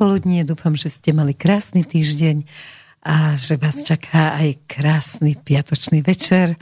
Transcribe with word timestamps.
Popoludnie, 0.00 0.48
dúfam, 0.48 0.72
že 0.80 0.88
ste 0.88 1.12
mali 1.12 1.36
krásny 1.36 1.84
týždeň 1.84 2.48
a 3.04 3.36
že 3.36 3.60
vás 3.60 3.84
čaká 3.84 4.32
aj 4.32 4.64
krásny 4.64 5.36
piatočný 5.36 6.00
večer. 6.00 6.56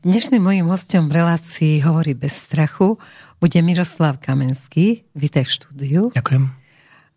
Dnešným 0.00 0.40
mojím 0.40 0.64
hostom 0.72 1.12
v 1.12 1.20
relácii 1.20 1.84
Hovorí 1.84 2.16
bez 2.16 2.48
strachu 2.48 2.96
bude 3.36 3.60
Miroslav 3.60 4.16
Kamenský. 4.16 5.04
Vítaj 5.12 5.44
v 5.44 5.52
štúdiu. 5.60 6.02
Ďakujem. 6.16 6.56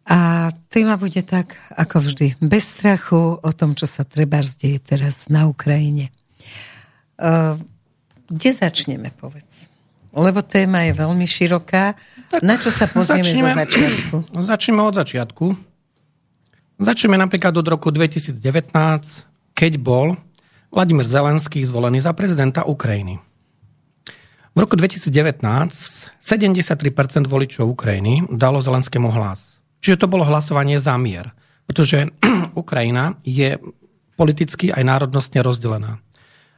A 0.04 0.52
téma 0.68 1.00
bude 1.00 1.24
tak, 1.24 1.56
ako 1.80 2.04
vždy, 2.04 2.36
bez 2.44 2.68
strachu 2.68 3.40
o 3.40 3.52
tom, 3.56 3.80
čo 3.80 3.88
sa 3.88 4.04
treba 4.04 4.44
zdieje 4.44 4.84
teraz 4.84 5.32
na 5.32 5.48
Ukrajine. 5.48 6.12
Kde 8.28 8.50
začneme, 8.52 9.16
povedz? 9.16 9.69
Lebo 10.10 10.42
téma 10.42 10.90
je 10.90 10.94
veľmi 10.98 11.26
široká. 11.26 11.94
Tak 12.34 12.42
na 12.42 12.58
čo 12.58 12.74
sa 12.74 12.90
pozrieme 12.90 13.26
začneme, 13.26 13.52
zo 13.54 13.60
začiatku? 13.62 14.16
Začneme 14.42 14.82
od 14.82 14.96
začiatku. 14.98 15.46
Začneme 16.80 17.16
napríklad 17.20 17.54
od 17.60 17.68
roku 17.68 17.92
2019, 17.92 18.40
keď 19.54 19.74
bol 19.78 20.16
Vladimír 20.70 21.06
Zelenský 21.06 21.66
zvolený 21.66 22.02
za 22.02 22.14
prezidenta 22.14 22.66
Ukrajiny. 22.66 23.20
V 24.54 24.58
roku 24.58 24.74
2019 24.78 25.10
73% 26.20 27.30
voličov 27.30 27.70
Ukrajiny 27.70 28.26
dalo 28.34 28.62
Zelenskému 28.62 29.10
hlas. 29.14 29.62
Čiže 29.80 30.06
to 30.06 30.12
bolo 30.12 30.26
hlasovanie 30.26 30.82
za 30.82 30.98
mier. 30.98 31.32
Pretože 31.70 32.10
Ukrajina 32.58 33.14
je 33.22 33.62
politicky 34.18 34.74
aj 34.74 34.84
národnostne 34.84 35.40
rozdelená. 35.46 36.02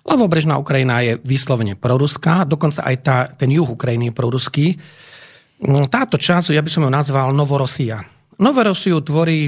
Ľavobrežná 0.02 0.58
Ukrajina 0.58 1.06
je 1.06 1.22
vyslovene 1.22 1.78
proruská, 1.78 2.42
dokonca 2.42 2.82
aj 2.82 2.96
tá, 3.06 3.18
ten 3.30 3.54
juh 3.54 3.70
Ukrajiny 3.70 4.10
je 4.10 4.18
proruský. 4.18 4.68
Mm, 5.62 5.94
táto 5.94 6.18
časť, 6.18 6.58
ja 6.58 6.66
by 6.66 6.70
som 6.74 6.84
ju 6.86 6.90
nazval 6.90 7.30
Novorosia. 7.38 8.02
Novorosiu 8.42 8.98
tvorí 9.06 9.46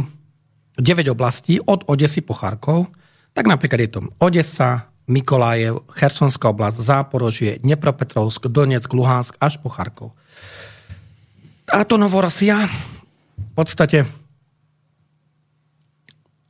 9 0.77 1.09
oblastí 1.09 1.57
od 1.57 1.89
Odesy 1.89 2.21
po 2.21 2.37
Charkov. 2.37 2.93
Tak 3.33 3.49
napríklad 3.49 3.79
je 3.81 3.89
to 3.97 3.99
Odesa, 4.21 4.93
Mikolajev, 5.09 5.89
Chersonská 5.89 6.53
oblasť, 6.53 6.77
Záporožie, 6.85 7.57
Dnepropetrovsk, 7.57 8.45
Donetsk, 8.45 8.93
Luhansk 8.93 9.33
až 9.41 9.57
po 9.57 9.73
Charkov. 9.73 10.13
Táto 11.65 11.97
Novorosia 11.97 12.61
v 13.33 13.51
podstate 13.57 14.05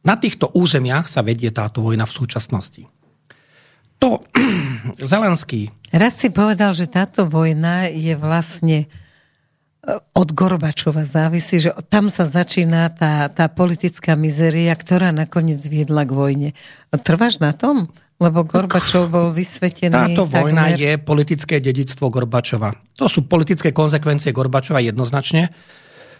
na 0.03 0.19
týchto 0.19 0.51
územiach 0.51 1.07
sa 1.07 1.23
vedie 1.23 1.47
táto 1.55 1.79
vojna 1.79 2.03
v 2.03 2.15
súčasnosti 2.19 2.83
to 4.03 4.19
Zelenský... 5.15 5.71
Raz 5.93 6.19
si 6.19 6.27
povedal, 6.27 6.75
že 6.75 6.91
táto 6.91 7.23
vojna 7.23 7.87
je 7.87 8.17
vlastne 8.19 8.77
e, 8.83 8.87
od 9.95 10.29
Gorbačova 10.35 11.07
závisí, 11.07 11.63
že 11.63 11.71
tam 11.87 12.11
sa 12.11 12.27
začína 12.27 12.91
tá, 12.91 13.31
tá 13.31 13.47
politická 13.47 14.19
mizeria, 14.19 14.75
ktorá 14.75 15.15
nakoniec 15.15 15.63
viedla 15.63 16.03
k 16.03 16.11
vojne. 16.11 16.49
Trváš 16.91 17.39
na 17.39 17.55
tom? 17.55 17.87
Lebo 18.19 18.43
Gorbačov 18.43 19.07
bol 19.07 19.31
vysvetený... 19.31 19.93
Táto 19.93 20.27
vojna 20.27 20.73
takmer... 20.73 20.81
je 20.81 20.91
politické 20.99 21.55
dedictvo 21.63 22.11
Gorbačova. 22.11 22.75
To 22.99 23.07
sú 23.07 23.23
politické 23.23 23.71
konsekvencie 23.71 24.35
Gorbačova 24.35 24.83
jednoznačne. 24.83 25.53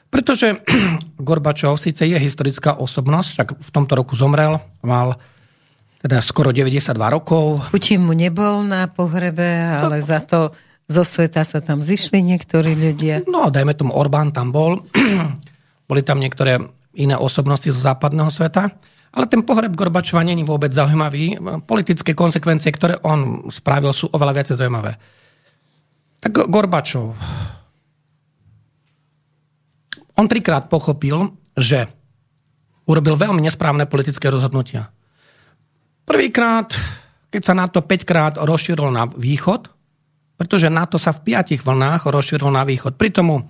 Pretože 0.07 0.61
Gorbačov 1.27 1.81
síce 1.81 2.05
je 2.05 2.15
historická 2.15 2.77
osobnosť, 2.77 3.31
tak 3.35 3.47
v 3.57 3.69
tomto 3.73 3.97
roku 3.97 4.13
zomrel, 4.13 4.61
mal 4.85 5.17
teda 6.03 6.19
skoro 6.19 6.51
92 6.51 6.91
rokov. 6.99 7.71
Putin 7.71 8.03
mu 8.03 8.11
nebol 8.11 8.67
na 8.67 8.91
pohrebe, 8.91 9.47
ale 9.55 10.03
no. 10.03 10.05
za 10.05 10.19
to 10.19 10.51
zo 10.91 11.07
sveta 11.07 11.47
sa 11.47 11.63
tam 11.63 11.79
zišli 11.79 12.19
niektorí 12.19 12.75
ľudia. 12.75 13.23
No, 13.23 13.47
dajme 13.47 13.71
tomu, 13.71 13.95
Orbán 13.95 14.35
tam 14.35 14.51
bol. 14.51 14.83
Boli 15.89 16.03
tam 16.03 16.19
niektoré 16.19 16.59
iné 16.91 17.15
osobnosti 17.15 17.71
zo 17.71 17.79
západného 17.79 18.27
sveta. 18.27 18.67
Ale 19.15 19.31
ten 19.31 19.47
pohreb 19.47 19.71
Gorbačova 19.71 20.25
není 20.27 20.43
vôbec 20.43 20.75
zaujímavý. 20.75 21.39
Politické 21.63 22.11
konsekvencie, 22.11 22.73
ktoré 22.75 22.99
on 23.05 23.47
spravil, 23.47 23.95
sú 23.95 24.11
oveľa 24.11 24.43
viacej 24.43 24.59
zaujímavé. 24.59 24.99
Tak 26.19 26.51
Gorbačov. 26.51 27.15
On 30.19 30.25
trikrát 30.27 30.67
pochopil, 30.67 31.31
že 31.55 31.87
urobil 32.89 33.15
veľmi 33.15 33.39
nesprávne 33.39 33.87
politické 33.87 34.27
rozhodnutia. 34.27 34.91
Prvýkrát, 36.03 36.75
keď 37.31 37.41
sa 37.41 37.53
NATO 37.55 37.79
5 37.81 38.03
krát 38.03 38.33
rozšíril 38.37 38.91
na 38.91 39.07
východ, 39.07 39.71
pretože 40.35 40.67
NATO 40.67 40.99
sa 40.99 41.15
v 41.15 41.31
piatich 41.31 41.63
vlnách 41.63 42.09
rozšíril 42.11 42.51
na 42.51 42.67
východ. 42.67 42.99
Pritom 42.99 43.47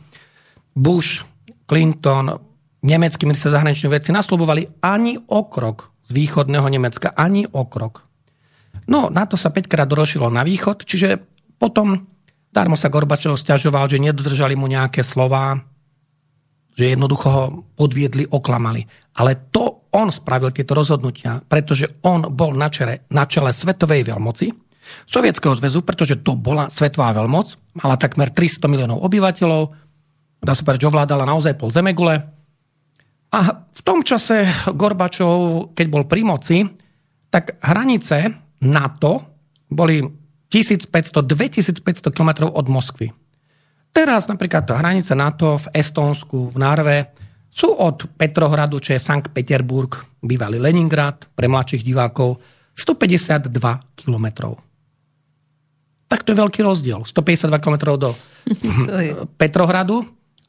Bush, 0.77 1.25
Clinton, 1.65 2.37
nemeckí 2.83 3.25
minister 3.25 3.49
zahraničných 3.49 3.93
vecí 3.97 4.09
naslobovali 4.11 4.83
ani 4.83 5.17
o 5.17 5.47
krok 5.47 5.89
z 6.05 6.09
východného 6.13 6.67
Nemecka, 6.67 7.15
ani 7.15 7.47
o 7.47 7.65
krok. 7.65 8.03
No, 8.85 9.07
NATO 9.07 9.39
sa 9.39 9.49
5 9.49 9.71
krát 9.71 9.87
rozšírilo 9.87 10.29
na 10.29 10.43
východ, 10.43 10.83
čiže 10.83 11.17
potom 11.55 12.03
darmo 12.51 12.75
sa 12.75 12.91
Gorbačov 12.91 13.39
stiažoval, 13.39 13.87
že 13.87 14.03
nedodržali 14.03 14.53
mu 14.59 14.67
nejaké 14.67 15.01
slova, 15.01 15.57
že 16.75 16.91
jednoducho 16.91 17.27
ho 17.31 17.43
podviedli, 17.79 18.27
oklamali. 18.27 18.83
Ale 19.17 19.49
to 19.49 19.82
on 19.93 20.09
spravil 20.09 20.49
tieto 20.49 20.73
rozhodnutia, 20.73 21.39
pretože 21.45 21.85
on 22.03 22.27
bol 22.33 22.57
na 22.57 22.67
čele, 22.67 23.05
na 23.13 23.29
čele 23.29 23.53
svetovej 23.53 24.09
veľmoci, 24.09 24.63
Sovietskeho 25.07 25.55
zväzu, 25.55 25.79
pretože 25.81 26.19
to 26.19 26.35
bola 26.35 26.67
svetová 26.67 27.15
veľmoc, 27.15 27.55
mala 27.79 27.95
takmer 27.95 28.29
300 28.29 28.67
miliónov 28.67 28.99
obyvateľov, 29.07 29.71
dá 30.43 30.51
sa 30.51 30.63
povedať, 30.63 30.83
že 30.83 30.91
ovládala 30.91 31.23
naozaj 31.23 31.55
pol 31.55 31.71
zemegule. 31.71 32.19
A 33.33 33.39
v 33.63 33.81
tom 33.81 34.05
čase 34.05 34.45
Gorbačov, 34.69 35.71
keď 35.73 35.87
bol 35.89 36.03
pri 36.05 36.21
moci, 36.27 36.57
tak 37.33 37.57
hranice 37.65 38.29
NATO 38.61 39.11
boli 39.71 40.05
1500-2500 40.53 42.13
km 42.13 42.45
od 42.53 42.65
Moskvy. 42.69 43.09
Teraz 43.89 44.29
napríklad 44.29 44.69
hranice 44.69 45.17
NATO 45.17 45.57
v 45.57 45.65
Estónsku, 45.73 46.53
v 46.53 46.57
Narve, 46.61 46.97
sú 47.53 47.69
od 47.77 48.09
Petrohradu, 48.17 48.81
čo 48.81 48.97
je 48.97 49.01
Sankt 49.01 49.29
Peterburg, 49.29 50.01
bývalý 50.25 50.57
Leningrad, 50.57 51.29
pre 51.37 51.45
mladších 51.45 51.85
divákov, 51.85 52.41
152 52.73 53.53
kilometrov. 53.93 54.57
Tak 56.09 56.25
to 56.25 56.33
je 56.33 56.41
veľký 56.41 56.65
rozdiel. 56.65 57.05
152 57.05 57.61
kilometrov 57.61 57.95
do 58.01 58.09
Petrohradu 59.39 60.01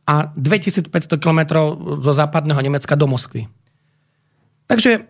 a 0.08 0.32
2500 0.32 0.88
kilometrov 1.20 2.00
zo 2.00 2.12
západného 2.16 2.60
Nemecka 2.64 2.96
do 2.96 3.04
Moskvy. 3.04 3.44
Takže 4.64 5.04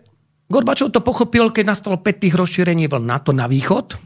Gorbačov 0.51 0.93
to 0.93 1.01
pochopil, 1.01 1.49
keď 1.49 1.63
nastalo 1.73 1.97
5 1.97 2.21
tých 2.21 2.35
rozšírení 2.37 2.85
vln 2.85 3.07
NATO 3.07 3.31
na 3.33 3.49
východ, 3.49 3.97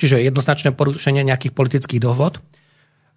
čiže 0.00 0.24
jednoznačné 0.26 0.74
porušenie 0.74 1.22
nejakých 1.22 1.54
politických 1.54 2.02
dohod. 2.02 2.42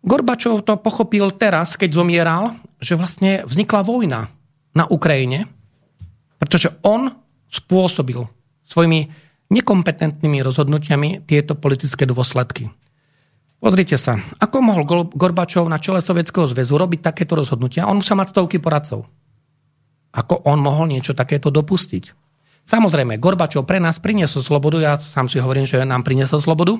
Gorbačov 0.05 0.65
to 0.65 0.77
pochopil 0.77 1.33
teraz, 1.33 1.73
keď 1.73 1.89
zomieral, 1.97 2.43
že 2.77 2.93
vlastne 2.93 3.41
vznikla 3.45 3.81
vojna 3.81 4.29
na 4.77 4.85
Ukrajine, 4.85 5.49
pretože 6.37 6.69
on 6.85 7.09
spôsobil 7.49 8.29
svojimi 8.67 9.09
nekompetentnými 9.47 10.43
rozhodnutiami 10.43 11.23
tieto 11.23 11.55
politické 11.55 12.03
dôsledky. 12.03 12.69
Pozrite 13.57 13.97
sa, 13.97 14.21
ako 14.37 14.61
mohol 14.61 14.83
Gorbačov 15.17 15.65
na 15.65 15.81
čele 15.81 15.97
Sovietskeho 15.97 16.45
zväzu 16.45 16.77
robiť 16.77 17.01
takéto 17.01 17.33
rozhodnutia? 17.33 17.89
On 17.89 17.97
musel 17.97 18.13
mať 18.13 18.37
stovky 18.37 18.61
poradcov. 18.61 19.09
Ako 20.13 20.45
on 20.45 20.61
mohol 20.61 20.93
niečo 20.93 21.17
takéto 21.17 21.49
dopustiť? 21.49 22.13
Samozrejme, 22.67 23.17
Gorbačov 23.17 23.65
pre 23.65 23.81
nás 23.81 23.97
priniesol 23.97 24.45
slobodu, 24.45 24.77
ja 24.77 24.93
sám 24.99 25.31
si 25.31 25.41
hovorím, 25.41 25.65
že 25.65 25.81
nám 25.87 26.05
priniesol 26.05 26.43
slobodu, 26.43 26.77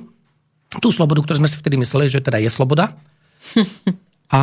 tú 0.84 0.92
slobodu, 0.92 1.24
ktorú 1.24 1.40
sme 1.42 1.50
si 1.50 1.58
vtedy 1.58 1.80
mysleli, 1.80 2.12
že 2.12 2.20
teda 2.20 2.44
je 2.44 2.52
sloboda. 2.52 2.92
A 4.34 4.42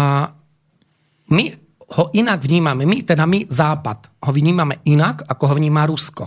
my 1.30 1.44
ho 1.94 2.04
inak 2.16 2.40
vnímame, 2.42 2.88
my, 2.88 3.04
teda 3.04 3.28
my 3.28 3.46
Západ, 3.46 4.24
ho 4.24 4.30
vnímame 4.32 4.80
inak, 4.88 5.22
ako 5.28 5.52
ho 5.52 5.54
vníma 5.54 5.86
Rusko. 5.86 6.24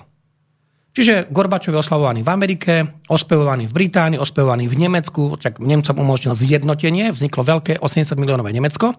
Čiže 0.98 1.30
Gorbačov 1.30 1.78
je 1.78 1.84
oslavovaný 1.86 2.26
v 2.26 2.34
Amerike, 2.34 2.74
ospevovaný 3.06 3.70
v 3.70 3.76
Británii, 3.76 4.18
ospevovaný 4.18 4.66
v 4.66 4.82
Nemecku, 4.82 5.38
čak 5.38 5.62
Nemcom 5.62 5.94
umožnil 6.02 6.34
zjednotenie, 6.34 7.14
vzniklo 7.14 7.46
veľké 7.46 7.78
80 7.78 8.18
miliónové 8.18 8.50
Nemecko, 8.50 8.98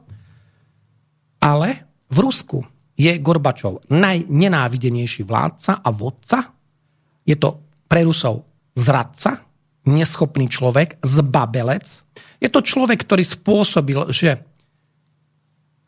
ale 1.42 1.68
v 2.06 2.18
Rusku 2.22 2.62
je 2.94 3.14
Gorbačov 3.18 3.90
najnenávidenejší 3.90 5.26
vládca 5.26 5.82
a 5.82 5.88
vodca. 5.90 6.54
Je 7.26 7.34
to 7.34 7.62
pre 7.90 8.06
Rusov 8.06 8.46
zradca, 8.78 9.42
neschopný 9.86 10.46
človek, 10.46 11.02
zbabelec. 11.02 11.86
Je 12.38 12.48
to 12.50 12.62
človek, 12.62 13.02
ktorý 13.02 13.26
spôsobil, 13.26 14.14
že 14.14 14.38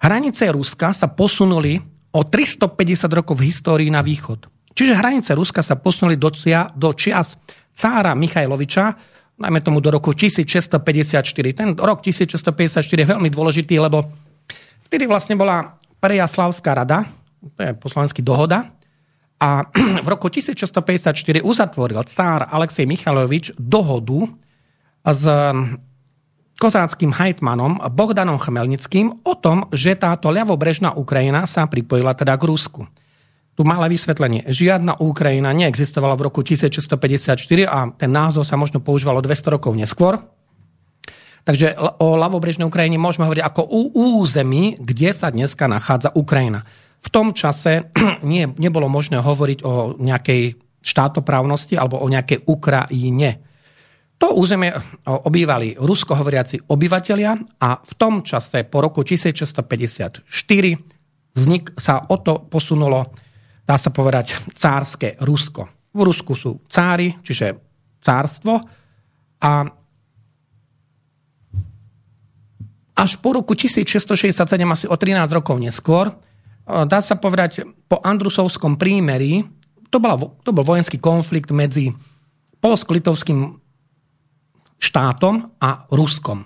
hranice 0.02 0.50
Ruska 0.50 0.91
sa 0.91 1.06
posunuli 1.06 1.79
o 2.11 2.20
350 2.26 3.06
rokov 3.11 3.38
v 3.38 3.47
histórii 3.50 3.91
na 3.91 4.02
východ. 4.02 4.50
Čiže 4.75 4.99
hranice 4.99 5.31
Ruska 5.38 5.62
sa 5.62 5.79
posunuli 5.79 6.19
do, 6.19 6.31
cia, 6.35 6.70
do 6.75 6.91
čias 6.94 7.38
cára 7.75 8.19
Michajloviča, 8.19 8.85
najmä 9.38 9.62
tomu 9.62 9.79
do 9.79 9.94
roku 9.94 10.11
1654. 10.11 11.23
Ten 11.55 11.69
rok 11.79 12.02
1654 12.02 12.82
je 12.82 13.06
veľmi 13.06 13.31
dôležitý, 13.31 13.79
lebo 13.79 14.11
vtedy 14.91 15.06
vlastne 15.06 15.38
bola 15.38 15.79
Prejaslavská 16.00 16.75
rada, 16.75 17.06
to 17.56 17.61
je 17.61 17.73
po 17.76 17.87
slovensky 17.93 18.25
dohoda, 18.25 18.69
a 19.41 19.64
v 20.05 20.08
roku 20.08 20.29
1654 20.29 21.41
uzatvoril 21.41 22.00
cár 22.05 22.49
Alexej 22.52 22.85
Michalovič 22.85 23.56
dohodu 23.56 24.29
s 25.00 25.25
kozáckým 26.61 27.17
hajtmanom 27.17 27.81
Bohdanom 27.97 28.37
Chmelnickým 28.37 29.25
o 29.25 29.33
tom, 29.33 29.65
že 29.73 29.97
táto 29.97 30.29
ľavobrežná 30.29 30.93
Ukrajina 30.93 31.49
sa 31.49 31.65
pripojila 31.65 32.12
teda 32.12 32.37
k 32.37 32.45
Rusku. 32.45 32.85
Tu 33.57 33.65
malé 33.65 33.89
vysvetlenie. 33.89 34.45
Žiadna 34.45 35.01
Ukrajina 35.01 35.57
neexistovala 35.57 36.21
v 36.21 36.29
roku 36.29 36.45
1654 36.45 37.41
a 37.65 37.89
ten 37.97 38.12
názov 38.12 38.45
sa 38.45 38.61
možno 38.61 38.85
používalo 38.85 39.25
200 39.25 39.57
rokov 39.57 39.73
neskôr. 39.73 40.21
Takže 41.49 41.81
o 42.05 42.21
ľavobrežnej 42.21 42.69
Ukrajine 42.69 43.01
môžeme 43.01 43.25
hovoriť 43.25 43.45
ako 43.45 43.62
o 43.65 43.81
území, 44.21 44.77
kde 44.77 45.17
sa 45.17 45.33
dneska 45.33 45.65
nachádza 45.65 46.12
Ukrajina. 46.12 46.62
V 47.01 47.09
tom 47.09 47.33
čase 47.33 47.89
nie, 48.23 48.45
nebolo 48.61 48.93
možné 48.93 49.25
hovoriť 49.25 49.59
o 49.65 49.97
nejakej 49.97 50.61
štátoprávnosti 50.85 51.81
alebo 51.81 52.01
o 52.01 52.07
nejakej 52.09 52.45
Ukrajine. 52.45 53.50
To 54.21 54.37
územie 54.37 54.69
obývali 55.09 55.81
ruskohovoriaci 55.81 56.69
obyvatelia 56.69 57.33
a 57.57 57.81
v 57.81 57.93
tom 57.97 58.21
čase 58.21 58.69
po 58.69 58.85
roku 58.85 59.01
1654 59.01 60.29
vznik 61.33 61.73
sa 61.81 62.05
o 62.05 62.17
to 62.21 62.45
posunulo, 62.45 63.17
dá 63.65 63.81
sa 63.81 63.89
povedať, 63.89 64.53
cárske 64.53 65.17
Rusko. 65.25 65.89
V 65.97 66.01
Rusku 66.05 66.37
sú 66.37 66.61
cári, 66.69 67.17
čiže 67.25 67.57
cárstvo 68.05 68.61
a 69.41 69.53
až 73.01 73.17
po 73.25 73.33
roku 73.33 73.57
1667, 73.57 74.37
asi 74.69 74.85
o 74.85 74.97
13 75.01 75.25
rokov 75.33 75.57
neskôr, 75.57 76.13
dá 76.69 77.01
sa 77.01 77.17
povedať, 77.17 77.65
po 77.89 78.05
Andrusovskom 78.05 78.77
prímeri, 78.77 79.41
to, 79.89 79.97
bola, 79.97 80.21
to 80.45 80.53
bol 80.53 80.61
vojenský 80.61 81.01
konflikt 81.01 81.49
medzi 81.49 81.97
polsko-litovským 82.61 83.57
štátom 84.81 85.61
a 85.61 85.85
Ruskom, 85.93 86.43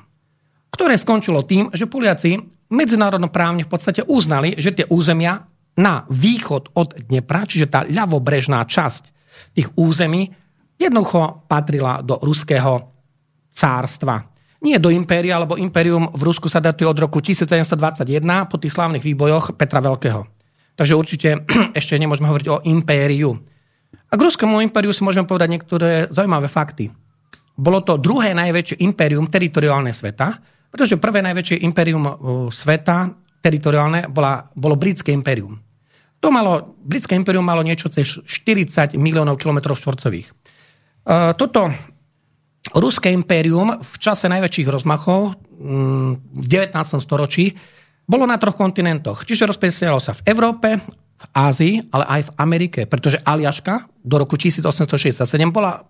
ktoré 0.75 0.99
skončilo 0.99 1.47
tým, 1.47 1.71
že 1.71 1.87
Poliaci 1.87 2.43
medzinárodnoprávne 2.75 3.63
v 3.63 3.71
podstate 3.71 4.03
uznali, 4.03 4.59
že 4.59 4.75
tie 4.75 4.87
územia 4.91 5.47
na 5.79 6.03
východ 6.11 6.75
od 6.75 6.99
Dnepra, 7.07 7.47
čiže 7.47 7.71
tá 7.71 7.87
ľavobrežná 7.87 8.67
časť 8.67 9.15
tých 9.55 9.71
území, 9.79 10.31
jednoducho 10.79 11.47
patrila 11.47 12.03
do 12.03 12.19
ruského 12.19 12.91
cárstva. 13.55 14.27
Nie 14.65 14.83
do 14.83 14.91
impéria, 14.91 15.39
lebo 15.39 15.61
impérium 15.61 16.11
v 16.11 16.23
Rusku 16.27 16.51
sa 16.51 16.59
datuje 16.59 16.89
od 16.89 16.99
roku 16.99 17.23
1721 17.23 18.51
po 18.51 18.57
tých 18.59 18.75
slávnych 18.75 19.05
výbojoch 19.05 19.55
Petra 19.55 19.79
Veľkého. 19.79 20.27
Takže 20.75 20.99
určite 20.99 21.29
ešte 21.79 21.95
nemôžeme 21.95 22.27
hovoriť 22.27 22.49
o 22.51 22.63
impériu. 22.67 23.39
A 24.11 24.15
k 24.15 24.25
ruskému 24.25 24.63
impériu 24.63 24.91
si 24.91 25.07
môžeme 25.07 25.27
povedať 25.27 25.49
niektoré 25.51 25.91
zaujímavé 26.11 26.51
fakty. 26.51 26.91
Bolo 27.55 27.87
to 27.87 27.99
druhé 27.99 28.35
najväčšie 28.35 28.83
impérium 28.83 29.31
teritoriálne 29.31 29.95
sveta, 29.95 30.35
pretože 30.75 30.99
prvé 30.99 31.23
najväčšie 31.23 31.63
impérium 31.63 32.03
sveta 32.51 33.15
teritoriálne 33.39 34.11
bola, 34.11 34.51
bolo 34.59 34.75
britské 34.75 35.15
impérium. 35.15 35.61
To 36.19 36.33
malo, 36.33 36.75
britské 36.83 37.15
impérium 37.15 37.45
malo 37.45 37.63
niečo 37.63 37.93
cez 37.93 38.19
40 38.25 38.97
miliónov 38.97 39.37
kilometrov 39.37 39.77
štvorcových. 39.77 40.27
E, 40.27 40.35
toto 41.37 41.69
Ruské 42.73 43.13
impérium 43.13 43.77
v 43.77 43.95
čase 44.01 44.25
najväčších 44.33 44.69
rozmachov 44.73 45.37
mm, 45.61 46.11
v 46.33 46.47
19. 46.49 46.73
storočí 47.05 47.53
bolo 48.09 48.25
na 48.25 48.41
troch 48.41 48.57
kontinentoch. 48.57 49.29
Čiže 49.29 49.45
rozprestieralo 49.45 50.01
sa 50.01 50.17
v 50.17 50.25
Európe, 50.33 50.81
v 50.81 51.25
Ázii, 51.37 51.93
ale 51.93 52.05
aj 52.09 52.21
v 52.25 52.35
Amerike, 52.41 52.81
pretože 52.89 53.21
Aliaška 53.21 53.85
do 54.01 54.17
roku 54.17 54.41
1867 54.41 55.29
bola 55.53 55.85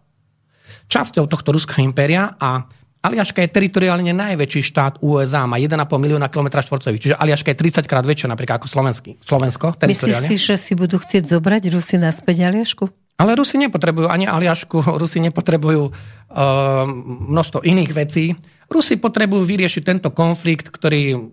časťou 0.88 1.24
tohto 1.26 1.54
ruského 1.54 1.82
impéria 1.84 2.34
a 2.38 2.66
Aliaška 3.04 3.44
je 3.44 3.52
teritoriálne 3.52 4.16
najväčší 4.16 4.64
štát 4.64 4.94
USA, 5.04 5.44
má 5.44 5.60
1,5 5.60 5.76
milióna 6.00 6.32
km 6.32 6.64
štvorcových, 6.64 7.02
čiže 7.04 7.14
Aliaška 7.20 7.52
je 7.52 7.58
30 7.60 7.84
krát 7.84 8.00
väčšia 8.00 8.32
napríklad 8.32 8.64
ako 8.64 8.68
Slovenský, 8.72 9.20
Slovensko. 9.20 9.76
Myslíš 9.76 10.16
si, 10.24 10.40
že 10.40 10.56
si 10.56 10.72
budú 10.72 10.96
chcieť 10.96 11.28
zobrať 11.28 11.68
Rusi 11.68 12.00
naspäť 12.00 12.48
Aliašku? 12.48 12.88
Ale 13.20 13.36
Rusi 13.36 13.60
nepotrebujú 13.60 14.08
ani 14.08 14.24
Aliašku, 14.24 14.96
Rusi 14.96 15.20
nepotrebujú 15.20 15.92
uh, 15.92 16.88
množstvo 17.28 17.60
iných 17.62 17.92
vecí. 17.92 18.32
Rusi 18.72 18.96
potrebujú 18.96 19.44
vyriešiť 19.44 19.82
tento 19.84 20.08
konflikt, 20.08 20.72
ktorý, 20.72 21.28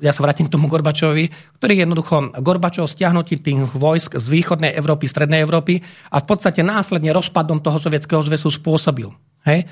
ja 0.00 0.12
sa 0.12 0.20
vrátim 0.20 0.44
k 0.44 0.52
tomu 0.52 0.68
Gorbačovi, 0.68 1.32
ktorý 1.60 1.84
jednoducho 1.84 2.36
Gorbačov 2.40 2.88
stiahnutí 2.88 3.40
tých 3.40 3.72
vojsk 3.72 4.20
z 4.20 4.26
východnej 4.28 4.76
Európy, 4.76 5.08
strednej 5.08 5.40
Európy 5.40 5.80
a 6.12 6.16
v 6.20 6.26
podstate 6.28 6.60
následne 6.60 7.12
rozpadom 7.16 7.64
toho 7.64 7.80
sovietského 7.80 8.20
zväzu 8.20 8.52
spôsobil. 8.52 9.08
Hej? 9.48 9.64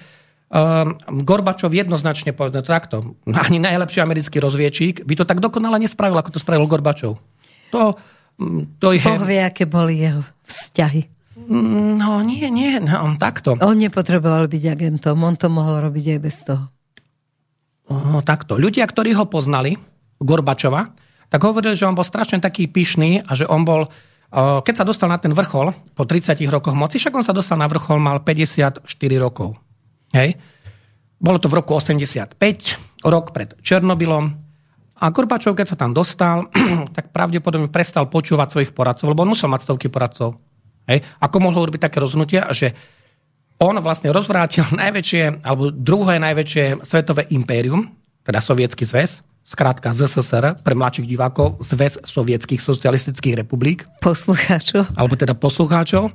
Uh, 0.55 0.94
Gorbačov 1.25 1.75
jednoznačne 1.75 2.32
povedal 2.32 2.65
takto. 2.65 3.19
Ani 3.26 3.61
najlepší 3.61 4.00
americký 4.00 4.38
rozviečík 4.41 5.03
by 5.05 5.15
to 5.19 5.25
tak 5.29 5.43
dokonale 5.43 5.81
nespravil, 5.82 6.17
ako 6.17 6.37
to 6.37 6.41
spravil 6.41 6.69
Gorbačov. 6.70 7.20
To, 7.75 7.99
mm, 8.38 8.79
to 8.81 8.94
je... 8.94 9.03
Boh 9.03 9.25
vie, 9.27 9.41
aké 9.43 9.67
boli 9.67 10.05
jeho 10.05 10.23
vzťahy. 10.47 11.11
No 11.50 12.23
nie, 12.23 12.47
nie, 12.49 12.79
no, 12.79 13.19
takto. 13.19 13.59
On 13.59 13.75
nepotreboval 13.75 14.47
byť 14.47 14.62
agentom, 14.70 15.19
on 15.27 15.35
to 15.35 15.50
mohol 15.50 15.82
robiť 15.82 16.17
aj 16.17 16.20
bez 16.23 16.37
toho. 16.47 16.65
No 17.91 18.25
takto. 18.25 18.56
Ľudia, 18.56 18.88
ktorí 18.88 19.12
ho 19.12 19.29
poznali, 19.29 19.77
Gorbačova, 20.25 20.88
tak 21.29 21.41
hovorili, 21.44 21.76
že 21.76 21.85
on 21.85 21.93
bol 21.93 22.06
strašne 22.06 22.41
taký 22.41 22.65
pyšný 22.71 23.29
a 23.29 23.37
že 23.37 23.44
on 23.44 23.62
bol, 23.69 23.93
keď 24.65 24.75
sa 24.81 24.88
dostal 24.88 25.12
na 25.12 25.21
ten 25.21 25.37
vrchol 25.37 25.76
po 25.93 26.09
30 26.09 26.41
rokoch 26.49 26.73
moci, 26.73 26.97
však 26.97 27.12
on 27.15 27.26
sa 27.26 27.37
dostal 27.37 27.61
na 27.61 27.69
vrchol, 27.69 28.00
mal 28.00 28.25
54 28.25 28.87
rokov. 29.21 29.61
Hej? 30.17 30.41
Bolo 31.19 31.43
to 31.43 31.50
v 31.50 31.58
roku 31.60 31.77
85, 31.77 32.39
rok 33.05 33.34
pred 33.34 33.58
Černobylom. 33.60 34.25
A 34.94 35.10
Gorbačov, 35.10 35.58
keď 35.58 35.75
sa 35.75 35.77
tam 35.77 35.91
dostal, 35.91 36.49
tak 36.96 37.10
pravdepodobne 37.10 37.69
prestal 37.69 38.06
počúvať 38.06 38.49
svojich 38.55 38.72
poradcov, 38.72 39.10
lebo 39.10 39.27
on 39.27 39.34
musel 39.34 39.51
mať 39.51 39.67
stovky 39.67 39.91
poradcov. 39.91 40.39
Hej? 40.87 41.03
Ako 41.19 41.43
mohol 41.43 41.67
robiť 41.67 41.91
také 41.91 41.99
rozhodnutia, 41.99 42.46
že 42.55 42.72
on 43.58 43.75
vlastne 43.82 44.15
rozvrátil 44.15 44.70
najväčšie, 44.82 45.43
alebo 45.43 45.75
druhé 45.75 46.22
najväčšie 46.22 46.87
svetové 46.87 47.27
impérium, 47.34 47.91
teda 48.22 48.39
Sovietský 48.39 48.87
zväz, 48.87 49.33
skrátka 49.44 49.93
ZSSR, 49.93 50.65
pre 50.65 50.74
mladších 50.74 51.05
divákov, 51.05 51.60
Zväz 51.60 52.01
sovietských 52.03 52.58
socialistických 52.58 53.44
republik. 53.44 53.84
Poslucháčov. 54.01 54.89
Alebo 54.96 55.15
teda 55.15 55.36
poslucháčov. 55.36 56.10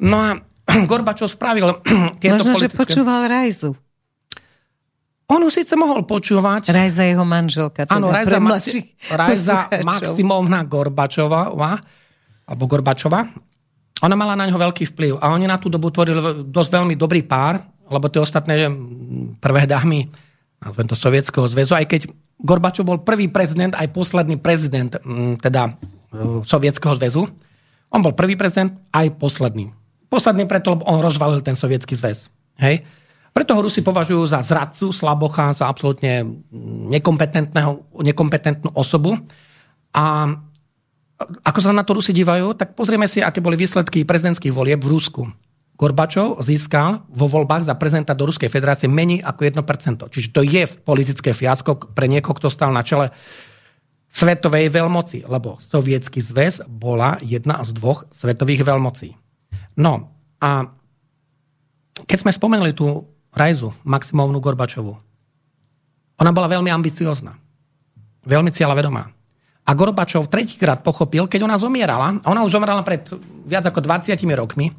No 0.00 0.16
a 0.16 0.30
Gorbačov 0.90 1.28
spravil 1.28 1.76
tieto 2.20 2.40
Možno, 2.40 2.56
politické... 2.56 2.72
že 2.72 2.78
počúval 2.80 3.28
Rajzu. 3.28 3.70
On 5.28 5.44
už 5.44 5.60
síce 5.60 5.76
mohol 5.76 6.08
počúvať... 6.08 6.72
Rajza 6.72 7.04
jeho 7.04 7.20
manželka. 7.20 7.84
Teda 7.84 8.00
Áno, 8.00 8.08
Rajza, 8.08 8.40
Maxi... 8.40 8.80
Rajza 9.12 9.68
Maximovna 9.84 10.64
Gorbačova, 10.64 11.52
alebo 12.48 12.64
Gorbačova, 12.64 13.28
ona 13.98 14.14
mala 14.16 14.38
na 14.38 14.48
ňo 14.48 14.56
veľký 14.56 14.94
vplyv 14.94 15.12
a 15.18 15.34
oni 15.34 15.44
na 15.44 15.58
tú 15.58 15.68
dobu 15.68 15.90
tvorili 15.90 16.48
dosť 16.48 16.70
veľmi 16.70 16.94
dobrý 16.94 17.26
pár, 17.26 17.60
lebo 17.90 18.06
tie 18.08 18.22
ostatné 18.22 18.70
prvé 19.42 19.66
dámy, 19.66 20.06
nazvem 20.62 20.86
to 20.86 20.94
Sovietskeho 20.94 21.44
zväzu, 21.50 21.74
aj 21.74 21.86
keď 21.90 22.02
Gorbačov 22.38 22.86
bol 22.86 22.98
prvý 23.02 23.26
prezident, 23.26 23.74
aj 23.74 23.90
posledný 23.90 24.38
prezident 24.38 24.94
teda 25.42 25.74
e, 26.14 26.42
Sovietskeho 26.46 26.94
zväzu. 26.94 27.26
On 27.90 28.00
bol 28.04 28.14
prvý 28.14 28.38
prezident, 28.38 28.78
aj 28.94 29.18
posledný. 29.18 29.74
Posledný 30.06 30.46
preto, 30.46 30.72
lebo 30.72 30.86
on 30.86 31.02
rozvalil 31.02 31.42
ten 31.42 31.58
Sovietský 31.58 31.98
zväz. 31.98 32.30
Hej? 32.62 32.86
Preto 33.34 33.54
ho 33.54 33.62
Rusi 33.62 33.82
považujú 33.82 34.26
za 34.26 34.42
zradcu, 34.42 34.90
slabocha, 34.90 35.54
za 35.54 35.70
absolútne 35.70 36.26
nekompetentnú 36.90 38.70
osobu. 38.74 39.18
A 39.94 40.34
ako 41.42 41.58
sa 41.58 41.74
na 41.74 41.82
to 41.82 41.98
Rusi 41.98 42.14
dívajú, 42.14 42.54
tak 42.54 42.78
pozrieme 42.78 43.10
si, 43.10 43.18
aké 43.18 43.42
boli 43.42 43.58
výsledky 43.58 44.06
prezidentských 44.06 44.54
volieb 44.54 44.78
v 44.78 44.90
Rusku. 44.94 45.22
Gorbačov 45.78 46.42
získal 46.42 47.06
vo 47.06 47.30
voľbách 47.30 47.70
za 47.70 47.78
prezidenta 47.78 48.10
do 48.10 48.26
Ruskej 48.26 48.50
federácie 48.50 48.90
menej 48.90 49.22
ako 49.22 49.46
1%. 49.46 50.10
Čiže 50.10 50.28
to 50.34 50.42
je 50.42 50.66
politické 50.82 51.30
fiasko 51.30 51.94
pre 51.94 52.10
niekoho, 52.10 52.34
kto 52.34 52.50
stal 52.50 52.74
na 52.74 52.82
čele 52.82 53.14
svetovej 54.10 54.74
veľmoci, 54.74 55.30
lebo 55.30 55.54
Sovietský 55.62 56.18
zväz 56.18 56.66
bola 56.66 57.22
jedna 57.22 57.62
z 57.62 57.70
dvoch 57.78 58.10
svetových 58.10 58.66
veľmocí. 58.66 59.14
No 59.78 60.10
a 60.42 60.66
keď 62.02 62.18
sme 62.26 62.34
spomenuli 62.34 62.74
tú 62.74 63.06
Rajzu, 63.30 63.70
Maximovnu 63.86 64.42
Gorbačovu, 64.42 64.98
ona 66.18 66.34
bola 66.34 66.50
veľmi 66.50 66.74
ambiciozná, 66.74 67.38
veľmi 68.26 68.50
cieľavedomá. 68.50 69.14
A 69.62 69.70
Gorbačov 69.76 70.26
tretíkrát 70.26 70.82
pochopil, 70.82 71.30
keď 71.30 71.46
ona 71.46 71.54
zomierala, 71.54 72.18
a 72.18 72.26
ona 72.26 72.42
už 72.42 72.58
zomierala 72.58 72.82
pred 72.82 73.06
viac 73.46 73.68
ako 73.68 73.84
20 73.84 74.18
rokmi, 74.34 74.74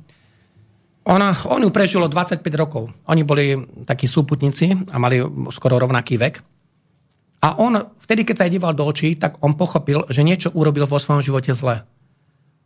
ona, 1.08 1.32
on 1.48 1.64
ju 1.64 1.72
prežilo 1.72 2.12
25 2.12 2.44
rokov. 2.60 2.92
Oni 3.08 3.24
boli 3.24 3.56
takí 3.88 4.06
súputníci 4.06 4.92
a 4.92 4.96
mali 5.00 5.24
skoro 5.50 5.80
rovnaký 5.80 6.20
vek. 6.20 6.36
A 7.40 7.56
on, 7.56 7.80
vtedy, 8.04 8.28
keď 8.28 8.36
sa 8.36 8.46
aj 8.46 8.52
díval 8.52 8.74
do 8.76 8.84
očí, 8.84 9.16
tak 9.16 9.40
on 9.40 9.56
pochopil, 9.56 10.04
že 10.12 10.28
niečo 10.28 10.52
urobil 10.52 10.84
vo 10.84 11.00
svojom 11.00 11.24
živote 11.24 11.56
zle. 11.56 11.88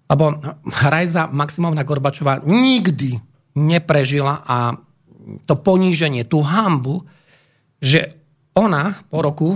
Lebo 0.09 0.41
Rajza 0.65 1.29
Maximovna 1.29 1.85
Gorbačová 1.85 2.41
nikdy 2.41 3.21
neprežila 3.53 4.41
a 4.43 4.73
to 5.45 5.53
poníženie, 5.55 6.25
tú 6.25 6.41
hambu, 6.43 7.05
že 7.79 8.17
ona 8.57 8.97
po 9.07 9.23
roku, 9.23 9.49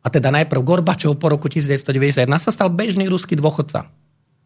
a 0.00 0.08
teda 0.08 0.32
najprv 0.32 0.62
Gorbačov 0.64 1.20
po 1.20 1.28
roku 1.28 1.50
1991, 1.52 2.24
sa 2.40 2.50
stal 2.54 2.72
bežný 2.72 3.10
ruský 3.10 3.36
dôchodca. 3.36 3.90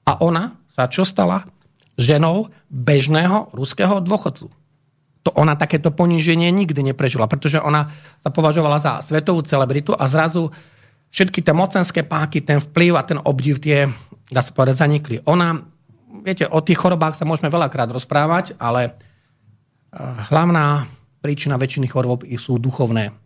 A 0.04 0.12
ona 0.18 0.58
sa 0.74 0.90
čo 0.90 1.06
stala? 1.06 1.46
Ženou 1.94 2.50
bežného 2.70 3.54
ruského 3.54 4.02
dôchodcu 4.02 4.50
to 5.24 5.32
ona 5.32 5.56
takéto 5.56 5.88
poníženie 5.88 6.52
nikdy 6.52 6.92
neprežila, 6.92 7.24
pretože 7.24 7.56
ona 7.56 7.88
sa 8.20 8.28
považovala 8.28 8.76
za 8.76 9.00
svetovú 9.00 9.40
celebritu 9.40 9.96
a 9.96 10.04
zrazu 10.04 10.52
všetky 11.08 11.40
tie 11.40 11.56
mocenské 11.56 12.04
páky, 12.04 12.44
ten 12.44 12.60
vplyv 12.60 12.92
a 13.00 13.02
ten 13.08 13.16
obdiv 13.16 13.56
tie, 13.56 13.88
dá 14.28 14.44
sa 14.44 14.52
povedať, 14.52 14.84
zanikli. 14.84 15.16
Ona, 15.24 15.64
viete, 16.20 16.44
o 16.44 16.60
tých 16.60 16.76
chorobách 16.76 17.16
sa 17.16 17.24
môžeme 17.24 17.48
veľakrát 17.48 17.88
rozprávať, 17.88 18.60
ale 18.60 18.92
eh, 18.92 20.18
hlavná 20.28 20.84
príčina 21.24 21.56
väčšiny 21.56 21.88
chorôb 21.88 22.28
sú 22.36 22.60
duchovné. 22.60 23.16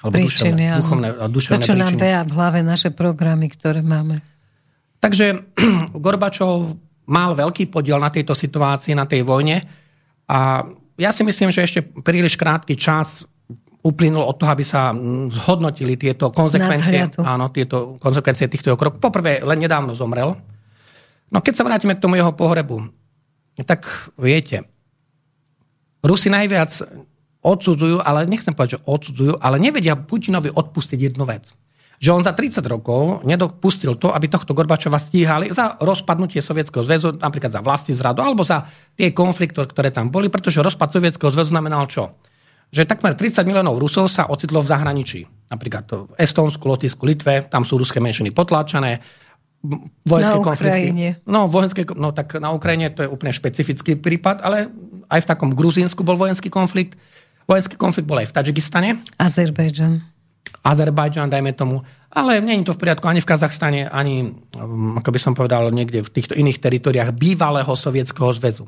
Alebo 0.00 0.22
príčiny, 0.22 0.54
duševné, 0.54 0.66
duchovné, 0.78 1.08
duševné 1.34 1.58
to, 1.58 1.66
čo 1.66 1.74
príčiny. 1.74 1.82
nám 1.82 1.94
beja 1.98 2.20
v 2.22 2.32
hlave 2.38 2.58
naše 2.62 2.94
programy, 2.94 3.50
ktoré 3.50 3.82
máme. 3.82 4.22
Takže 5.02 5.50
Gorbačov 6.06 6.78
mal 7.10 7.34
veľký 7.34 7.66
podiel 7.68 7.98
na 7.98 8.08
tejto 8.08 8.32
situácii, 8.38 8.94
na 8.94 9.04
tej 9.04 9.26
vojne 9.26 9.58
a 10.30 10.62
ja 11.00 11.10
si 11.10 11.26
myslím, 11.26 11.50
že 11.50 11.64
ešte 11.64 11.80
príliš 11.82 12.38
krátky 12.38 12.78
čas 12.78 13.26
uplynul 13.80 14.28
od 14.28 14.36
toho, 14.36 14.52
aby 14.52 14.60
sa 14.60 14.92
mm, 14.92 15.32
zhodnotili 15.32 15.96
tieto 15.96 16.28
konsekvencie, 16.28 17.16
áno, 17.24 17.48
tieto 17.48 17.96
konsekvencie 17.96 18.52
týchto 18.52 18.76
krokov. 18.76 19.00
Poprvé, 19.00 19.40
len 19.40 19.56
nedávno 19.56 19.96
zomrel. 19.96 20.36
No 21.32 21.40
keď 21.40 21.54
sa 21.56 21.64
vrátime 21.64 21.96
k 21.96 22.02
tomu 22.04 22.20
jeho 22.20 22.36
pohrebu, 22.36 22.84
tak 23.64 23.88
viete, 24.20 24.68
Rusi 26.04 26.28
najviac 26.32 26.80
odsudzujú, 27.40 28.04
ale 28.04 28.28
nechcem 28.28 28.52
povedať, 28.52 28.80
že 28.80 28.84
odsudzujú, 28.84 29.34
ale 29.40 29.56
nevedia 29.56 29.96
Putinovi 29.96 30.52
odpustiť 30.52 31.12
jednu 31.12 31.24
vec 31.24 31.48
že 32.00 32.16
on 32.16 32.24
za 32.24 32.32
30 32.32 32.64
rokov 32.64 33.20
nedopustil 33.28 34.00
to, 34.00 34.08
aby 34.08 34.24
tohto 34.24 34.56
Gorbačova 34.56 34.96
stíhali 34.96 35.52
za 35.52 35.76
rozpadnutie 35.76 36.40
Sovietskeho 36.40 36.80
zväzu, 36.80 37.12
napríklad 37.20 37.52
za 37.52 37.60
vlasti 37.60 37.92
zradu, 37.92 38.24
alebo 38.24 38.40
za 38.40 38.64
tie 38.96 39.12
konflikty, 39.12 39.60
ktoré 39.60 39.92
tam 39.92 40.08
boli, 40.08 40.32
pretože 40.32 40.64
rozpad 40.64 40.96
Sovietskeho 40.96 41.28
zväzu 41.28 41.52
znamenal 41.52 41.84
čo? 41.92 42.16
Že 42.72 42.88
takmer 42.88 43.12
30 43.12 43.44
miliónov 43.44 43.76
Rusov 43.76 44.08
sa 44.08 44.32
ocitlo 44.32 44.64
v 44.64 44.70
zahraničí. 44.72 45.20
Napríklad 45.52 45.84
to 45.84 45.96
Estónsku, 46.16 46.64
Lotisku, 46.64 47.04
Litve, 47.04 47.44
tam 47.52 47.68
sú 47.68 47.76
ruské 47.76 48.00
menšiny 48.00 48.32
potláčané, 48.32 49.04
vojenské 50.08 50.40
na 50.40 50.46
konflikty. 50.46 50.88
No, 51.28 51.44
vojenské, 51.52 51.84
no 51.92 52.16
tak 52.16 52.40
na 52.40 52.48
Ukrajine 52.48 52.88
to 52.96 53.04
je 53.04 53.12
úplne 53.12 53.36
špecifický 53.36 54.00
prípad, 54.00 54.40
ale 54.40 54.72
aj 55.12 55.20
v 55.20 55.28
takom 55.28 55.52
Gruzínsku 55.52 56.00
bol 56.00 56.16
vojenský 56.16 56.48
konflikt. 56.48 56.96
Vojenský 57.44 57.76
konflikt 57.76 58.08
bol 58.08 58.24
aj 58.24 58.32
v 58.32 58.34
Tadžikistane. 58.40 58.88
Azerbajdžan. 59.20 60.09
Azerbajdžan, 60.60 61.32
dajme 61.32 61.52
tomu. 61.56 61.80
Ale 62.10 62.42
nie 62.42 62.58
je 62.60 62.68
to 62.68 62.74
v 62.74 62.82
poriadku 62.82 63.06
ani 63.06 63.22
v 63.22 63.28
Kazachstane, 63.30 63.86
ani, 63.86 64.34
um, 64.58 64.98
ako 64.98 65.10
by 65.14 65.20
som 65.22 65.32
povedal, 65.32 65.70
niekde 65.70 66.02
v 66.02 66.10
týchto 66.10 66.34
iných 66.34 66.58
teritoriách 66.58 67.14
bývalého 67.14 67.70
sovietského 67.70 68.34
zväzu. 68.34 68.66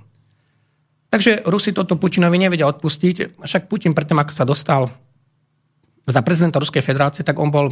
Takže 1.12 1.44
Rusi 1.44 1.76
toto 1.76 2.00
Putinovi 2.00 2.40
nevedia 2.40 2.64
odpustiť. 2.70 3.42
Však 3.44 3.68
Putin 3.68 3.92
predtým, 3.92 4.16
ako 4.16 4.32
sa 4.32 4.48
dostal 4.48 4.88
za 6.08 6.20
prezidenta 6.24 6.62
Ruskej 6.62 6.80
federácie, 6.80 7.20
tak 7.26 7.36
on 7.36 7.52
bol 7.52 7.68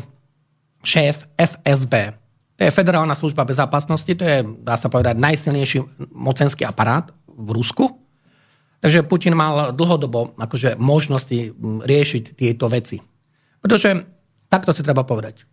šéf 0.85 1.25
FSB. 1.39 2.13
To 2.61 2.69
je 2.69 2.77
Federálna 2.77 3.17
služba 3.17 3.49
bezzápasnosti, 3.49 4.13
to 4.13 4.21
je, 4.21 4.45
dá 4.61 4.77
sa 4.77 4.93
povedať, 4.93 5.17
najsilnejší 5.17 6.13
mocenský 6.13 6.69
aparát 6.69 7.09
v 7.25 7.57
Rusku. 7.57 7.89
Takže 8.85 9.09
Putin 9.09 9.33
mal 9.33 9.73
dlhodobo 9.73 10.37
akože, 10.37 10.77
možnosti 10.77 11.57
riešiť 11.85 12.37
tieto 12.37 12.69
veci. 12.69 13.01
Pretože 13.61 14.05
takto 14.49 14.73
si 14.73 14.83
treba 14.83 15.05
povedať. 15.05 15.45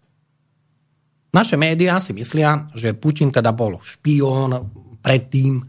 Naše 1.35 1.59
médiá 1.59 1.99
si 1.99 2.15
myslia, 2.15 2.65
že 2.73 2.95
Putin 2.95 3.29
teda 3.29 3.51
bol 3.51 3.77
špión 3.83 4.71
predtým. 5.03 5.61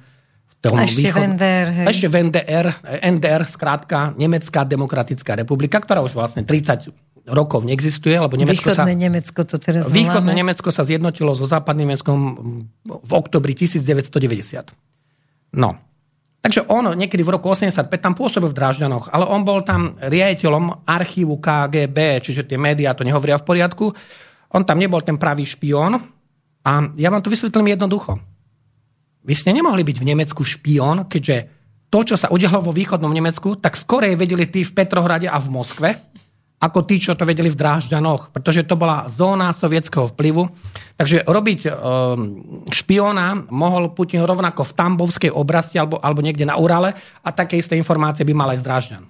A 0.59 0.83
ešte 0.83 1.11
východ... 1.11 1.19
v 1.23 1.27
NDR. 1.39 1.69
Hej. 1.71 1.87
Ešte 1.87 2.07
v 2.11 2.15
NDR, 2.19 2.67
NDR, 3.15 3.43
skrátka, 3.47 4.11
Nemecká 4.19 4.67
demokratická 4.67 5.39
republika, 5.39 5.79
ktorá 5.79 6.03
už 6.03 6.19
vlastne 6.19 6.43
30 6.43 6.91
rokov 7.31 7.63
neexistuje, 7.63 8.17
lebo 8.19 8.35
Nemecko 8.35 8.73
Východné 8.73 8.95
sa... 8.97 9.05
Nemecko 9.07 9.41
to 9.45 9.57
teraz 9.61 9.87
Východné 9.87 10.33
voláme. 10.33 10.41
Nemecko 10.43 10.69
sa 10.75 10.83
zjednotilo 10.83 11.37
so 11.39 11.45
západným 11.47 11.95
Nemeckom 11.95 12.19
v 12.89 13.13
oktobri 13.13 13.55
1990. 13.55 14.75
No. 15.55 15.79
Takže 16.39 16.71
on 16.71 16.95
niekedy 16.95 17.27
v 17.27 17.35
roku 17.35 17.51
85 17.51 17.91
tam 17.99 18.15
pôsobil 18.15 18.47
v 18.47 18.57
Drážďanoch, 18.57 19.11
ale 19.11 19.27
on 19.27 19.43
bol 19.43 19.67
tam 19.67 19.99
riaditeľom 19.99 20.87
archívu 20.87 21.35
KGB, 21.43 22.23
čiže 22.23 22.47
tie 22.47 22.55
médiá 22.55 22.95
to 22.95 23.03
nehovoria 23.03 23.37
v 23.43 23.47
poriadku. 23.47 23.91
On 24.55 24.63
tam 24.63 24.79
nebol 24.79 25.03
ten 25.03 25.19
pravý 25.19 25.45
špión. 25.45 25.99
A 26.69 26.71
ja 26.95 27.09
vám 27.09 27.25
to 27.25 27.33
vysvetlím 27.33 27.75
jednoducho. 27.75 28.21
Vy 29.25 29.35
ste 29.35 29.51
nemohli 29.53 29.83
byť 29.83 29.97
v 29.99 30.09
Nemecku 30.15 30.41
špión, 30.47 31.11
keďže 31.11 31.37
to, 31.89 31.99
čo 32.05 32.17
sa 32.21 32.29
udialo 32.29 32.61
vo 32.61 32.73
východnom 32.73 33.11
Nemecku, 33.13 33.57
tak 33.57 33.77
skorej 33.77 34.15
vedeli 34.15 34.45
tí 34.45 34.61
v 34.65 34.77
Petrohrade 34.77 35.29
a 35.29 35.41
v 35.41 35.49
Moskve, 35.49 35.91
ako 36.59 36.83
tí, 36.83 36.99
čo 36.99 37.15
to 37.15 37.23
vedeli 37.23 37.47
v 37.47 37.59
Drážďanoch, 37.59 38.35
pretože 38.35 38.67
to 38.67 38.75
bola 38.75 39.07
zóna 39.07 39.55
sovietského 39.55 40.11
vplyvu. 40.11 40.51
Takže 40.99 41.23
robiť 41.23 41.61
e, 41.67 41.71
špiona 42.75 43.47
mohol 43.55 43.95
Putin 43.95 44.27
rovnako 44.27 44.67
v 44.67 44.73
Tambovskej 44.75 45.31
oblasti 45.31 45.79
alebo, 45.79 46.03
alebo 46.03 46.19
niekde 46.19 46.43
na 46.43 46.59
Urale 46.59 46.99
a 47.23 47.29
také 47.31 47.63
isté 47.63 47.79
informácie 47.79 48.27
by 48.27 48.35
mal 48.35 48.51
aj 48.51 48.59
z 48.59 48.67
Drážďan. 48.67 49.05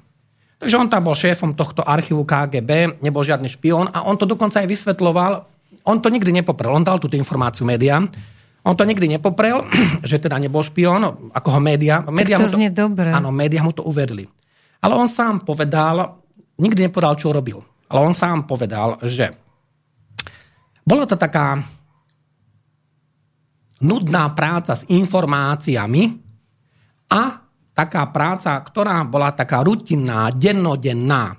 Takže 0.60 0.76
on 0.76 0.92
tam 0.92 1.08
bol 1.08 1.16
šéfom 1.16 1.56
tohto 1.56 1.80
archívu 1.80 2.28
KGB, 2.28 3.00
nebol 3.00 3.24
žiadny 3.24 3.48
špión 3.48 3.88
a 3.88 4.04
on 4.04 4.20
to 4.20 4.28
dokonca 4.28 4.60
aj 4.60 4.68
vysvetloval. 4.68 5.48
On 5.88 5.96
to 6.04 6.12
nikdy 6.12 6.28
nepoprel, 6.34 6.76
on 6.76 6.84
dal 6.84 7.00
túto 7.00 7.16
informáciu 7.16 7.64
médiám. 7.64 8.12
On 8.68 8.76
to 8.76 8.84
nikdy 8.84 9.08
nepoprel, 9.08 9.64
že 10.10 10.20
teda 10.20 10.36
nebol 10.36 10.60
špión, 10.60 11.32
ako 11.32 11.48
ho 11.48 11.60
média 11.64 12.04
tak 12.04 12.44
to, 12.44 12.60
mu 12.60 12.68
to 12.68 12.76
dobre. 12.76 13.08
Áno, 13.08 13.32
média 13.32 13.64
mu 13.64 13.72
to 13.72 13.88
uverili. 13.88 14.28
Ale 14.84 15.00
on 15.00 15.08
sám 15.08 15.48
povedal, 15.48 16.20
nikdy 16.58 16.90
nepovedal, 16.90 17.14
čo 17.14 17.32
robil. 17.32 17.62
Ale 17.88 18.04
on 18.04 18.12
sám 18.12 18.44
povedal, 18.44 19.00
že 19.06 19.32
bolo 20.84 21.08
to 21.08 21.16
taká 21.16 21.56
nudná 23.78 24.34
práca 24.34 24.74
s 24.74 24.82
informáciami 24.90 26.18
a 27.14 27.22
taká 27.72 28.10
práca, 28.10 28.58
ktorá 28.58 29.06
bola 29.06 29.30
taká 29.30 29.62
rutinná, 29.62 30.34
dennodenná. 30.34 31.38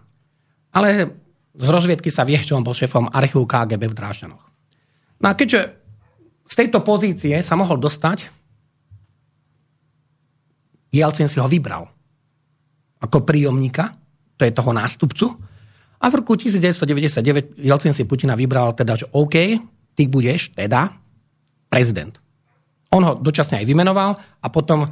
Ale 0.71 1.19
z 1.51 1.67
rozviedky 1.67 2.07
sa 2.07 2.23
vie, 2.23 2.39
že 2.39 2.55
on 2.55 2.63
bol 2.63 2.71
šéfom 2.71 3.11
archívu 3.11 3.43
KGB 3.43 3.91
v 3.91 3.97
Drážďanoch. 3.97 4.43
No 5.19 5.25
a 5.27 5.35
keďže 5.35 5.75
z 6.47 6.55
tejto 6.55 6.79
pozície 6.79 7.35
sa 7.43 7.59
mohol 7.59 7.75
dostať, 7.75 8.31
Jelcin 10.89 11.29
si 11.29 11.37
ho 11.37 11.45
vybral 11.45 11.85
ako 13.03 13.21
príjomníka 13.27 13.98
to 14.39 14.47
je 14.47 14.55
toho 14.55 14.71
nástupcu. 14.71 15.35
A 15.99 16.07
v 16.07 16.23
roku 16.23 16.39
1999 16.39 17.59
Jelcin 17.59 17.91
si 17.91 18.07
Putina 18.07 18.39
vybral 18.39 18.71
teda, 18.71 18.95
že 18.95 19.11
OK, 19.11 19.35
ty 19.99 20.07
budeš 20.07 20.55
teda 20.55 20.95
prezident. 21.67 22.15
On 22.95 23.03
ho 23.03 23.19
dočasne 23.19 23.59
aj 23.59 23.67
vymenoval 23.67 24.15
a 24.15 24.47
potom 24.47 24.87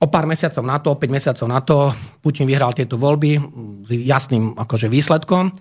o 0.00 0.06
pár 0.08 0.24
mesiacov 0.24 0.64
na 0.64 0.80
to, 0.80 0.96
o 0.96 0.96
5 0.96 1.12
mesiacov 1.12 1.46
na 1.46 1.60
to 1.60 1.76
Putin 2.24 2.48
vyhral 2.48 2.72
tieto 2.72 2.96
voľby 2.96 3.36
s 3.84 3.90
jasným 3.92 4.56
akože 4.56 4.88
výsledkom. 4.88 5.52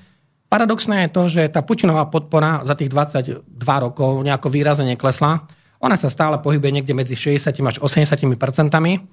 Paradoxné 0.48 1.06
je 1.06 1.10
to, 1.12 1.24
že 1.28 1.42
tá 1.52 1.60
Putinová 1.60 2.08
podpora 2.08 2.64
za 2.64 2.80
tých 2.80 2.88
22 2.88 3.44
rokov 3.60 4.24
nejako 4.24 4.48
výrazne 4.48 4.96
neklesla. 4.96 5.44
Ona 5.84 6.00
sa 6.00 6.08
stále 6.08 6.40
pohybuje 6.40 6.72
niekde 6.72 6.96
medzi 6.96 7.20
60 7.20 7.52
až 7.68 7.78
80 7.84 8.40
percentami 8.40 9.04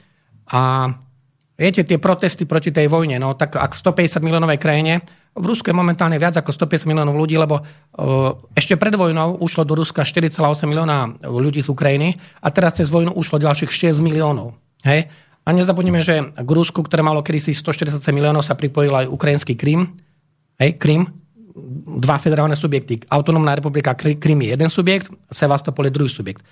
a 0.46 0.94
Viete, 1.62 1.86
tie 1.86 2.02
protesty 2.02 2.42
proti 2.42 2.74
tej 2.74 2.90
vojne, 2.90 3.22
no 3.22 3.38
tak 3.38 3.54
ak 3.54 3.78
v 3.78 4.10
150 4.10 4.18
miliónovej 4.18 4.58
krajine, 4.58 4.98
v 5.32 5.44
Rusku 5.46 5.70
je 5.70 5.76
momentálne 5.78 6.18
viac 6.18 6.34
ako 6.34 6.50
150 6.50 6.90
miliónov 6.90 7.14
ľudí, 7.14 7.38
lebo 7.38 7.62
uh, 7.62 8.34
ešte 8.58 8.74
pred 8.74 8.90
vojnou 8.98 9.38
ušlo 9.38 9.62
do 9.62 9.78
Ruska 9.78 10.02
4,8 10.02 10.42
milióna 10.66 11.22
ľudí 11.22 11.62
z 11.62 11.70
Ukrajiny 11.70 12.18
a 12.42 12.50
teraz 12.50 12.82
cez 12.82 12.90
vojnu 12.90 13.14
ušlo 13.14 13.38
ďalších 13.38 13.94
6 13.94 14.02
miliónov. 14.02 14.58
Hej? 14.82 15.06
A 15.46 15.48
nezabudnime, 15.54 16.02
že 16.02 16.34
k 16.34 16.50
Rusku, 16.50 16.82
ktoré 16.82 17.06
malo 17.06 17.22
kedysi 17.22 17.54
147 17.54 18.10
miliónov, 18.10 18.42
sa 18.42 18.58
pripojil 18.58 18.92
aj 18.92 19.06
ukrajinský 19.06 19.54
Krym. 19.54 19.86
Hej, 20.58 20.82
Krym, 20.82 21.06
dva 22.02 22.18
federálne 22.18 22.58
subjekty. 22.58 23.06
Autonómna 23.06 23.54
republika 23.54 23.94
Krym 23.94 24.38
je 24.42 24.50
jeden 24.52 24.68
subjekt, 24.68 25.14
Sevastopol 25.30 25.86
je 25.88 25.94
druhý 25.94 26.10
subjekt. 26.10 26.42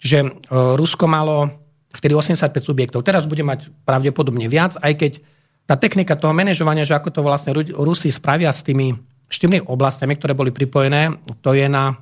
Čiže 0.00 0.18
uh, 0.24 0.74
Rusko 0.74 1.06
malo 1.06 1.63
vtedy 1.94 2.12
85 2.12 2.50
subjektov. 2.60 3.06
Teraz 3.06 3.24
bude 3.24 3.46
mať 3.46 3.70
pravdepodobne 3.86 4.50
viac, 4.50 4.74
aj 4.82 4.92
keď 4.98 5.12
tá 5.64 5.80
technika 5.80 6.18
toho 6.18 6.36
manažovania, 6.36 6.84
že 6.84 6.92
ako 6.92 7.08
to 7.08 7.20
vlastne 7.24 7.56
Rusi 7.56 8.12
spravia 8.12 8.52
s 8.52 8.60
tými 8.60 8.92
štyrmi 9.32 9.64
oblastiami, 9.64 10.12
ktoré 10.20 10.36
boli 10.36 10.52
pripojené, 10.52 11.16
to 11.40 11.56
je 11.56 11.64
na 11.70 11.96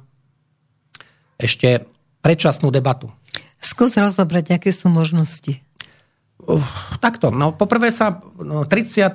ešte 1.39 1.87
predčasnú 2.23 2.75
debatu. 2.75 3.11
Skús 3.63 3.95
rozobrať, 3.95 4.59
aké 4.59 4.75
sú 4.75 4.91
možnosti. 4.91 5.63
Uh, 6.43 6.59
takto, 6.99 7.31
no 7.31 7.55
poprvé 7.55 7.95
sa 7.95 8.19
no, 8.43 8.67
30. 8.67 9.15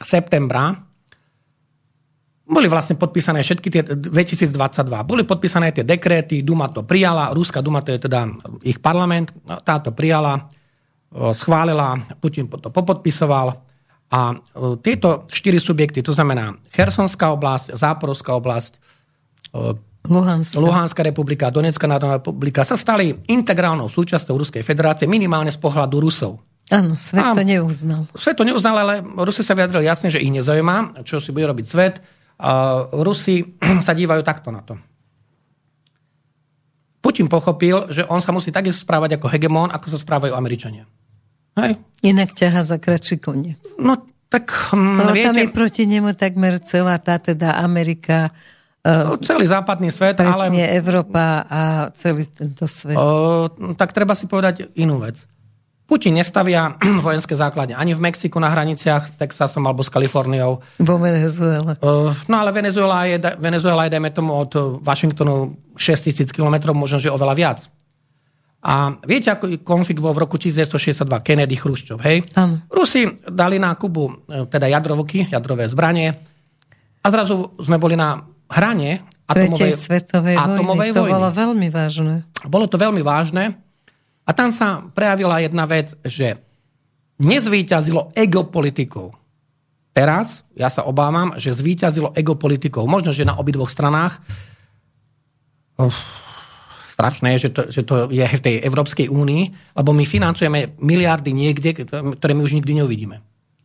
septembra 0.00 0.87
boli 2.48 2.64
vlastne 2.64 2.96
podpísané 2.96 3.44
všetky 3.44 3.68
tie 3.68 3.82
2022. 3.84 4.56
Boli 5.04 5.28
podpísané 5.28 5.68
tie 5.76 5.84
dekréty, 5.84 6.40
Duma 6.40 6.72
to 6.72 6.80
prijala, 6.80 7.28
Ruská 7.36 7.60
Duma 7.60 7.84
to 7.84 7.92
je 7.92 8.00
teda 8.08 8.24
ich 8.64 8.80
parlament, 8.80 9.36
no, 9.44 9.60
táto 9.60 9.92
prijala, 9.92 10.48
schválila, 11.12 12.00
Putin 12.16 12.48
to 12.48 12.72
popodpisoval 12.72 13.52
a 14.08 14.20
tieto 14.80 15.28
štyri 15.28 15.60
subjekty, 15.60 16.00
to 16.00 16.16
znamená 16.16 16.56
Chersonská 16.72 17.36
oblasť, 17.36 17.76
Záporovská 17.76 18.32
oblasť, 18.32 18.72
Luhanska. 20.08 20.56
Luhanská 20.56 21.04
republika, 21.04 21.52
Donetská 21.52 21.84
národná 21.84 22.16
republika 22.16 22.64
sa 22.64 22.80
stali 22.80 23.12
integrálnou 23.28 23.92
súčasťou 23.92 24.40
Ruskej 24.40 24.64
federácie, 24.64 25.04
minimálne 25.04 25.52
z 25.52 25.60
pohľadu 25.60 26.00
Rusov. 26.00 26.40
Áno, 26.72 26.96
svet 26.96 27.20
a 27.20 27.36
to 27.36 27.44
neuznal. 27.44 28.08
Svet 28.16 28.36
to 28.40 28.44
neuznal, 28.48 28.76
ale 28.80 29.04
Rusi 29.04 29.44
sa 29.44 29.52
vyjadrili 29.52 29.84
jasne, 29.84 30.08
že 30.08 30.20
ich 30.20 30.32
nezaujíma, 30.32 31.04
čo 31.04 31.20
si 31.20 31.28
bude 31.28 31.48
robiť 31.52 31.66
svet. 31.68 32.00
Rusi 32.94 33.42
sa 33.86 33.92
dívajú 33.92 34.22
takto 34.22 34.54
na 34.54 34.62
to. 34.62 34.78
Putin 36.98 37.30
pochopil, 37.30 37.88
že 37.94 38.02
on 38.10 38.18
sa 38.18 38.34
musí 38.34 38.50
takisto 38.50 38.82
správať 38.82 39.16
ako 39.16 39.26
hegemón, 39.30 39.70
ako 39.70 39.94
sa 39.94 39.98
správajú 39.98 40.34
Američania. 40.34 40.84
Hej? 41.58 41.78
Inak 42.02 42.34
ťaha 42.34 42.62
za 42.62 42.76
kratší 42.78 43.22
koniec. 43.22 43.62
No 43.78 43.98
tak... 44.28 44.50
Hm, 44.74 45.14
viete, 45.14 45.26
tam 45.30 45.38
je 45.38 45.48
proti 45.50 45.82
nemu 45.88 46.14
takmer 46.14 46.60
celá 46.62 46.98
tá 46.98 47.16
teda 47.18 47.58
Amerika, 47.58 48.30
No, 48.88 49.20
celý 49.20 49.44
západný 49.44 49.92
svet, 49.92 50.16
Presne, 50.16 50.64
ale... 50.64 50.72
Európa 50.80 51.44
a 51.44 51.60
celý 51.92 52.24
tento 52.30 52.64
svet. 52.64 52.96
O, 52.96 53.50
tak 53.76 53.92
treba 53.92 54.16
si 54.16 54.24
povedať 54.24 54.72
inú 54.80 54.96
vec. 55.02 55.28
Putin 55.88 56.20
nestavia 56.20 56.76
vojenské 57.06 57.32
základne 57.32 57.72
ani 57.72 57.96
v 57.96 58.04
Mexiku 58.04 58.36
na 58.36 58.52
hraniciach 58.52 59.08
s 59.08 59.14
Texasom 59.16 59.64
alebo 59.64 59.80
s 59.80 59.88
Kaliforniou. 59.88 60.60
Vo 60.84 60.96
Venezuele. 61.00 61.80
No 62.28 62.34
ale 62.36 62.50
Venezuela 62.52 63.08
je, 63.08 63.16
Venezuela 63.40 63.88
je, 63.88 63.96
dajme 63.96 64.12
tomu, 64.12 64.36
od 64.36 64.84
Washingtonu 64.84 65.56
6000 65.80 66.28
km, 66.28 66.76
možno, 66.76 67.00
že 67.00 67.08
oveľa 67.08 67.34
viac. 67.34 67.58
A 68.58 69.00
viete, 69.06 69.32
ako 69.32 69.64
konflikt 69.64 70.02
bol 70.02 70.12
v 70.12 70.28
roku 70.28 70.36
1962, 70.36 71.08
Kennedy, 71.24 71.56
Chruščov, 71.56 71.98
hej? 72.04 72.26
Ano. 72.36 72.60
Rusi 72.68 73.06
dali 73.24 73.56
na 73.56 73.72
Kubu 73.78 74.28
e, 74.28 74.44
teda 74.50 74.66
jadrovky, 74.66 75.30
jadrové 75.30 75.70
zbranie 75.70 76.10
a 77.00 77.06
zrazu 77.08 77.54
sme 77.62 77.78
boli 77.78 77.94
na 77.94 78.18
hranie 78.50 78.98
atomovej, 79.30 79.72
svetovej 79.72 80.36
atomovej 80.36 80.90
vojny. 80.90 80.98
To 80.98 81.02
vojny. 81.06 81.14
bolo 81.14 81.28
veľmi 81.30 81.68
vážne. 81.70 82.14
Bolo 82.50 82.66
to 82.66 82.76
veľmi 82.76 83.00
vážne 83.00 83.67
a 84.28 84.30
tam 84.36 84.52
sa 84.52 84.84
prejavila 84.92 85.40
jedna 85.40 85.64
vec, 85.64 85.96
že 86.04 86.36
nezvýťazilo 87.16 88.12
ego 88.12 88.44
politikov. 88.44 89.16
Teraz 89.96 90.44
ja 90.52 90.68
sa 90.68 90.84
obávam, 90.84 91.34
že 91.40 91.56
zvíťazilo 91.56 92.12
ego 92.12 92.36
politikov. 92.36 92.84
Možno, 92.84 93.10
že 93.10 93.24
na 93.24 93.40
obidvoch 93.40 93.72
stranách. 93.72 94.20
Uf, 95.80 95.96
strašné 96.92 97.38
že 97.40 97.50
to, 97.50 97.72
že 97.72 97.82
to 97.82 98.12
je 98.12 98.22
v 98.22 98.44
tej 98.44 98.54
Európskej 98.62 99.06
únii, 99.10 99.74
lebo 99.74 99.90
my 99.96 100.04
financujeme 100.04 100.78
miliardy 100.82 101.30
niekde, 101.30 101.86
ktoré 101.88 102.32
my 102.36 102.42
už 102.44 102.58
nikdy 102.58 102.84
neuvidíme. 102.84 103.22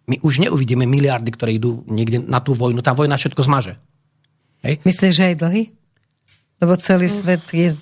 My 0.08 0.15
už 0.23 0.41
neuvidíme 0.41 0.88
miliardy, 0.88 1.30
ktoré 1.34 1.58
idú 1.58 1.84
niekde 1.89 2.23
na 2.23 2.39
tú 2.39 2.56
vojnu. 2.56 2.80
Tá 2.80 2.95
vojna 2.95 3.19
všetko 3.19 3.41
zmaže. 3.45 3.78
Hej. 4.63 4.80
Myslíš, 4.88 5.13
že 5.13 5.23
aj 5.34 5.36
dlhy? 5.43 5.63
Lebo 6.63 6.73
celý 6.80 7.12
svet 7.12 7.43
je 7.52 7.76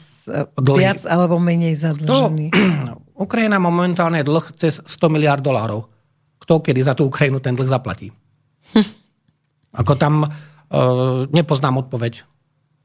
dlhy. 0.57 0.79
viac 0.79 1.03
alebo 1.05 1.37
menej 1.37 1.75
zadlžený. 1.77 2.45
To, 2.51 2.59
Ukrajina 3.25 3.61
momentálne 3.61 4.23
je 4.23 4.27
dlh 4.27 4.45
cez 4.57 4.81
100 4.81 5.13
miliard 5.13 5.43
dolárov. 5.43 5.85
Kto 6.41 6.63
kedy 6.63 6.81
za 6.81 6.97
tú 6.97 7.05
Ukrajinu 7.05 7.37
ten 7.37 7.53
dlh 7.53 7.69
zaplatí? 7.69 8.09
Hm. 8.73 8.85
Ako 9.81 9.95
tam 9.95 10.25
uh, 10.25 11.23
nepoznám 11.31 11.79
odpoveď. 11.87 12.27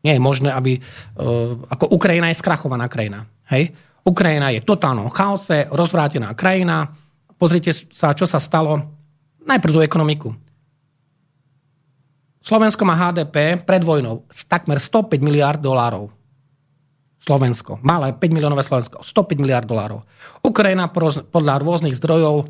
Nie 0.07 0.15
je 0.15 0.23
možné, 0.23 0.55
aby... 0.55 0.79
Uh, 1.19 1.59
ako 1.67 1.91
Ukrajina 1.91 2.31
je 2.31 2.39
skrachovaná 2.39 2.87
krajina. 2.87 3.27
Hej? 3.51 3.75
Ukrajina 4.07 4.55
je 4.55 4.63
totálnom 4.63 5.11
chaose, 5.11 5.67
rozvrátená 5.67 6.31
krajina. 6.39 6.95
Pozrite 7.35 7.75
sa, 7.75 8.15
čo 8.15 8.23
sa 8.23 8.39
stalo. 8.39 8.79
Najprv 9.43 9.73
do 9.75 9.83
ekonomiku. 9.83 10.31
Slovensko 12.39 12.87
má 12.87 12.95
HDP 12.95 13.59
pred 13.67 13.83
vojnou 13.83 14.23
takmer 14.47 14.79
105 14.79 15.19
miliard 15.19 15.59
dolárov. 15.59 16.15
Slovensko. 17.27 17.83
Malé 17.83 18.15
5 18.15 18.23
miliónové 18.31 18.62
Slovensko. 18.62 19.03
105 19.03 19.43
miliard 19.43 19.67
dolárov. 19.67 20.07
Ukrajina 20.47 20.87
podľa 21.27 21.59
rôznych 21.59 21.99
zdrojov, 21.99 22.47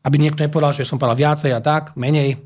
aby 0.00 0.16
niekto 0.16 0.40
nepovedal, 0.40 0.72
že 0.72 0.88
som 0.88 0.96
povedal 0.96 1.28
viacej 1.28 1.52
a 1.52 1.60
tak, 1.60 1.92
menej, 1.92 2.40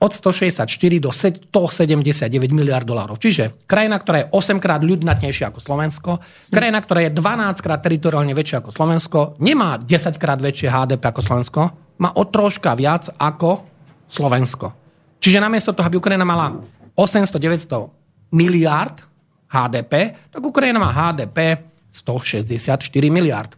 od 0.00 0.12
164 0.16 0.64
do 1.00 1.12
179 1.12 2.32
miliard 2.52 2.88
dolárov. 2.88 3.20
Čiže 3.20 3.64
krajina, 3.68 4.00
ktorá 4.00 4.16
je 4.24 4.26
8 4.32 4.56
krát 4.56 4.80
ľudnatnejšia 4.80 5.52
ako 5.52 5.60
Slovensko, 5.60 6.10
krajina, 6.48 6.80
ktorá 6.80 7.04
je 7.04 7.12
12 7.16 7.64
krát 7.64 7.80
teritoriálne 7.84 8.32
väčšia 8.32 8.64
ako 8.64 8.72
Slovensko, 8.72 9.18
nemá 9.44 9.76
10 9.76 10.16
krát 10.16 10.40
väčšie 10.40 10.72
HDP 10.72 11.04
ako 11.04 11.20
Slovensko, 11.20 11.60
má 12.00 12.16
o 12.16 12.24
troška 12.28 12.72
viac 12.76 13.12
ako 13.20 13.64
Slovensko. 14.08 14.72
Čiže 15.20 15.36
namiesto 15.36 15.76
toho, 15.76 15.84
aby 15.84 16.00
Ukrajina 16.00 16.24
mala 16.24 16.64
800-900 16.96 18.32
miliard 18.32 19.04
HDP, 19.50 20.14
tak 20.30 20.40
Ukrajina 20.40 20.78
má 20.78 20.94
HDP 20.94 21.58
164 21.90 22.86
miliard. 23.10 23.50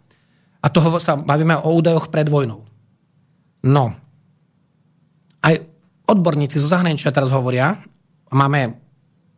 A 0.65 0.73
toho 0.73 0.97
sa 0.97 1.19
bavíme 1.21 1.59
o 1.61 1.69
údajoch 1.77 2.09
pred 2.09 2.25
vojnou. 2.27 2.65
No. 3.69 3.93
Aj 5.43 5.55
odborníci 6.09 6.57
zo 6.57 6.71
zahraničia 6.71 7.13
teraz 7.13 7.29
hovoria, 7.29 7.77
máme 8.33 8.81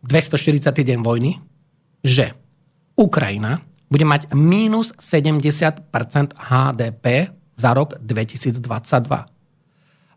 240. 0.05 0.71
deň 0.71 0.99
vojny, 1.01 1.41
že 2.05 2.37
Ukrajina 2.95 3.59
bude 3.89 4.05
mať 4.05 4.37
minus 4.37 4.93
70% 5.01 5.91
HDP 6.37 7.33
za 7.57 7.71
rok 7.73 7.97
2022 7.99 8.63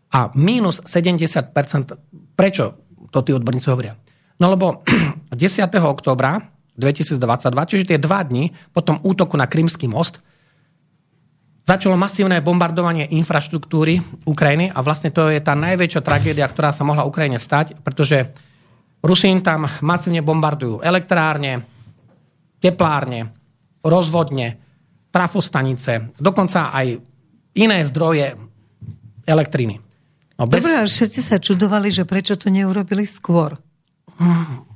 a 0.08 0.20
mínus 0.36 0.80
70%. 0.84 2.36
Prečo 2.36 2.64
to 3.08 3.18
tí 3.24 3.32
odborníci 3.32 3.68
hovoria? 3.72 3.96
No 4.38 4.54
lebo 4.54 4.86
10. 5.34 5.66
oktobra 5.82 6.40
2022, 6.78 7.70
čiže 7.70 7.84
tie 7.94 7.98
dva 7.98 8.22
dni 8.22 8.54
po 8.70 8.80
tom 8.86 9.02
útoku 9.02 9.34
na 9.34 9.50
Krymský 9.50 9.90
most, 9.90 10.22
začalo 11.66 11.98
masívne 11.98 12.38
bombardovanie 12.40 13.10
infraštruktúry 13.18 14.00
Ukrajiny 14.24 14.70
a 14.72 14.78
vlastne 14.80 15.10
to 15.10 15.28
je 15.28 15.42
tá 15.42 15.58
najväčšia 15.58 16.00
tragédia, 16.00 16.46
ktorá 16.46 16.70
sa 16.70 16.86
mohla 16.86 17.04
Ukrajine 17.04 17.36
stať, 17.36 17.76
pretože 17.82 18.30
Rusín 19.02 19.42
tam 19.42 19.66
masívne 19.82 20.22
bombardujú 20.22 20.80
elektrárne, 20.80 21.66
teplárne, 22.62 23.34
rozvodne, 23.82 24.58
trafostanice, 25.10 26.14
dokonca 26.16 26.70
aj 26.72 26.98
iné 27.58 27.78
zdroje 27.84 28.38
elektriny. 29.26 29.82
No 30.38 30.46
bez... 30.46 30.62
Dobre, 30.62 30.86
všetci 30.86 31.20
sa 31.20 31.36
čudovali, 31.42 31.90
že 31.90 32.06
prečo 32.06 32.38
to 32.38 32.48
neurobili 32.48 33.02
skôr. 33.02 33.58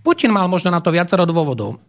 Putin 0.03 0.31
mal 0.31 0.47
možno 0.47 0.71
na 0.71 0.79
to 0.79 0.95
viacero 0.95 1.27
dôvodov. 1.27 1.83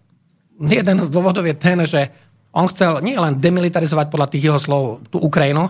Jeden 0.58 0.98
z 1.02 1.10
dôvodov 1.10 1.46
je 1.46 1.56
ten, 1.58 1.78
že 1.86 2.10
on 2.54 2.70
chcel 2.70 3.02
nie 3.02 3.18
demilitarizovať 3.18 4.14
podľa 4.14 4.28
tých 4.30 4.44
jeho 4.50 4.60
slov 4.62 5.02
tú 5.10 5.18
Ukrajinu, 5.18 5.70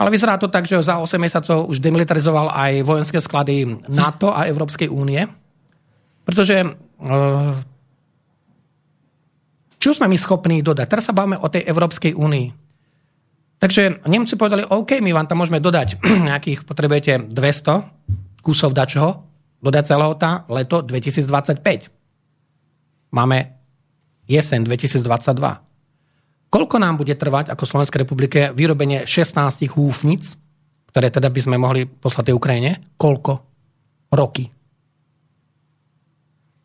ale 0.00 0.08
vyzerá 0.08 0.40
to 0.40 0.48
tak, 0.48 0.64
že 0.64 0.80
za 0.80 0.96
8 0.96 1.20
mesiacov 1.20 1.68
už 1.68 1.80
demilitarizoval 1.80 2.52
aj 2.52 2.72
vojenské 2.84 3.20
sklady 3.20 3.84
NATO 3.88 4.32
a 4.32 4.48
Európskej 4.48 4.88
únie. 4.88 5.28
Pretože 6.24 6.56
eh, 6.64 7.52
čo 9.80 9.96
sme 9.96 10.08
my 10.08 10.16
schopní 10.20 10.60
dodať? 10.60 10.88
Teraz 10.88 11.08
sa 11.08 11.16
bavíme 11.16 11.40
o 11.40 11.48
tej 11.48 11.64
Európskej 11.64 12.12
únii. 12.16 12.48
Takže 13.60 14.04
Nemci 14.08 14.40
povedali, 14.40 14.64
OK, 14.64 15.00
my 15.04 15.12
vám 15.12 15.28
tam 15.28 15.40
môžeme 15.40 15.60
dodať 15.60 16.00
nejakých, 16.28 16.64
potrebujete 16.64 17.28
200 17.28 18.40
kusov 18.44 18.72
dačoho, 18.72 19.29
celého 19.84 20.14
tá 20.16 20.48
leto 20.48 20.80
2025. 20.80 21.60
Máme 23.12 23.38
jeseň 24.30 24.64
2022. 24.64 25.36
Koľko 26.50 26.76
nám 26.82 26.98
bude 26.98 27.14
trvať 27.14 27.54
ako 27.54 27.62
Slovenskej 27.62 28.02
republike 28.02 28.40
vyrobenie 28.50 29.06
16 29.06 29.70
húfnic, 29.70 30.34
ktoré 30.90 31.10
teda 31.10 31.30
by 31.30 31.40
sme 31.42 31.56
mohli 31.58 31.86
poslať 31.86 32.30
tej 32.30 32.34
Ukrajine? 32.34 32.70
Koľko? 32.98 33.32
Roky. 34.10 34.50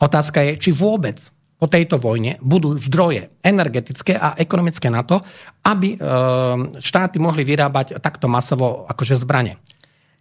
Otázka 0.01 0.41
je, 0.41 0.57
či 0.57 0.69
vôbec 0.73 1.21
po 1.55 1.71
tejto 1.71 2.01
vojne 2.01 2.35
budú 2.43 2.75
zdroje 2.75 3.31
energetické 3.39 4.17
a 4.19 4.35
ekonomické 4.35 4.91
na 4.91 5.07
to, 5.07 5.21
aby 5.63 5.95
e, 5.95 5.97
štáty 6.83 7.15
mohli 7.21 7.47
vyrábať 7.47 8.01
takto 8.03 8.27
masovo 8.27 8.83
akože 8.89 9.15
zbranie. 9.15 9.55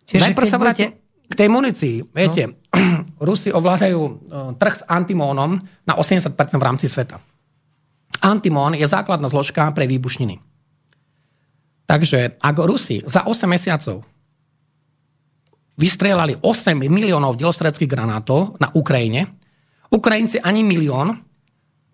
Čiže 0.07 0.31
Najprv 0.31 0.47
sa 0.47 0.59
vrátim... 0.61 1.04
K 1.25 1.35
tej 1.35 1.49
munícii, 1.49 2.13
viete, 2.13 2.53
no. 2.53 2.55
Rusi 3.29 3.49
ovládajú 3.55 4.01
e, 4.03 4.13
trh 4.59 4.75
s 4.75 4.83
antimónom 4.85 5.57
na 5.87 5.95
80% 5.97 6.35
v 6.59 6.65
rámci 6.65 6.87
sveta. 6.91 7.23
Antimón 8.25 8.77
je 8.77 8.87
základná 8.89 9.29
zložka 9.29 9.69
pre 9.73 9.85
výbušniny. 9.85 10.41
Takže 11.85 12.41
ak 12.41 12.57
Rusi 12.65 13.05
za 13.05 13.29
8 13.29 13.45
mesiacov 13.45 14.01
vystrelali 15.77 16.39
8 16.41 16.77
miliónov 16.81 17.37
delostreckých 17.37 17.91
granátov 17.91 18.57
na 18.63 18.73
Ukrajine, 18.73 19.37
Ukrajinci 19.93 20.41
ani 20.41 20.65
milión, 20.65 21.21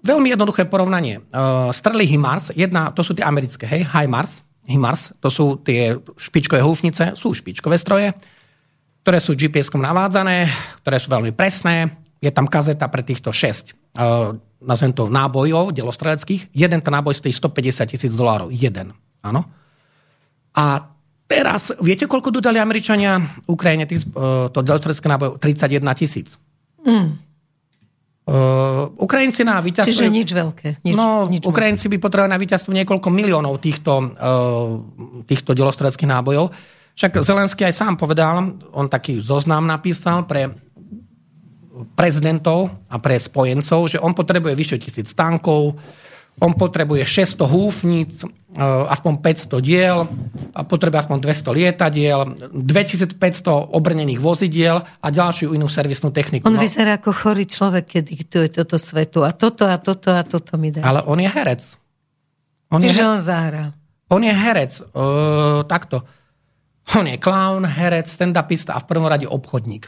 veľmi 0.01 0.33
jednoduché 0.33 0.69
porovnanie. 0.71 1.21
Uh, 1.33 1.69
strely 1.75 2.07
HIMARS, 2.09 2.57
jedna, 2.57 2.95
to 2.95 3.05
sú 3.05 3.13
tie 3.13 3.27
americké, 3.27 3.67
hej, 3.69 3.83
HIMARS, 3.89 4.47
HIMARS, 4.71 5.19
to 5.19 5.29
sú 5.29 5.61
tie 5.61 5.99
špičkové 6.17 6.63
húfnice, 6.63 7.19
sú 7.19 7.35
špičkové 7.35 7.77
stroje, 7.77 8.15
ktoré 9.03 9.19
sú 9.19 9.33
GPS-kom 9.33 9.81
navádzané, 9.81 10.49
ktoré 10.85 10.97
sú 11.01 11.09
veľmi 11.09 11.33
presné. 11.33 11.89
Je 12.21 12.29
tam 12.29 12.45
kazeta 12.45 12.85
pre 12.93 13.01
týchto 13.01 13.33
6 13.33 13.81
uh, 13.97 14.37
nazvem 14.61 14.93
to 14.93 15.09
nábojov 15.09 15.73
delostreleckých. 15.73 16.53
Jeden 16.53 16.81
ten 16.85 16.93
náboj 16.93 17.17
stojí 17.17 17.33
150 17.33 17.91
tisíc 17.91 18.13
dolárov. 18.13 18.53
Jeden. 18.53 18.93
Áno. 19.25 19.49
A 20.55 20.85
teraz, 21.25 21.73
viete, 21.81 22.05
koľko 22.05 22.29
dodali 22.29 22.61
Američania 22.61 23.19
Ukrajine 23.49 23.89
tých, 23.89 24.05
uh, 24.13 24.53
to 24.53 24.61
delostrecké 24.61 25.09
náboj? 25.09 25.41
31 25.41 25.81
tisíc. 25.97 26.37
Mm. 26.85 27.17
Uh, 28.31 28.93
Ukrajinci 29.01 29.43
na 29.43 29.59
víťazstvo... 29.59 29.91
Čiže 29.91 30.07
nič 30.13 30.29
veľké. 30.31 30.69
Nič, 30.87 30.95
no, 30.95 31.27
nič 31.27 31.43
Ukrajinci 31.43 31.91
by 31.91 31.99
potrebovali 31.99 32.31
na 32.31 32.39
víťazstvo 32.39 32.71
niekoľko 32.71 33.09
miliónov 33.11 33.59
týchto, 33.59 34.13
uh, 34.15 34.79
týchto 35.27 35.57
delostreckých 35.57 36.07
nábojov. 36.07 36.53
Však 36.95 37.23
Zelenský 37.23 37.65
aj 37.65 37.75
sám 37.75 37.95
povedal, 37.97 38.61
on 38.75 38.87
taký 38.91 39.23
zoznam 39.23 39.65
napísal 39.65 40.29
pre 40.29 40.53
prezidentov 41.97 42.71
a 42.93 43.01
pre 43.01 43.17
spojencov, 43.17 43.97
že 43.97 43.99
on 44.03 44.13
potrebuje 44.13 44.53
vyše 44.53 44.77
tisíc 44.77 45.17
tankov, 45.17 45.81
on 46.41 46.57
potrebuje 46.57 47.05
600 47.05 47.45
húfnic, 47.45 48.25
e, 48.25 48.27
aspoň 48.65 49.13
500 49.21 49.61
diel, 49.61 50.09
a 50.57 50.61
potrebuje 50.65 51.05
aspoň 51.05 51.19
200 51.21 51.53
lietadiel, 51.53 52.21
2500 52.57 53.77
obrnených 53.77 54.21
vozidiel 54.21 54.81
a 54.81 55.07
ďalšiu 55.13 55.53
inú 55.53 55.69
servisnú 55.69 56.09
techniku. 56.09 56.49
On 56.49 56.57
no. 56.57 56.63
vyzerá 56.63 56.97
ako 56.97 57.13
chorý 57.13 57.45
človek, 57.45 58.01
keď 58.01 58.03
diktuje 58.09 58.47
toto 58.49 58.81
svetu. 58.81 59.21
A 59.21 59.37
toto, 59.37 59.69
a 59.69 59.77
toto, 59.77 60.17
a 60.17 60.25
toto 60.25 60.57
mi 60.57 60.73
dá. 60.73 60.81
Ale 60.81 61.05
on 61.05 61.21
je 61.21 61.29
herec. 61.29 61.63
On 62.73 62.81
je, 62.81 62.89
že 62.89 63.05
on 63.05 63.21
zahrá. 63.21 63.77
On 64.09 64.23
je 64.23 64.33
herec. 64.33 64.73
Uh, 64.97 65.67
takto 65.69 66.07
on 66.97 67.07
je 67.07 67.19
clown, 67.21 67.63
herec, 67.67 68.11
stand-upista 68.11 68.75
a 68.75 68.83
v 68.83 68.89
prvom 68.89 69.07
rade 69.07 69.29
obchodník. 69.29 69.87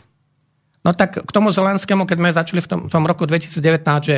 No 0.83 0.91
tak 0.93 1.23
k 1.23 1.31
tomu 1.31 1.55
Zelenskému, 1.55 2.07
keď 2.07 2.17
sme 2.19 2.31
začali 2.35 2.61
v 2.63 2.69
tom, 2.69 2.81
v 2.87 2.93
tom 2.93 3.05
roku 3.07 3.23
2019, 3.27 3.63
že 4.03 4.17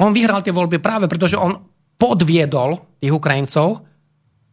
on 0.00 0.16
vyhral 0.16 0.40
tie 0.40 0.52
voľby 0.52 0.80
práve 0.80 1.04
preto, 1.08 1.28
že 1.28 1.36
on 1.36 1.60
podviedol 2.00 2.98
tých 2.98 3.12
Ukrajincov 3.12 3.84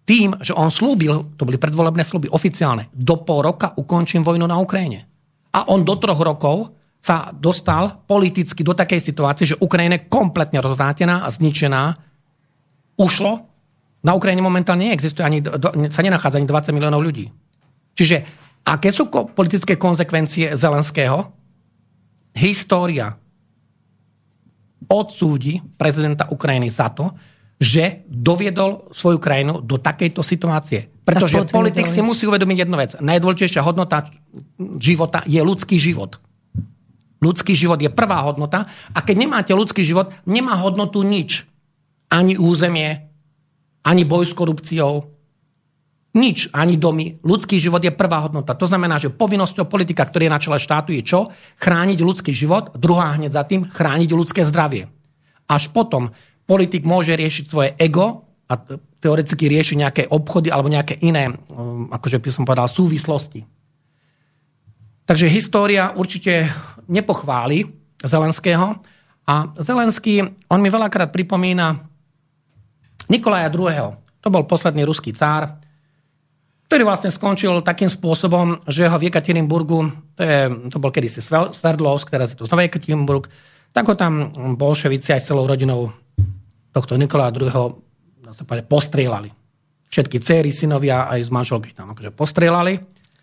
tým, 0.09 0.33
že 0.41 0.57
on 0.57 0.73
slúbil, 0.73 1.37
to 1.37 1.45
boli 1.45 1.61
predvolebné 1.61 2.01
slúby 2.01 2.33
oficiálne, 2.33 2.89
do 2.89 3.21
pol 3.21 3.45
roka 3.45 3.77
ukončím 3.77 4.25
vojnu 4.25 4.49
na 4.49 4.57
Ukrajine. 4.57 5.05
A 5.53 5.69
on 5.69 5.85
do 5.85 5.93
troch 6.01 6.17
rokov 6.17 6.73
sa 6.97 7.29
dostal 7.29 8.01
politicky 8.09 8.65
do 8.65 8.73
takej 8.73 8.97
situácie, 9.05 9.53
že 9.53 9.61
Ukrajina 9.61 10.01
je 10.01 10.09
kompletne 10.09 10.65
rozvrátená 10.65 11.23
a 11.23 11.29
zničená. 11.29 11.93
Ušlo 12.97 13.48
na 13.99 14.15
Ukrajine 14.15 14.39
momentálne 14.39 14.91
neexistuje 14.91 15.25
ani, 15.25 15.39
do, 15.43 15.69
sa 15.91 16.01
nenachádza 16.03 16.39
ani 16.39 16.47
20 16.47 16.75
miliónov 16.75 17.03
ľudí. 17.03 17.27
Čiže 17.95 18.23
aké 18.63 18.95
sú 18.95 19.11
ko- 19.11 19.27
politické 19.27 19.75
konsekvencie 19.75 20.55
Zelenského? 20.55 21.35
História 22.31 23.19
odsúdi 24.89 25.61
prezidenta 25.77 26.31
Ukrajiny 26.31 26.71
za 26.71 26.89
to, 26.89 27.13
že 27.59 28.07
doviedol 28.07 28.87
svoju 28.89 29.19
krajinu 29.19 29.59
do 29.59 29.75
takejto 29.75 30.23
situácie. 30.23 30.87
Pretože 31.03 31.43
politik 31.51 31.91
si 31.91 31.99
musí 31.99 32.23
uvedomiť 32.23 32.57
jednu 32.63 32.75
vec. 32.79 32.91
Najdôležitejšia 33.03 33.61
hodnota 33.61 34.07
života 34.79 35.21
je 35.27 35.43
ľudský 35.43 35.75
život. 35.75 36.17
Ľudský 37.19 37.51
život 37.51 37.75
je 37.83 37.91
prvá 37.91 38.23
hodnota 38.23 38.63
a 38.95 38.99
keď 39.03 39.15
nemáte 39.27 39.51
ľudský 39.51 39.83
život, 39.83 40.15
nemá 40.23 40.55
hodnotu 40.55 41.03
nič. 41.03 41.43
Ani 42.07 42.39
územie, 42.39 43.08
ani 43.89 44.05
boj 44.05 44.29
s 44.29 44.37
korupciou, 44.37 45.09
nič, 46.13 46.49
ani 46.53 46.77
domy. 46.77 47.17
Ľudský 47.21 47.57
život 47.57 47.81
je 47.81 47.93
prvá 47.93 48.21
hodnota. 48.25 48.57
To 48.57 48.65
znamená, 48.69 49.01
že 49.01 49.13
povinnosťou 49.13 49.65
politika, 49.65 50.05
ktorý 50.05 50.29
je 50.29 50.33
na 50.33 50.41
čele 50.41 50.57
štátu, 50.61 50.93
je 50.93 51.01
čo? 51.05 51.33
Chrániť 51.57 51.99
ľudský 52.01 52.33
život, 52.33 52.73
druhá 52.77 53.13
hneď 53.17 53.33
za 53.33 53.43
tým, 53.45 53.65
chrániť 53.65 54.09
ľudské 54.13 54.41
zdravie. 54.45 54.89
Až 55.49 55.73
potom 55.73 56.13
politik 56.45 56.85
môže 56.85 57.13
riešiť 57.13 57.45
svoje 57.49 57.69
ego 57.77 58.29
a 58.49 58.57
teoreticky 59.01 59.45
riešiť 59.49 59.77
nejaké 59.77 60.03
obchody 60.09 60.49
alebo 60.49 60.69
nejaké 60.69 60.97
iné, 61.05 61.29
um, 61.29 61.89
akože 61.93 62.17
by 62.17 62.29
som 62.33 62.43
povedal, 62.45 62.65
súvislosti. 62.65 63.45
Takže 65.05 65.29
história 65.29 65.93
určite 65.97 66.49
nepochváli 66.89 67.69
Zelenského 68.01 68.77
a 69.25 69.53
Zelenský, 69.57 70.25
on 70.49 70.59
mi 70.61 70.69
veľakrát 70.69 71.13
pripomína 71.13 71.88
Nikolaja 73.09 73.49
II. 73.49 73.97
To 74.21 74.27
bol 74.29 74.45
posledný 74.45 74.85
ruský 74.85 75.11
cár, 75.11 75.57
ktorý 76.69 76.85
vlastne 76.85 77.09
skončil 77.09 77.65
takým 77.65 77.89
spôsobom, 77.89 78.61
že 78.69 78.85
ho 78.85 78.97
v 79.01 79.09
Jekaterinburgu, 79.09 79.89
to, 80.13 80.21
je, 80.21 80.39
to 80.69 80.77
bol 80.77 80.93
kedysi 80.93 81.17
Sverdlovsk, 81.25 82.13
teraz 82.13 82.29
je 82.29 82.37
to 82.37 82.45
znova 82.45 82.61
Jekaterinburg, 82.69 83.25
tak 83.73 83.89
ho 83.89 83.97
tam 83.97 84.29
bolševici 84.53 85.09
aj 85.17 85.25
celou 85.25 85.49
rodinou 85.49 85.89
tohto 86.69 86.93
Nikolaja 86.93 87.33
II. 87.33 87.73
postrieľali. 88.69 89.33
Všetky 89.89 90.21
céry, 90.21 90.53
synovia 90.53 91.09
aj 91.09 91.25
z 91.25 91.33
manželky 91.33 91.73
tam 91.73 91.97
akože 91.97 92.13
postrieľali. 92.13 92.77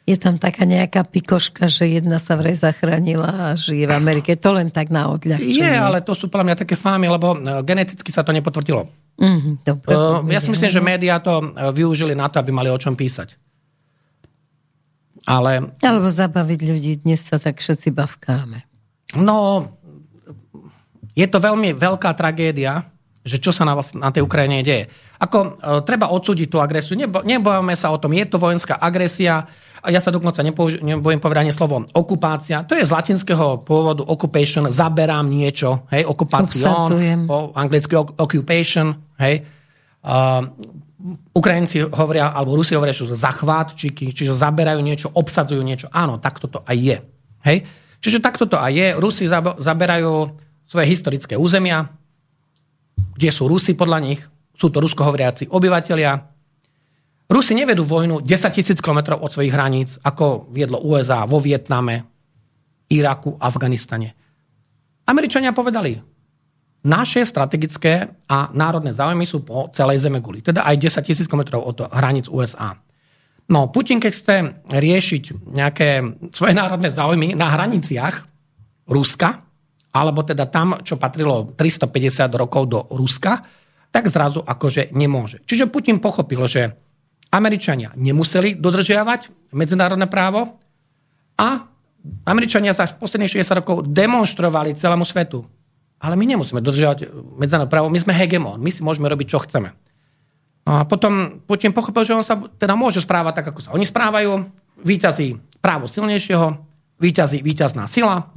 Je 0.07 0.15
tam 0.15 0.39
taká 0.39 0.63
nejaká 0.63 1.03
pikoška, 1.03 1.67
že 1.67 1.99
jedna 1.99 2.23
sa 2.23 2.39
vraj 2.39 2.55
zachránila 2.55 3.27
a 3.27 3.59
žije 3.59 3.91
v 3.91 3.93
Amerike. 3.99 4.39
To 4.39 4.55
len 4.55 4.71
tak 4.71 4.95
na 4.95 5.11
odľahčenie. 5.11 5.59
Je, 5.59 5.67
ale 5.75 5.99
to 5.99 6.15
sú 6.15 6.31
podľa 6.31 6.47
mňa 6.47 6.57
také 6.63 6.79
fámy, 6.79 7.11
lebo 7.11 7.35
e, 7.35 7.39
geneticky 7.67 8.15
sa 8.15 8.23
to 8.23 8.31
nepotvrdilo. 8.31 8.87
Mm-hmm, 9.19 9.55
dobre, 9.67 9.91
uh, 9.91 10.23
ja 10.31 10.39
si 10.39 10.53
myslím, 10.55 10.71
že 10.71 10.79
médiá 10.79 11.19
to 11.19 11.43
e, 11.43 11.47
využili 11.75 12.15
na 12.15 12.31
to, 12.31 12.39
aby 12.39 12.55
mali 12.55 12.71
o 12.71 12.79
čom 12.79 12.95
písať. 12.95 13.35
Ale... 15.27 15.75
Alebo 15.83 16.07
zabaviť 16.07 16.61
ľudí. 16.63 16.93
Dnes 17.03 17.27
sa 17.27 17.43
tak 17.43 17.59
všetci 17.59 17.91
bavkáme. 17.91 18.63
No, 19.19 19.67
je 21.19 21.27
to 21.27 21.43
veľmi 21.43 21.75
veľká 21.75 22.15
tragédia, 22.15 22.87
že 23.27 23.43
čo 23.43 23.51
sa 23.51 23.67
na, 23.67 23.75
na 23.75 24.15
tej 24.15 24.23
Ukrajine 24.23 24.63
deje. 24.63 24.87
Ako 25.19 25.39
e, 25.43 25.49
treba 25.83 26.15
odsúdiť 26.15 26.47
tú 26.47 26.63
agresiu. 26.63 26.95
Nebo, 26.95 27.27
nebojíme 27.27 27.75
sa 27.75 27.91
o 27.91 27.99
tom. 27.99 28.15
Je 28.15 28.23
to 28.23 28.39
vojenská 28.39 28.79
agresia 28.79 29.51
a 29.87 29.95
ja 29.95 30.03
sa 30.03 30.11
dokonca 30.11 30.43
nepouži- 30.43 30.83
nebojím 30.83 31.23
povedať 31.23 31.47
ani 31.47 31.55
slovo 31.55 31.87
okupácia. 31.95 32.67
To 32.67 32.75
je 32.75 32.83
z 32.83 32.91
latinského 32.91 33.63
pôvodu 33.63 34.03
occupation, 34.03 34.67
zaberám 34.67 35.31
niečo, 35.31 35.87
hej, 35.95 36.03
okupácion, 36.03 36.91
po 37.31 37.55
anglicky 37.55 37.95
occupation, 37.95 38.99
hej. 39.23 39.47
Uh, 40.03 40.43
Ukrajinci 41.37 41.87
hovoria, 41.87 42.35
alebo 42.35 42.59
Rusi 42.59 42.75
hovoria, 42.75 42.91
že 42.91 43.07
sú 43.07 43.15
zachvátčiky, 43.15 44.11
čiže 44.11 44.35
zaberajú 44.35 44.81
niečo, 44.83 45.07
obsadzujú 45.13 45.63
niečo. 45.63 45.87
Áno, 45.95 46.19
takto 46.19 46.51
to 46.51 46.59
aj 46.67 46.77
je. 46.77 46.97
Hej? 47.47 47.59
Čiže 48.03 48.19
takto 48.19 48.49
to 48.51 48.59
aj 48.59 48.73
je. 48.75 48.89
Rusi 48.99 49.29
zaberajú 49.61 50.35
svoje 50.67 50.87
historické 50.91 51.39
územia, 51.39 51.87
kde 53.15 53.29
sú 53.31 53.47
Rusi 53.47 53.79
podľa 53.79 53.99
nich, 54.03 54.21
sú 54.57 54.73
to 54.73 54.83
ruskohovoriaci 54.83 55.53
obyvateľia, 55.53 56.36
Rusi 57.27 57.59
nevedú 57.59 57.83
vojnu 57.83 58.23
10 58.23 58.55
tisíc 58.55 58.79
kilometrov 58.79 59.19
od 59.19 59.35
svojich 59.35 59.51
hraníc, 59.51 59.99
ako 59.99 60.47
viedlo 60.47 60.79
USA 60.87 61.27
vo 61.27 61.43
Vietname, 61.43 62.07
Iraku, 62.87 63.35
Afganistane. 63.43 64.15
Američania 65.11 65.51
povedali, 65.51 65.99
naše 66.87 67.27
strategické 67.27 68.07
a 68.31 68.47
národné 68.55 68.95
záujmy 68.95 69.27
sú 69.27 69.43
po 69.43 69.67
celej 69.75 70.07
zeme 70.07 70.23
guli. 70.23 70.39
Teda 70.39 70.63
aj 70.63 71.03
10 71.03 71.03
tisíc 71.03 71.27
kilometrov 71.27 71.67
od 71.67 71.91
hraníc 71.91 72.31
USA. 72.31 72.79
No, 73.51 73.75
Putin, 73.75 73.99
keď 73.99 74.13
chce 74.15 74.37
riešiť 74.71 75.51
nejaké 75.51 75.89
svoje 76.31 76.55
národné 76.55 76.95
záujmy 76.95 77.35
na 77.35 77.51
hraniciach 77.51 78.23
Ruska, 78.87 79.43
alebo 79.91 80.23
teda 80.23 80.47
tam, 80.47 80.79
čo 80.87 80.95
patrilo 80.95 81.51
350 81.59 82.31
rokov 82.39 82.63
do 82.71 82.87
Ruska, 82.95 83.43
tak 83.91 84.07
zrazu 84.07 84.47
akože 84.47 84.95
nemôže. 84.95 85.43
Čiže 85.43 85.67
Putin 85.67 85.99
pochopil, 85.99 86.47
že 86.47 86.86
Američania 87.37 87.93
nemuseli 87.93 88.57
dodržiavať 88.57 89.53
medzinárodné 89.53 90.09
právo 90.09 90.57
a 91.37 91.69
Američania 92.25 92.73
sa 92.73 92.89
v 92.89 92.97
posledných 92.97 93.45
60 93.45 93.61
rokov 93.61 93.77
demonstrovali 93.85 94.73
celému 94.73 95.05
svetu. 95.05 95.45
Ale 96.01 96.17
my 96.17 96.25
nemusíme 96.25 96.65
dodržiavať 96.65 97.13
medzinárodné 97.37 97.73
právo, 97.73 97.93
my 97.93 98.01
sme 98.01 98.17
hegemon, 98.17 98.57
my 98.57 98.71
si 98.73 98.81
môžeme 98.81 99.09
robiť, 99.09 99.27
čo 99.29 99.45
chceme. 99.45 99.77
No 100.67 100.81
a 100.81 100.89
potom 100.89 101.43
Putin 101.45 101.77
pochopil, 101.77 102.03
že 102.03 102.17
on 102.17 102.27
sa 102.27 102.37
teda 102.37 102.75
môže 102.75 102.99
správať 103.05 103.43
tak, 103.43 103.47
ako 103.55 103.61
sa 103.63 103.75
oni 103.77 103.87
správajú, 103.87 104.49
výťazí 104.83 105.61
právo 105.63 105.87
silnejšieho, 105.87 106.59
víťazí 106.99 107.41
víťazná 107.45 107.87
sila. 107.87 108.33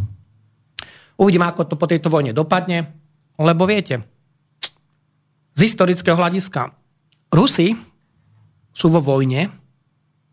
Uvidíme, 1.20 1.48
ako 1.48 1.68
to 1.68 1.76
po 1.76 1.90
tejto 1.90 2.08
vojne 2.08 2.32
dopadne, 2.32 2.96
lebo 3.40 3.68
viete, 3.68 4.04
z 5.58 5.60
historického 5.68 6.16
hľadiska 6.16 6.72
Rusi 7.36 7.76
sú 8.80 8.88
vo 8.88 9.04
vojne 9.04 9.52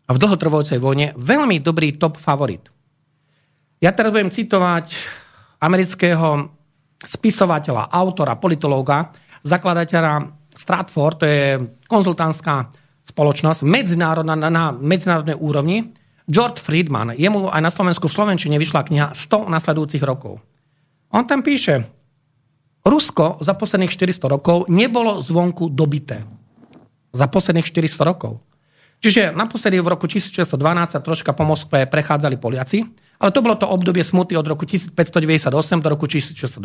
a 0.07 0.09
v 0.15 0.21
dlhotrvajúcej 0.23 0.79
vojne 0.79 1.11
veľmi 1.19 1.59
dobrý 1.59 1.99
top 1.99 2.15
favorit. 2.15 2.71
Ja 3.83 3.91
teraz 3.91 4.15
budem 4.15 4.31
citovať 4.31 4.95
amerického 5.59 6.47
spisovateľa, 7.03 7.91
autora, 7.91 8.39
politológa, 8.39 9.11
zakladateľa 9.43 10.31
Stratford, 10.55 11.17
to 11.21 11.25
je 11.27 11.45
konzultantská 11.85 12.71
spoločnosť 13.05 13.61
medzinárodná, 13.61 14.33
na 14.33 14.73
medzinárodnej 14.73 15.37
úrovni. 15.37 15.93
George 16.27 16.59
Friedman, 16.59 17.15
jemu 17.15 17.47
aj 17.47 17.61
na 17.61 17.71
Slovensku 17.71 18.09
v 18.09 18.15
Slovenčine 18.17 18.57
vyšla 18.59 18.83
kniha 18.83 19.07
100 19.13 19.47
nasledujúcich 19.47 20.03
rokov. 20.03 20.41
On 21.13 21.23
tam 21.23 21.39
píše, 21.39 21.87
Rusko 22.83 23.43
za 23.43 23.55
posledných 23.55 23.91
400 23.91 24.27
rokov 24.31 24.57
nebolo 24.71 25.19
zvonku 25.19 25.71
dobité. 25.71 26.36
Za 27.17 27.25
posledných 27.25 27.65
400 27.65 28.05
rokov. 28.05 28.37
Čiže 29.01 29.33
naposledy 29.33 29.77
v 29.81 29.89
roku 29.93 30.05
1612 30.09 30.93
sa 30.93 30.99
troška 31.01 31.33
po 31.33 31.45
Moskve 31.45 31.85
prechádzali 31.85 32.37
Poliaci, 32.37 32.81
ale 33.21 33.29
to 33.29 33.41
bolo 33.45 33.53
to 33.57 33.69
obdobie 33.69 34.01
smuty 34.01 34.33
od 34.33 34.45
roku 34.45 34.65
1598 34.65 35.49
do 35.81 35.89
roku 35.89 36.05
1612. 36.09 36.61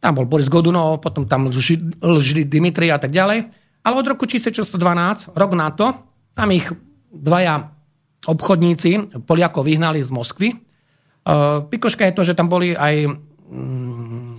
Tam 0.00 0.12
bol 0.16 0.24
Boris 0.24 0.48
Godunov, 0.48 1.04
potom 1.04 1.28
tam 1.28 1.52
Lžili 1.52 2.48
Dimitri 2.48 2.88
a 2.88 2.96
tak 2.96 3.12
ďalej. 3.12 3.52
Ale 3.84 3.94
od 3.96 4.06
roku 4.08 4.24
1612, 4.24 5.36
rok 5.36 5.52
na 5.52 5.68
to, 5.72 5.92
tam 6.32 6.48
ich 6.52 6.68
dvaja 7.12 7.72
obchodníci 8.24 9.20
Poliakov 9.24 9.68
vyhnali 9.68 10.00
z 10.00 10.08
Moskvy. 10.12 10.48
Pikoška 11.68 12.08
je 12.08 12.16
to, 12.16 12.22
že 12.24 12.36
tam 12.36 12.48
boli 12.48 12.72
aj 12.72 13.08
mm, 13.08 14.29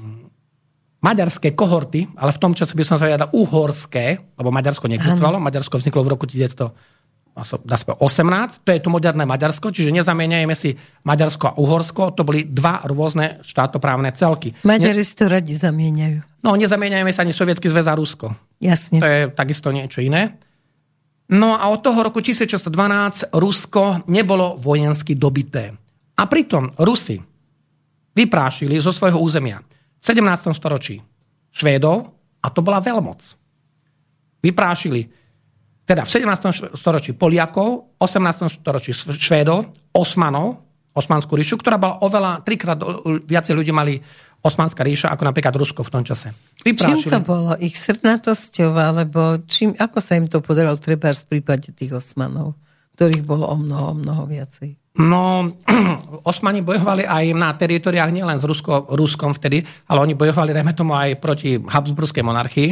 maďarské 1.01 1.57
kohorty, 1.57 2.05
ale 2.15 2.31
v 2.31 2.41
tom 2.41 2.53
čase 2.53 2.77
by 2.77 2.85
som 2.85 2.97
sa 3.01 3.09
vyjadal 3.09 3.33
uhorské, 3.33 4.21
lebo 4.37 4.53
Maďarsko 4.53 4.85
neexistovalo. 4.85 5.41
Maďarsko 5.41 5.81
vzniklo 5.81 6.05
v 6.05 6.11
roku 6.13 6.25
1900 6.29 7.01
18, 7.31 8.67
to 8.67 8.69
je 8.75 8.83
to 8.83 8.91
moderné 8.91 9.23
Maďarsko, 9.23 9.71
čiže 9.71 9.95
nezamieňajme 9.95 10.51
si 10.51 10.75
Maďarsko 11.07 11.45
a 11.47 11.53
Uhorsko, 11.55 12.11
to 12.11 12.27
boli 12.27 12.43
dva 12.43 12.83
rôzne 12.83 13.39
štátoprávne 13.47 14.11
celky. 14.11 14.51
Maďari 14.67 14.99
si 14.99 15.15
to 15.15 15.31
radi 15.31 15.55
zamieňajú. 15.55 16.43
No, 16.43 16.59
nezamieňajme 16.59 17.11
sa 17.15 17.23
ani 17.23 17.31
Sovietský 17.31 17.71
zväz 17.71 17.87
a 17.87 17.95
Rusko. 17.95 18.35
Jasne. 18.59 18.99
To 18.99 19.07
je 19.07 19.21
takisto 19.31 19.71
niečo 19.71 20.03
iné. 20.03 20.35
No 21.31 21.55
a 21.55 21.71
od 21.71 21.79
toho 21.79 22.03
roku 22.03 22.19
1612 22.19 23.31
Rusko 23.31 24.11
nebolo 24.11 24.59
vojensky 24.59 25.15
dobité. 25.15 25.71
A 26.19 26.27
pritom 26.27 26.67
Rusi 26.83 27.15
vyprášili 28.11 28.75
zo 28.83 28.91
svojho 28.91 29.23
územia 29.23 29.63
v 30.01 30.03
17. 30.03 30.57
storočí 30.57 30.97
Švédov 31.53 32.17
a 32.41 32.47
to 32.49 32.65
bola 32.65 32.81
veľmoc. 32.81 33.21
Vyprášili 34.41 35.05
teda 35.85 36.01
v 36.01 36.09
17. 36.09 36.73
storočí 36.73 37.13
Poliakov, 37.13 38.01
18. 38.01 38.49
storočí 38.49 38.97
Švédov, 38.97 39.69
Osmanov, 39.93 40.65
Osmanskú 40.91 41.39
ríšu, 41.39 41.55
ktorá 41.61 41.79
bola 41.79 42.03
oveľa, 42.03 42.43
trikrát 42.43 42.81
viacej 43.23 43.53
ľudí 43.55 43.71
mali 43.71 44.01
Osmanská 44.41 44.81
ríša, 44.81 45.13
ako 45.13 45.29
napríklad 45.29 45.53
Rusko 45.53 45.85
v 45.85 45.91
tom 45.93 46.01
čase. 46.01 46.33
Vyprášili. 46.65 47.13
Čím 47.13 47.13
to 47.13 47.21
bolo? 47.21 47.53
Ich 47.61 47.77
srdnatosťou, 47.77 48.73
alebo 48.73 49.37
čím, 49.45 49.77
ako 49.77 50.01
sa 50.01 50.17
im 50.17 50.25
to 50.25 50.41
podarilo 50.41 50.73
treba 50.81 51.13
v 51.13 51.29
prípade 51.29 51.69
tých 51.77 51.93
Osmanov, 51.93 52.57
ktorých 53.01 53.25
bolo 53.25 53.49
o 53.49 53.57
mnoho, 53.57 53.85
o 53.91 53.95
mnoho 53.97 54.29
viacej? 54.29 54.77
No, 55.01 55.49
Osmani 56.29 56.61
bojovali 56.61 57.09
aj 57.09 57.33
na 57.33 57.49
teritoriách 57.57 58.13
nielen 58.13 58.37
s 58.37 58.45
Rusko, 58.45 58.93
Ruskom 58.93 59.33
vtedy, 59.33 59.65
ale 59.89 60.05
oni 60.05 60.13
bojovali, 60.13 60.53
dajme 60.53 60.77
tomu, 60.77 60.93
aj 60.93 61.17
proti 61.17 61.57
Habsburskej 61.57 62.21
monarchii. 62.21 62.69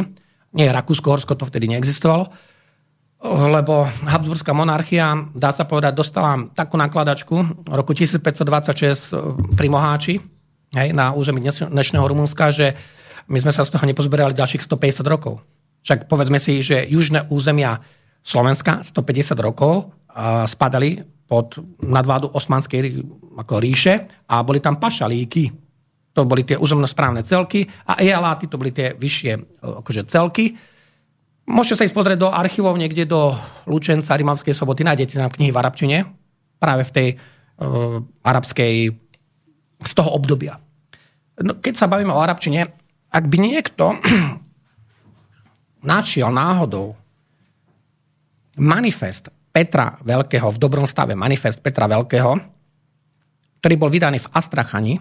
Nie, 0.53 0.69
Rakúsko-Horsko 0.69 1.33
to 1.33 1.49
vtedy 1.49 1.65
neexistovalo 1.73 2.29
lebo 3.27 3.83
Habsburská 3.83 4.55
monarchia, 4.55 5.11
dá 5.35 5.51
sa 5.51 5.67
povedať, 5.67 5.91
dostala 5.91 6.39
takú 6.55 6.79
nakladačku 6.79 7.67
v 7.67 7.73
roku 7.75 7.91
1526 7.91 8.47
eh, 8.47 9.19
pri 9.59 9.67
Moháči, 9.67 10.23
hej, 10.71 10.95
na 10.95 11.11
území 11.11 11.43
dnešného 11.43 12.05
Rumunska, 12.07 12.55
že 12.55 12.79
my 13.27 13.37
sme 13.43 13.51
sa 13.51 13.67
z 13.67 13.75
toho 13.75 13.83
nepozberali 13.83 14.31
ďalších 14.31 14.63
150 14.63 15.03
rokov. 15.03 15.43
Však 15.83 16.07
povedzme 16.07 16.39
si, 16.39 16.63
že 16.63 16.87
južné 16.87 17.27
územia 17.27 17.83
Slovenska 18.23 18.87
150 18.87 19.35
rokov 19.43 19.91
spadali 20.47 20.99
pod 21.29 21.61
nadvládu 21.85 22.33
osmanskej 22.33 23.05
ako 23.37 23.61
ríše 23.61 24.09
a 24.27 24.41
boli 24.41 24.59
tam 24.59 24.81
pašalíky. 24.81 25.53
To 26.17 26.25
boli 26.25 26.43
tie 26.43 26.57
územnosprávne 26.57 27.23
celky 27.23 27.63
a 27.87 28.01
ejaláty 28.01 28.49
to 28.49 28.57
boli 28.59 28.73
tie 28.73 28.97
vyššie 28.97 29.61
akože 29.61 30.03
celky 30.09 30.57
Môžete 31.49 31.81
sa 31.81 31.85
ísť 31.89 31.97
pozrieť 31.97 32.19
do 32.21 32.29
archívov 32.29 32.77
niekde 32.77 33.09
do 33.09 33.33
Lučenca, 33.65 34.13
Rimavskej 34.13 34.53
soboty, 34.53 34.85
nájdete 34.85 35.17
tam 35.17 35.33
knihy 35.33 35.49
v 35.49 35.57
arabčine, 35.57 35.97
práve 36.61 36.85
v 36.85 36.93
tej 36.93 37.07
uh, 37.17 37.97
arabskej, 38.21 38.93
z 39.81 39.93
toho 39.97 40.09
obdobia. 40.13 40.61
No, 41.41 41.57
keď 41.57 41.73
sa 41.73 41.89
bavíme 41.89 42.13
o 42.13 42.21
arabčine, 42.21 42.69
ak 43.09 43.25
by 43.25 43.37
niekto 43.41 43.97
našiel 45.97 46.29
náhodou 46.29 46.93
manifest 48.61 49.33
Petra 49.59 49.99
Veľkého, 49.99 50.47
v 50.55 50.55
dobrom 50.55 50.87
stave 50.87 51.19
manifest 51.19 51.59
Petra 51.59 51.83
Veľkého, 51.83 52.31
ktorý 53.59 53.75
bol 53.75 53.91
vydaný 53.91 54.23
v 54.23 54.31
Astrachani, 54.31 54.95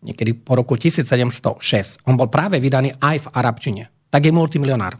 niekedy 0.00 0.32
po 0.32 0.56
roku 0.56 0.80
1706. 0.80 2.08
On 2.08 2.16
bol 2.16 2.32
práve 2.32 2.56
vydaný 2.56 2.96
aj 2.96 3.28
v 3.28 3.30
arabčine. 3.36 4.08
Tak 4.08 4.24
je 4.24 4.32
multimilionár. 4.32 4.96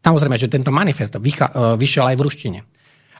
Samozrejme, 0.00 0.40
že 0.40 0.48
tento 0.48 0.72
manifest 0.72 1.12
e, 1.12 1.20
vyšiel 1.76 2.04
aj 2.08 2.16
v 2.16 2.24
ruštine. 2.24 2.60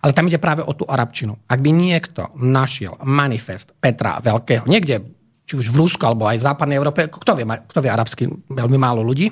Ale 0.00 0.16
tam 0.16 0.24
ide 0.24 0.40
práve 0.40 0.64
o 0.64 0.72
tú 0.72 0.88
arabčinu. 0.88 1.36
Ak 1.44 1.60
by 1.60 1.68
niekto 1.68 2.32
našiel 2.40 2.96
manifest 3.04 3.76
Petra 3.76 4.16
Veľkého, 4.24 4.64
niekde, 4.64 5.04
či 5.44 5.60
už 5.60 5.68
v 5.68 5.84
Rusku, 5.84 6.00
alebo 6.08 6.24
aj 6.24 6.40
v 6.40 6.46
západnej 6.48 6.80
Európe, 6.80 7.12
kto 7.12 7.36
vie, 7.36 7.44
kto 7.44 7.78
vie 7.84 7.92
arabsky, 7.92 8.24
veľmi 8.48 8.80
málo 8.80 9.04
ľudí, 9.04 9.28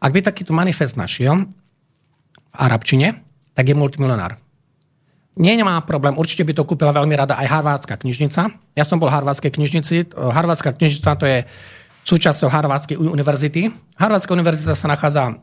ak 0.00 0.10
by 0.16 0.24
takýto 0.24 0.56
manifest 0.56 0.96
našiel 0.96 1.44
v 1.44 2.56
arabčine, 2.56 3.25
tak 3.56 3.64
je 3.64 3.72
multimilionár. 3.72 4.36
Nie 5.36 5.56
nemá 5.56 5.80
problém, 5.84 6.16
určite 6.16 6.44
by 6.44 6.52
to 6.56 6.64
kúpila 6.64 6.92
veľmi 6.92 7.12
rada 7.12 7.36
aj 7.36 7.48
Harvardská 7.48 8.00
knižnica. 8.00 8.52
Ja 8.76 8.84
som 8.84 8.96
bol 8.96 9.08
v 9.12 9.16
Harvardskej 9.20 9.52
knižnici. 9.52 10.16
Harvardská 10.16 10.72
knižnica 10.76 11.10
to 11.16 11.24
je 11.28 11.44
súčasťou 12.08 12.48
Harvardskej 12.48 12.96
univerzity. 12.96 13.68
Harvardská 14.00 14.32
univerzita 14.32 14.72
sa 14.72 14.88
nachádza 14.88 15.36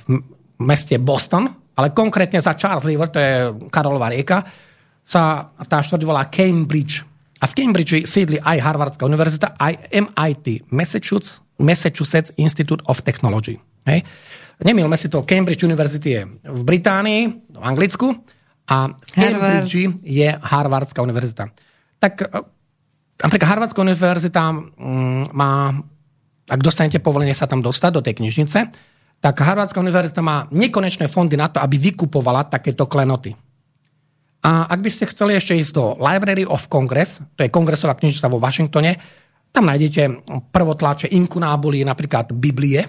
v 0.00 0.24
meste 0.64 0.96
Boston, 0.96 1.52
ale 1.76 1.92
konkrétne 1.92 2.40
za 2.40 2.56
Charles 2.56 2.88
River, 2.88 3.08
to 3.12 3.18
je 3.20 3.32
Karolová 3.68 4.08
rieka, 4.08 4.48
sa 5.04 5.52
tá 5.68 5.84
štvrť 5.84 6.02
volá 6.08 6.24
Cambridge. 6.32 7.04
A 7.38 7.46
v 7.46 7.52
Cambridge 7.52 8.08
sídli 8.08 8.40
aj 8.40 8.64
Harvardská 8.64 9.04
univerzita, 9.04 9.60
aj 9.60 9.92
MIT, 9.92 10.72
Massachusetts, 10.72 11.44
Massachusetts 11.60 12.32
Institute 12.40 12.80
of 12.88 13.04
Technology. 13.04 13.60
Hej. 13.84 14.08
Nemilme 14.58 14.96
si 14.98 15.06
to, 15.06 15.22
Cambridge 15.22 15.62
University 15.62 16.18
je 16.18 16.22
v 16.42 16.62
Británii, 16.66 17.22
v 17.54 17.62
Anglicku, 17.62 18.10
a 18.68 18.92
v 18.92 19.10
Cambridge 19.16 19.74
Harvard. 19.74 20.04
je 20.04 20.28
Harvardská 20.28 21.00
univerzita. 21.00 21.44
Tak 21.96 22.12
e, 22.20 22.26
napríklad 23.24 23.48
Harvardská 23.48 23.80
univerzita 23.80 24.42
mm, 24.52 25.32
má, 25.32 25.72
ak 26.52 26.60
dostanete 26.60 27.00
povolenie 27.00 27.32
sa 27.32 27.48
tam 27.48 27.64
dostať 27.64 27.90
do 27.96 28.04
tej 28.04 28.20
knižnice, 28.20 28.58
tak 29.18 29.34
Harvardská 29.40 29.80
univerzita 29.80 30.20
má 30.20 30.46
nekonečné 30.52 31.08
fondy 31.08 31.34
na 31.34 31.48
to, 31.48 31.64
aby 31.64 31.80
vykupovala 31.80 32.46
takéto 32.46 32.84
klenoty. 32.84 33.32
A 34.44 34.70
ak 34.70 34.80
by 34.84 34.90
ste 34.92 35.10
chceli 35.10 35.34
ešte 35.34 35.56
ísť 35.58 35.72
do 35.74 35.84
Library 35.98 36.46
of 36.46 36.70
Congress, 36.70 37.18
to 37.34 37.42
je 37.42 37.50
kongresová 37.50 37.98
knižnica 37.98 38.30
vo 38.30 38.38
Washingtone, 38.38 38.94
tam 39.50 39.64
nájdete 39.66 40.28
prvotláče 40.52 41.08
inkunábuly, 41.10 41.82
napríklad 41.82 42.30
Biblie, 42.36 42.84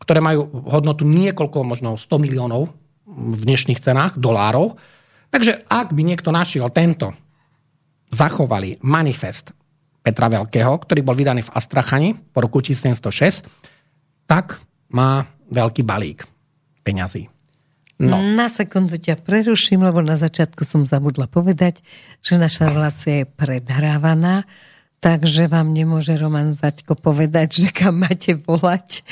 ktoré 0.00 0.24
majú 0.24 0.48
hodnotu 0.66 1.04
niekoľko, 1.04 1.62
možno 1.62 2.00
100 2.00 2.24
miliónov 2.24 2.72
v 3.06 3.36
dnešných 3.36 3.78
cenách, 3.78 4.16
dolárov. 4.16 4.80
Takže 5.30 5.68
ak 5.68 5.92
by 5.92 6.02
niekto 6.02 6.32
našiel 6.34 6.72
tento, 6.72 7.12
zachovali 8.10 8.80
manifest 8.82 9.54
Petra 10.00 10.32
Veľkého, 10.32 10.80
ktorý 10.80 11.00
bol 11.04 11.14
vydaný 11.14 11.46
v 11.46 11.52
Astrachani 11.54 12.10
po 12.16 12.42
roku 12.42 12.64
1706, 12.64 13.44
tak 14.26 14.58
má 14.90 15.28
veľký 15.52 15.84
balík 15.84 16.26
peňazí. 16.82 17.28
No. 18.00 18.16
Na 18.16 18.48
sekundu 18.48 18.96
ťa 18.96 19.20
preruším, 19.20 19.84
lebo 19.84 20.00
na 20.00 20.16
začiatku 20.16 20.64
som 20.64 20.88
zabudla 20.88 21.28
povedať, 21.28 21.84
že 22.24 22.40
naša 22.40 22.72
relácia 22.72 23.22
je 23.22 23.26
predhrávaná, 23.28 24.48
takže 25.00 25.48
vám 25.48 25.72
nemôže 25.74 26.14
Roman 26.16 26.52
Zaďko 26.54 26.94
povedať, 26.96 27.66
že 27.66 27.68
kam 27.72 28.04
máte 28.04 28.36
volať. 28.36 29.02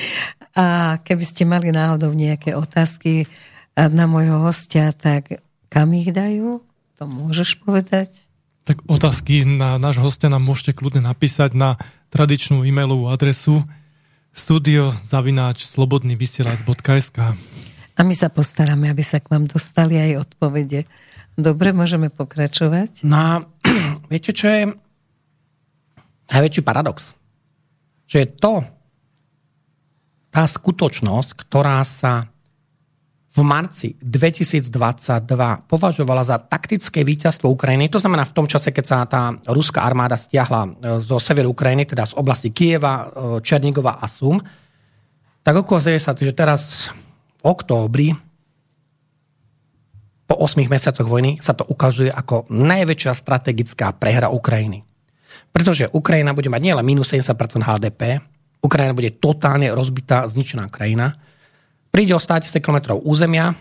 A 0.54 0.96
keby 1.02 1.24
ste 1.24 1.42
mali 1.48 1.72
náhodou 1.72 2.12
nejaké 2.14 2.54
otázky 2.54 3.26
na 3.74 4.04
môjho 4.06 4.44
hostia, 4.44 4.94
tak 4.94 5.42
kam 5.68 5.92
ich 5.92 6.12
dajú? 6.14 6.64
to 6.98 7.06
môžeš 7.06 7.62
povedať? 7.62 8.26
Tak 8.66 8.84
otázky 8.90 9.46
na 9.46 9.78
nášho 9.78 10.02
hostia 10.02 10.28
nám 10.28 10.44
môžete 10.44 10.74
kľudne 10.74 11.00
napísať 11.00 11.54
na 11.54 11.78
tradičnú 12.10 12.66
e-mailovú 12.66 13.08
adresu 13.08 13.62
studiozavináč 14.34 15.64
slobodnyvysielac.sk 15.70 17.18
A 17.96 18.00
my 18.02 18.14
sa 18.18 18.28
postaráme, 18.28 18.90
aby 18.90 19.00
sa 19.06 19.22
k 19.22 19.30
vám 19.30 19.46
dostali 19.46 19.96
aj 19.96 20.26
odpovede. 20.28 20.84
Dobre, 21.38 21.70
môžeme 21.70 22.10
pokračovať? 22.10 23.06
No 23.06 23.46
viete, 24.12 24.34
čo 24.34 24.50
je 24.50 24.62
najväčší 26.32 26.62
paradox? 26.64 27.16
Že 28.08 28.16
je 28.24 28.28
to, 28.36 28.54
tá 30.28 30.44
skutočnosť, 30.44 31.34
ktorá 31.34 31.80
sa 31.82 32.28
v 33.38 33.46
marci 33.46 33.94
2022 34.02 34.72
považovala 35.70 36.26
za 36.26 36.42
taktické 36.42 37.06
víťazstvo 37.06 37.46
Ukrajiny. 37.52 37.86
To 37.92 38.02
znamená 38.02 38.26
v 38.26 38.34
tom 38.34 38.46
čase, 38.50 38.74
keď 38.74 38.84
sa 38.84 38.98
tá 39.06 39.36
ruská 39.46 39.86
armáda 39.86 40.18
stiahla 40.18 40.62
e, 40.64 40.70
zo 41.04 41.22
severu 41.22 41.54
Ukrajiny, 41.54 41.86
teda 41.86 42.08
z 42.08 42.18
oblasti 42.18 42.50
Kieva, 42.50 42.94
e, 42.98 43.06
Černigova 43.44 44.02
a 44.02 44.06
Sum, 44.10 44.42
tak 45.46 45.54
ukazuje 45.54 46.02
sa, 46.02 46.16
že 46.18 46.34
teraz 46.34 46.90
v 47.38 47.42
októbri 47.46 48.08
po 50.28 50.34
8 50.36 50.68
mesiacoch 50.68 51.08
vojny 51.08 51.40
sa 51.40 51.56
to 51.56 51.64
ukazuje 51.64 52.12
ako 52.12 52.50
najväčšia 52.52 53.12
strategická 53.16 53.96
prehra 53.96 54.28
Ukrajiny. 54.28 54.87
Pretože 55.50 55.90
Ukrajina 55.90 56.36
bude 56.36 56.52
mať 56.52 56.60
nielen 56.62 56.84
minus 56.86 57.10
70% 57.10 57.34
HDP, 57.64 58.22
Ukrajina 58.58 58.94
bude 58.94 59.14
totálne 59.16 59.70
rozbitá, 59.70 60.26
zničená 60.26 60.66
krajina, 60.70 61.14
Príde 61.88 62.12
o 62.12 62.20
100 62.20 62.52
km 62.60 63.00
územia, 63.00 63.56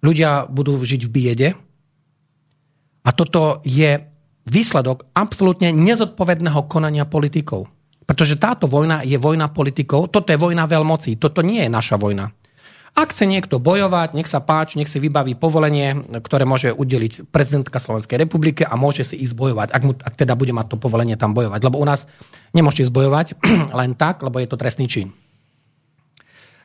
ľudia 0.00 0.48
budú 0.48 0.80
žiť 0.80 1.00
v 1.04 1.10
biede 1.12 1.48
a 3.04 3.10
toto 3.12 3.60
je 3.62 4.00
výsledok 4.48 5.12
absolútne 5.12 5.70
nezodpovedného 5.70 6.64
konania 6.66 7.04
politikov. 7.04 7.68
Pretože 8.08 8.40
táto 8.40 8.66
vojna 8.66 9.06
je 9.06 9.20
vojna 9.20 9.52
politikov, 9.52 10.10
toto 10.10 10.32
je 10.32 10.40
vojna 10.40 10.66
veľmocí, 10.66 11.20
toto 11.20 11.44
nie 11.44 11.62
je 11.62 11.70
naša 11.70 12.00
vojna. 12.00 12.32
Ak 12.98 13.14
chce 13.14 13.24
niekto 13.24 13.62
bojovať, 13.62 14.18
nech 14.18 14.28
sa 14.28 14.42
páči, 14.42 14.76
nech 14.76 14.90
si 14.90 14.98
vybaví 14.98 15.38
povolenie, 15.38 16.04
ktoré 16.20 16.42
môže 16.44 16.74
udeliť 16.74 17.30
prezidentka 17.30 17.78
Slovenskej 17.78 18.18
republiky 18.18 18.66
a 18.66 18.74
môže 18.74 19.06
si 19.06 19.16
ísť 19.16 19.34
bojovať, 19.38 19.68
ak, 19.70 19.82
mu, 19.86 19.92
ak 19.94 20.14
teda 20.18 20.34
bude 20.34 20.50
mať 20.50 20.74
to 20.74 20.76
povolenie 20.76 21.14
tam 21.14 21.32
bojovať. 21.32 21.60
Lebo 21.62 21.78
u 21.78 21.86
nás 21.86 22.10
nemôžete 22.52 22.90
ísť 22.90 22.94
bojovať 22.94 23.26
len 23.80 23.94
tak, 23.94 24.20
lebo 24.26 24.42
je 24.42 24.48
to 24.50 24.58
trestný 24.58 24.90
čin. 24.90 25.14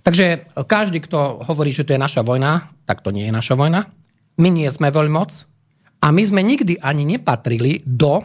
Takže 0.06 0.54
každý, 0.70 1.02
kto 1.02 1.42
hovorí, 1.50 1.74
že 1.74 1.82
to 1.82 1.98
je 1.98 2.02
naša 2.02 2.22
vojna, 2.22 2.70
tak 2.86 3.02
to 3.02 3.10
nie 3.10 3.26
je 3.26 3.34
naša 3.34 3.58
vojna. 3.58 3.90
My 4.38 4.54
nie 4.54 4.70
sme 4.70 4.94
veľmoc 4.94 5.50
a 6.04 6.14
my 6.14 6.22
sme 6.22 6.46
nikdy 6.46 6.78
ani 6.78 7.10
nepatrili 7.10 7.82
do 7.82 8.22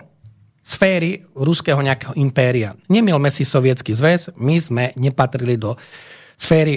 sféry 0.61 1.25
ruského 1.33 1.81
nejakého 1.81 2.13
impéria. 2.21 2.77
Nemilme 2.93 3.33
si 3.33 3.49
sovietský 3.49 3.97
zväz, 3.97 4.37
my 4.37 4.57
sme 4.61 4.85
nepatrili 5.01 5.57
do 5.57 5.81
sféry 6.37 6.77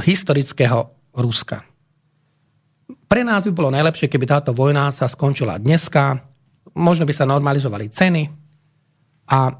historického 0.00 0.90
Ruska. 1.12 1.62
Pre 3.06 3.22
nás 3.22 3.44
by 3.44 3.52
bolo 3.52 3.70
najlepšie, 3.72 4.08
keby 4.08 4.24
táto 4.24 4.56
vojna 4.56 4.88
sa 4.88 5.04
skončila 5.04 5.60
dneska, 5.60 6.20
možno 6.72 7.04
by 7.04 7.12
sa 7.12 7.28
normalizovali 7.28 7.92
ceny 7.92 8.22
a 9.28 9.52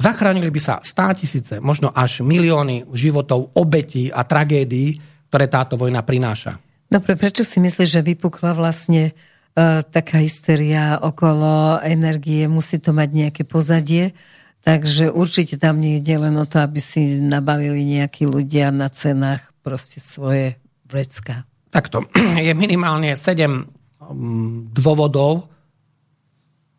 Zachránili 0.00 0.48
by 0.48 0.60
sa 0.64 0.74
stá 0.80 1.12
tisíce, 1.12 1.60
možno 1.60 1.92
až 1.92 2.24
milióny 2.24 2.88
životov, 2.96 3.52
obetí 3.52 4.08
a 4.08 4.24
tragédií, 4.24 4.96
ktoré 5.28 5.44
táto 5.44 5.76
vojna 5.76 6.00
prináša. 6.00 6.56
Dobre, 6.88 7.20
prečo 7.20 7.44
si 7.44 7.60
myslíš, 7.60 8.00
že 8.00 8.00
vypukla 8.00 8.56
vlastne 8.56 9.12
uh, 9.12 9.84
taká 9.84 10.24
hysteria 10.24 11.04
okolo 11.04 11.84
energie? 11.84 12.48
Musí 12.48 12.80
to 12.80 12.96
mať 12.96 13.08
nejaké 13.12 13.42
pozadie? 13.44 14.16
Takže 14.60 15.08
určite 15.08 15.56
tam 15.56 15.80
nie 15.80 16.04
je 16.04 16.16
len 16.20 16.36
o 16.36 16.44
to, 16.44 16.60
aby 16.60 16.84
si 16.84 17.16
nabalili 17.16 17.80
nejakí 17.80 18.28
ľudia 18.28 18.68
na 18.68 18.92
cenách 18.92 19.40
proste 19.64 20.04
svoje 20.04 20.60
vrecka. 20.84 21.48
Takto. 21.72 22.04
Je 22.46 22.52
minimálne 22.52 23.16
sedem 23.16 23.64
mm, 24.04 24.76
dôvodov, 24.76 25.48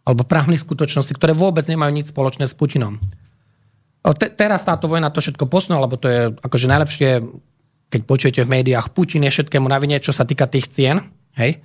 alebo 0.01 0.25
právnych 0.25 0.61
skutočností, 0.61 1.13
ktoré 1.13 1.33
vôbec 1.37 1.65
nemajú 1.69 1.91
nič 1.93 2.09
spoločné 2.09 2.49
s 2.49 2.57
Putinom. 2.57 2.97
Te, 4.01 4.33
teraz 4.33 4.65
táto 4.65 4.89
vojna 4.89 5.13
to 5.13 5.21
všetko 5.21 5.45
posunula, 5.45 5.85
lebo 5.85 5.95
to 5.95 6.09
je 6.09 6.21
akože 6.41 6.65
najlepšie, 6.65 7.09
keď 7.93 8.01
počujete 8.09 8.41
v 8.41 8.51
médiách, 8.59 8.97
Putin 8.97 9.29
je 9.29 9.33
všetkému 9.33 9.69
na 9.69 9.77
vine, 9.77 10.01
čo 10.01 10.09
sa 10.09 10.25
týka 10.25 10.49
tých 10.49 10.73
cien. 10.73 11.05
Hej? 11.37 11.61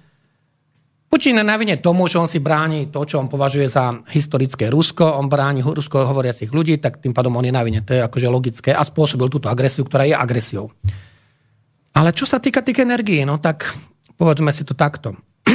Putin 1.07 1.39
je 1.39 1.45
na 1.47 1.55
vine 1.55 1.79
tomu, 1.79 2.11
že 2.11 2.19
on 2.19 2.27
si 2.27 2.43
bráni 2.43 2.91
to, 2.91 3.07
čo 3.07 3.23
on 3.23 3.31
považuje 3.31 3.71
za 3.71 3.95
historické 4.11 4.67
Rusko, 4.67 5.07
on 5.07 5.31
bráni 5.31 5.63
rusko 5.63 6.03
hovoriacich 6.03 6.51
ľudí, 6.51 6.83
tak 6.83 6.99
tým 6.99 7.15
pádom 7.15 7.39
on 7.39 7.47
je 7.47 7.55
na. 7.55 7.63
To 7.63 7.95
je 7.95 8.03
akože 8.03 8.27
logické 8.27 8.71
a 8.75 8.83
spôsobil 8.83 9.31
túto 9.31 9.47
agresiu, 9.47 9.87
ktorá 9.87 10.03
je 10.03 10.19
agresiou. 10.19 10.75
Ale 11.97 12.11
čo 12.13 12.27
sa 12.27 12.43
týka 12.43 12.61
tých 12.61 12.83
energií, 12.83 13.23
no 13.23 13.39
tak 13.39 13.71
povedzme 14.19 14.51
si 14.51 14.67
to 14.67 14.75
takto 14.75 15.15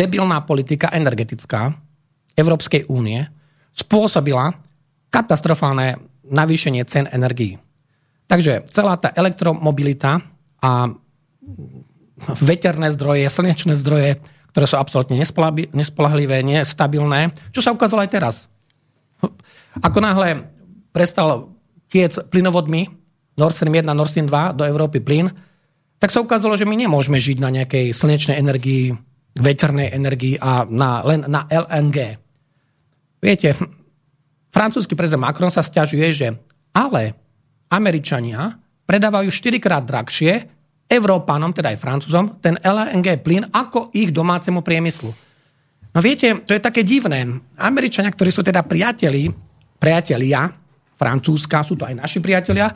debilná 0.00 0.44
politika 0.44 0.92
energetická 0.92 1.74
Európskej 2.36 2.86
únie 2.92 3.24
spôsobila 3.72 4.52
katastrofálne 5.08 5.96
navýšenie 6.28 6.84
cen 6.86 7.08
energií. 7.10 7.58
Takže 8.28 8.64
celá 8.72 8.96
tá 8.96 9.12
elektromobilita 9.12 10.22
a 10.62 10.88
veterné 12.38 12.92
zdroje, 12.94 13.26
slnečné 13.26 13.74
zdroje, 13.78 14.22
ktoré 14.52 14.66
sú 14.68 14.76
absolútne 14.76 15.16
nespolahlivé, 15.72 16.44
nestabilné, 16.44 17.32
čo 17.50 17.64
sa 17.64 17.72
ukázalo 17.72 18.04
aj 18.04 18.10
teraz. 18.12 18.34
Ako 19.86 19.98
náhle 20.04 20.44
prestal 20.92 21.48
tiec 21.88 22.20
plynovodmi 22.28 22.88
Nord 23.40 23.56
Stream 23.56 23.72
1, 23.72 23.88
Nord 23.88 24.12
Stream 24.12 24.28
2 24.28 24.58
do 24.60 24.64
Európy 24.68 25.00
plyn, 25.00 25.32
tak 25.96 26.12
sa 26.12 26.20
ukázalo, 26.20 26.58
že 26.58 26.68
my 26.68 26.76
nemôžeme 26.76 27.16
žiť 27.16 27.38
na 27.40 27.48
nejakej 27.48 27.96
slnečnej 27.96 28.36
energii, 28.36 28.92
veternej 29.38 29.94
energii 29.94 30.36
a 30.36 30.68
na, 30.68 31.00
len 31.06 31.24
na 31.30 31.48
LNG. 31.48 32.20
Viete, 33.22 33.54
francúzsky 34.50 34.98
prezident 34.98 35.24
Macron 35.24 35.48
sa 35.48 35.64
stiažuje, 35.64 36.08
že 36.12 36.28
ale 36.74 37.16
Američania 37.72 38.58
predávajú 38.84 39.30
4 39.30 39.62
krát 39.62 39.84
drahšie 39.86 40.50
Európanom, 40.88 41.54
teda 41.54 41.72
aj 41.72 41.80
Francúzom, 41.80 42.38
ten 42.42 42.58
LNG 42.60 43.22
plyn 43.24 43.48
ako 43.50 43.90
ich 43.96 44.12
domácemu 44.12 44.60
priemyslu. 44.60 45.10
No 45.92 45.98
viete, 46.00 46.40
to 46.44 46.56
je 46.56 46.62
také 46.62 46.80
divné. 46.80 47.28
Američania, 47.60 48.12
ktorí 48.12 48.32
sú 48.32 48.40
teda 48.40 48.64
priateli, 48.64 49.28
priatelia 49.76 50.48
Francúzska, 50.96 51.66
sú 51.66 51.76
to 51.76 51.84
aj 51.84 51.98
naši 51.98 52.22
priatelia, 52.22 52.72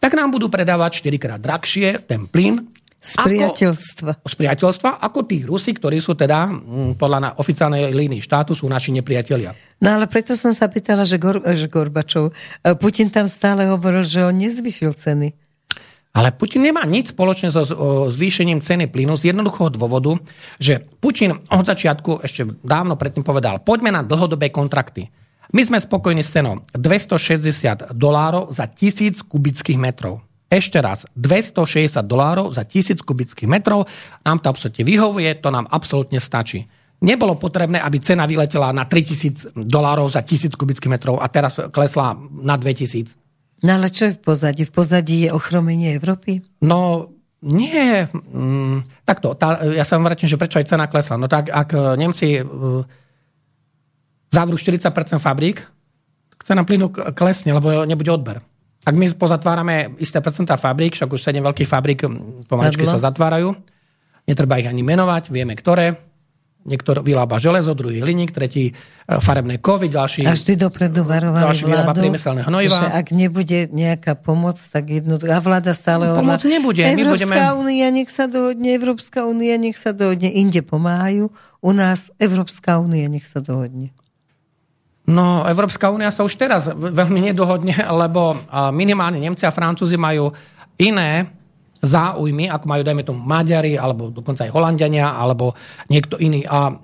tak 0.00 0.16
nám 0.16 0.32
budú 0.32 0.48
predávať 0.48 1.02
4 1.04 1.16
krát 1.20 1.40
drahšie 1.40 2.04
ten 2.06 2.24
plyn 2.30 2.68
z 3.00 3.16
priateľstva. 3.16 4.20
Ako, 4.20 4.28
z 4.28 4.34
priateľstva, 4.36 4.90
ako 5.00 5.18
tí 5.24 5.40
Rusi, 5.48 5.72
ktorí 5.72 5.96
sú 6.04 6.12
teda 6.12 6.52
mm, 6.52 7.00
podľa 7.00 7.18
na 7.18 7.30
oficiálnej 7.40 7.88
línii 7.96 8.20
štátu, 8.20 8.52
sú 8.52 8.68
naši 8.68 8.92
nepriatelia. 8.92 9.56
No 9.80 9.96
ale 9.96 10.04
preto 10.04 10.36
som 10.36 10.52
sa 10.52 10.68
pýtala, 10.68 11.08
že, 11.08 11.16
Gor, 11.16 11.40
že 11.40 11.64
Gorbačov, 11.64 12.28
e, 12.28 12.32
Putin 12.76 13.08
tam 13.08 13.24
stále 13.24 13.64
hovoril, 13.72 14.04
že 14.04 14.20
on 14.20 14.36
nezvyšil 14.36 14.92
ceny. 14.92 15.32
Ale 16.10 16.34
Putin 16.34 16.66
nemá 16.66 16.82
nič 16.82 17.14
spoločné 17.14 17.54
so 17.54 17.62
zvýšením 18.10 18.58
ceny 18.58 18.90
plynu 18.90 19.14
z 19.14 19.30
jednoduchého 19.30 19.70
dôvodu, 19.70 20.18
že 20.58 20.82
Putin 20.98 21.38
od 21.38 21.64
začiatku 21.64 22.26
ešte 22.26 22.50
dávno 22.66 22.98
predtým 22.98 23.22
povedal, 23.22 23.62
poďme 23.62 23.94
na 23.94 24.02
dlhodobé 24.02 24.50
kontrakty. 24.50 25.06
My 25.54 25.62
sme 25.62 25.78
spokojní 25.78 26.22
s 26.22 26.34
cenou 26.34 26.62
260 26.74 27.94
dolárov 27.94 28.50
za 28.50 28.66
tisíc 28.70 29.22
kubických 29.22 29.78
metrov. 29.78 30.22
Ešte 30.50 30.82
raz, 30.82 31.06
260 31.14 32.02
dolárov 32.02 32.50
za 32.50 32.66
1000 32.66 33.06
kubických 33.06 33.46
metrov. 33.46 33.86
Nám 34.26 34.42
to 34.42 34.50
absolútne 34.50 34.82
vyhovuje, 34.82 35.30
to 35.38 35.46
nám 35.54 35.70
absolútne 35.70 36.18
stačí. 36.18 36.66
Nebolo 37.06 37.38
potrebné, 37.38 37.78
aby 37.78 38.02
cena 38.02 38.26
vyletela 38.26 38.74
na 38.74 38.82
3000 38.82 39.54
dolárov 39.54 40.10
za 40.10 40.26
1000 40.26 40.58
kubických 40.58 40.90
metrov 40.90 41.22
a 41.22 41.30
teraz 41.30 41.54
klesla 41.70 42.18
na 42.34 42.58
2000. 42.58 43.14
No 43.60 43.70
ale 43.76 43.92
čo 43.92 44.08
je 44.08 44.16
v 44.16 44.20
pozadí? 44.24 44.62
V 44.64 44.72
pozadí 44.72 45.16
je 45.28 45.30
ochromenie 45.30 45.92
Európy? 45.92 46.40
No, 46.64 47.12
nie. 47.44 48.08
Mm, 48.32 48.84
takto, 49.04 49.36
tá, 49.36 49.60
ja 49.68 49.84
sa 49.84 50.00
vrátim, 50.00 50.28
že 50.28 50.40
prečo 50.40 50.56
aj 50.60 50.68
cena 50.68 50.88
klesla. 50.88 51.20
No 51.20 51.28
tak, 51.28 51.52
ak 51.52 51.76
Nemci 51.96 52.40
uh, 52.40 52.84
zavrú 54.32 54.56
40% 54.56 55.20
fabrík, 55.20 55.60
cena 56.40 56.64
plynu 56.64 56.88
klesne, 57.12 57.52
lebo 57.52 57.84
nebude 57.84 58.08
odber. 58.08 58.40
Ak 58.80 58.96
my 58.96 59.12
pozatvárame 59.12 59.92
isté 60.00 60.24
percentá 60.24 60.56
fabrík, 60.56 60.96
však 60.96 61.12
už 61.12 61.20
7 61.20 61.44
veľkých 61.44 61.68
fabrík 61.68 62.00
pomaličky 62.48 62.88
sa 62.88 62.96
zatvárajú, 62.96 63.52
netreba 64.24 64.56
ich 64.56 64.64
ani 64.64 64.80
menovať, 64.80 65.28
vieme 65.28 65.52
ktoré, 65.52 66.09
Niekto 66.60 67.00
vyrába 67.00 67.40
železo, 67.40 67.72
druhý 67.72 68.04
hliník, 68.04 68.36
tretí 68.36 68.68
e, 68.68 68.72
farebné 69.16 69.56
kovy, 69.56 69.88
ďalší... 69.88 70.28
A 70.28 70.36
vždy 70.36 70.60
dopredu 70.60 71.08
varovali 71.08 71.56
ďalší 71.56 71.64
vyrába 71.64 71.92
priemyselné 71.96 72.44
hnojiva. 72.44 72.76
že 72.76 72.86
ak 73.00 73.06
nebude 73.16 73.58
nejaká 73.72 74.12
pomoc, 74.12 74.60
tak 74.60 74.92
jednoducho... 74.92 75.32
A 75.32 75.40
vláda 75.40 75.72
stále 75.72 76.12
No, 76.12 76.20
pomoc 76.20 76.44
nebude, 76.44 76.84
my 76.84 77.00
Európska 77.00 77.32
budeme- 77.32 77.56
únia, 77.64 77.88
nech 77.88 78.12
sa 78.12 78.28
dohodne, 78.28 78.68
Európska 78.76 79.24
únia, 79.24 79.56
nech 79.56 79.80
sa 79.80 79.96
dohodne. 79.96 80.28
Inde 80.28 80.60
pomáhajú, 80.60 81.32
u 81.64 81.70
nás 81.72 82.12
Európska 82.20 82.76
únia, 82.76 83.08
nech 83.08 83.24
sa 83.24 83.40
dohodne. 83.40 83.96
No, 85.08 85.42
Európska 85.48 85.88
únia 85.88 86.12
sa 86.12 86.22
už 86.22 86.36
teraz 86.36 86.68
veľmi 86.70 87.32
nedohodne, 87.32 87.72
lebo 87.72 88.36
minimálne 88.70 89.16
Nemci 89.16 89.48
a 89.48 89.50
Francúzi 89.50 89.96
majú 89.96 90.30
iné 90.76 91.39
záujmy, 91.80 92.52
ako 92.52 92.64
majú, 92.68 92.82
dajme 92.84 93.02
tomu, 93.04 93.20
Maďari, 93.24 93.76
alebo 93.76 94.12
dokonca 94.12 94.44
aj 94.44 94.52
Holandiania, 94.52 95.16
alebo 95.16 95.56
niekto 95.88 96.20
iný. 96.20 96.44
A 96.44 96.76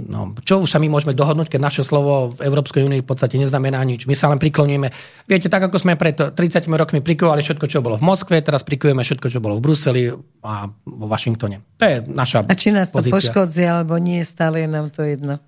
no, 0.00 0.32
čo 0.42 0.64
už 0.64 0.68
sa 0.72 0.80
my 0.80 0.88
môžeme 0.88 1.12
dohodnúť, 1.12 1.52
keď 1.52 1.60
naše 1.60 1.82
slovo 1.84 2.32
v 2.32 2.40
Európskej 2.48 2.84
únii 2.84 3.04
v 3.04 3.08
podstate 3.08 3.36
neznamená 3.36 3.80
nič. 3.84 4.08
My 4.08 4.16
sa 4.16 4.32
len 4.32 4.40
prikloníme. 4.40 4.88
Viete, 5.28 5.52
tak 5.52 5.68
ako 5.68 5.76
sme 5.76 6.00
pred 6.00 6.16
30 6.16 6.64
rokmi 6.72 7.04
prikovali 7.04 7.44
všetko, 7.44 7.66
čo 7.68 7.84
bolo 7.84 8.00
v 8.00 8.04
Moskve, 8.08 8.40
teraz 8.40 8.64
prikujeme 8.64 9.04
všetko, 9.04 9.26
čo 9.28 9.38
bolo 9.44 9.60
v 9.60 9.64
Bruseli 9.64 10.02
a 10.44 10.52
vo 10.68 11.06
Washingtone. 11.06 11.60
To 11.78 11.84
je 11.84 11.96
naša 12.08 12.48
A 12.48 12.54
či 12.56 12.72
nás 12.72 12.88
to 12.88 13.04
pozícia. 13.04 13.14
poškodzí, 13.14 13.64
alebo 13.68 14.00
nie, 14.00 14.24
stále 14.24 14.64
je 14.64 14.68
nám 14.68 14.88
to 14.88 15.04
jedno. 15.04 15.40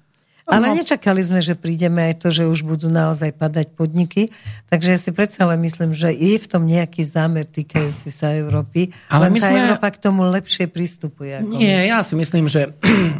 Ale 0.48 0.70
No. 0.70 0.76
nečakali 0.76 1.20
sme, 1.20 1.40
že 1.40 1.52
prídeme 1.52 2.10
aj 2.10 2.14
to, 2.20 2.28
že 2.30 2.44
už 2.44 2.62
budú 2.62 2.86
naozaj 2.86 3.32
padať 3.32 3.72
podniky. 3.72 4.32
Takže 4.68 4.88
ja 4.92 4.98
si 4.98 5.10
predsa 5.10 5.44
len 5.44 5.60
myslím, 5.60 5.92
že 5.92 6.10
je 6.10 6.36
v 6.36 6.46
tom 6.46 6.64
nejaký 6.64 7.02
zámer 7.02 7.44
týkajúci 7.44 8.08
sa 8.08 8.32
Európy. 8.32 8.90
Ale 9.08 9.28
len 9.28 9.36
my 9.36 9.38
tá 9.38 9.48
sme- 9.48 9.60
Európa 9.60 9.88
k 9.90 9.98
tomu 9.98 10.20
lepšie 10.26 10.64
pristupuje. 10.66 11.38
Ako 11.38 11.46
my. 11.46 11.56
Nie, 11.56 11.86
ja 11.86 12.00
si 12.00 12.14
myslím, 12.14 12.46
že 12.46 12.72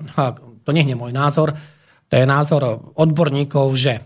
to 0.67 0.71
nie 0.71 0.85
je 0.85 0.97
môj 0.97 1.11
názor, 1.11 1.57
to 2.07 2.15
je 2.15 2.25
názor 2.25 2.63
odborníkov, 2.95 3.67
že 3.75 4.03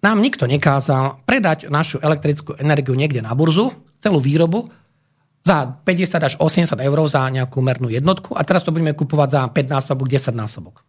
nám 0.00 0.16
nikto 0.18 0.48
nekázal 0.48 1.20
predať 1.24 1.68
našu 1.68 2.00
elektrickú 2.00 2.56
energiu 2.56 2.96
niekde 2.96 3.20
na 3.20 3.36
burzu, 3.36 3.68
celú 4.00 4.16
výrobu, 4.16 4.72
za 5.40 5.64
50 5.64 6.20
až 6.20 6.34
80 6.36 6.76
eur 6.76 6.98
za 7.08 7.24
nejakú 7.28 7.64
mernú 7.64 7.88
jednotku 7.88 8.36
a 8.36 8.44
teraz 8.44 8.60
to 8.60 8.72
budeme 8.72 8.92
kupovať 8.92 9.28
za 9.28 9.40
5 9.48 9.56
násobok, 9.68 10.06
10 10.08 10.36
násobok. 10.36 10.84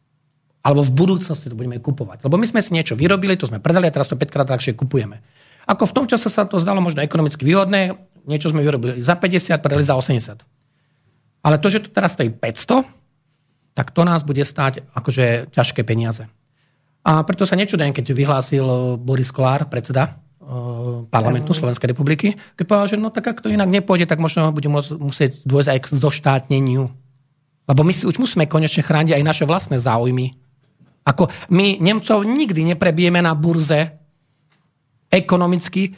Alebo 0.62 0.86
v 0.86 0.93
budúcnosti 0.93 1.49
to 1.49 1.57
budeme 1.57 1.82
kupovať. 1.82 2.22
Lebo 2.22 2.38
my 2.38 2.45
sme 2.45 2.62
si 2.62 2.78
niečo 2.78 2.93
vyrobili, 2.93 3.34
to 3.34 3.49
sme 3.49 3.57
predali 3.57 3.89
a 3.89 3.93
teraz 3.93 4.05
to 4.05 4.18
5 4.18 4.30
krát 4.30 4.45
drahšie 4.45 4.78
kupujeme. 4.78 5.22
Ako 5.66 5.89
v 5.89 5.95
tom 5.97 6.05
čase 6.05 6.30
sa 6.30 6.45
to 6.45 6.62
zdalo 6.62 6.82
možno 6.82 7.01
ekonomicky 7.01 7.41
výhodné, 7.41 7.97
niečo 8.30 8.53
sme 8.53 8.62
vyrobili 8.62 9.01
za 9.01 9.18
50, 9.18 9.57
predali 9.57 9.82
za 9.82 9.97
80. 9.97 10.41
Ale 11.41 11.57
to, 11.57 11.68
že 11.74 11.86
to 11.86 11.89
teraz 11.89 12.14
stojí 12.14 12.30
500, 12.30 12.86
tak 13.74 13.89
to 13.89 14.01
nás 14.05 14.22
bude 14.22 14.45
stáť 14.45 14.86
akože 14.93 15.49
ťažké 15.49 15.82
peniaze. 15.82 16.30
A 17.01 17.26
preto 17.26 17.49
sa 17.49 17.57
nečudujem, 17.57 17.97
keď 17.97 18.14
vyhlásil 18.14 18.97
Boris 19.01 19.34
Kolár, 19.34 19.66
predseda 19.66 20.14
eh, 20.14 20.45
parlamentu 21.09 21.57
Slovenskej 21.57 21.97
republiky, 21.97 22.38
keď 22.53 22.66
povedal, 22.70 22.88
že 22.93 22.97
no 23.01 23.09
tak 23.09 23.26
ak 23.26 23.41
to 23.41 23.49
inak 23.49 23.70
nepôjde, 23.70 24.05
tak 24.05 24.22
možno 24.22 24.53
bude 24.53 24.70
musieť 25.01 25.41
dôjsť 25.41 25.70
aj 25.74 25.80
k 25.82 25.88
zoštátneniu. 25.97 26.84
Lebo 27.66 27.82
my 27.82 27.93
si 27.95 28.05
už 28.05 28.22
musíme 28.22 28.45
konečne 28.45 28.86
chrániť 28.86 29.18
aj 29.18 29.24
naše 29.26 29.43
vlastné 29.49 29.82
záujmy. 29.82 30.38
Ako 31.02 31.28
my 31.54 31.82
Nemcov 31.82 32.22
nikdy 32.26 32.62
neprebijeme 32.74 33.22
na 33.22 33.34
burze 33.34 33.97
ekonomicky. 35.10 35.91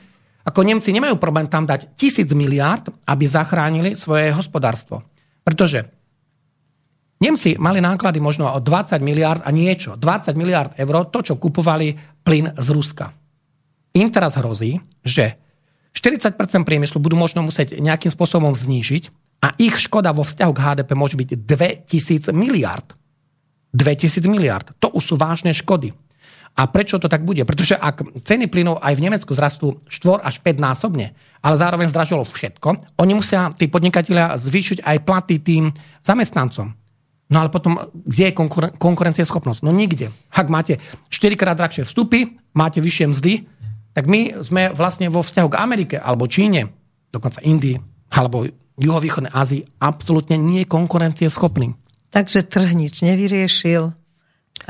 Ako 0.43 0.64
Nemci 0.64 0.91
nemajú 0.91 1.20
problém 1.20 1.47
tam 1.47 1.68
dať 1.68 1.95
tisíc 1.95 2.28
miliárd, 2.32 2.91
aby 3.08 3.24
zachránili 3.28 3.95
svoje 3.95 4.32
hospodárstvo. 4.32 5.04
Pretože 5.43 5.88
Nemci 7.24 7.56
mali 7.56 7.80
náklady 7.80 8.20
možno 8.20 8.51
o 8.51 8.60
20 8.60 8.99
miliárd 8.99 9.47
a 9.47 9.51
niečo, 9.56 9.95
20 9.95 10.36
miliárd 10.36 10.76
eur, 10.76 11.08
to, 11.08 11.24
čo 11.24 11.39
kupovali 11.39 11.95
plyn 12.20 12.51
z 12.60 12.68
Ruska. 12.76 13.16
Im 13.95 14.12
teraz 14.12 14.36
hrozí, 14.36 14.76
že 15.06 15.39
40% 15.95 16.36
priemyslu 16.68 16.99
budú 16.99 17.16
možno 17.16 17.45
musieť 17.45 17.80
nejakým 17.80 18.12
spôsobom 18.12 18.51
znížiť 18.51 19.14
a 19.45 19.56
ich 19.56 19.78
škoda 19.78 20.12
vo 20.12 20.26
vzťahu 20.26 20.51
k 20.51 20.64
HDP 20.64 20.89
môže 20.97 21.16
byť 21.16 21.30
2000 21.47 22.34
miliárd. 22.36 22.91
2000 23.74 24.30
miliárd. 24.30 24.72
To 24.80 24.94
už 24.94 25.14
sú 25.14 25.16
vážne 25.18 25.52
škody. 25.52 25.92
A 26.54 26.70
prečo 26.70 27.02
to 27.02 27.10
tak 27.10 27.26
bude? 27.26 27.42
Pretože 27.50 27.74
ak 27.74 28.06
ceny 28.22 28.46
plynov 28.46 28.78
aj 28.78 28.94
v 28.94 29.04
Nemecku 29.10 29.34
zrastú 29.34 29.82
4 29.90 30.22
až 30.22 30.38
5 30.38 30.62
násobne, 30.62 31.18
ale 31.42 31.58
zároveň 31.58 31.90
zdražilo 31.90 32.22
všetko, 32.22 33.02
oni 33.02 33.14
musia, 33.18 33.50
tí 33.58 33.66
podnikatelia, 33.66 34.38
zvýšiť 34.38 34.86
aj 34.86 34.98
platy 35.02 35.42
tým 35.42 35.74
zamestnancom. 36.06 36.70
No 37.34 37.38
ale 37.42 37.50
potom, 37.50 37.82
kde 38.06 38.30
je 38.30 38.38
konkuren- 38.38 38.74
konkurencieschopnosť? 38.78 39.66
No 39.66 39.74
nikde. 39.74 40.14
Ak 40.30 40.54
máte 40.54 40.78
4 41.10 41.34
krát 41.34 41.58
drahšie 41.58 41.90
vstupy, 41.90 42.38
máte 42.54 42.78
vyššie 42.78 43.10
mzdy, 43.10 43.34
tak 43.98 44.06
my 44.06 44.46
sme 44.46 44.70
vlastne 44.78 45.10
vo 45.10 45.26
vzťahu 45.26 45.50
k 45.50 45.58
Amerike 45.58 45.96
alebo 45.98 46.30
Číne, 46.30 46.70
dokonca 47.10 47.42
Indii 47.42 47.82
alebo 48.14 48.46
juhovýchodnej 48.78 49.34
Ázii 49.34 49.66
absolútne 49.82 50.38
nie 50.38 50.70
konkurencieschopní. 50.70 51.74
Takže 52.14 52.45
trh 52.45 52.78
nič 52.78 53.01
nevyriešil 53.01 53.89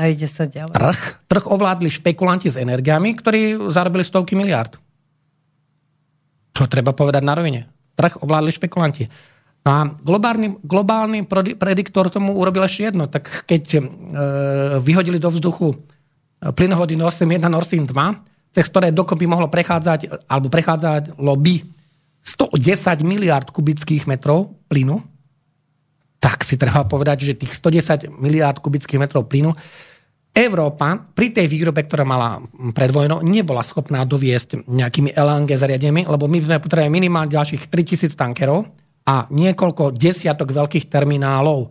a 0.00 0.02
ide 0.08 0.24
sa 0.24 0.48
ďalej. 0.48 0.72
Trh, 0.72 1.00
trh 1.28 1.44
ovládli 1.44 1.92
špekulanti 1.92 2.48
s 2.48 2.56
energiami, 2.56 3.12
ktorí 3.12 3.68
zarobili 3.68 4.00
stovky 4.00 4.32
miliárd. 4.32 4.80
To 6.56 6.64
treba 6.64 6.96
povedať 6.96 7.20
na 7.20 7.36
rovine. 7.36 7.68
Trh 7.94 8.24
ovládli 8.24 8.48
špekulanti. 8.48 9.04
A 9.64 9.88
globálny, 9.92 10.60
globálny 10.60 11.24
prediktor 11.56 12.08
tomu 12.08 12.36
urobil 12.36 12.64
ešte 12.64 12.92
jedno. 12.92 13.08
Tak 13.08 13.48
keď 13.48 13.64
e, 13.76 13.80
vyhodili 14.80 15.16
do 15.16 15.32
vzduchu 15.32 15.72
e, 15.72 15.76
plynovody 16.52 16.96
Nord 16.96 17.16
Stream 17.16 17.32
1, 17.36 17.48
Nord 17.48 17.68
Stream 17.68 17.84
2, 17.88 18.56
cez 18.56 18.64
ktoré 18.68 18.92
dokopy 18.92 19.24
mohlo 19.24 19.48
prechádzať, 19.48 20.28
alebo 20.28 20.52
prechádzať 20.52 21.16
lobby 21.16 21.64
110 22.24 23.04
miliard 23.04 23.48
kubických 23.52 24.08
metrov 24.08 24.52
plynu, 24.68 25.00
tak 26.24 26.40
si 26.40 26.56
treba 26.56 26.88
povedať, 26.88 27.28
že 27.28 27.36
tých 27.36 27.52
110 27.52 28.08
miliárd 28.16 28.64
kubických 28.64 28.96
metrov 28.96 29.28
plynu 29.28 29.52
Európa 30.34 30.96
pri 30.98 31.30
tej 31.30 31.46
výrobe, 31.46 31.84
ktorá 31.84 32.02
mala 32.02 32.40
pred 32.72 32.88
vojnou, 32.88 33.20
nebola 33.20 33.60
schopná 33.60 34.02
doviesť 34.08 34.66
nejakými 34.66 35.12
LNG 35.12 35.54
zariadeniami, 35.54 36.08
lebo 36.08 36.24
my 36.26 36.42
sme 36.42 36.64
potrebovali 36.64 36.90
minimálne 36.90 37.30
ďalších 37.30 37.68
3000 37.68 38.18
tankerov 38.18 38.66
a 39.04 39.28
niekoľko 39.28 39.94
desiatok 39.94 40.50
veľkých 40.50 40.88
terminálov. 40.88 41.70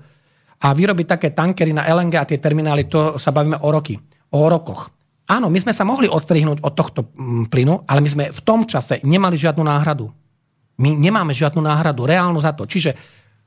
A 0.64 0.72
vyrobiť 0.72 1.08
také 1.12 1.36
tankery 1.36 1.76
na 1.76 1.84
LNG 1.84 2.14
a 2.16 2.30
tie 2.30 2.40
terminály, 2.40 2.88
to 2.88 3.20
sa 3.20 3.36
bavíme 3.36 3.60
o 3.60 3.68
roky, 3.68 4.00
o 4.32 4.48
rokoch. 4.48 4.96
Áno, 5.28 5.52
my 5.52 5.60
sme 5.60 5.76
sa 5.76 5.84
mohli 5.84 6.08
odstrihnúť 6.08 6.64
od 6.64 6.72
tohto 6.72 7.12
mm, 7.12 7.52
plynu, 7.52 7.84
ale 7.84 8.00
my 8.00 8.10
sme 8.12 8.26
v 8.32 8.42
tom 8.48 8.64
čase 8.64 9.04
nemali 9.04 9.36
žiadnu 9.36 9.60
náhradu. 9.60 10.08
My 10.80 10.96
nemáme 10.96 11.36
žiadnu 11.36 11.60
náhradu, 11.60 12.08
reálnu 12.08 12.40
za 12.40 12.56
to. 12.56 12.64
Čiže 12.64 12.96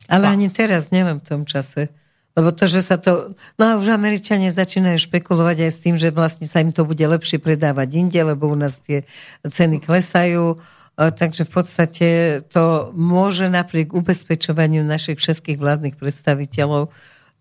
Ale 0.07 0.31
ani 0.31 0.49
teraz, 0.51 0.95
neviem 0.95 1.19
v 1.19 1.27
tom 1.27 1.43
čase. 1.45 1.91
Lebo 2.37 2.53
to, 2.53 2.69
že 2.69 2.85
sa 2.85 3.01
to... 3.01 3.33
No 3.57 3.65
a 3.65 3.73
už 3.81 3.97
Američania 3.97 4.53
začínajú 4.53 5.01
špekulovať 5.09 5.57
aj 5.67 5.71
s 5.73 5.81
tým, 5.81 5.97
že 5.97 6.13
vlastne 6.13 6.45
sa 6.45 6.61
im 6.61 6.69
to 6.69 6.85
bude 6.85 7.01
lepšie 7.01 7.41
predávať 7.41 7.97
inde, 7.97 8.21
lebo 8.21 8.53
u 8.53 8.57
nás 8.57 8.77
tie 8.85 9.09
ceny 9.41 9.81
klesajú. 9.81 10.61
Takže 10.97 11.49
v 11.49 11.51
podstate 11.53 12.09
to 12.53 12.93
môže 12.93 13.49
napriek 13.49 13.97
ubezpečovaniu 13.97 14.85
našich 14.85 15.21
všetkých 15.21 15.61
vládnych 15.61 15.97
predstaviteľov, 15.97 16.93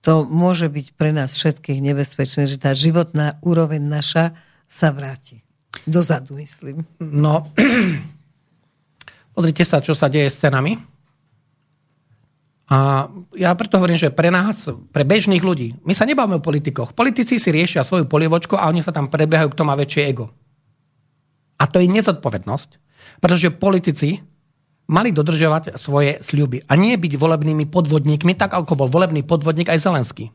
to 0.05 0.22
môže 0.22 0.70
byť 0.70 0.88
pre 0.93 1.09
nás 1.09 1.34
všetkých 1.34 1.82
nebezpečné, 1.82 2.45
že 2.45 2.61
tá 2.61 2.78
životná 2.78 3.41
úroveň 3.41 3.82
naša 3.82 4.38
sa 4.70 4.93
vráti. 4.93 5.41
Dozadu, 5.89 6.38
myslím. 6.38 6.86
No, 7.01 7.49
pozrite 9.36 9.66
sa, 9.66 9.82
čo 9.82 9.97
sa 9.97 10.05
deje 10.05 10.30
s 10.30 10.45
cenami. 10.45 10.95
A 12.66 13.05
ja 13.38 13.53
preto 13.53 13.78
hovorím, 13.78 14.01
že 14.01 14.09
pre 14.09 14.34
nás, 14.34 14.66
pre 14.89 15.05
bežných 15.05 15.45
ľudí, 15.45 15.78
my 15.86 15.93
sa 15.93 16.09
nebavíme 16.09 16.41
o 16.41 16.45
politikoch. 16.45 16.97
Politici 16.97 17.38
si 17.38 17.53
riešia 17.53 17.86
svoju 17.86 18.09
polievočku 18.09 18.57
a 18.57 18.66
oni 18.66 18.82
sa 18.82 18.89
tam 18.89 19.05
prebiehajú, 19.05 19.53
kto 19.53 19.63
má 19.70 19.78
väčšie 19.78 20.09
ego. 20.09 20.34
A 21.61 21.70
to 21.70 21.78
je 21.78 21.88
nezodpovednosť, 21.88 22.70
pretože 23.22 23.53
politici 23.53 24.26
mali 24.89 25.13
dodržovať 25.13 25.78
svoje 25.78 26.18
sľuby 26.22 26.66
a 26.66 26.74
nie 26.74 26.97
byť 26.97 27.13
volebnými 27.18 27.70
podvodníkmi, 27.70 28.34
tak 28.34 28.53
ako 28.53 28.74
bol 28.74 28.89
volebný 28.89 29.22
podvodník 29.22 29.70
aj 29.70 29.82
Zelenský. 29.86 30.34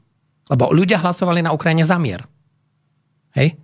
Lebo 0.51 0.70
ľudia 0.70 1.03
hlasovali 1.03 1.43
na 1.43 1.55
Ukrajine 1.55 1.87
za 1.87 1.99
mier. 1.99 2.26
Hej? 3.35 3.59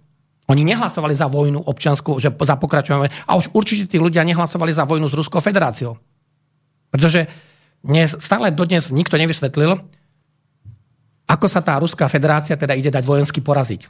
Oni 0.47 0.63
nehlasovali 0.63 1.11
za 1.11 1.27
vojnu 1.27 1.59
občiansku, 1.59 2.23
že 2.23 2.31
za 2.31 2.55
pokračovanie. 2.55 3.11
A 3.27 3.35
už 3.35 3.51
určite 3.51 3.91
tí 3.91 3.99
ľudia 3.99 4.23
nehlasovali 4.23 4.71
za 4.71 4.87
vojnu 4.87 5.11
s 5.11 5.19
Ruskou 5.19 5.43
federáciou. 5.43 5.99
Pretože 6.95 7.27
dnes, 7.87 8.19
stále 8.19 8.51
dodnes 8.51 8.91
nikto 8.91 9.15
nevysvetlil, 9.15 9.79
ako 11.27 11.47
sa 11.47 11.63
tá 11.63 11.79
Ruská 11.79 12.07
federácia 12.07 12.59
teda 12.59 12.75
ide 12.75 12.91
dať 12.91 13.03
vojensky 13.07 13.43
poraziť. 13.43 13.87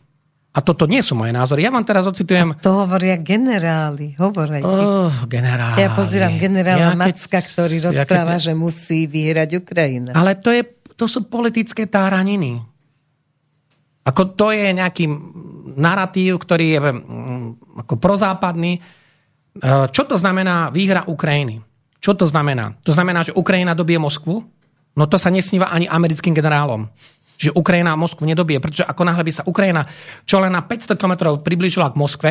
A 0.57 0.65
toto 0.65 0.89
nie 0.89 1.05
sú 1.05 1.13
moje 1.13 1.37
názory. 1.37 1.69
Ja 1.69 1.73
vám 1.73 1.85
teraz 1.85 2.09
ocitujem... 2.09 2.57
To 2.65 2.89
hovoria 2.89 3.21
generáli, 3.21 4.17
hovoria. 4.17 4.65
Oh, 4.65 5.13
generáli. 5.29 5.85
Ja 5.85 5.93
pozerám 5.93 6.41
generála 6.41 6.81
Ja 6.81 6.91
keď- 6.97 7.01
Macka, 7.05 7.41
ktorý 7.45 7.77
ja 7.77 7.85
rozpráva, 7.93 8.41
keď- 8.41 8.45
že 8.49 8.53
musí 8.57 9.05
vyhrať 9.05 9.51
Ukrajina. 9.61 10.11
Ale 10.17 10.41
to, 10.41 10.49
je, 10.49 10.65
to 10.97 11.05
sú 11.05 11.29
politické 11.29 11.85
táraniny. 11.85 12.57
Ako 14.09 14.33
to 14.33 14.49
je 14.57 14.73
nejaký 14.73 15.05
narratív, 15.77 16.41
ktorý 16.41 16.67
je 16.73 16.81
mm, 16.81 17.47
ako 17.85 17.95
prozápadný. 18.01 18.81
Čo 19.93 20.03
to 20.09 20.17
znamená 20.17 20.73
výhra 20.73 21.05
Ukrajiny? 21.05 21.61
Čo 22.07 22.15
to 22.15 22.31
znamená? 22.31 22.79
To 22.87 22.95
znamená, 22.95 23.27
že 23.27 23.35
Ukrajina 23.35 23.75
dobije 23.75 23.99
Moskvu? 23.99 24.47
No 24.95 25.11
to 25.11 25.19
sa 25.19 25.27
nesníva 25.27 25.75
ani 25.75 25.91
americkým 25.91 26.31
generálom. 26.31 26.87
Že 27.35 27.59
Ukrajina 27.59 27.99
Moskvu 27.99 28.31
nedobije, 28.31 28.63
pretože 28.63 28.87
ako 28.87 29.03
náhle 29.03 29.27
by 29.27 29.33
sa 29.35 29.43
Ukrajina 29.43 29.83
čo 30.23 30.39
len 30.39 30.55
na 30.55 30.63
500 30.63 30.95
km 30.95 31.35
priblížila 31.43 31.91
k 31.91 31.99
Moskve, 31.99 32.31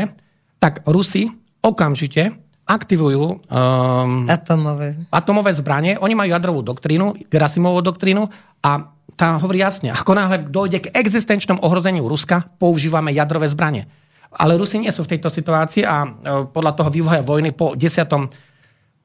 tak 0.63 0.79
Rusi 0.87 1.27
okamžite 1.59 2.39
aktivujú 2.63 3.45
um, 3.45 4.25
atomové. 4.31 4.95
atomové 5.11 5.51
zbranie. 5.51 5.99
Oni 5.99 6.15
majú 6.15 6.31
jadrovú 6.31 6.63
doktrínu, 6.63 7.27
Gerasimovú 7.27 7.83
doktrínu 7.83 8.31
a 8.63 8.71
tá 9.19 9.37
hovorí 9.37 9.59
jasne, 9.59 9.91
ako 9.91 10.11
náhle 10.15 10.49
dojde 10.49 10.87
k 10.87 10.91
existenčnom 10.95 11.59
ohrozeniu 11.61 12.07
Ruska, 12.07 12.47
používame 12.57 13.11
jadrové 13.11 13.51
zbranie. 13.51 13.85
Ale 14.31 14.55
Rusi 14.55 14.79
nie 14.79 14.91
sú 14.91 15.03
v 15.03 15.15
tejto 15.15 15.31
situácii 15.31 15.83
a 15.87 16.03
e, 16.03 16.07
podľa 16.51 16.73
toho 16.75 16.89
vývoja 16.91 17.23
vojny 17.23 17.55
po 17.55 17.77
10. 17.77 18.54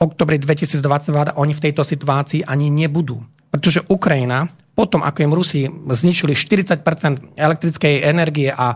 oktobri 0.01 0.41
2022 0.41 1.37
oni 1.37 1.53
v 1.53 1.61
tejto 1.61 1.85
situácii 1.85 2.49
ani 2.49 2.73
nebudú. 2.73 3.21
Pretože 3.53 3.85
Ukrajina, 3.93 4.49
potom 4.73 5.05
ako 5.05 5.19
im 5.21 5.37
Rusi 5.37 5.61
zničili 5.69 6.33
40% 6.33 7.37
elektrickej 7.37 7.95
energie 8.09 8.49
a 8.49 8.73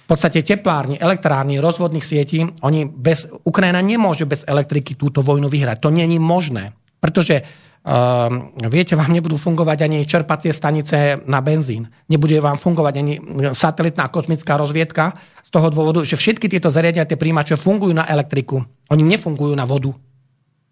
v 0.00 0.04
podstate 0.04 0.44
teplárni, 0.44 1.00
elektrárni, 1.00 1.62
rozvodných 1.62 2.04
sietí, 2.04 2.44
oni 2.60 2.84
bez, 2.84 3.30
Ukrajina 3.46 3.80
nemôže 3.80 4.28
bez 4.28 4.44
elektriky 4.44 4.98
túto 4.98 5.24
vojnu 5.24 5.48
vyhrať. 5.48 5.80
To 5.80 5.88
je 5.88 6.20
možné. 6.20 6.76
Pretože 7.00 7.68
Uh, 7.80 8.52
viete, 8.68 8.92
vám 8.92 9.08
nebudú 9.08 9.40
fungovať 9.40 9.88
ani 9.88 10.04
čerpacie 10.04 10.52
stanice 10.52 11.16
na 11.24 11.40
benzín. 11.40 11.88
Nebude 12.12 12.36
vám 12.36 12.60
fungovať 12.60 12.94
ani 13.00 13.16
satelitná 13.56 14.12
kosmická 14.12 14.60
rozviedka 14.60 15.16
z 15.40 15.48
toho 15.48 15.72
dôvodu, 15.72 16.04
že 16.04 16.20
všetky 16.20 16.44
tieto 16.52 16.68
zariadenia, 16.68 17.08
tie 17.08 17.16
príjimače 17.16 17.56
fungujú 17.56 17.96
na 17.96 18.04
elektriku. 18.04 18.60
Oni 18.92 19.00
nefungujú 19.00 19.56
na 19.56 19.64
vodu 19.64 19.96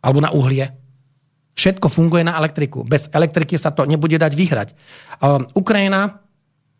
alebo 0.02 0.18
na 0.22 0.30
uhlie. 0.30 0.72
Všetko 1.58 1.90
funguje 1.90 2.22
na 2.22 2.38
elektriku. 2.38 2.86
Bez 2.86 3.10
elektriky 3.10 3.58
sa 3.58 3.74
to 3.74 3.82
nebude 3.82 4.14
dať 4.14 4.32
vyhrať. 4.32 4.68
Uh, 5.18 5.42
Ukrajina 5.58 6.22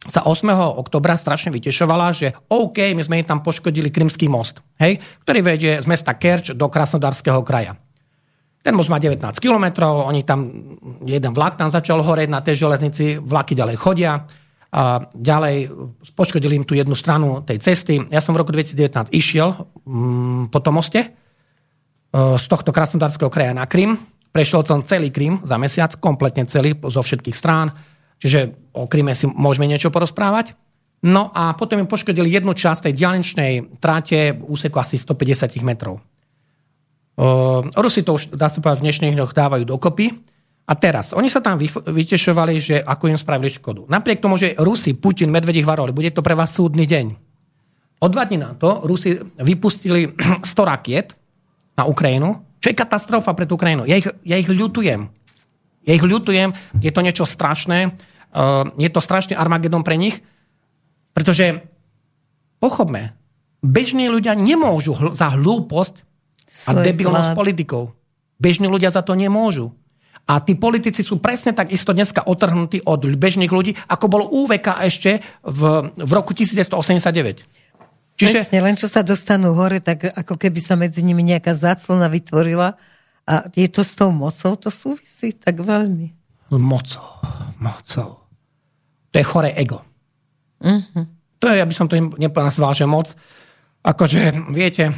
sa 0.07 0.23
8. 0.23 0.47
oktobra 0.79 1.19
strašne 1.19 1.51
vytešovala, 1.51 2.15
že 2.15 2.31
OK, 2.47 2.95
my 2.95 3.03
sme 3.03 3.19
im 3.19 3.27
tam 3.27 3.43
poškodili 3.43 3.91
Krymský 3.91 4.31
most, 4.31 4.63
hej, 4.79 5.03
ktorý 5.27 5.41
vedie 5.43 5.73
z 5.83 5.87
mesta 5.91 6.15
Kerč 6.15 6.55
do 6.55 6.71
Krasnodarského 6.71 7.43
kraja. 7.43 7.75
Ten 8.63 8.79
most 8.79 8.87
má 8.87 9.03
19 9.03 9.19
kilometrov, 9.43 10.07
oni 10.07 10.23
tam, 10.23 10.47
jeden 11.03 11.35
vlak 11.35 11.59
tam 11.59 11.75
začal 11.75 11.99
horeť 11.99 12.29
na 12.31 12.39
tej 12.39 12.63
železnici, 12.63 13.19
vlaky 13.19 13.59
ďalej 13.59 13.77
chodia 13.79 14.23
a 14.69 15.09
ďalej 15.11 15.73
poškodili 16.15 16.63
im 16.63 16.67
tú 16.69 16.79
jednu 16.79 16.95
stranu 16.95 17.43
tej 17.43 17.59
cesty. 17.59 17.99
Ja 18.13 18.23
som 18.23 18.37
v 18.37 18.45
roku 18.45 18.53
2019 18.55 19.11
išiel 19.11 19.57
mm, 19.83 20.53
po 20.53 20.61
tom 20.63 20.79
moste 20.79 21.11
z 22.15 22.45
tohto 22.49 22.73
krasnodarského 22.73 23.29
kraja 23.29 23.53
na 23.53 23.69
Krym. 23.69 24.01
Prešiel 24.33 24.65
som 24.65 24.85
celý 24.85 25.13
Krym 25.13 25.45
za 25.45 25.61
mesiac, 25.61 25.93
kompletne 26.01 26.49
celý, 26.49 26.77
zo 26.77 27.01
všetkých 27.05 27.37
strán. 27.37 27.73
Čiže 28.19 28.73
o 28.75 28.89
Kryme 28.89 29.13
si 29.13 29.29
môžeme 29.29 29.69
niečo 29.69 29.93
porozprávať. 29.93 30.57
No 31.05 31.31
a 31.31 31.55
potom 31.55 31.79
im 31.79 31.87
poškodili 31.87 32.27
jednu 32.27 32.57
časť 32.59 32.91
tej 32.91 32.95
diálničnej 32.99 33.53
tráte 33.79 34.35
v 34.35 34.43
úseku 34.51 34.83
asi 34.83 34.99
150 34.99 35.63
metrov. 35.63 36.03
Rusi 37.75 38.03
to 38.07 38.19
už, 38.19 38.35
dá 38.35 38.51
sa 38.51 38.63
povedať, 38.63 38.83
v 38.83 38.87
dnešných 38.91 39.15
dňoch 39.15 39.35
dávajú 39.35 39.65
dokopy. 39.67 40.15
A 40.69 40.77
teraz, 40.77 41.17
oni 41.17 41.33
sa 41.33 41.41
tam 41.41 41.57
vytešovali, 41.59 42.55
že 42.61 42.77
ako 42.83 43.09
im 43.09 43.19
spravili 43.19 43.49
škodu. 43.49 43.89
Napriek 43.89 44.21
tomu, 44.21 44.37
že 44.37 44.53
Rusi, 44.61 44.93
Putin, 44.95 45.33
Medvedich 45.33 45.65
varovali, 45.65 45.97
bude 45.97 46.11
to 46.13 46.21
pre 46.21 46.37
vás 46.37 46.53
súdny 46.53 46.85
deň. 46.85 47.07
O 47.99 48.07
dva 48.07 48.23
dní 48.29 48.39
na 48.39 48.55
to 48.55 48.87
Rusi 48.87 49.19
vypustili 49.41 50.15
100 50.45 50.63
rakiet 50.63 51.18
na 51.79 51.87
Ukrajinu, 51.87 52.43
čo 52.59 52.75
je 52.75 52.77
katastrofa 52.77 53.31
pre 53.39 53.47
tú 53.47 53.55
Ukrajinu. 53.55 53.87
Ja 53.87 54.03
ich, 54.03 54.11
ja 54.27 54.35
ich 54.35 54.51
ľutujem. 54.51 55.07
Ja 55.87 55.93
ich 55.95 56.03
ľutujem, 56.03 56.53
je 56.83 56.91
to 56.91 57.01
niečo 57.01 57.25
strašné, 57.25 57.95
je 58.77 58.91
to 58.91 59.01
strašný 59.01 59.39
Armagedon 59.39 59.87
pre 59.87 59.97
nich, 59.97 60.21
pretože 61.15 61.65
pochopme, 62.61 63.15
bežní 63.63 64.11
ľudia 64.11 64.35
nemôžu 64.37 64.99
za 65.15 65.33
hlúposť 65.33 66.05
a 66.69 66.71
debilnosť 66.83 67.33
politikov. 67.33 67.95
Bežní 68.37 68.69
ľudia 68.69 68.93
za 68.93 69.01
to 69.01 69.15
nemôžu. 69.17 69.73
A 70.29 70.45
tí 70.45 70.53
politici 70.53 71.01
sú 71.01 71.25
presne 71.25 71.57
tak 71.57 71.73
isto 71.73 71.97
dneska 71.97 72.29
otrhnutí 72.29 72.85
od 72.85 73.01
bežných 73.17 73.49
ľudí, 73.49 73.73
ako 73.89 74.07
bolo 74.13 74.25
UVK 74.29 74.85
ešte 74.85 75.25
v, 75.41 75.61
v 75.97 76.11
roku 76.13 76.37
1989. 76.37 77.58
Čiže... 78.19 78.43
Presne, 78.43 78.59
len 78.67 78.75
čo 78.75 78.91
sa 78.91 79.07
dostanú 79.07 79.55
hore, 79.55 79.79
tak 79.79 80.11
ako 80.11 80.35
keby 80.35 80.59
sa 80.59 80.75
medzi 80.75 81.07
nimi 81.07 81.23
nejaká 81.23 81.55
záclona 81.55 82.11
vytvorila. 82.11 82.75
A 83.29 83.47
je 83.55 83.71
to 83.71 83.87
s 83.87 83.95
tou 83.95 84.11
mocou, 84.11 84.59
to 84.59 84.75
súvisí 84.75 85.39
tak 85.39 85.63
veľmi. 85.63 86.11
Mocou, 86.51 87.23
mocou. 87.63 88.27
To 89.13 89.15
je 89.15 89.25
chore 89.25 89.55
ego. 89.55 89.85
Uh-huh. 90.59 91.07
To 91.39 91.45
je, 91.47 91.63
ja 91.63 91.69
by 91.69 91.75
som 91.77 91.87
to 91.87 91.95
nepovedal, 92.19 92.75
že 92.75 92.91
moc. 92.91 93.15
Akože, 93.87 94.51
viete, 94.51 94.91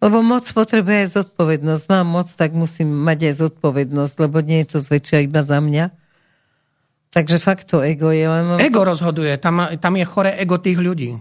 lebo 0.00 0.24
moc 0.24 0.48
potrebuje 0.48 0.96
aj 1.04 1.08
zodpovednosť. 1.12 1.84
Mám 1.92 2.08
moc, 2.08 2.28
tak 2.32 2.56
musím 2.56 2.88
mať 3.04 3.30
aj 3.30 3.34
zodpovednosť, 3.48 4.14
lebo 4.24 4.40
nie 4.40 4.64
je 4.64 4.76
to 4.76 4.78
zväčšia 4.80 5.28
iba 5.28 5.44
za 5.44 5.60
mňa. 5.60 5.92
Takže 7.12 7.36
fakt 7.36 7.68
to 7.68 7.84
ego 7.84 8.08
je 8.08 8.24
len... 8.24 8.56
Ego 8.64 8.80
rozhoduje. 8.80 9.36
Tam, 9.36 9.60
tam 9.76 9.94
je 10.00 10.06
chore 10.08 10.32
ego 10.40 10.56
tých 10.56 10.80
ľudí. 10.80 11.20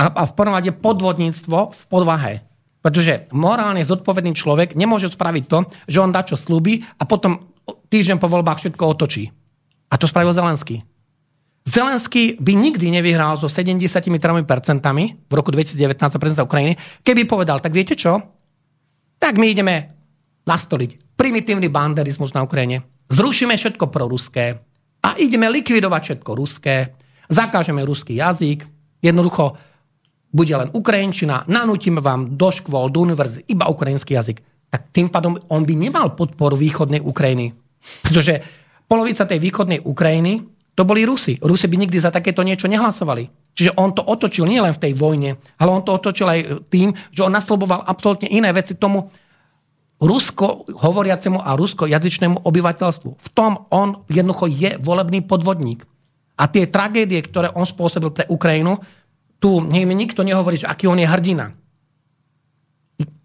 A, 0.00 0.08
a 0.08 0.22
v 0.24 0.32
prvom 0.32 0.56
rade 0.56 0.72
podvodníctvo 0.72 1.76
v 1.76 1.82
podvahe. 1.92 2.32
Pretože 2.80 3.28
morálne 3.36 3.84
zodpovedný 3.84 4.32
človek 4.32 4.72
nemôže 4.72 5.12
spraviť 5.12 5.44
to, 5.44 5.68
že 5.84 6.00
on 6.00 6.08
dá 6.08 6.24
čo 6.24 6.40
slúbi 6.40 6.80
a 6.96 7.04
potom 7.04 7.52
týždeň 7.68 8.16
po 8.16 8.32
voľbách 8.32 8.64
všetko 8.64 8.84
otočí. 8.96 9.28
A 9.92 10.00
to 10.00 10.08
spravil 10.08 10.32
Zelenský. 10.32 10.80
Zelenský 11.68 12.40
by 12.40 12.56
nikdy 12.56 12.88
nevyhral 12.88 13.36
so 13.36 13.44
73% 13.44 14.00
v 14.00 15.32
roku 15.36 15.52
2019 15.52 15.76
prezidenta 16.16 16.48
Ukrajiny, 16.48 16.80
keby 17.04 17.28
povedal, 17.28 17.60
tak 17.60 17.76
viete 17.76 17.92
čo? 17.92 18.16
Tak 19.20 19.36
my 19.36 19.52
ideme 19.52 19.74
nastoliť 20.48 21.20
primitívny 21.20 21.68
banderizmus 21.68 22.32
na 22.32 22.48
Ukrajine. 22.48 22.80
Zrušíme 23.12 23.52
všetko 23.52 23.92
proruské 23.92 24.56
a 25.04 25.08
ideme 25.20 25.52
likvidovať 25.52 26.02
všetko 26.02 26.30
ruské, 26.32 26.96
zakážeme 27.28 27.84
ruský 27.84 28.16
jazyk, 28.16 28.64
jednoducho 29.04 29.60
bude 30.30 30.54
len 30.54 30.70
ukrajinčina, 30.70 31.44
nanútime 31.50 31.98
vám 31.98 32.38
do 32.38 32.48
škôl, 32.54 32.90
do 32.90 33.02
univerzity 33.02 33.50
iba 33.50 33.66
ukrajinský 33.66 34.14
jazyk. 34.14 34.38
Tak 34.70 34.94
tým 34.94 35.10
pádom 35.10 35.34
on 35.50 35.66
by 35.66 35.74
nemal 35.74 36.14
podporu 36.14 36.54
východnej 36.54 37.02
Ukrajiny. 37.02 37.50
Pretože 38.06 38.38
polovica 38.86 39.26
tej 39.26 39.42
východnej 39.42 39.82
Ukrajiny 39.82 40.46
to 40.78 40.86
boli 40.86 41.02
Rusi. 41.02 41.34
Rusi 41.42 41.66
by 41.66 41.76
nikdy 41.76 41.98
za 41.98 42.14
takéto 42.14 42.46
niečo 42.46 42.70
nehlasovali. 42.70 43.26
Čiže 43.58 43.74
on 43.74 43.90
to 43.90 44.06
otočil 44.06 44.46
nielen 44.46 44.70
v 44.70 44.82
tej 44.86 44.92
vojne, 44.94 45.34
ale 45.58 45.70
on 45.74 45.82
to 45.82 45.90
otočil 45.92 46.30
aj 46.30 46.70
tým, 46.70 46.94
že 47.10 47.26
on 47.26 47.34
nasloboval 47.34 47.82
absolútne 47.82 48.30
iné 48.30 48.54
veci 48.54 48.78
tomu 48.78 49.10
rusko 50.00 50.70
hovoriacemu 50.70 51.42
a 51.42 51.58
rusko 51.58 51.84
jazyčnému 51.90 52.46
obyvateľstvu. 52.46 53.10
V 53.20 53.28
tom 53.36 53.68
on 53.68 54.06
jednoducho 54.08 54.48
je 54.48 54.80
volebný 54.80 55.26
podvodník. 55.26 55.84
A 56.40 56.48
tie 56.48 56.64
tragédie, 56.64 57.20
ktoré 57.20 57.52
on 57.52 57.68
spôsobil 57.68 58.08
pre 58.08 58.24
Ukrajinu, 58.32 58.80
tu 59.40 59.64
mi 59.64 59.94
nikto 59.96 60.20
nehovorí, 60.20 60.60
že 60.60 60.68
aký 60.68 60.86
on 60.86 61.00
je 61.00 61.08
hrdina. 61.08 61.56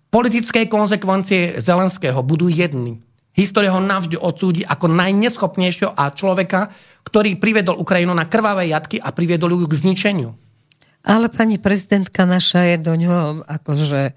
Politické 0.07 0.71
konsekvencie 0.71 1.59
Zelenského 1.59 2.23
budú 2.23 2.47
jedny. 2.47 3.03
História 3.35 3.75
ho 3.75 3.83
navždy 3.83 4.15
odsúdi 4.15 4.63
ako 4.63 4.87
najneschopnejšieho 4.87 5.91
a 5.91 6.07
človeka, 6.15 6.71
ktorý 7.03 7.35
priviedol 7.35 7.75
Ukrajinu 7.75 8.15
na 8.15 8.23
krvavé 8.23 8.71
jatky 8.71 8.95
a 8.95 9.11
priviedol 9.11 9.59
ju 9.59 9.67
k 9.67 9.75
zničeniu. 9.75 10.29
Ale 11.03 11.27
pani 11.27 11.59
prezidentka 11.59 12.23
naša 12.23 12.63
je 12.73 12.77
do 12.79 12.95
ňoho 12.95 13.43
akože 13.43 14.01
e, 14.09 14.13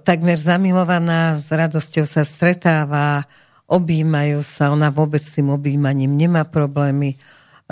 takmer 0.00 0.40
zamilovaná, 0.40 1.36
s 1.36 1.52
radosťou 1.52 2.08
sa 2.08 2.24
stretáva, 2.24 3.28
objímajú 3.68 4.40
sa, 4.40 4.72
ona 4.72 4.88
vôbec 4.88 5.20
s 5.20 5.36
tým 5.36 5.52
objímaním 5.52 6.16
nemá 6.16 6.48
problémy. 6.48 7.14
E, 7.14 7.16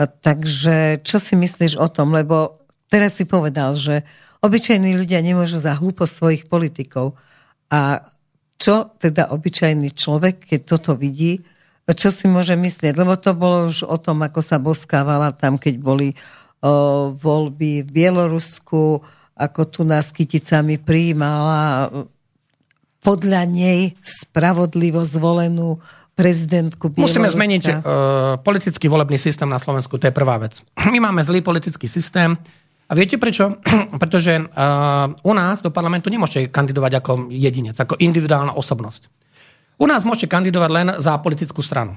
takže 0.07 1.01
čo 1.01 1.17
si 1.17 1.35
myslíš 1.41 1.81
o 1.81 1.89
tom? 1.89 2.13
Lebo 2.13 2.64
teraz 2.89 3.19
si 3.19 3.25
povedal, 3.25 3.77
že 3.77 4.03
obyčajní 4.45 4.93
ľudia 4.97 5.25
nemôžu 5.25 5.57
za 5.57 5.77
hlúposť 5.77 6.13
svojich 6.13 6.43
politikov. 6.49 7.17
A 7.73 8.05
čo 8.61 8.95
teda 9.01 9.33
obyčajný 9.35 9.93
človek, 9.97 10.47
keď 10.47 10.61
toto 10.65 10.93
vidí, 10.95 11.43
čo 11.93 12.09
si 12.09 12.25
môže 12.25 12.57
myslieť, 12.57 12.97
lebo 12.97 13.13
to 13.21 13.37
bolo 13.37 13.69
už 13.69 13.85
o 13.85 13.97
tom, 14.01 14.25
ako 14.25 14.41
sa 14.41 14.57
boskávala 14.57 15.37
tam, 15.37 15.61
keď 15.61 15.75
boli 15.77 16.17
o, 16.65 17.13
voľby 17.13 17.85
v 17.85 17.89
Bielorusku, 17.93 19.05
ako 19.37 19.61
tu 19.69 19.83
nás 19.85 20.09
kyticami 20.09 20.81
prijímala 20.81 21.93
podľa 23.05 23.43
nej 23.45 23.93
spravodlivo 24.01 25.05
zvolenú 25.05 25.77
prezidentku 26.15 26.95
Musíme 26.95 27.29
zmeniť 27.29 27.65
uh, 27.69 27.75
politický 28.41 28.87
volebný 28.87 29.19
systém 29.19 29.51
na 29.51 29.59
Slovensku, 29.59 29.99
to 29.99 30.09
je 30.09 30.15
prvá 30.15 30.39
vec. 30.41 30.63
My 30.95 31.03
máme 31.03 31.21
zlý 31.21 31.43
politický 31.43 31.91
systém, 31.91 32.39
a 32.85 32.93
viete 32.93 33.17
prečo? 33.17 33.49
Pretože 34.03 34.45
uh, 34.45 35.13
u 35.13 35.33
nás 35.33 35.65
do 35.65 35.73
parlamentu 35.73 36.13
nemôžete 36.13 36.53
kandidovať 36.53 36.93
ako 37.01 37.13
jedinec, 37.33 37.77
ako 37.81 37.97
individuálna 37.97 38.53
osobnosť. 38.53 39.09
U 39.81 39.89
nás 39.89 40.05
môžete 40.07 40.31
kandidovať 40.31 40.71
len 40.71 40.89
za 41.01 41.17
politickú 41.19 41.65
stranu. 41.65 41.97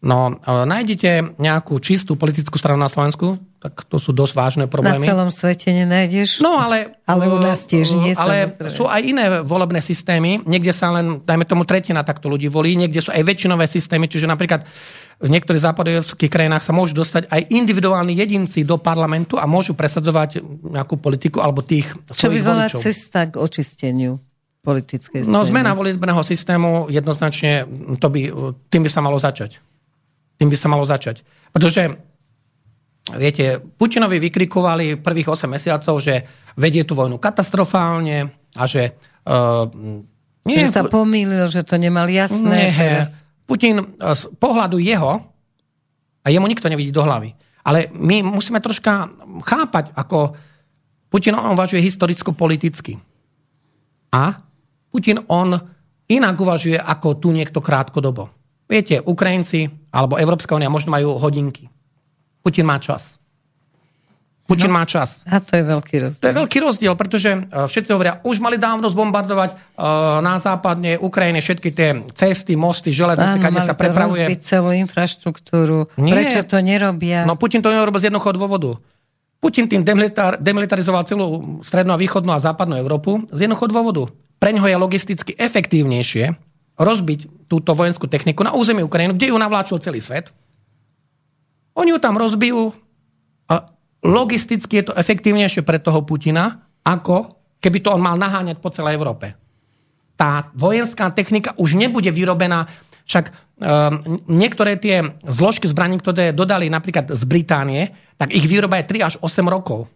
No, 0.00 0.32
uh, 0.32 0.64
nájdete 0.64 1.36
nejakú 1.36 1.76
čistú 1.78 2.16
politickú 2.16 2.56
stranu 2.56 2.80
na 2.80 2.88
Slovensku, 2.88 3.36
tak 3.60 3.84
to 3.84 4.00
sú 4.00 4.16
dosť 4.16 4.32
vážne 4.32 4.64
problémy. 4.64 5.04
Na 5.04 5.12
celom 5.12 5.28
svete 5.28 5.68
nenájdeš. 5.76 6.40
No, 6.40 6.56
ale... 6.56 6.96
Ale 7.10 7.28
u 7.28 7.36
nás 7.36 7.68
tiež 7.68 8.00
nie. 8.00 8.16
Ale 8.16 8.48
samozrejme. 8.48 8.72
sú 8.72 8.86
aj 8.88 9.02
iné 9.02 9.24
volebné 9.44 9.82
systémy. 9.84 10.40
Niekde 10.46 10.72
sa 10.72 10.94
len, 10.94 11.20
dajme 11.26 11.44
tomu, 11.44 11.66
tretina 11.66 12.06
takto 12.06 12.30
ľudí 12.30 12.46
volí. 12.46 12.78
Niekde 12.78 13.02
sú 13.02 13.10
aj 13.10 13.20
väčšinové 13.20 13.66
systémy. 13.66 14.06
Čiže 14.06 14.30
napríklad 14.30 14.64
v 15.20 15.28
niektorých 15.28 15.60
západovských 15.60 16.32
krajinách 16.32 16.64
sa 16.64 16.72
môžu 16.72 16.96
dostať 16.96 17.28
aj 17.28 17.52
individuálni 17.52 18.16
jedinci 18.16 18.64
do 18.64 18.80
parlamentu 18.80 19.36
a 19.36 19.44
môžu 19.44 19.76
presadzovať 19.76 20.40
nejakú 20.64 20.96
politiku 20.96 21.44
alebo 21.44 21.60
tých 21.60 21.92
Čo 22.08 22.32
by 22.32 22.40
bola 22.40 22.72
cesta 22.72 23.28
k 23.28 23.36
očisteniu 23.36 24.16
politickej 24.64 25.28
strany? 25.28 25.34
No 25.36 25.44
zmena 25.44 25.76
volebného 25.76 26.24
systému 26.24 26.88
jednoznačne 26.88 27.68
to 28.00 28.08
by, 28.08 28.20
tým 28.72 28.80
by 28.80 28.90
sa 28.90 29.04
malo 29.04 29.20
začať. 29.20 29.60
Tým 30.40 30.48
by 30.48 30.56
sa 30.56 30.68
malo 30.72 30.88
začať. 30.88 31.20
Pretože 31.52 32.00
Viete, 33.10 33.58
Putinovi 33.58 34.20
vykrikovali 34.20 35.00
prvých 35.00 35.32
8 35.32 35.48
mesiacov, 35.48 35.98
že 35.98 36.20
vedie 36.54 36.84
tú 36.84 36.94
vojnu 36.94 37.16
katastrofálne 37.16 38.30
a 38.54 38.62
že... 38.68 38.94
Uh, 39.24 40.04
nie, 40.44 40.60
že 40.60 40.70
sa 40.70 40.84
pomýlil, 40.84 41.48
že 41.48 41.64
to 41.64 41.80
nemal 41.80 42.06
jasné. 42.06 42.54
Nie, 42.54 42.70
teraz. 42.70 43.24
Putin 43.50 43.98
z 43.98 44.22
pohľadu 44.38 44.78
jeho, 44.78 45.26
a 46.22 46.26
jemu 46.30 46.46
nikto 46.46 46.70
nevidí 46.70 46.94
do 46.94 47.02
hlavy, 47.02 47.34
ale 47.66 47.90
my 47.90 48.22
musíme 48.22 48.62
troška 48.62 49.10
chápať, 49.42 49.90
ako 49.98 50.38
Putin 51.10 51.34
on 51.34 51.58
uvažuje 51.58 51.82
historicko-politicky. 51.82 52.94
A 54.14 54.38
Putin 54.90 55.26
on 55.26 55.58
inak 56.10 56.34
uvažuje 56.38 56.78
ako 56.78 57.18
tu 57.18 57.34
niekto 57.34 57.58
krátkodobo. 57.58 58.30
Viete, 58.70 59.02
Ukrajinci 59.02 59.70
alebo 59.90 60.18
Európska 60.18 60.54
únia 60.54 60.70
možno 60.70 60.94
majú 60.94 61.18
hodinky. 61.18 61.70
Putin 62.42 62.66
má 62.66 62.78
čas. 62.82 63.19
Putin 64.50 64.74
no, 64.74 64.82
má 64.82 64.84
čas. 64.84 65.22
A 65.30 65.38
to 65.38 65.54
je 65.54 65.62
veľký 65.62 65.96
rozdiel. 66.02 66.22
To 66.26 66.30
je 66.34 66.36
veľký 66.42 66.58
rozdiel, 66.58 66.94
pretože 66.98 67.30
e, 67.30 67.38
všetci 67.70 67.94
hovoria, 67.94 68.18
už 68.26 68.42
mali 68.42 68.58
dávno 68.58 68.90
zbombardovať 68.90 69.54
uh, 69.54 70.18
na 70.18 70.42
západne 70.42 70.98
Ukrajine 70.98 71.38
všetky 71.38 71.70
tie 71.70 72.02
cesty, 72.18 72.58
mosty, 72.58 72.90
železnice, 72.90 73.38
kde 73.38 73.62
sa 73.62 73.78
prepravuje. 73.78 74.26
Áno, 74.26 74.42
celú 74.42 74.70
infraštruktúru. 74.74 75.86
Nie. 75.94 76.18
Prečo 76.18 76.42
to 76.50 76.58
nerobia? 76.58 77.22
No 77.22 77.38
Putin 77.38 77.62
to 77.62 77.70
nerobí 77.70 78.02
z 78.02 78.10
jednoduchého 78.10 78.34
dôvodu. 78.34 78.74
Putin 79.38 79.70
tým 79.70 79.86
demilitar, 79.86 80.36
demilitarizoval 80.42 81.06
celú 81.06 81.62
strednú 81.62 81.94
a 81.94 81.98
východnú 82.02 82.34
a 82.34 82.42
západnú 82.42 82.74
Európu 82.74 83.30
z 83.30 83.46
jednoduchého 83.46 83.70
dôvodu. 83.70 84.02
Pre 84.42 84.50
ňoho 84.50 84.66
je 84.66 84.76
logisticky 84.76 85.32
efektívnejšie 85.38 86.34
rozbiť 86.80 87.46
túto 87.46 87.70
vojenskú 87.76 88.10
techniku 88.10 88.42
na 88.42 88.50
území 88.56 88.82
Ukrajiny, 88.82 89.14
kde 89.14 89.30
ju 89.30 89.36
navláčil 89.38 89.78
celý 89.78 90.02
svet. 90.02 90.32
Oni 91.76 91.94
ju 91.94 92.02
tam 92.02 92.18
rozbijú 92.18 92.74
logisticky 94.04 94.80
je 94.80 94.92
to 94.92 94.98
efektívnejšie 94.98 95.62
pre 95.64 95.78
toho 95.80 96.04
Putina, 96.04 96.64
ako 96.84 97.36
keby 97.60 97.78
to 97.84 97.92
on 97.92 98.02
mal 98.02 98.16
naháňať 98.16 98.56
po 98.58 98.72
celej 98.72 98.96
Európe. 98.96 99.36
Tá 100.16 100.52
vojenská 100.56 101.12
technika 101.12 101.56
už 101.56 101.76
nebude 101.76 102.08
vyrobená, 102.12 102.68
však 103.08 103.32
um, 103.32 103.34
niektoré 104.28 104.76
tie 104.76 105.16
zložky 105.24 105.68
zbraní, 105.68 106.00
ktoré 106.00 106.32
dodali 106.32 106.68
napríklad 106.72 107.12
z 107.12 107.22
Británie, 107.24 107.92
tak 108.20 108.32
ich 108.36 108.44
výroba 108.44 108.80
je 108.80 109.00
3 109.00 109.08
až 109.08 109.14
8 109.20 109.44
rokov. 109.48 109.88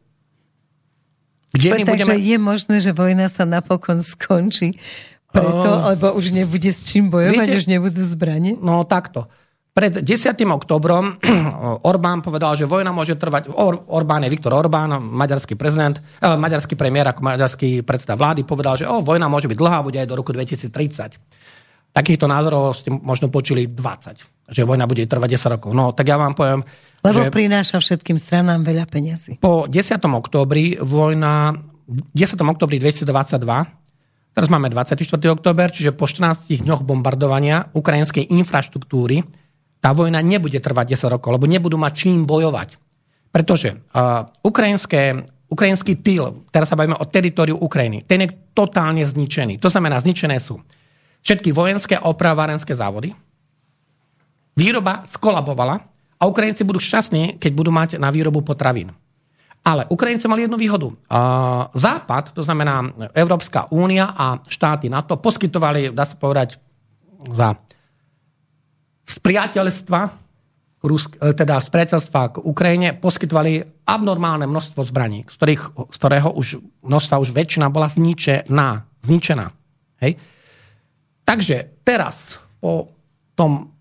Kde 1.54 1.68
my 1.70 1.84
Takže 1.86 2.18
budeme... 2.18 2.24
je 2.24 2.38
možné, 2.40 2.76
že 2.82 2.90
vojna 2.90 3.30
sa 3.30 3.46
napokon 3.46 4.02
skončí 4.02 4.74
preto, 5.30 5.70
uh, 5.70 5.94
lebo 5.94 6.14
už 6.14 6.34
nebude 6.34 6.70
s 6.70 6.82
čím 6.86 7.10
bojovať, 7.10 7.46
viete, 7.46 7.58
už 7.58 7.66
nebudú 7.70 8.02
zbranie? 8.02 8.58
No 8.58 8.82
takto. 8.86 9.30
Pred 9.74 10.06
10. 10.06 10.38
oktobrom 10.54 11.18
Orbán 11.90 12.22
povedal, 12.22 12.54
že 12.54 12.62
vojna 12.62 12.94
môže 12.94 13.18
trvať... 13.18 13.50
Or, 13.50 13.82
Orbán 13.90 14.22
je 14.22 14.30
Viktor 14.30 14.54
Orbán, 14.54 15.02
maďarský 15.02 15.58
prezident, 15.58 15.98
eh, 15.98 16.30
maďarský 16.30 16.78
premiér 16.78 17.10
ako 17.10 17.26
maďarský 17.26 17.82
predseda 17.82 18.14
vlády 18.14 18.46
povedal, 18.46 18.78
že 18.78 18.86
oh, 18.86 19.02
vojna 19.02 19.26
môže 19.26 19.50
byť 19.50 19.58
dlhá, 19.58 19.82
bude 19.82 19.98
aj 19.98 20.06
do 20.06 20.14
roku 20.14 20.30
2030. 20.30 21.18
Takýchto 21.90 22.30
názorov 22.30 22.78
ste 22.78 22.94
možno 22.94 23.34
počuli 23.34 23.66
20, 23.66 24.54
že 24.54 24.62
vojna 24.62 24.86
bude 24.86 25.10
trvať 25.10 25.42
10 25.42 25.54
rokov. 25.58 25.70
No, 25.74 25.90
tak 25.90 26.06
ja 26.06 26.22
vám 26.22 26.38
poviem... 26.38 26.62
Lebo 27.02 27.26
že 27.26 27.34
prináša 27.34 27.82
všetkým 27.82 28.14
stranám 28.14 28.62
veľa 28.62 28.86
peniazy. 28.86 29.42
Po 29.42 29.66
10. 29.66 29.74
oktobri 30.06 30.78
vojna... 30.78 31.50
10. 31.90 32.14
oktobri 32.46 32.78
2022 32.78 33.82
Teraz 34.34 34.50
máme 34.50 34.66
24. 34.66 34.98
október, 35.30 35.70
čiže 35.70 35.94
po 35.94 36.10
14 36.10 36.66
dňoch 36.66 36.82
bombardovania 36.82 37.70
ukrajinskej 37.70 38.34
infraštruktúry 38.34 39.22
tá 39.84 39.92
vojna 39.92 40.24
nebude 40.24 40.56
trvať 40.56 40.96
10 40.96 41.12
rokov, 41.12 41.36
lebo 41.36 41.44
nebudú 41.44 41.76
mať 41.76 41.92
čím 41.92 42.24
bojovať. 42.24 42.80
Pretože 43.28 43.84
ukrajinské, 44.40 45.28
ukrajinský 45.52 46.00
tyl, 46.00 46.48
teraz 46.48 46.72
sa 46.72 46.78
bavíme 46.80 46.96
o 46.96 47.04
teritoriu 47.04 47.60
Ukrajiny, 47.60 48.00
ten 48.08 48.24
je 48.24 48.32
totálne 48.56 49.04
zničený. 49.04 49.60
To 49.60 49.68
znamená, 49.68 50.00
zničené 50.00 50.40
sú 50.40 50.56
všetky 51.20 51.52
vojenské 51.52 52.00
a 52.00 52.08
opravárenské 52.08 52.72
závody. 52.72 53.12
Výroba 54.56 55.04
skolabovala 55.04 55.84
a 56.16 56.22
Ukrajinci 56.24 56.64
budú 56.64 56.80
šťastní, 56.80 57.36
keď 57.36 57.52
budú 57.52 57.68
mať 57.68 58.00
na 58.00 58.08
výrobu 58.08 58.40
potravín. 58.40 58.88
Ale 59.64 59.84
Ukrajinci 59.92 60.24
mali 60.30 60.48
jednu 60.48 60.56
výhodu. 60.56 60.94
Západ, 61.76 62.32
to 62.32 62.40
znamená 62.40 62.88
Európska 63.12 63.68
únia 63.68 64.16
a 64.16 64.40
štáty 64.48 64.88
NATO, 64.88 65.20
poskytovali, 65.20 65.92
dá 65.92 66.08
sa 66.08 66.16
povedať, 66.16 66.56
za 67.32 67.56
z 69.04 69.16
priateľstva, 69.20 70.00
e, 70.08 71.32
teda 71.36 71.60
z 71.60 71.68
priateľstva 71.68 72.20
k 72.34 72.36
Ukrajine 72.44 72.96
poskytovali 72.96 73.84
abnormálne 73.84 74.48
množstvo 74.48 74.84
zbraní, 74.88 75.28
z, 75.28 75.34
ktorých, 75.36 75.62
z 75.92 75.96
ktorého 75.96 76.28
už 76.32 76.60
množstva 76.80 77.20
už 77.20 77.30
väčšina 77.36 77.68
bola 77.68 77.88
zničená. 77.88 78.68
zničená. 79.04 79.46
Hej? 80.00 80.16
Takže 81.24 81.80
teraz 81.84 82.40
po 82.60 82.92
tom 83.36 83.72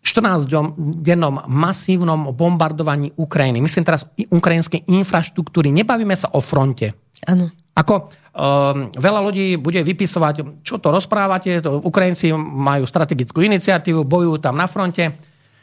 14-dennom 0.00 1.44
masívnom 1.44 2.32
bombardovaní 2.32 3.12
Ukrajiny, 3.20 3.60
myslím 3.60 3.84
teraz 3.84 4.08
ukrajinskej 4.16 4.88
infraštruktúry, 4.88 5.68
nebavíme 5.68 6.16
sa 6.16 6.32
o 6.32 6.40
fronte. 6.40 6.96
Áno. 7.28 7.52
Ako 7.80 7.94
um, 7.96 8.92
veľa 8.92 9.20
ľudí 9.24 9.56
bude 9.56 9.80
vypisovať, 9.80 10.60
čo 10.60 10.76
to 10.76 10.92
rozprávate, 10.92 11.64
to 11.64 11.80
Ukrajinci 11.80 12.36
majú 12.36 12.84
strategickú 12.84 13.40
iniciatívu, 13.40 14.04
bojujú 14.04 14.36
tam 14.36 14.60
na 14.60 14.68
fronte. 14.68 15.16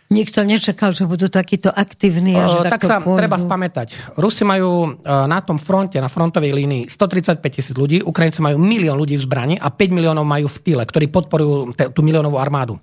Nikto 0.07 0.47
nečakal, 0.47 0.95
že 0.95 1.03
budú 1.03 1.27
takíto 1.27 1.67
aktívni. 1.67 2.31
A 2.31 2.47
že 2.47 2.71
tak 2.71 2.87
sa 2.87 3.03
pôjdu. 3.03 3.19
treba 3.19 3.35
spamätať. 3.35 4.15
Rusi 4.15 4.47
majú 4.47 4.95
na 5.03 5.43
tom 5.43 5.59
fronte, 5.59 5.99
na 5.99 6.07
frontovej 6.07 6.55
línii 6.55 6.87
135 6.87 7.43
tisíc 7.51 7.75
ľudí, 7.75 7.99
Ukrajinci 7.99 8.39
majú 8.39 8.55
milión 8.55 8.95
ľudí 8.95 9.19
v 9.19 9.27
zbrani 9.27 9.55
a 9.59 9.67
5 9.67 9.91
miliónov 9.91 10.23
majú 10.23 10.47
v 10.47 10.57
tyle, 10.63 10.83
ktorí 10.87 11.11
podporujú 11.11 11.75
tú 11.91 11.99
miliónovú 12.07 12.39
armádu. 12.39 12.79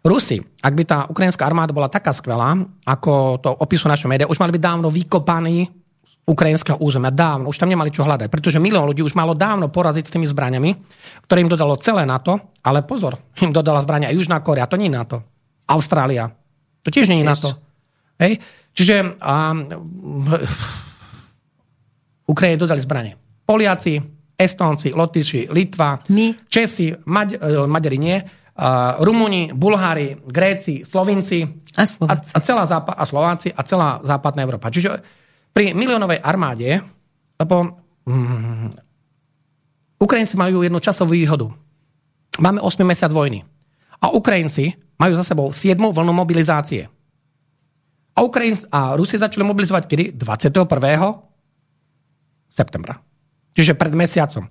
Rusi, 0.00 0.40
ak 0.64 0.72
by 0.72 0.82
tá 0.88 0.98
ukrajinská 1.08 1.44
armáda 1.44 1.76
bola 1.76 1.92
taká 1.92 2.16
skvelá, 2.16 2.56
ako 2.88 3.40
to 3.44 3.52
opisujú 3.52 3.92
naše 3.92 4.08
médiá, 4.08 4.28
už 4.28 4.40
mali 4.40 4.56
by 4.56 4.60
dávno 4.60 4.88
vykopaní 4.88 5.83
ukrajinského 6.24 6.80
územia. 6.80 7.12
Dávno. 7.12 7.52
Už 7.52 7.60
tam 7.60 7.68
nemali 7.68 7.92
čo 7.92 8.04
hľadať, 8.04 8.32
pretože 8.32 8.56
milión 8.56 8.88
ľudí 8.88 9.04
už 9.04 9.12
malo 9.12 9.36
dávno 9.36 9.68
poraziť 9.68 10.04
s 10.08 10.14
tými 10.16 10.24
zbraniami, 10.24 10.70
ktoré 11.28 11.44
im 11.44 11.52
dodalo 11.52 11.76
celé 11.76 12.08
NATO, 12.08 12.56
ale 12.64 12.80
pozor, 12.84 13.20
im 13.44 13.52
dodala 13.52 13.84
zbrania 13.84 14.12
Južná 14.12 14.40
Korea, 14.40 14.64
to 14.64 14.80
nie 14.80 14.88
je 14.88 14.96
NATO. 14.96 15.18
Austrália, 15.68 16.32
to 16.84 16.88
tiež 16.88 17.08
nie 17.12 17.20
je 17.20 17.28
NATO. 17.28 17.50
Hej? 18.20 18.40
Čiže 18.72 19.20
a, 19.20 19.52
Ukrajine 22.24 22.56
dodali 22.60 22.80
zbranie. 22.80 23.12
Poliaci, 23.44 24.00
Estonci, 24.34 24.96
Lotyši, 24.96 25.52
Litva, 25.52 26.00
My? 26.08 26.32
Česi, 26.48 26.90
Maď, 27.04 27.28
e, 27.36 27.68
Maďari 27.68 27.98
nie, 28.00 28.16
a 28.54 28.96
Rumúni, 29.02 29.50
Bulhári, 29.50 30.14
Gréci, 30.22 30.86
Slovinci 30.86 31.42
a, 31.74 31.82
a, 31.82 32.14
a, 32.14 32.38
celá 32.38 32.64
zápa- 32.70 32.94
a 32.94 33.02
Slováci 33.02 33.50
a 33.50 33.60
celá 33.66 33.98
západná 34.06 34.46
Európa. 34.46 34.70
Čiže 34.70 35.02
pri 35.54 35.70
miliónovej 35.70 36.18
armáde, 36.18 36.82
lebo 37.38 37.78
mm, 38.04 38.74
Ukrajinci 40.02 40.34
majú 40.34 40.66
jednu 40.66 40.82
časovú 40.82 41.14
výhodu. 41.14 41.46
Máme 42.42 42.58
8 42.58 42.82
mesiac 42.82 43.14
vojny. 43.14 43.46
A 44.02 44.10
Ukrajinci 44.10 44.74
majú 44.98 45.14
za 45.14 45.22
sebou 45.22 45.48
7 45.54 45.78
vlnu 45.78 46.12
mobilizácie. 46.12 46.90
A, 48.14 48.18
Ukrajinci, 48.22 48.66
a 48.70 48.98
Rusi 48.98 49.18
začali 49.18 49.46
mobilizovať 49.46 49.86
kedy? 49.86 50.04
21. 50.18 50.66
septembra. 52.50 52.98
Čiže 53.54 53.78
pred 53.78 53.94
mesiacom. 53.94 54.50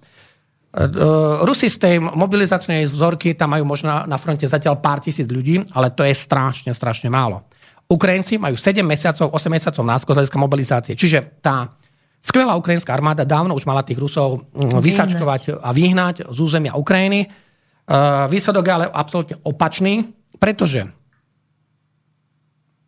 Rusi 1.46 1.70
z 1.70 1.78
tej 1.78 1.96
mobilizačnej 2.02 2.90
vzorky, 2.90 3.38
tam 3.38 3.54
majú 3.54 3.64
možno 3.68 4.10
na 4.10 4.18
fronte 4.18 4.50
zatiaľ 4.50 4.82
pár 4.82 5.00
tisíc 5.00 5.30
ľudí, 5.30 5.62
ale 5.76 5.94
to 5.94 6.02
je 6.02 6.16
strašne, 6.18 6.74
strašne 6.74 7.14
málo. 7.14 7.46
Ukrajinci 7.92 8.40
majú 8.40 8.56
7 8.56 8.82
mesiacov, 8.82 9.32
8 9.36 9.52
mesiacov 9.52 9.84
násko 9.84 10.10
z 10.12 10.18
hľadiska 10.18 10.40
mobilizácie. 10.40 10.94
Čiže 10.96 11.44
tá 11.44 11.76
skvelá 12.24 12.56
ukrajinská 12.56 12.96
armáda 12.96 13.28
dávno 13.28 13.54
už 13.54 13.68
mala 13.68 13.84
tých 13.84 14.00
Rusov 14.00 14.48
vysačkovať 14.56 15.60
a 15.60 15.70
vyhnať 15.76 16.32
z 16.32 16.38
územia 16.40 16.74
Ukrajiny. 16.80 17.28
Výsledok 18.32 18.64
je 18.64 18.74
ale 18.74 18.86
absolútne 18.88 19.36
opačný, 19.44 20.16
pretože 20.40 20.88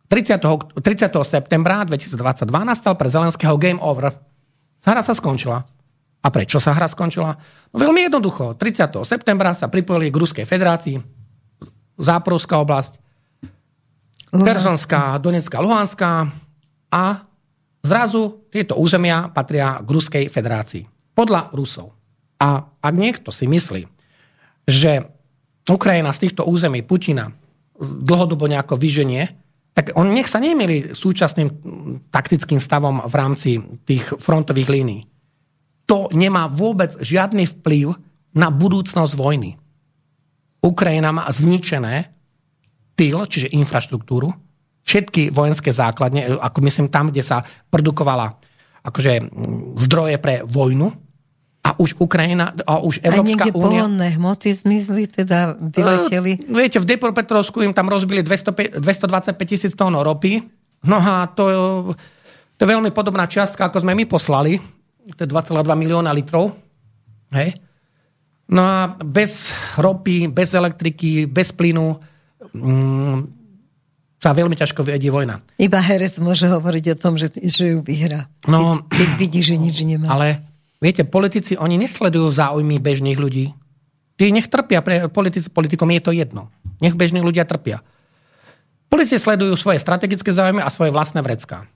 30. 0.08 0.80
30. 0.80 1.12
septembra 1.26 1.84
2022 1.84 2.48
nastal 2.64 2.96
pre 2.96 3.12
Zelenského 3.12 3.58
game 3.60 3.82
over. 3.82 4.14
Hra 4.86 5.02
sa 5.04 5.12
skončila. 5.12 5.66
A 6.24 6.28
prečo 6.32 6.58
sa 6.58 6.74
hra 6.74 6.90
skončila? 6.90 7.36
No 7.70 7.76
veľmi 7.78 8.10
jednoducho. 8.10 8.58
30. 8.58 9.04
septembra 9.06 9.54
sa 9.54 9.70
pripojili 9.70 10.10
k 10.10 10.16
Ruskej 10.18 10.46
federácii, 10.48 10.98
Záporovská 11.96 12.58
oblasť, 12.58 12.98
Kersonská, 14.32 15.18
Donetská, 15.22 15.62
Luhanská 15.62 16.26
a 16.90 17.04
zrazu 17.82 18.46
tieto 18.50 18.74
územia 18.76 19.30
patria 19.30 19.78
k 19.80 19.88
Ruskej 19.88 20.24
federácii. 20.26 20.84
Podľa 21.14 21.54
Rusov. 21.54 21.94
A 22.36 22.66
ak 22.82 22.94
niekto 22.94 23.32
si 23.32 23.48
myslí, 23.48 23.86
že 24.66 25.06
Ukrajina 25.66 26.12
z 26.12 26.28
týchto 26.28 26.44
území 26.44 26.84
Putina 26.84 27.32
dlhodobo 27.80 28.50
nejako 28.50 28.76
vyženie, 28.76 29.30
tak 29.72 29.92
on 29.94 30.12
nech 30.12 30.28
sa 30.28 30.40
nemili 30.40 30.96
súčasným 30.96 31.48
taktickým 32.08 32.60
stavom 32.60 33.04
v 33.04 33.14
rámci 33.14 33.50
tých 33.84 34.08
frontových 34.16 34.72
línií 34.72 35.00
to 35.86 36.10
nemá 36.10 36.50
vôbec 36.50 36.98
žiadny 36.98 37.46
vplyv 37.46 37.94
na 38.34 38.50
budúcnosť 38.50 39.14
vojny. 39.14 39.54
Ukrajina 40.60 41.14
má 41.14 41.30
zničené 41.30 42.10
tyl, 42.96 43.28
čiže 43.28 43.52
infraštruktúru, 43.52 44.32
všetky 44.82 45.30
vojenské 45.30 45.70
základne, 45.70 46.40
ako 46.40 46.58
myslím 46.64 46.88
tam, 46.88 47.12
kde 47.12 47.22
sa 47.22 47.44
produkovala 47.70 48.40
akože 48.86 49.28
zdroje 49.86 50.16
pre 50.18 50.42
vojnu, 50.46 50.90
a 51.66 51.74
už 51.82 51.98
Ukrajina, 51.98 52.54
a 52.62 52.78
už 52.78 53.02
Európska 53.02 53.50
únia... 53.50 53.90
A 53.90 54.06
hmoty 54.14 54.54
zmizli, 54.54 55.10
teda 55.10 55.58
vyleteli? 55.58 56.38
Uh, 56.46 56.62
viete, 56.62 56.78
v 56.78 56.86
Depropetrovsku 56.94 57.58
im 57.58 57.74
tam 57.74 57.90
rozbili 57.90 58.22
200, 58.22 58.78
225 58.78 59.34
tisíc 59.42 59.74
tón 59.74 59.98
ropy. 59.98 60.46
No 60.86 61.02
a 61.02 61.26
to, 61.26 61.42
to 62.54 62.60
je 62.62 62.70
veľmi 62.70 62.94
podobná 62.94 63.26
čiastka, 63.26 63.66
ako 63.66 63.82
sme 63.82 63.98
my 63.98 64.06
poslali 64.06 64.62
to 65.14 65.22
je 65.22 65.30
2,2 65.30 65.62
milióna 65.78 66.10
litrov. 66.10 66.50
Hej. 67.30 67.54
No 68.50 68.62
a 68.62 68.78
bez 68.98 69.54
ropy, 69.78 70.26
bez 70.30 70.54
elektriky, 70.54 71.30
bez 71.30 71.54
plynu 71.54 71.98
mm, 72.56 73.18
sa 74.16 74.32
veľmi 74.32 74.56
ťažko 74.56 74.80
vedie 74.82 75.12
vojna. 75.12 75.44
Iba 75.60 75.78
herec 75.78 76.16
môže 76.18 76.48
hovoriť 76.48 76.84
o 76.92 76.96
tom, 76.96 77.20
že, 77.20 77.30
že 77.36 77.76
ju 77.76 77.78
vyhrá. 77.84 78.26
No, 78.48 78.82
keď, 78.88 78.96
keď 78.96 79.08
vidí, 79.20 79.40
že 79.44 79.54
nič 79.60 79.76
nemá. 79.84 80.08
Ale 80.08 80.40
viete, 80.80 81.04
politici, 81.04 81.54
oni 81.54 81.76
nesledujú 81.76 82.32
záujmy 82.32 82.80
bežných 82.80 83.20
ľudí. 83.20 83.52
Tí 84.16 84.32
nech 84.32 84.48
trpia, 84.48 84.80
pre 84.80 85.12
politici, 85.12 85.52
politikom 85.52 85.92
je 85.92 86.00
to 86.00 86.12
jedno. 86.16 86.48
Nech 86.80 86.96
bežní 86.96 87.20
ľudia 87.20 87.44
trpia. 87.44 87.84
Politici 88.88 89.20
sledujú 89.20 89.52
svoje 89.60 89.76
strategické 89.78 90.32
záujmy 90.32 90.64
a 90.64 90.72
svoje 90.72 90.90
vlastné 90.90 91.20
vrecká. 91.20 91.68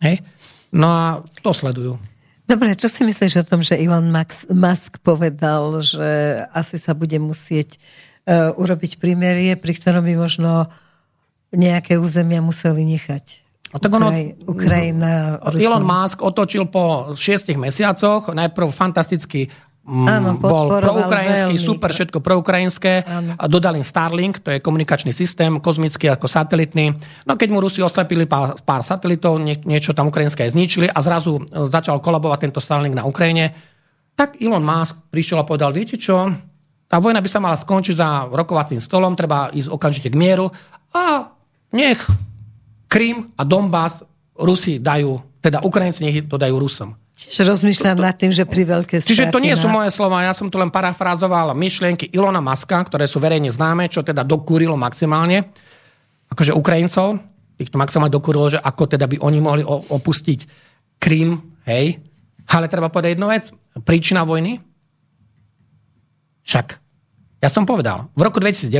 Hej? 0.00 0.24
No 0.72 0.88
a 0.88 1.04
to 1.44 1.52
sledujú. 1.52 2.00
Dobre, 2.44 2.76
čo 2.76 2.88
si 2.88 3.04
myslíš 3.04 3.44
o 3.44 3.48
tom, 3.48 3.60
že 3.64 3.76
Elon 3.76 4.08
Musk 4.52 5.00
povedal, 5.00 5.80
že 5.80 6.44
asi 6.52 6.76
sa 6.76 6.92
bude 6.92 7.16
musieť 7.16 7.76
uh, 7.76 8.13
urobiť 8.32 8.96
primerie, 8.96 9.56
pri 9.60 9.72
ktorom 9.76 10.04
by 10.04 10.14
možno 10.16 10.72
nejaké 11.52 12.00
územia 12.00 12.40
museli 12.40 12.84
nechať? 12.84 13.44
A 13.74 13.82
tak 13.82 13.90
ono, 13.90 14.06
Ukraj, 14.06 14.26
Ukrajina, 14.46 15.42
Elon 15.58 15.82
Musk 15.82 16.22
otočil 16.22 16.70
po 16.70 17.12
šiestich 17.18 17.58
mesiacoch, 17.58 18.30
najprv 18.30 18.70
fantasticky 18.70 19.50
Áno, 19.84 20.40
bol 20.40 20.80
proukrajinský, 20.80 21.60
veľmi. 21.60 21.68
super, 21.68 21.92
všetko 21.92 22.24
proukrajinské. 22.24 23.04
A 23.36 23.44
dodali 23.44 23.84
Starlink, 23.84 24.40
to 24.40 24.56
je 24.56 24.64
komunikačný 24.64 25.12
systém, 25.12 25.60
kozmický 25.60 26.08
ako 26.08 26.24
satelitný. 26.24 26.96
No 27.28 27.36
keď 27.36 27.48
mu 27.52 27.60
Rusi 27.60 27.84
oslepili 27.84 28.24
pár, 28.24 28.56
pár 28.64 28.80
satelitov, 28.80 29.36
nie, 29.44 29.60
niečo 29.68 29.92
tam 29.92 30.08
ukrajinské 30.08 30.48
zničili 30.48 30.88
a 30.88 30.98
zrazu 31.04 31.36
e, 31.36 31.68
začal 31.68 32.00
kolabovať 32.00 32.48
tento 32.48 32.64
Starlink 32.64 32.96
na 32.96 33.04
Ukrajine, 33.04 33.52
tak 34.16 34.40
Elon 34.40 34.64
Musk 34.64 34.96
prišiel 35.12 35.44
a 35.44 35.44
povedal, 35.44 35.68
viete 35.68 36.00
čo, 36.00 36.32
tá 36.94 37.02
vojna 37.02 37.18
by 37.18 37.26
sa 37.26 37.42
mala 37.42 37.58
skončiť 37.58 37.98
za 37.98 38.30
rokovacím 38.30 38.78
stolom, 38.78 39.18
treba 39.18 39.50
ísť 39.50 39.66
okamžite 39.66 40.14
k 40.14 40.14
mieru 40.14 40.54
a 40.94 41.26
nech 41.74 41.98
Krym 42.86 43.34
a 43.34 43.42
Donbass 43.42 44.06
Rusi 44.38 44.78
dajú, 44.78 45.18
teda 45.42 45.66
Ukrajinci 45.66 46.06
nech 46.06 46.30
to 46.30 46.38
dajú 46.38 46.54
Rusom. 46.54 46.94
Čiže 47.18 47.50
rozmýšľam 47.50 47.98
nad 47.98 48.14
tým, 48.14 48.30
že 48.30 48.46
pri 48.46 48.62
veľké 48.62 49.02
Čiže 49.02 49.34
to 49.34 49.42
nie 49.42 49.58
sú 49.58 49.66
moje 49.66 49.90
slova, 49.90 50.22
ja 50.22 50.30
som 50.30 50.46
tu 50.46 50.54
len 50.54 50.70
parafrázoval 50.70 51.50
myšlienky 51.58 52.14
Ilona 52.14 52.38
Maska, 52.38 52.86
ktoré 52.86 53.10
sú 53.10 53.18
verejne 53.18 53.50
známe, 53.50 53.90
čo 53.90 54.06
teda 54.06 54.22
dokúrilo 54.22 54.78
maximálne, 54.78 55.50
akože 56.30 56.54
Ukrajincov, 56.54 57.18
ich 57.58 57.74
to 57.74 57.78
maximálne 57.78 58.14
dokúrilo, 58.14 58.54
že 58.54 58.62
ako 58.62 58.86
teda 58.86 59.10
by 59.10 59.18
oni 59.18 59.38
mohli 59.42 59.66
opustiť 59.66 60.46
Krym, 61.02 61.58
hej. 61.66 61.98
Ale 62.54 62.70
treba 62.70 62.86
povedať 62.86 63.18
jednu 63.18 63.34
vec, 63.34 63.50
príčina 63.82 64.22
vojny, 64.22 64.62
však, 66.44 66.83
ja 67.44 67.52
som 67.52 67.68
povedal, 67.68 68.08
v 68.16 68.24
roku 68.24 68.40
2019 68.40 68.72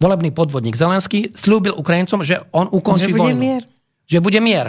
volebný 0.00 0.32
podvodník 0.32 0.72
Zelenský 0.72 1.28
slúbil 1.36 1.76
Ukrajincom, 1.76 2.24
že 2.24 2.40
on 2.56 2.72
ukončí 2.72 3.12
že 3.12 3.14
bude 3.14 3.36
vojnu. 3.36 3.38
Mier. 3.38 3.62
Že 4.08 4.18
bude 4.24 4.40
mier. 4.40 4.66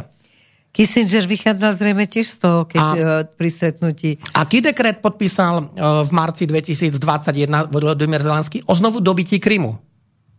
Kissinger 0.73 1.23
vychádzal 1.29 1.71
zrejme 1.77 2.03
tiež 2.09 2.27
z 2.27 2.37
toho, 2.41 2.59
keď 2.65 2.81
a, 2.81 2.89
e, 2.97 3.01
pri 3.29 3.49
stretnutí. 3.49 4.17
Aký 4.33 4.59
dekret 4.59 4.99
podpísal 5.05 5.53
e, 5.61 5.63
v 6.03 6.09
marci 6.11 6.43
2021 6.49 7.69
Volodymyr 7.71 8.19
Zelenský 8.19 8.65
o 8.65 8.73
znovu 8.73 8.99
dobití 8.99 9.39
Krymu? 9.39 9.77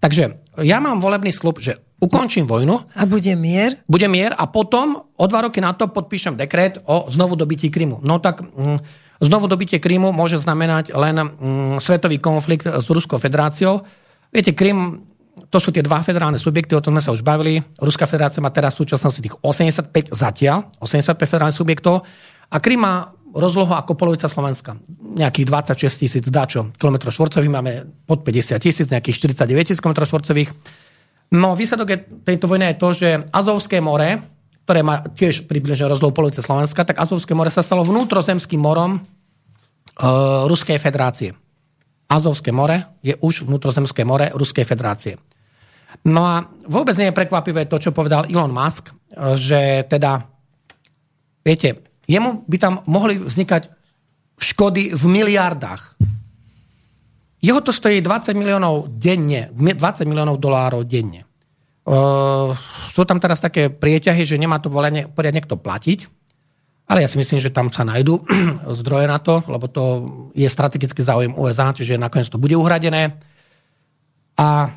Takže 0.02 0.44
ja 0.60 0.82
mám 0.84 1.00
volebný 1.00 1.32
slub, 1.32 1.62
že 1.62 1.80
ukončím 2.02 2.44
vojnu. 2.44 2.76
A 2.92 3.08
bude 3.08 3.32
mier? 3.38 3.80
Bude 3.88 4.10
mier 4.10 4.36
a 4.36 4.44
potom 4.50 5.08
o 5.16 5.24
dva 5.24 5.48
roky 5.48 5.62
na 5.62 5.72
to 5.72 5.88
podpíšem 5.88 6.36
dekret 6.36 6.82
o 6.84 7.08
znovu 7.08 7.38
dobití 7.38 7.70
Krymu. 7.70 8.02
No 8.02 8.18
tak 8.18 8.42
mm, 8.42 9.03
znovu 9.24 9.48
dobitie 9.48 9.80
Krymu 9.80 10.12
môže 10.12 10.36
znamenať 10.36 10.92
len 10.92 11.16
mm, 11.16 11.80
svetový 11.80 12.20
konflikt 12.20 12.68
s 12.68 12.86
Ruskou 12.86 13.16
federáciou. 13.16 13.82
Viete, 14.30 14.52
Krym 14.52 15.08
to 15.50 15.58
sú 15.58 15.74
tie 15.74 15.82
dva 15.82 15.98
federálne 16.02 16.38
subjekty, 16.38 16.78
o 16.78 16.82
tom 16.84 16.94
sme 16.94 17.02
sa 17.02 17.10
už 17.10 17.26
bavili. 17.26 17.58
Ruská 17.82 18.06
federácia 18.06 18.38
má 18.38 18.54
teraz 18.54 18.78
v 18.78 18.86
súčasnosti 18.86 19.18
tých 19.18 19.34
85 19.42 20.14
zatiaľ, 20.14 20.70
85 20.78 21.26
federálnych 21.26 21.58
subjektov 21.58 22.06
a 22.50 22.56
Krym 22.62 22.86
má 22.86 23.10
rozlohu 23.34 23.74
ako 23.74 23.98
polovica 23.98 24.30
Slovenska. 24.30 24.78
Nejakých 25.18 25.46
26 25.74 26.02
tisíc 26.06 26.24
dačo 26.30 26.70
km 26.78 27.10
štvorcových, 27.10 27.50
máme 27.50 27.72
pod 28.06 28.22
50 28.22 28.62
tisíc, 28.62 28.86
nejakých 28.86 29.34
49 29.42 29.74
tisíc 29.74 29.82
km 29.82 30.06
štvorcových. 30.06 30.54
No 31.34 31.58
výsledok 31.58 31.88
je, 31.90 31.98
tejto 32.22 32.46
vojny 32.46 32.70
je 32.70 32.76
to, 32.78 32.88
že 32.94 33.08
Azovské 33.34 33.82
more, 33.82 34.22
ktoré 34.64 34.80
má 34.80 35.04
tiež 35.04 35.44
približne 35.44 35.84
rozlohu 35.84 36.16
polovice 36.16 36.40
Slovenska, 36.40 36.88
tak 36.88 36.96
Azovské 36.96 37.36
more 37.36 37.52
sa 37.52 37.60
stalo 37.60 37.84
vnútrozemským 37.84 38.58
morom 38.58 38.96
uh, 38.96 40.48
Ruskej 40.48 40.80
federácie. 40.80 41.36
Azovské 42.08 42.48
more 42.48 42.96
je 43.04 43.12
už 43.20 43.44
vnútrozemské 43.44 44.08
more 44.08 44.32
Ruskej 44.32 44.64
federácie. 44.64 45.20
No 46.04 46.24
a 46.24 46.48
vôbec 46.68 46.96
nie 47.00 47.08
je 47.12 47.16
prekvapivé 47.16 47.64
to, 47.64 47.80
čo 47.80 47.94
povedal 47.94 48.28
Elon 48.28 48.52
Musk, 48.52 48.92
že 49.40 49.88
teda, 49.88 50.26
viete, 51.40 51.84
jemu 52.04 52.44
by 52.44 52.56
tam 52.60 52.74
mohli 52.84 53.20
vznikať 53.20 53.72
škody 54.36 54.92
v 54.92 55.04
miliardách. 55.08 55.96
Jeho 57.44 57.60
to 57.60 57.72
stojí 57.72 58.00
20 58.00 58.36
miliónov 58.36 58.88
denne, 58.96 59.52
20 59.52 60.08
miliónov 60.08 60.40
dolárov 60.40 60.84
denne. 60.84 61.23
Uh, 61.84 62.56
sú 62.96 63.04
tam 63.04 63.20
teraz 63.20 63.44
také 63.44 63.68
prieťahy, 63.68 64.24
že 64.24 64.40
nemá 64.40 64.56
to 64.56 64.72
poriadne 64.72 65.40
kto 65.44 65.60
platiť. 65.60 66.08
Ale 66.84 67.00
ja 67.00 67.08
si 67.08 67.16
myslím, 67.16 67.40
že 67.40 67.52
tam 67.52 67.72
sa 67.72 67.84
nájdú 67.84 68.24
zdroje 68.80 69.08
na 69.08 69.16
to, 69.16 69.40
lebo 69.48 69.68
to 69.68 69.84
je 70.36 70.48
strategický 70.48 71.00
záujem 71.00 71.32
USA, 71.32 71.72
čiže 71.72 71.96
nakoniec 71.96 72.28
to 72.28 72.40
bude 72.40 72.52
uhradené. 72.52 73.16
A 74.36 74.68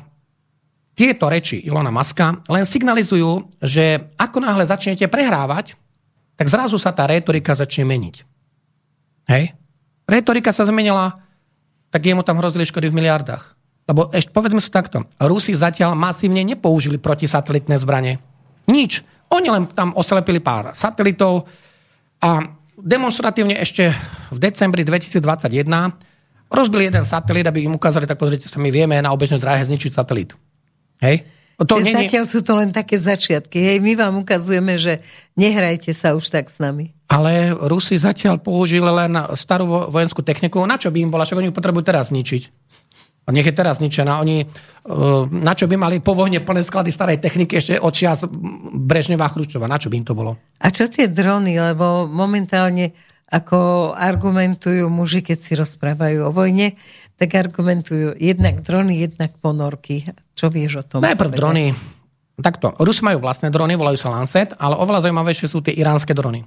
tieto 0.96 1.28
reči 1.28 1.60
Ilona 1.62 1.92
Maska 1.92 2.40
len 2.48 2.64
signalizujú, 2.64 3.60
že 3.60 4.08
ako 4.16 4.40
náhle 4.40 4.64
začnete 4.64 5.04
prehrávať, 5.06 5.76
tak 6.38 6.48
zrazu 6.48 6.78
sa 6.78 6.94
tá 6.94 7.04
retorika 7.04 7.52
začne 7.52 7.84
meniť. 7.86 8.16
Hej? 9.28 9.52
Retorika 10.08 10.54
sa 10.54 10.64
zmenila, 10.64 11.20
tak 11.92 12.06
jemu 12.08 12.24
tam 12.24 12.40
hrozili 12.40 12.64
škody 12.64 12.88
v 12.88 12.96
miliardách. 12.96 13.57
Lebo 13.88 14.12
ešte 14.12 14.30
povedzme 14.30 14.60
si 14.60 14.68
takto, 14.68 15.08
Rusi 15.16 15.56
zatiaľ 15.56 15.96
masívne 15.96 16.44
nepoužili 16.44 17.00
protisatelitné 17.00 17.80
zbranie. 17.80 18.20
Nič. 18.68 19.00
Oni 19.32 19.48
len 19.48 19.64
tam 19.72 19.96
oslepili 19.96 20.40
pár 20.44 20.76
satelitov, 20.76 21.48
a 22.18 22.42
demonstratívne 22.74 23.54
ešte 23.62 23.94
v 24.34 24.38
decembri 24.38 24.82
2021 24.82 25.22
rozbili 26.50 26.90
jeden 26.90 27.04
satelit, 27.06 27.46
aby 27.46 27.66
im 27.66 27.78
ukázali, 27.78 28.10
tak 28.10 28.18
pozrite 28.18 28.50
sa, 28.50 28.58
my 28.58 28.70
vieme 28.74 28.98
na 28.98 29.14
obežnej 29.14 29.38
dráhe 29.38 29.62
zničiť 29.62 29.92
satelit. 29.94 30.34
Hej? 30.98 31.28
To 31.58 31.74
Čiže 31.74 31.90
nie, 31.90 32.06
zatiaľ 32.06 32.24
sú 32.26 32.40
to 32.46 32.54
len 32.54 32.70
také 32.70 32.94
začiatky. 32.94 33.58
Hej, 33.58 33.82
my 33.82 33.92
vám 33.98 34.14
ukazujeme, 34.22 34.78
že 34.78 35.02
nehrajte 35.34 35.90
sa 35.90 36.14
už 36.14 36.30
tak 36.30 36.46
s 36.46 36.62
nami. 36.62 36.94
Ale 37.10 37.50
Rusi 37.50 37.98
zatiaľ 37.98 38.38
použili 38.38 38.86
len 38.86 39.10
starú 39.34 39.90
vojenskú 39.90 40.22
techniku. 40.22 40.62
Na 40.62 40.78
čo 40.78 40.94
by 40.94 41.02
im 41.02 41.10
bola? 41.10 41.26
Však 41.26 41.42
oni 41.42 41.50
potrebujú 41.50 41.82
teraz 41.82 42.14
zničiť. 42.14 42.57
Nech 43.28 43.44
je 43.44 43.52
teraz 43.52 43.76
zničená. 43.76 44.24
Oni, 44.24 44.42
e, 44.42 44.46
na 45.28 45.52
čo 45.52 45.68
by 45.68 45.76
mali 45.76 45.96
po 46.00 46.16
vojne 46.16 46.40
plné 46.40 46.64
sklady 46.64 46.88
starej 46.88 47.20
techniky 47.20 47.60
ešte 47.60 47.76
od 47.76 47.92
čias 47.92 48.24
Brežnevá 48.72 49.28
Chruščova? 49.28 49.68
Na 49.68 49.76
čo 49.76 49.92
by 49.92 50.00
im 50.00 50.06
to 50.08 50.16
bolo? 50.16 50.40
A 50.64 50.72
čo 50.72 50.88
tie 50.88 51.12
drony? 51.12 51.60
Lebo 51.60 52.08
momentálne 52.08 52.96
ako 53.28 53.92
argumentujú 53.92 54.88
muži, 54.88 55.20
keď 55.20 55.38
si 55.38 55.52
rozprávajú 55.52 56.24
o 56.24 56.32
vojne, 56.32 56.80
tak 57.20 57.36
argumentujú 57.36 58.16
jednak 58.16 58.64
drony, 58.64 59.04
jednak 59.04 59.36
ponorky. 59.44 60.08
Čo 60.32 60.48
vieš 60.48 60.80
o 60.80 60.84
tom? 60.86 61.00
Najprv 61.04 61.30
drony. 61.36 61.76
Takto. 62.38 62.72
Rusi 62.78 63.02
majú 63.02 63.18
vlastné 63.20 63.50
drony, 63.50 63.74
volajú 63.74 63.98
sa 63.98 64.14
Lancet, 64.14 64.54
ale 64.56 64.78
oveľa 64.78 65.04
zaujímavejšie 65.04 65.46
sú 65.50 65.58
tie 65.60 65.74
iránske 65.74 66.14
drony. 66.14 66.46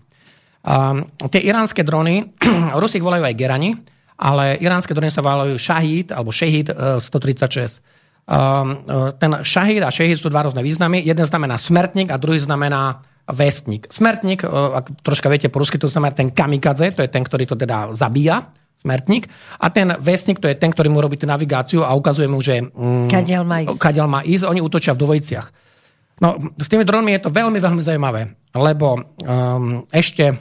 Um, 0.63 1.05
tie 1.27 1.43
iránske 1.43 1.84
drony, 1.84 2.32
Rusi 2.82 2.97
ich 2.97 3.05
volajú 3.05 3.27
aj 3.27 3.36
Gerani, 3.36 3.75
ale 4.22 4.61
iránske 4.61 4.93
drony 4.93 5.09
sa 5.09 5.26
volajú 5.26 5.57
Shahid 5.57 6.13
alebo 6.13 6.30
Shahid 6.30 6.69
136. 6.69 7.82
Um, 8.30 8.86
ten 9.17 9.32
Shahid 9.41 9.82
a 9.82 9.89
Shahid 9.89 10.22
sú 10.22 10.30
dva 10.30 10.45
rôzne 10.45 10.61
významy. 10.61 11.01
Jeden 11.01 11.26
znamená 11.26 11.57
smrtník 11.57 12.13
a 12.13 12.22
druhý 12.22 12.38
znamená 12.38 13.01
vestník. 13.26 13.89
Smrtník, 13.89 14.45
ak 14.45 15.01
troška 15.01 15.26
viete 15.26 15.49
po 15.49 15.65
rusky, 15.65 15.82
to 15.82 15.89
znamená 15.89 16.13
ten 16.13 16.30
kamikadze, 16.30 16.93
to 16.93 17.01
je 17.01 17.09
ten, 17.09 17.26
ktorý 17.26 17.49
to 17.49 17.57
teda 17.57 17.89
zabíja 17.97 18.53
smertník. 18.82 19.30
A 19.61 19.69
ten 19.69 19.93
vesník, 20.01 20.41
to 20.41 20.49
je 20.49 20.57
ten, 20.57 20.74
ktorý 20.74 20.89
mu 20.89 20.99
robí 20.99 21.15
tú 21.15 21.30
navigáciu 21.30 21.86
a 21.86 21.93
ukazuje 21.93 22.26
mu, 22.26 22.41
že 22.41 22.65
mm, 22.65 23.13
kadiaľ, 23.13 23.43
má 23.45 23.57
ísť. 23.61 23.78
kadiaľ 23.78 24.07
má 24.09 24.19
ísť. 24.26 24.43
Oni 24.49 24.59
útočia 24.61 24.97
v 24.97 25.01
dvojiciach. 25.05 25.47
No, 26.22 26.38
s 26.57 26.69
tými 26.69 26.86
dronmi 26.86 27.17
je 27.17 27.22
to 27.26 27.34
veľmi, 27.34 27.57
veľmi 27.57 27.82
zaujímavé, 27.82 28.53
lebo 28.53 29.01
um, 29.26 29.86
ešte 29.89 30.38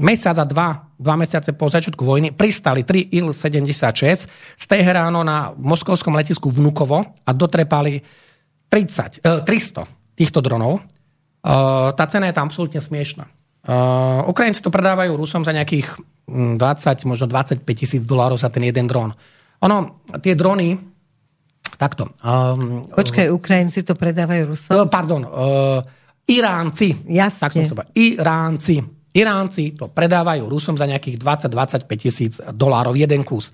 mesiac 0.00 0.36
a 0.36 0.44
dva, 0.44 0.91
dva 1.02 1.18
mesiace 1.18 1.50
po 1.52 1.66
začiatku 1.66 2.06
vojny 2.06 2.30
pristali 2.30 2.86
3 2.86 3.10
Il-76 3.10 4.30
z 4.30 4.64
Teheránu 4.70 5.20
na 5.26 5.50
moskovskom 5.58 6.14
letisku 6.14 6.48
Vnukovo 6.54 7.02
a 7.02 7.30
dotrepali 7.34 7.98
30, 8.70 9.20
eh, 9.20 9.42
300 9.44 9.84
týchto 10.14 10.38
dronov. 10.38 10.80
Uh, 11.42 11.90
tá 11.98 12.06
cena 12.06 12.30
je 12.30 12.38
tam 12.38 12.46
absolútne 12.46 12.78
smiešná. 12.78 13.26
Uh, 13.66 14.22
Ukrajinci 14.30 14.62
to 14.62 14.70
predávajú 14.70 15.18
Rusom 15.18 15.42
za 15.42 15.50
nejakých 15.50 15.98
20, 16.30 16.58
mm, 16.58 17.06
možno 17.06 17.26
25 17.26 17.66
tisíc 17.74 18.06
dolárov 18.06 18.38
za 18.38 18.46
ten 18.46 18.62
jeden 18.62 18.86
dron. 18.86 19.10
Ono, 19.66 20.06
tie 20.22 20.38
drony, 20.38 20.78
takto. 21.74 22.14
Um, 22.22 22.86
Počkaj, 22.86 23.26
Ukrajinci 23.34 23.82
to 23.82 23.98
predávajú 23.98 24.54
Rusom? 24.54 24.70
Uh, 24.70 24.86
pardon, 24.86 25.26
uh, 25.26 25.82
Iránci. 26.30 26.94
Jasne. 27.10 27.42
Tak 27.42 27.52
som 27.58 27.78
Iránci. 27.90 29.01
Iránci 29.12 29.76
to 29.76 29.92
predávajú 29.92 30.48
Rusom 30.48 30.80
za 30.80 30.88
nejakých 30.88 31.20
20-25 31.20 31.84
tisíc 32.00 32.32
dolárov 32.40 32.96
jeden 32.96 33.22
kus. 33.22 33.52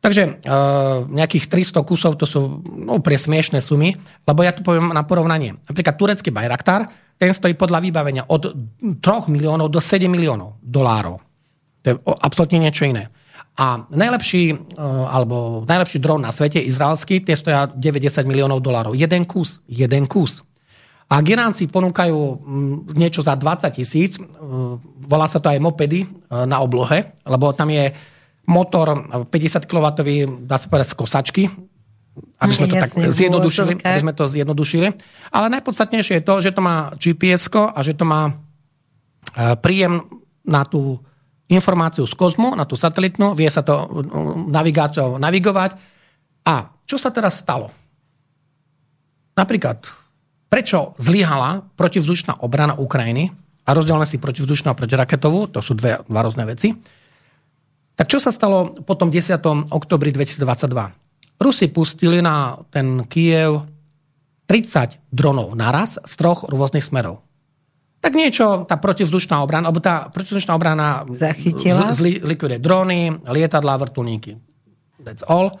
Takže 0.00 0.44
uh, 0.44 1.08
nejakých 1.08 1.72
300 1.72 1.82
kusov 1.88 2.20
to 2.20 2.28
sú 2.28 2.60
no, 2.64 3.00
pre 3.00 3.16
smiešné 3.16 3.64
sumy, 3.64 3.96
lebo 4.28 4.40
ja 4.44 4.52
tu 4.52 4.60
poviem 4.60 4.92
na 4.92 5.04
porovnanie. 5.04 5.56
Napríklad 5.66 5.96
turecký 5.96 6.28
Bayraktar, 6.30 6.88
ten 7.16 7.32
stojí 7.32 7.56
podľa 7.56 7.80
vybavenia 7.80 8.22
od 8.28 8.52
3 8.52 9.02
miliónov 9.32 9.72
do 9.72 9.80
7 9.80 10.04
miliónov 10.06 10.60
dolárov. 10.60 11.16
To 11.82 11.86
je 11.90 11.94
absolútne 12.22 12.60
niečo 12.60 12.84
iné. 12.84 13.08
A 13.56 13.88
najlepší, 13.88 14.52
e, 14.52 14.56
alebo 14.84 15.64
najlepší 15.64 15.96
dron 15.96 16.20
na 16.20 16.28
svete, 16.28 16.60
izraelský, 16.60 17.24
tie 17.24 17.32
stoja 17.32 17.64
90 17.72 18.28
miliónov 18.28 18.60
dolárov. 18.60 18.92
Jeden 18.92 19.24
kus. 19.24 19.64
Jeden 19.64 20.04
kus. 20.04 20.44
A 21.06 21.22
Iránci 21.22 21.70
ponúkajú 21.70 22.18
mm, 22.18 22.76
niečo 22.98 23.22
za 23.22 23.38
20 23.38 23.70
tisíc, 23.70 24.18
e, 24.18 24.22
volá 25.06 25.30
sa 25.30 25.38
to 25.38 25.46
aj 25.46 25.62
mopedy 25.62 26.02
e, 26.02 26.06
na 26.50 26.58
oblohe, 26.58 27.14
lebo 27.22 27.54
tam 27.54 27.70
je 27.70 27.94
motor 28.46 29.06
50 29.30 29.70
kW, 29.70 29.86
dá 30.46 30.58
sa 30.58 30.66
povedať, 30.66 30.90
z 30.90 30.96
kosačky, 30.98 31.42
aby 32.42 32.52
sme 32.52 32.66
to 32.66 32.76
Jasne, 32.78 33.06
tak 33.06 33.12
zjednodušili, 33.12 33.72
aby 33.82 34.02
sme 34.02 34.14
to 34.16 34.24
zjednodušili. 34.26 34.88
Ale 35.30 35.46
najpodstatnejšie 35.52 36.22
je 36.22 36.24
to, 36.24 36.34
že 36.42 36.50
to 36.54 36.60
má 36.64 36.90
gps 36.96 37.52
a 37.54 37.78
že 37.86 37.94
to 37.94 38.02
má 38.02 38.30
e, 38.30 38.32
príjem 39.62 40.02
na 40.42 40.66
tú 40.66 40.98
informáciu 41.46 42.02
z 42.02 42.14
kozmu, 42.18 42.58
na 42.58 42.66
tú 42.66 42.74
satelitnú, 42.74 43.30
vie 43.38 43.46
sa 43.46 43.62
to 43.62 43.86
navigáciou 44.50 45.22
navigovať. 45.22 45.78
A 46.46 46.74
čo 46.82 46.98
sa 46.98 47.14
teraz 47.14 47.38
stalo? 47.38 47.70
Napríklad, 49.38 49.86
prečo 50.46 50.94
zlyhala 50.96 51.66
protivzdušná 51.74 52.42
obrana 52.42 52.78
Ukrajiny 52.78 53.30
a 53.66 53.70
rozdielne 53.74 54.06
si 54.06 54.22
protivzdušnú 54.22 54.70
a 54.70 54.78
protiraketovú, 54.78 55.50
to 55.50 55.58
sú 55.58 55.74
dve, 55.74 56.00
dva 56.06 56.20
rôzne 56.22 56.46
veci. 56.46 56.70
Tak 57.96 58.06
čo 58.06 58.20
sa 58.20 58.30
stalo 58.30 58.76
po 58.76 58.94
tom 58.94 59.08
10. 59.08 59.72
oktobri 59.72 60.12
2022? 60.12 61.40
Rusi 61.40 61.66
pustili 61.72 62.20
na 62.20 62.60
ten 62.70 63.04
Kiev 63.08 63.64
30 64.46 65.10
dronov 65.10 65.56
naraz 65.58 65.98
z 65.98 66.12
troch 66.14 66.46
rôznych 66.46 66.86
smerov. 66.86 67.26
Tak 67.98 68.14
niečo 68.14 68.68
tá 68.68 68.78
protivzdušná 68.78 69.42
obrana, 69.42 69.66
alebo 69.66 69.82
tá 69.82 70.06
protivzdušná 70.12 70.52
obrana 70.54 71.02
Zachytila. 71.10 71.90
zlikviduje 71.90 72.62
drony, 72.62 73.10
lietadlá, 73.26 73.74
vrtulníky. 73.82 74.38
That's 75.02 75.26
all. 75.26 75.58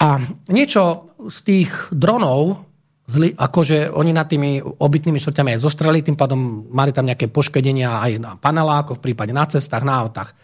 A 0.00 0.22
niečo 0.48 1.12
z 1.28 1.38
tých 1.44 1.70
dronov, 1.92 2.64
zli, 3.06 3.32
akože 3.38 3.94
oni 3.94 4.10
nad 4.10 4.26
tými 4.26 4.58
obytnými 4.62 5.22
štvrťami 5.22 5.54
aj 5.54 5.62
zostreli, 5.62 6.02
tým 6.02 6.18
pádom 6.18 6.66
mali 6.74 6.90
tam 6.90 7.06
nejaké 7.06 7.30
poškodenia 7.30 8.02
aj 8.02 8.12
na 8.18 8.32
panelákoch, 8.34 8.98
v 8.98 9.04
prípade 9.10 9.30
na 9.30 9.46
cestách, 9.46 9.86
na 9.86 10.02
autách. 10.02 10.34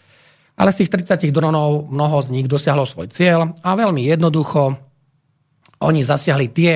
Ale 0.55 0.71
z 0.71 0.87
tých 0.87 0.93
30 1.11 1.35
dronov 1.35 1.91
mnoho 1.91 2.23
z 2.23 2.29
nich 2.31 2.47
dosiahlo 2.47 2.87
svoj 2.87 3.11
cieľ 3.11 3.59
a 3.67 3.75
veľmi 3.75 4.07
jednoducho 4.07 4.79
oni 5.83 6.07
zasiahli 6.07 6.47
tie 6.55 6.73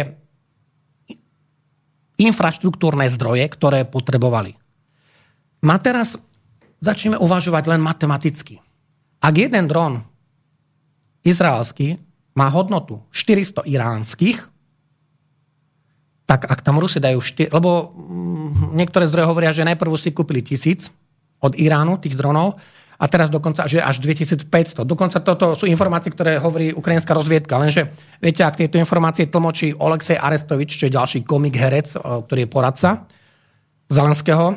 infraštruktúrne 2.19 3.07
zdroje, 3.13 3.47
ktoré 3.47 3.87
potrebovali. 3.87 4.57
Ma 5.63 5.77
teraz 5.79 6.19
začneme 6.81 7.21
uvažovať 7.21 7.65
len 7.71 7.81
matematicky. 7.85 8.59
Ak 9.21 9.35
jeden 9.37 9.69
dron 9.71 10.03
izraelský 11.23 12.01
má 12.37 12.49
hodnotu 12.53 13.05
400 13.13 13.65
iránskych, 13.69 14.56
tak 16.27 16.51
ak 16.51 16.61
tam 16.61 16.83
Rusi 16.83 16.99
dajú 16.99 17.23
4, 17.23 17.55
lebo 17.55 17.95
mm, 17.95 18.75
niektoré 18.75 19.07
zdroje 19.07 19.31
hovoria, 19.31 19.55
že 19.55 19.63
najprv 19.63 19.95
si 19.95 20.11
kúpili 20.11 20.43
tisíc 20.43 20.91
od 21.39 21.55
Iránu, 21.55 22.03
tých 22.03 22.19
dronov, 22.19 22.59
a 22.97 23.05
teraz 23.13 23.29
dokonca, 23.29 23.69
že 23.69 23.77
až 23.77 24.01
2500. 24.01 24.49
Dokonca 24.89 25.21
toto 25.21 25.53
sú 25.53 25.69
informácie, 25.69 26.09
ktoré 26.09 26.41
hovorí 26.41 26.73
ukrajinská 26.73 27.13
rozviedka. 27.13 27.61
Lenže 27.61 27.93
viete, 28.25 28.41
ak 28.41 28.57
tieto 28.57 28.81
informácie 28.81 29.29
tlmočí 29.29 29.77
Oleksej 29.77 30.17
Arestovič, 30.17 30.81
čo 30.81 30.89
je 30.89 30.97
ďalší 30.97 31.19
komik 31.29 31.61
herec, 31.61 31.93
ktorý 31.93 32.49
je 32.49 32.51
poradca 32.51 33.05
Zelenského, 33.93 34.57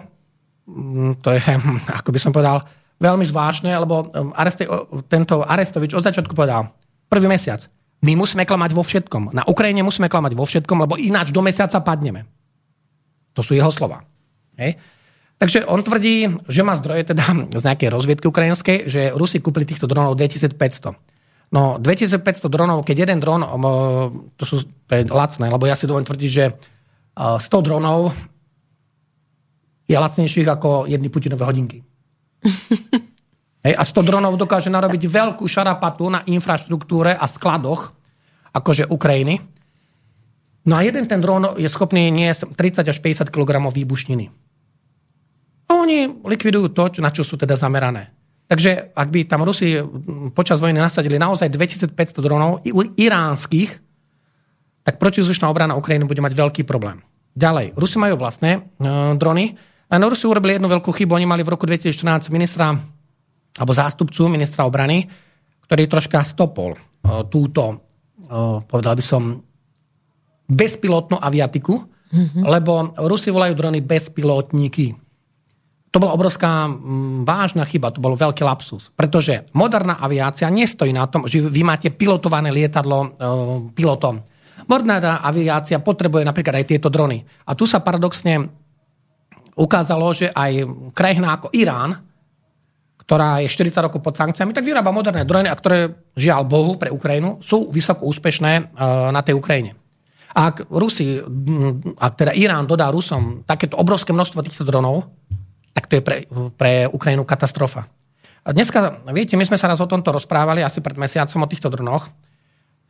mm, 0.71 1.19
to 1.19 1.35
je, 1.35 1.43
ako 1.99 2.09
by 2.15 2.19
som 2.19 2.31
povedal, 2.31 2.63
veľmi 2.99 3.23
zvláštne, 3.27 3.71
lebo 3.75 4.07
um, 4.11 4.31
Areste, 4.35 4.67
tento 5.07 5.43
Arestovič 5.43 5.95
od 5.95 6.03
začiatku 6.03 6.35
povedal, 6.35 6.71
prvý 7.07 7.31
mesiac, 7.31 7.63
my 7.99 8.13
musíme 8.15 8.47
klamať 8.47 8.71
vo 8.71 8.83
všetkom. 8.83 9.35
Na 9.35 9.43
Ukrajine 9.43 9.83
musíme 9.83 10.07
klamať 10.07 10.31
vo 10.31 10.47
všetkom, 10.47 10.77
lebo 10.87 10.95
ináč 10.95 11.35
do 11.35 11.43
mesiaca 11.43 11.83
padneme. 11.83 12.23
To 13.35 13.43
sú 13.43 13.55
jeho 13.55 13.71
slova. 13.71 14.07
Hej? 14.55 14.79
Takže 15.39 15.67
on 15.67 15.79
tvrdí, 15.83 16.27
že 16.51 16.67
má 16.67 16.75
zdroje 16.75 17.15
teda 17.15 17.47
z 17.51 17.63
nejakej 17.63 17.89
rozviedky 17.91 18.25
ukrajinskej, 18.27 18.91
že 18.91 19.01
Rusi 19.15 19.39
kúpili 19.39 19.63
týchto 19.63 19.87
dronov 19.87 20.19
2500. 20.19 20.95
No 21.49 21.79
2500 21.79 22.51
dronov, 22.51 22.83
keď 22.83 23.07
jeden 23.07 23.19
dron, 23.23 23.41
to, 24.35 24.43
sú, 24.43 24.67
to 24.85 24.91
je 24.91 25.07
lacné, 25.07 25.47
lebo 25.47 25.63
ja 25.65 25.79
si 25.79 25.87
dovolím 25.87 26.07
tvrdiť, 26.07 26.29
že 26.31 26.45
100 27.15 27.39
dronov 27.65 28.11
je 29.89 29.97
lacnejších 29.97 30.45
ako 30.45 30.85
jedny 30.85 31.09
Putinové 31.09 31.47
hodinky. 31.47 31.81
Hej, 33.59 33.75
a 33.75 33.83
100 33.83 34.07
dronov 34.07 34.39
dokáže 34.39 34.71
narobiť 34.71 35.03
veľkú 35.11 35.43
šarapatu 35.43 36.07
na 36.07 36.23
infraštruktúre 36.23 37.11
a 37.11 37.25
skladoch, 37.27 37.91
akože 38.55 38.87
Ukrajiny. 38.87 39.43
No 40.63 40.79
a 40.79 40.81
jeden 40.83 41.03
ten 41.03 41.19
dron 41.19 41.59
je 41.59 41.67
schopný 41.67 42.07
niesť 42.07 42.55
30 42.55 42.87
až 42.87 42.97
50 43.03 43.27
kg 43.27 43.59
výbušniny. 43.67 44.31
A 45.69 45.71
oni 45.75 46.23
likvidujú 46.23 46.71
to, 46.71 46.87
na 47.03 47.11
čo 47.11 47.27
sú 47.27 47.35
teda 47.35 47.59
zamerané. 47.59 48.15
Takže 48.49 48.95
ak 48.97 49.07
by 49.13 49.19
tam 49.29 49.45
Rusi 49.45 49.77
počas 50.33 50.57
vojny 50.57 50.81
nasadili 50.81 51.21
naozaj 51.21 51.53
2500 51.53 51.93
dronov 52.25 52.65
iránskych, 52.97 53.77
tak 54.81 54.97
protizdušná 54.97 55.45
obrana 55.45 55.77
Ukrajiny 55.77 56.09
bude 56.09 56.23
mať 56.23 56.33
veľký 56.33 56.61
problém. 56.65 57.05
Ďalej, 57.37 57.77
Rusi 57.77 58.01
majú 58.01 58.17
vlastné 58.17 58.57
e, 58.57 58.59
drony, 59.21 59.53
A 59.89 59.97
Rusi 60.01 60.25
urobili 60.25 60.57
jednu 60.57 60.69
veľkú 60.69 60.89
chybu. 60.89 61.17
Oni 61.17 61.29
mali 61.29 61.45
v 61.45 61.53
roku 61.53 61.69
2014 61.69 62.29
ministra, 62.33 62.73
alebo 63.59 63.75
zástupcu 63.75 64.31
ministra 64.31 64.63
obrany, 64.63 65.03
ktorý 65.67 65.91
troška 65.91 66.23
stopol 66.23 66.79
túto, 67.27 67.83
povedal 68.65 68.95
by 68.95 69.03
som, 69.03 69.43
bezpilotnú 70.49 71.21
aviatiku, 71.21 71.77
mm-hmm. 72.09 72.41
lebo 72.41 72.97
Rusi 73.05 73.29
volajú 73.29 73.53
drony 73.53 73.85
bezpilotníky. 73.85 74.97
To 75.93 75.97
bola 76.01 76.13
obrovská 76.17 76.65
m, 76.65 77.21
vážna 77.21 77.69
chyba, 77.69 77.93
to 77.93 78.01
bol 78.01 78.17
veľký 78.17 78.41
lapsus. 78.41 78.89
Pretože 78.93 79.45
moderná 79.53 80.01
aviácia 80.01 80.49
nestojí 80.49 80.89
na 80.89 81.05
tom, 81.05 81.29
že 81.29 81.41
vy 81.45 81.61
máte 81.61 81.93
pilotované 81.93 82.49
lietadlo 82.49 82.97
e, 83.01 83.09
pilotom. 83.77 84.25
Moderná 84.65 85.21
aviácia 85.21 85.81
potrebuje 85.81 86.25
napríklad 86.25 86.61
aj 86.61 86.65
tieto 86.65 86.89
drony. 86.89 87.21
A 87.45 87.53
tu 87.57 87.69
sa 87.69 87.81
paradoxne 87.81 88.49
ukázalo, 89.57 90.13
že 90.13 90.29
aj 90.29 90.65
krajina 90.93 91.37
ako 91.37 91.53
Irán, 91.57 91.93
ktorá 93.09 93.41
je 93.41 93.49
40 93.49 93.89
rokov 93.89 94.05
pod 94.05 94.13
sankciami, 94.13 94.53
tak 94.53 94.61
vyrába 94.61 94.93
moderné 94.93 95.25
drony, 95.25 95.49
a 95.49 95.57
ktoré, 95.57 95.97
žiaľ 96.13 96.45
Bohu, 96.45 96.77
pre 96.77 96.93
Ukrajinu, 96.93 97.41
sú 97.41 97.73
vysoko 97.73 98.05
úspešné 98.05 98.51
e, 98.53 98.63
na 99.09 99.25
tej 99.25 99.33
Ukrajine. 99.33 99.73
Ak 100.29 100.69
Rusi, 100.69 101.17
ak 101.97 102.13
teda 102.13 102.37
Irán 102.37 102.69
dodá 102.69 102.93
Rusom 102.93 103.41
takéto 103.49 103.81
obrovské 103.81 104.13
množstvo 104.13 104.45
týchto 104.45 104.61
dronov, 104.61 105.09
tak 105.73 105.89
to 105.89 105.97
je 105.97 106.03
pre, 106.05 106.29
pre 106.53 106.85
Ukrajinu 106.85 107.25
katastrofa. 107.25 107.89
A 108.45 108.53
dneska, 108.53 109.01
viete, 109.09 109.33
my 109.33 109.41
sme 109.41 109.57
sa 109.57 109.73
raz 109.73 109.81
o 109.81 109.89
tomto 109.89 110.13
rozprávali 110.13 110.61
asi 110.61 110.77
pred 110.77 111.01
mesiacom 111.01 111.49
o 111.49 111.49
týchto 111.49 111.73
dronoch 111.73 112.13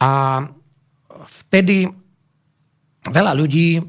a 0.03 0.43
vtedy 1.47 1.87
veľa 3.07 3.39
ľudí 3.39 3.79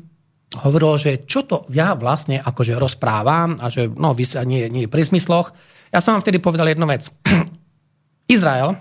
hovorilo, 0.63 0.95
že 0.95 1.27
čo 1.27 1.43
to 1.43 1.67
ja 1.75 1.99
vlastne 1.99 2.39
akože 2.39 2.79
rozprávam 2.79 3.59
a 3.59 3.67
že 3.67 3.91
no, 3.91 4.15
vy 4.15 4.25
sa 4.31 4.47
nie, 4.47 4.71
nie 4.71 4.87
pri 4.87 5.11
zmysloch. 5.11 5.51
Ja 5.91 5.99
som 5.99 6.15
vám 6.15 6.23
vtedy 6.23 6.39
povedal 6.39 6.71
jednu 6.71 6.87
vec. 6.87 7.11
Izrael 8.35 8.79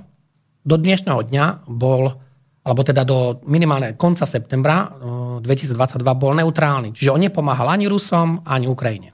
do 0.62 0.78
dnešného 0.78 1.26
dňa 1.26 1.66
bol, 1.66 2.14
alebo 2.62 2.82
teda 2.86 3.02
do 3.02 3.42
minimálne 3.50 3.98
konca 3.98 4.30
septembra 4.30 4.94
2022 5.42 6.06
bol 6.14 6.38
neutrálny. 6.38 6.94
Čiže 6.94 7.10
on 7.10 7.26
nepomáhal 7.26 7.74
ani 7.74 7.90
Rusom, 7.90 8.46
ani 8.46 8.70
Ukrajine. 8.70 9.10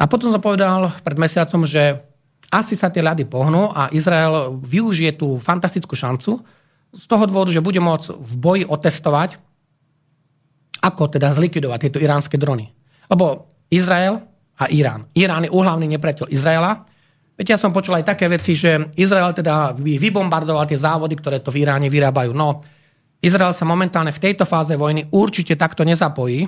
A 0.00 0.08
potom 0.08 0.32
som 0.32 0.40
povedal 0.40 0.88
pred 1.04 1.20
mesiacom, 1.20 1.68
že 1.68 2.00
asi 2.48 2.72
sa 2.72 2.88
tie 2.88 3.04
ľady 3.04 3.28
pohnú 3.28 3.68
a 3.76 3.92
Izrael 3.92 4.56
využije 4.64 5.20
tú 5.20 5.36
fantastickú 5.36 5.92
šancu 5.92 6.40
z 6.96 7.04
toho 7.04 7.28
dôvodu, 7.28 7.52
že 7.52 7.60
bude 7.60 7.78
môcť 7.78 8.16
v 8.16 8.32
boji 8.40 8.64
otestovať, 8.64 9.36
ako 10.80 11.12
teda 11.12 11.36
zlikvidovať 11.36 11.78
tieto 11.86 12.00
iránske 12.00 12.40
drony. 12.40 12.72
Lebo 13.12 13.52
Izrael 13.68 14.29
a 14.60 14.68
Irán. 14.68 15.08
Irán 15.16 15.48
je 15.48 15.50
úhlavný 15.50 15.88
nepriateľ 15.96 16.28
Izraela. 16.28 16.84
Viete, 17.32 17.56
ja 17.56 17.60
som 17.60 17.72
počul 17.72 17.96
aj 17.96 18.12
také 18.12 18.28
veci, 18.28 18.52
že 18.52 18.92
Izrael 19.00 19.32
teda 19.32 19.72
vybombardoval 19.80 20.68
tie 20.68 20.76
závody, 20.76 21.16
ktoré 21.16 21.40
to 21.40 21.48
v 21.48 21.64
Iráne 21.64 21.88
vyrábajú. 21.88 22.36
No, 22.36 22.60
Izrael 23.24 23.56
sa 23.56 23.64
momentálne 23.64 24.12
v 24.12 24.20
tejto 24.20 24.44
fáze 24.44 24.76
vojny 24.76 25.08
určite 25.16 25.56
takto 25.56 25.80
nezapojí, 25.80 26.44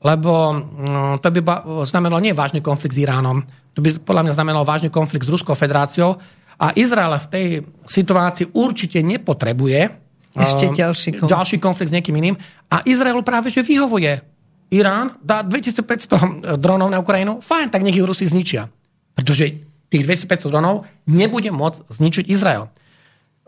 lebo 0.00 0.32
mm, 0.56 1.20
to 1.20 1.28
by 1.28 1.40
znamenalo 1.84 2.24
nie 2.24 2.32
vážny 2.32 2.64
konflikt 2.64 2.96
s 2.96 3.04
Iránom, 3.04 3.44
to 3.76 3.84
by 3.84 3.92
podľa 4.00 4.24
mňa 4.28 4.36
znamenalo 4.36 4.64
vážny 4.64 4.88
konflikt 4.88 5.28
s 5.28 5.32
Ruskou 5.32 5.52
federáciou 5.52 6.16
a 6.56 6.72
Izrael 6.76 7.12
v 7.16 7.28
tej 7.28 7.46
situácii 7.84 8.56
určite 8.56 9.00
nepotrebuje 9.04 9.80
ešte 10.32 10.72
ďalší 10.72 11.08
konflikt. 11.20 11.32
ďalší 11.32 11.56
konflikt 11.60 11.90
s 11.92 11.96
niekým 12.00 12.16
iným. 12.16 12.36
A 12.72 12.80
Izrael 12.88 13.20
práve 13.20 13.52
že 13.52 13.60
vyhovuje. 13.60 14.31
Irán 14.72 15.20
dá 15.20 15.44
2500 15.44 16.56
dronov 16.56 16.88
na 16.88 16.98
Ukrajinu, 16.98 17.44
fajn, 17.44 17.68
tak 17.68 17.84
nech 17.84 17.92
ich 17.92 18.06
Rusi 18.08 18.24
zničia. 18.24 18.72
Pretože 19.12 19.60
tých 19.92 20.08
2500 20.08 20.48
dronov 20.48 20.88
nebude 21.04 21.52
môcť 21.52 21.92
zničiť 21.92 22.24
Izrael. 22.32 22.72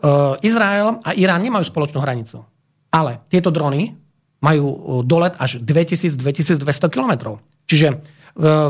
Uh, 0.05 0.37
Izrael 0.45 1.01
a 1.01 1.17
Irán 1.17 1.41
nemajú 1.41 1.65
spoločnú 1.65 1.97
hranicu. 1.97 2.45
Ale 2.93 3.25
tieto 3.33 3.49
drony 3.49 3.97
majú 4.45 4.65
e, 4.69 4.77
dolet 5.01 5.33
až 5.41 5.57
2000-2200 5.65 6.93
km. 6.93 7.41
Čiže 7.65 7.87
e, 7.89 7.95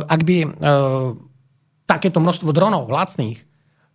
ak 0.06 0.22
by 0.24 0.38
e, 0.40 0.48
takéto 1.84 2.24
množstvo 2.24 2.50
dronov 2.56 2.88
lacných 2.88 3.44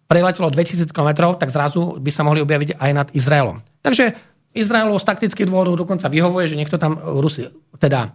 preletelo 0.04 0.52
2000 0.52 0.90
km, 0.92 1.32
tak 1.38 1.48
zrazu 1.48 1.96
by 1.96 2.11
sa 2.12 2.26
mohli 2.26 2.44
objaviť 2.44 2.76
aj 2.76 2.90
nad 2.92 3.08
Izraelom. 3.16 3.62
Takže 3.80 4.12
Izraelu 4.52 4.98
z 4.98 5.06
taktických 5.06 5.46
dôvodov 5.46 5.78
dokonca 5.78 6.11
vyhovuje, 6.11 6.50
že 6.50 6.58
niekto 6.58 6.76
tam 6.76 6.98
Rusi, 6.98 7.46
teda 7.78 8.11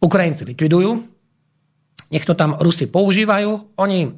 Ukrajinci 0.00 0.48
likvidujú, 0.48 1.04
nech 2.10 2.24
to 2.26 2.34
tam 2.34 2.58
Rusi 2.58 2.90
používajú, 2.90 3.76
oni 3.78 4.10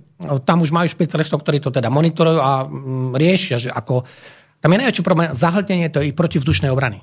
tam 0.47 0.63
už 0.63 0.71
majú 0.71 0.87
špecialistov, 0.87 1.43
ktorí 1.43 1.59
to 1.59 1.75
teda 1.75 1.91
monitorujú 1.91 2.39
a 2.39 2.65
mm, 2.65 3.19
riešia, 3.19 3.59
že 3.59 3.71
ako... 3.75 4.07
Tam 4.63 4.71
je 4.71 4.79
najväčší 4.79 5.03
problém 5.03 5.35
zahltenie 5.35 5.91
tej 5.91 6.15
protivzdušnej 6.15 6.71
obrany 6.71 7.03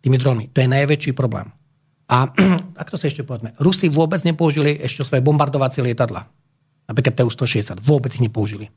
tými 0.00 0.16
dronmi. 0.16 0.48
To 0.56 0.64
je 0.64 0.68
najväčší 0.68 1.12
problém. 1.12 1.52
A 2.08 2.32
ak 2.80 2.88
to 2.88 2.96
si 2.96 3.12
ešte 3.12 3.26
povedzme, 3.26 3.52
Rusi 3.60 3.92
vôbec 3.92 4.24
nepoužili 4.24 4.80
ešte 4.80 5.04
svoje 5.04 5.20
bombardovacie 5.20 5.84
lietadla. 5.84 6.24
Napríklad 6.88 7.18
TU-160. 7.18 7.84
Vôbec 7.84 8.14
ich 8.16 8.22
nepoužili. 8.22 8.72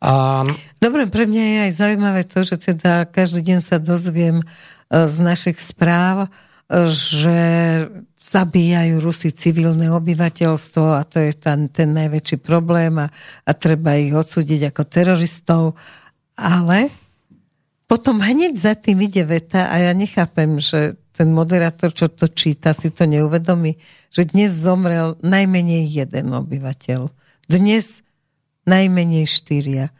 A... 0.00 0.42
Dobre, 0.80 1.06
pre 1.08 1.24
mňa 1.28 1.44
je 1.44 1.58
aj 1.68 1.72
zaujímavé 1.76 2.22
to, 2.28 2.44
že 2.44 2.56
teda 2.72 3.08
každý 3.08 3.52
deň 3.52 3.58
sa 3.60 3.76
dozviem 3.76 4.40
e, 4.40 4.44
z 5.08 5.16
našich 5.20 5.60
správ, 5.60 6.26
e, 6.26 6.28
že 6.88 7.38
zabíjajú 8.30 9.02
Rusi 9.02 9.34
civilné 9.34 9.90
obyvateľstvo 9.90 10.84
a 10.94 11.02
to 11.02 11.18
je 11.18 11.34
ten, 11.34 11.66
ten 11.66 11.90
najväčší 11.90 12.38
problém 12.38 12.94
a, 13.02 13.10
a 13.42 13.50
treba 13.58 13.98
ich 13.98 14.14
odsúdiť 14.14 14.70
ako 14.70 14.82
teroristov. 14.86 15.74
Ale 16.38 16.94
potom 17.90 18.22
hneď 18.22 18.54
za 18.54 18.78
tým 18.78 19.02
ide 19.02 19.26
veta 19.26 19.66
a 19.66 19.82
ja 19.82 19.90
nechápem, 19.90 20.62
že 20.62 20.94
ten 21.10 21.34
moderátor, 21.34 21.90
čo 21.90 22.06
to 22.06 22.30
číta, 22.30 22.70
si 22.70 22.94
to 22.94 23.02
neuvedomí, 23.02 23.76
že 24.14 24.30
dnes 24.30 24.54
zomrel 24.54 25.18
najmenej 25.26 25.90
jeden 25.90 26.30
obyvateľ. 26.30 27.10
Dnes 27.50 28.06
najmenej 28.62 29.26
štyria. 29.26 29.90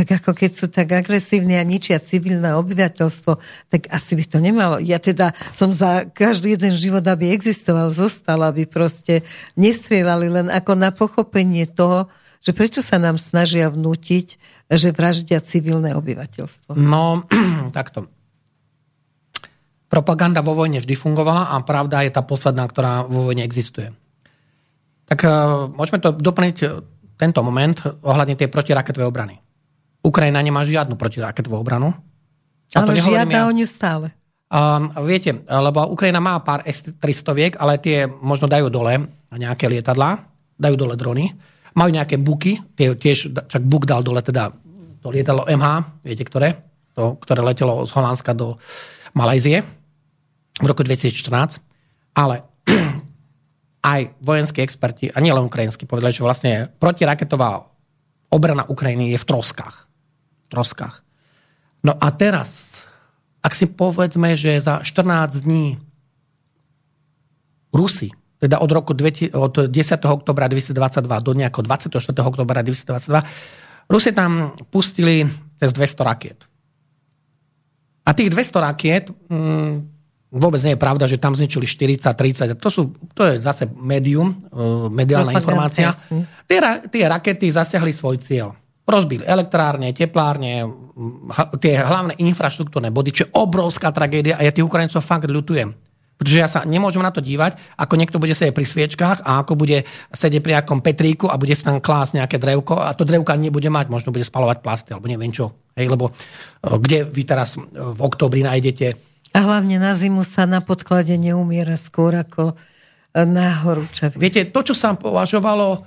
Tak 0.00 0.24
ako 0.24 0.32
keď 0.32 0.50
sú 0.56 0.66
tak 0.72 0.88
agresívne 0.96 1.60
a 1.60 1.64
ničia 1.68 2.00
civilné 2.00 2.56
obyvateľstvo, 2.56 3.36
tak 3.68 3.84
asi 3.92 4.16
by 4.16 4.24
to 4.24 4.38
nemalo. 4.40 4.80
Ja 4.80 4.96
teda 4.96 5.36
som 5.52 5.76
za 5.76 6.08
každý 6.08 6.56
jeden 6.56 6.72
život, 6.72 7.04
aby 7.04 7.28
existoval, 7.28 7.92
zostal, 7.92 8.40
aby 8.40 8.64
proste 8.64 9.20
nestrieľali 9.60 10.32
len 10.32 10.46
ako 10.48 10.72
na 10.72 10.88
pochopenie 10.88 11.68
toho, 11.68 12.08
že 12.40 12.56
prečo 12.56 12.80
sa 12.80 12.96
nám 12.96 13.20
snažia 13.20 13.68
vnútiť, 13.68 14.40
že 14.72 14.88
vraždia 14.96 15.44
civilné 15.44 15.92
obyvateľstvo? 15.92 16.80
No, 16.80 17.28
takto. 17.76 18.08
Propaganda 19.92 20.40
vo 20.40 20.56
vojne 20.56 20.80
vždy 20.80 20.96
fungovala 20.96 21.52
a 21.52 21.60
pravda 21.60 22.08
je 22.08 22.16
tá 22.16 22.24
posledná, 22.24 22.64
ktorá 22.64 23.04
vo 23.04 23.28
vojne 23.28 23.44
existuje. 23.44 23.92
Tak 25.12 25.28
uh, 25.28 25.68
môžeme 25.68 26.00
to 26.00 26.14
doplniť 26.14 26.56
e, 26.62 26.66
tento 27.18 27.42
moment 27.42 27.82
ohľadne 28.00 28.38
tej 28.38 28.46
protiraketovej 28.46 29.10
obrany. 29.10 29.42
Ukrajina 30.00 30.40
nemá 30.40 30.64
žiadnu 30.64 30.96
protiraketovú 30.96 31.60
obranu. 31.60 31.92
Ale 32.72 32.96
žiada 32.96 33.44
ja. 33.44 33.48
o 33.48 33.52
ňu 33.52 33.66
stále. 33.66 34.14
Um, 34.50 34.90
viete, 35.06 35.46
lebo 35.46 35.86
Ukrajina 35.94 36.18
má 36.18 36.38
pár 36.42 36.66
S-300, 36.66 37.54
ale 37.54 37.78
tie 37.78 38.06
možno 38.08 38.50
dajú 38.50 38.66
dole 38.66 39.06
nejaké 39.30 39.70
lietadlá, 39.70 40.26
dajú 40.58 40.74
dole 40.74 40.98
drony 40.98 41.30
majú 41.74 41.90
nejaké 41.94 42.18
buky, 42.18 42.74
tie 42.74 42.94
tiež, 42.98 43.30
čak 43.46 43.62
buk 43.62 43.86
dal 43.86 44.02
dole 44.02 44.22
teda 44.22 44.50
to 45.00 45.08
lietalo 45.08 45.46
MH, 45.48 46.02
viete 46.04 46.24
ktoré? 46.26 46.48
To, 46.98 47.16
ktoré 47.16 47.40
letelo 47.40 47.86
z 47.86 47.90
Holandska 47.94 48.34
do 48.34 48.60
Malajzie 49.16 49.62
v 50.60 50.66
roku 50.66 50.84
2014. 50.84 51.62
Ale 52.18 52.44
aj 53.94 54.00
vojenskí 54.20 54.60
experti, 54.60 55.08
a 55.08 55.18
nielen 55.22 55.46
ukrajinskí, 55.46 55.86
povedali, 55.88 56.12
že 56.12 56.26
vlastne 56.26 56.52
protiraketová 56.68 57.64
obrana 58.28 58.66
Ukrajiny 58.68 59.14
je 59.16 59.18
v 59.22 59.28
troskách. 59.28 59.88
Troskách. 60.50 61.06
No 61.80 61.96
a 61.96 62.12
teraz, 62.12 62.82
ak 63.40 63.56
si 63.56 63.70
povedzme, 63.70 64.36
že 64.36 64.60
za 64.60 64.84
14 64.84 65.46
dní 65.46 65.80
Rusi 67.70 68.10
teda 68.40 68.56
od 68.64 68.70
roku 68.72 68.96
od 69.36 69.54
10. 69.68 69.68
oktobra 70.08 70.48
2022 70.48 71.04
do 71.20 71.32
nejakého 71.36 71.60
24. 71.60 72.24
oktobra 72.24 72.64
2022, 72.64 73.92
Rusi 73.92 74.10
tam 74.16 74.56
pustili 74.72 75.28
cez 75.60 75.70
200 75.76 76.08
rakiet. 76.08 76.38
A 78.08 78.16
tých 78.16 78.32
200 78.32 78.64
rakiet, 78.64 79.12
mm, 79.28 79.84
vôbec 80.32 80.60
nie 80.64 80.72
je 80.72 80.80
pravda, 80.80 81.04
že 81.04 81.20
tam 81.20 81.36
zničili 81.36 81.68
40, 81.68 82.16
30. 82.16 82.56
To, 82.56 82.68
sú, 82.72 82.96
to 83.12 83.28
je 83.28 83.44
zase 83.44 83.68
médium, 83.76 84.32
e, 84.32 84.88
mediálna 84.88 85.36
informácia. 85.36 85.92
Tie, 86.48 86.58
tie 86.88 87.04
rakety 87.04 87.44
zasiahli 87.52 87.92
svoj 87.92 88.24
cieľ. 88.24 88.56
Rozbili 88.90 89.22
elektrárne, 89.22 89.94
teplárne, 89.94 90.66
tie 91.62 91.78
hlavné 91.78 92.18
infraštruktúrne 92.18 92.90
body, 92.90 93.10
čo 93.14 93.22
je 93.24 93.32
obrovská 93.38 93.94
tragédia 93.94 94.34
a 94.34 94.42
ja 94.42 94.50
tých 94.50 94.66
Ukrajincov 94.66 95.00
fakt 95.06 95.30
ľutujem 95.30 95.70
Pretože 96.20 96.36
ja 96.36 96.48
sa 96.52 96.68
nemôžem 96.68 97.00
na 97.00 97.08
to 97.08 97.24
dívať, 97.24 97.56
ako 97.80 97.94
niekto 97.96 98.20
bude 98.20 98.36
sedieť 98.36 98.52
pri 98.52 98.66
sviečkách 98.68 99.18
a 99.24 99.40
ako 99.40 99.56
bude 99.56 99.88
sedieť 100.12 100.42
pri 100.44 100.52
nejakom 100.60 100.84
petríku 100.84 101.32
a 101.32 101.40
bude 101.40 101.56
si 101.56 101.64
tam 101.64 101.80
klásť 101.80 102.20
nejaké 102.20 102.36
drevko 102.36 102.76
a 102.76 102.92
to 102.92 103.08
drevko 103.08 103.32
ani 103.32 103.48
nebude 103.48 103.72
mať, 103.72 103.88
možno 103.88 104.12
bude 104.12 104.28
spalovať 104.28 104.60
plasty 104.60 104.92
alebo 104.92 105.08
neviem 105.08 105.32
čo. 105.32 105.56
Hej, 105.78 105.88
lebo 105.88 106.12
e, 106.12 106.76
kde 106.76 107.08
vy 107.08 107.22
teraz 107.24 107.56
v 107.56 108.00
oktobri 108.04 108.44
nájdete... 108.44 109.08
A 109.32 109.38
hlavne 109.46 109.80
na 109.80 109.96
zimu 109.96 110.26
sa 110.26 110.44
na 110.44 110.60
podklade 110.60 111.14
neumiera 111.16 111.78
skôr 111.78 112.12
ako 112.18 112.58
na 113.14 113.64
horúčaví. 113.64 114.18
Viete, 114.18 114.44
to, 114.50 114.60
čo 114.60 114.74
sa 114.74 114.94
považovalo 114.94 115.82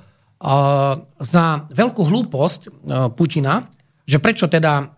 za 1.23 1.45
veľkú 1.71 2.03
hlúposť 2.03 2.61
uh, 2.67 2.71
Putina, 3.15 3.63
že 4.03 4.19
prečo 4.19 4.51
teda 4.51 4.91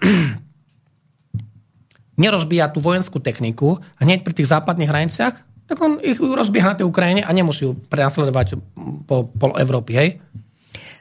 nerozbíja 2.24 2.74
tú 2.74 2.82
vojenskú 2.82 3.22
techniku 3.22 3.78
hneď 4.02 4.26
pri 4.26 4.34
tých 4.34 4.50
západných 4.50 4.90
hraniciach, 4.90 5.36
tak 5.66 5.78
on 5.82 6.02
ich 6.02 6.18
rozbieha 6.18 6.74
na 6.74 6.78
tej 6.78 6.90
Ukrajine 6.90 7.22
a 7.22 7.30
nemusí 7.34 7.66
ju 7.66 7.78
prenasledovať 7.90 8.58
po 9.06 9.30
pol 9.30 9.58
Európy, 9.58 9.92
hej? 9.98 10.10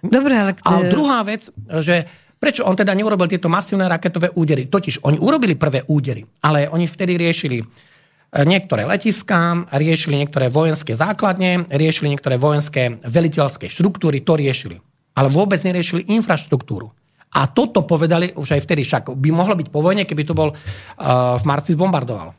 Dobre, 0.04 0.36
ale... 0.36 0.52
A 0.64 0.88
druhá 0.88 1.24
vec, 1.24 1.48
že 1.80 2.04
prečo 2.36 2.64
on 2.64 2.76
teda 2.76 2.92
neurobil 2.92 3.28
tieto 3.28 3.48
masívne 3.48 3.88
raketové 3.88 4.32
údery? 4.36 4.68
Totiž 4.68 5.04
oni 5.04 5.16
urobili 5.20 5.56
prvé 5.56 5.84
údery, 5.88 6.24
ale 6.44 6.68
oni 6.68 6.84
vtedy 6.84 7.16
riešili 7.16 7.64
niektoré 8.42 8.82
letiská, 8.82 9.62
riešili 9.70 10.18
niektoré 10.18 10.50
vojenské 10.50 10.98
základne, 10.98 11.70
riešili 11.70 12.10
niektoré 12.10 12.34
vojenské 12.34 12.98
veliteľské 13.06 13.70
štruktúry, 13.70 14.26
to 14.26 14.34
riešili. 14.34 14.82
Ale 15.14 15.30
vôbec 15.30 15.62
neriešili 15.62 16.10
infraštruktúru. 16.10 16.90
A 17.34 17.46
toto 17.46 17.86
povedali 17.86 18.34
už 18.34 18.58
aj 18.58 18.62
vtedy, 18.66 18.82
však 18.82 19.14
by 19.14 19.30
mohlo 19.30 19.54
byť 19.54 19.70
po 19.70 19.82
vojne, 19.82 20.02
keby 20.02 20.22
to 20.26 20.34
bol 20.34 20.50
uh, 20.50 20.58
v 21.38 21.42
marci 21.46 21.78
zbombardoval. 21.78 22.34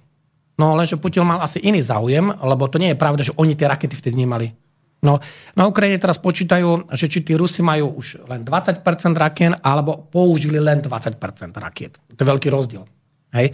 No 0.56 0.76
lenže 0.76 1.00
Putin 1.00 1.28
mal 1.28 1.44
asi 1.44 1.60
iný 1.64 1.84
záujem, 1.84 2.32
lebo 2.32 2.68
to 2.68 2.80
nie 2.80 2.96
je 2.96 3.00
pravda, 3.00 3.28
že 3.28 3.36
oni 3.36 3.56
tie 3.56 3.68
rakety 3.68 3.96
vtedy 3.96 4.24
nemali. 4.24 4.56
No, 5.04 5.20
na 5.54 5.68
Ukrajine 5.68 6.00
teraz 6.02 6.18
počítajú, 6.18 6.90
že 6.96 7.06
či 7.12 7.22
tí 7.22 7.36
Rusi 7.38 7.62
majú 7.62 8.00
už 8.00 8.26
len 8.26 8.42
20% 8.42 8.82
rakien, 9.14 9.54
alebo 9.62 10.08
použili 10.10 10.58
len 10.58 10.82
20% 10.82 11.20
rakiet. 11.60 12.00
To 12.16 12.20
je 12.24 12.28
veľký 12.32 12.48
rozdiel. 12.50 12.88
Hej. 13.36 13.54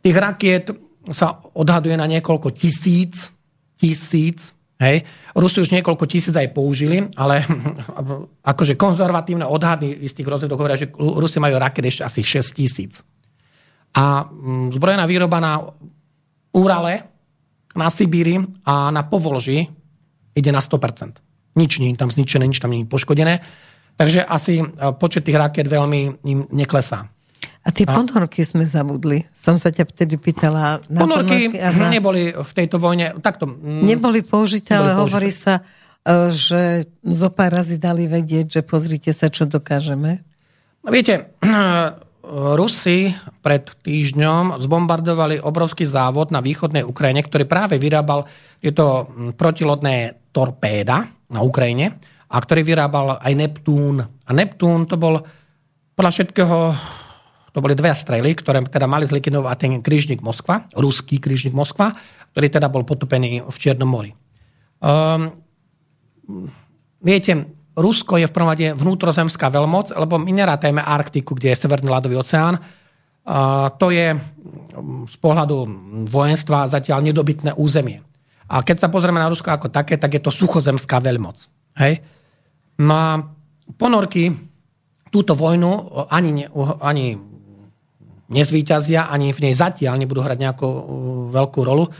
Tých 0.00 0.16
rakiet 0.16 0.72
sa 1.08 1.40
odhaduje 1.56 1.96
na 1.96 2.04
niekoľko 2.04 2.52
tisíc, 2.52 3.32
tisíc 3.80 4.52
Hej. 4.80 5.04
Rusi 5.36 5.60
už 5.60 5.76
niekoľko 5.76 6.08
tisíc 6.08 6.32
aj 6.32 6.56
použili, 6.56 7.04
ale 7.20 7.44
akože 8.52 8.80
konzervatívne 8.80 9.44
odhady 9.44 9.92
istých 10.08 10.24
rozhľadov 10.24 10.56
hovoria, 10.56 10.80
že 10.80 10.88
Rusi 10.96 11.36
majú 11.36 11.60
raket 11.60 11.84
ešte 11.92 12.02
asi 12.08 12.20
6 12.24 12.56
tisíc. 12.56 13.04
A 13.92 14.24
mm, 14.24 14.72
zbrojená 14.72 15.04
výroba 15.04 15.36
na 15.36 15.60
Urale, 16.56 17.04
na 17.76 17.92
Sibíri 17.92 18.40
a 18.64 18.88
na 18.88 19.04
Povolži 19.04 19.68
ide 20.32 20.50
na 20.50 20.64
100%. 20.64 21.20
Nič 21.60 21.76
nie 21.76 21.92
je 21.92 22.00
tam 22.00 22.08
zničené, 22.08 22.48
nič 22.48 22.58
tam 22.58 22.72
nie 22.72 22.88
je 22.88 22.90
poškodené. 22.90 23.44
Takže 24.00 24.24
asi 24.24 24.64
e, 24.64 24.66
počet 24.96 25.28
tých 25.28 25.36
raket 25.36 25.68
veľmi 25.68 26.24
im 26.24 26.48
neklesá. 26.56 27.04
A 27.60 27.68
tie 27.68 27.84
ponorky 27.84 28.40
sme 28.40 28.64
zabudli. 28.64 29.28
Som 29.36 29.60
sa 29.60 29.68
ťa 29.68 29.84
vtedy 29.84 30.16
pýtala. 30.16 30.80
Na 30.88 31.04
ponorky, 31.04 31.52
ponorky 31.52 31.86
neboli 31.92 32.22
v 32.32 32.50
tejto 32.56 32.80
vojne 32.80 33.20
takto... 33.20 33.44
Mm, 33.44 33.84
neboli 33.84 34.20
použité, 34.24 34.76
neboli 34.76 34.80
ale 34.80 34.90
použité. 34.96 35.00
hovorí 35.04 35.30
sa, 35.32 35.54
e, 35.60 35.62
že 36.32 36.62
zo 37.04 37.28
pár 37.28 37.52
razy 37.52 37.76
dali 37.76 38.08
vedieť, 38.08 38.60
že 38.60 38.60
pozrite 38.64 39.12
sa, 39.12 39.28
čo 39.28 39.44
dokážeme. 39.44 40.24
Viete, 40.88 41.36
Rusi 42.58 43.12
pred 43.44 43.64
týždňom 43.84 44.62
zbombardovali 44.62 45.42
obrovský 45.42 45.84
závod 45.84 46.32
na 46.32 46.40
východnej 46.40 46.86
Ukrajine, 46.86 47.26
ktorý 47.26 47.44
práve 47.44 47.76
vyrábal 47.76 48.24
tieto 48.60 49.04
mm, 49.04 49.36
protilodné 49.36 50.28
torpéda 50.32 51.12
na 51.28 51.40
Ukrajine 51.44 52.00
a 52.30 52.36
ktorý 52.38 52.62
vyrábal 52.62 53.20
aj 53.20 53.32
Neptún. 53.36 54.00
A 54.00 54.30
Neptún 54.30 54.86
to 54.86 54.94
bol 54.94 55.20
podľa 55.98 56.12
všetkého 56.14 56.58
to 57.50 57.58
boli 57.58 57.74
dve 57.74 57.90
strely, 57.94 58.34
ktoré 58.38 58.62
teda 58.62 58.86
mali 58.86 59.06
zlikvidovať 59.06 59.56
ten 59.58 59.72
krížnik 59.82 60.22
Moskva, 60.22 60.70
ruský 60.74 61.18
krížnik 61.18 61.54
Moskva, 61.54 61.90
ktorý 62.30 62.46
teda 62.46 62.70
bol 62.70 62.86
potopený 62.86 63.42
v 63.42 63.56
Čiernom 63.58 63.90
mori. 63.90 64.14
Um, 64.78 65.34
viete, 67.02 67.50
Rusko 67.74 68.22
je 68.22 68.26
v 68.30 68.34
prvom 68.34 68.50
rade 68.50 68.74
vnútrozemská 68.76 69.50
veľmoc, 69.50 69.94
lebo 69.94 70.18
my 70.18 70.30
nerátajme 70.30 70.82
Arktiku, 70.82 71.34
kde 71.34 71.54
je 71.54 71.60
Severný 71.66 71.90
ľadový 71.90 72.18
oceán. 72.18 72.58
Uh, 73.20 73.68
to 73.76 73.90
je 73.90 74.14
z 75.10 75.16
pohľadu 75.20 75.56
vojenstva 76.08 76.70
zatiaľ 76.70 77.04
nedobytné 77.04 77.54
územie. 77.58 78.00
A 78.50 78.66
keď 78.66 78.86
sa 78.86 78.88
pozrieme 78.90 79.22
na 79.22 79.30
Rusko 79.30 79.46
ako 79.46 79.70
také, 79.70 79.94
tak 79.94 80.18
je 80.18 80.22
to 80.22 80.34
suchozemská 80.34 80.98
veľmoc. 80.98 81.46
Hej? 81.78 82.02
No 82.82 82.94
a 82.94 83.10
ponorky 83.78 84.34
túto 85.14 85.38
vojnu 85.38 86.06
ani, 86.10 86.46
ani 86.82 87.18
nezvýťazia, 88.30 89.10
ani 89.10 89.34
v 89.34 89.50
nej 89.50 89.54
zatiaľ 89.54 89.98
nebudú 89.98 90.22
hrať 90.22 90.38
nejakú 90.38 90.68
uh, 90.68 90.82
veľkú 91.34 91.60
rolu. 91.66 91.90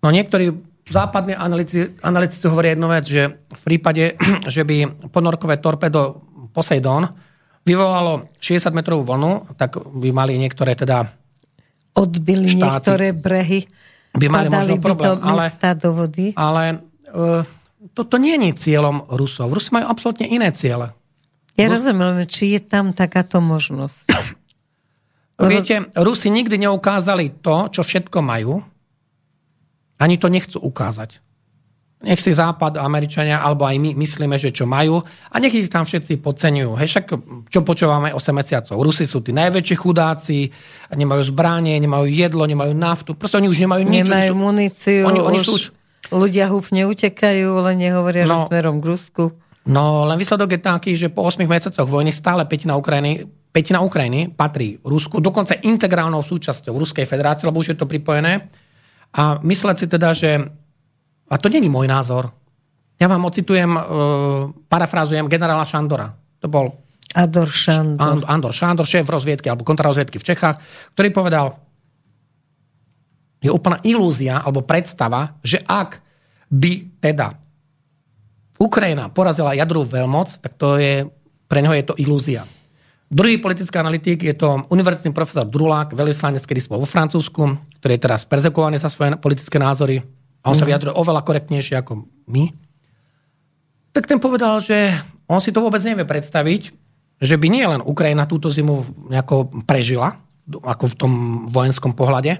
No 0.00 0.08
niektorí 0.08 0.54
západní 0.88 1.36
analytici, 1.36 1.98
analytici 2.00 2.46
hovoria 2.48 2.74
jednu 2.74 2.88
vec, 2.90 3.04
že 3.06 3.22
v 3.36 3.62
prípade, 3.66 4.16
že 4.54 4.62
by 4.66 5.06
ponorkové 5.10 5.58
torpedo 5.58 6.22
Poseidon 6.50 7.06
vyvolalo 7.62 8.34
60 8.42 8.74
metrovú 8.74 9.06
vlnu, 9.06 9.54
tak 9.54 9.78
by 9.78 10.08
mali 10.10 10.34
niektoré 10.40 10.74
teda 10.74 11.06
odbili 11.94 12.50
štáty, 12.50 12.62
niektoré 12.64 13.06
brehy, 13.14 13.68
by 14.16 14.26
mali 14.26 14.48
možno 14.50 14.82
problém. 14.82 15.18
By 15.22 15.30
ale, 15.30 15.44
do 15.78 15.90
vody. 15.94 16.26
Ale 16.34 16.82
uh, 17.14 17.46
toto 17.94 18.18
nie 18.18 18.34
je 18.34 18.50
cieľom 18.58 19.06
Rusov. 19.06 19.54
Rusi 19.54 19.70
majú 19.70 19.86
absolútne 19.86 20.26
iné 20.26 20.50
ciele. 20.50 20.90
Ja 21.54 21.70
Rus... 21.70 21.82
rozumiem, 21.82 22.26
či 22.26 22.58
je 22.58 22.60
tam 22.62 22.90
takáto 22.90 23.38
možnosť. 23.38 24.06
Viete, 25.48 25.88
Rusi 25.96 26.28
nikdy 26.28 26.60
neukázali 26.68 27.40
to, 27.40 27.72
čo 27.72 27.80
všetko 27.80 28.18
majú. 28.20 28.60
Ani 30.00 30.16
to 30.20 30.28
nechcú 30.28 30.60
ukázať. 30.60 31.20
Nech 32.00 32.16
si 32.16 32.32
Západ, 32.32 32.80
Američania, 32.80 33.44
alebo 33.44 33.68
aj 33.68 33.76
my 33.76 33.92
myslíme, 33.92 34.40
že 34.40 34.56
čo 34.56 34.64
majú. 34.64 35.04
A 35.04 35.36
nech 35.36 35.52
ich 35.52 35.68
tam 35.68 35.84
všetci 35.84 36.16
podceňujú. 36.24 36.72
Hej, 36.80 36.88
však 36.96 37.04
čo 37.52 37.60
počúvame 37.60 38.08
8 38.16 38.32
mesiacov. 38.32 38.80
Rusi 38.80 39.04
sú 39.04 39.20
tí 39.20 39.36
najväčší 39.36 39.76
chudáci, 39.76 40.48
nemajú 40.96 41.28
zbranie, 41.28 41.76
nemajú 41.76 42.08
jedlo, 42.08 42.48
nemajú 42.48 42.72
naftu. 42.72 43.12
Proste 43.12 43.36
oni 43.44 43.52
už 43.52 43.60
nemajú 43.68 43.84
nič. 43.84 44.08
Nemajú 44.08 44.32
muníciu. 44.32 45.04
Oni, 45.12 45.20
oni 45.20 45.38
už, 45.44 45.48
už... 45.52 45.62
Ľudia 46.08 46.48
húfne 46.48 46.88
utekajú, 46.88 47.60
len 47.68 47.76
nehovoria, 47.76 48.24
no, 48.24 48.48
že 48.48 48.48
smerom 48.48 48.80
k 48.80 48.84
Rusku. 48.96 49.24
No, 49.70 50.02
len 50.04 50.18
výsledok 50.18 50.58
je 50.58 50.60
taký, 50.60 50.92
že 50.98 51.08
po 51.08 51.22
8 51.24 51.46
mesiacoch 51.46 51.86
vojny 51.86 52.10
stále 52.10 52.42
petina 52.44 52.74
Ukrajiny 52.74 53.24
petina 53.50 53.82
Ukrajiny 53.82 54.30
patrí 54.30 54.78
Rusku, 54.82 55.18
dokonca 55.18 55.58
integrálnou 55.58 56.22
súčasťou 56.22 56.74
Ruskej 56.78 57.06
federácie, 57.06 57.46
lebo 57.46 57.58
už 57.58 57.74
je 57.74 57.78
to 57.78 57.90
pripojené. 57.90 58.46
A 59.10 59.42
mysleť 59.42 59.76
si 59.76 59.86
teda, 59.90 60.14
že... 60.14 60.38
A 61.30 61.34
to 61.38 61.50
není 61.50 61.66
môj 61.66 61.90
názor. 61.90 62.30
Ja 62.98 63.10
vám 63.10 63.26
ocitujem, 63.26 63.74
uh, 63.74 63.82
parafrázujem 64.70 65.26
generála 65.26 65.66
Šandora. 65.66 66.14
To 66.42 66.46
bol 66.46 66.78
Andor 67.10 67.50
Šandor. 67.50 68.22
Andor 68.26 68.54
Šandor, 68.54 68.86
šéf 68.86 69.06
rozviedky 69.06 69.50
alebo 69.50 69.66
kontrarozviedky 69.66 70.22
v 70.22 70.28
Čechách, 70.30 70.62
ktorý 70.94 71.10
povedal, 71.10 71.58
je 73.42 73.50
úplná 73.50 73.82
ilúzia 73.82 74.38
alebo 74.46 74.62
predstava, 74.62 75.34
že 75.42 75.58
ak 75.66 75.98
by 76.54 77.02
teda 77.02 77.34
Ukrajina 78.60 79.08
porazila 79.08 79.56
jadrovú 79.56 79.88
veľmoc, 79.88 80.44
tak 80.44 80.52
to 80.60 80.76
je, 80.76 81.08
pre 81.48 81.64
neho 81.64 81.72
je 81.72 81.84
to 81.88 81.96
ilúzia. 81.96 82.44
Druhý 83.10 83.40
politický 83.42 83.80
analytik 83.80 84.22
je 84.22 84.36
to 84.36 84.68
univerzitný 84.70 85.10
profesor 85.10 85.48
Drulák, 85.48 85.96
veľvyslanec, 85.96 86.44
kedy 86.44 86.70
vo 86.70 86.86
Francúzsku, 86.86 87.58
ktorý 87.82 87.92
je 87.98 88.04
teraz 88.04 88.22
perzekovaný 88.22 88.78
za 88.78 88.92
svoje 88.92 89.16
politické 89.18 89.58
názory 89.58 90.04
a 90.44 90.52
on 90.52 90.54
sa 90.54 90.62
mhm. 90.62 90.70
vyjadruje 90.70 90.94
oveľa 90.94 91.24
korektnejšie 91.24 91.80
ako 91.80 92.06
my. 92.28 92.44
Tak 93.90 94.06
ten 94.06 94.22
povedal, 94.22 94.62
že 94.62 94.94
on 95.26 95.42
si 95.42 95.50
to 95.50 95.64
vôbec 95.64 95.82
nevie 95.82 96.06
predstaviť, 96.06 96.70
že 97.18 97.34
by 97.34 97.46
nie 97.50 97.66
len 97.66 97.82
Ukrajina 97.82 98.30
túto 98.30 98.46
zimu 98.52 99.08
nejako 99.10 99.64
prežila, 99.66 100.20
ako 100.46 100.84
v 100.94 100.98
tom 100.98 101.12
vojenskom 101.50 101.92
pohľade, 101.96 102.38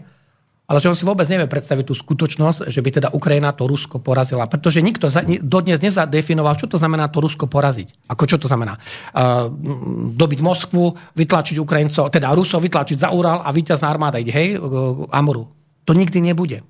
ale 0.71 0.79
že 0.79 0.87
on 0.87 0.95
si 0.95 1.03
vôbec 1.03 1.27
nevie 1.27 1.51
predstaviť 1.51 1.83
tú 1.83 1.99
skutočnosť, 1.99 2.71
že 2.71 2.79
by 2.79 2.91
teda 2.95 3.09
Ukrajina 3.11 3.51
to 3.51 3.67
Rusko 3.67 3.99
porazila. 3.99 4.47
Pretože 4.47 4.79
nikto 4.79 5.11
dodnes 5.43 5.83
nezadefinoval, 5.83 6.55
čo 6.55 6.71
to 6.71 6.79
znamená 6.79 7.11
to 7.11 7.19
Rusko 7.19 7.51
poraziť. 7.51 8.07
Ako 8.07 8.23
čo 8.31 8.39
to 8.39 8.47
znamená? 8.47 8.79
Uh, 9.11 9.51
dobiť 10.15 10.39
Moskvu, 10.39 10.95
vytlačiť 11.19 11.59
Ukrajincov, 11.59 12.15
teda 12.15 12.31
Rusov 12.31 12.63
vytlačiť 12.63 13.03
za 13.03 13.11
Ural 13.11 13.43
a 13.43 13.51
víťazná 13.51 13.91
armáda 13.91 14.23
ide, 14.23 14.31
hej, 14.31 14.63
Amoru. 15.11 15.51
To 15.85 15.91
nikdy 15.91 16.23
nebude. 16.23 16.63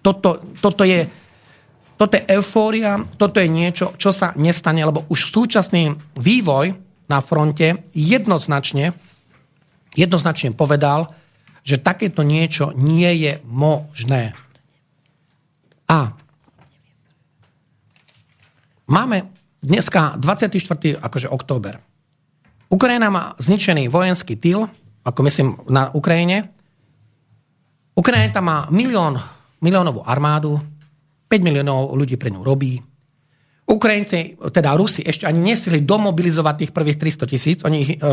Toto, 0.00 0.40
toto 0.64 0.88
je 0.88 1.04
toto 1.94 2.18
je 2.18 2.26
eufória, 2.26 2.98
toto 3.14 3.38
je 3.38 3.46
niečo, 3.46 3.94
čo 3.94 4.10
sa 4.10 4.34
nestane, 4.34 4.82
lebo 4.82 5.06
už 5.06 5.30
súčasný 5.30 5.94
vývoj 6.18 6.74
na 7.06 7.22
fronte 7.22 7.86
jednoznačne, 7.94 8.90
jednoznačne 9.94 10.58
povedal, 10.58 11.06
že 11.64 11.80
takéto 11.80 12.20
niečo 12.20 12.76
nie 12.76 13.08
je 13.24 13.40
možné. 13.48 14.36
A 15.88 16.12
máme 18.84 19.32
dneska 19.64 20.20
24. 20.20 21.00
Akože 21.00 21.32
október. 21.32 21.80
Ukrajina 22.68 23.08
má 23.08 23.32
zničený 23.40 23.88
vojenský 23.88 24.36
tyl, 24.36 24.68
ako 25.04 25.20
myslím 25.24 25.48
na 25.72 25.88
Ukrajine. 25.96 26.52
Ukrajina 27.96 28.40
má 28.44 28.68
milión, 28.68 29.16
miliónovú 29.64 30.04
armádu, 30.04 30.60
5 31.32 31.40
miliónov 31.40 31.96
ľudí 31.96 32.20
pre 32.20 32.28
ňu 32.28 32.44
robí. 32.44 32.76
Ukrajinci, 33.64 34.36
teda 34.52 34.76
Rusi, 34.76 35.00
ešte 35.00 35.24
ani 35.24 35.40
nesili 35.40 35.80
domobilizovať 35.80 36.54
tých 36.60 36.72
prvých 36.76 37.00
300 37.00 37.32
tisíc. 37.32 37.58
Oni 37.64 37.78
ich, 37.80 37.92
e, 37.96 38.08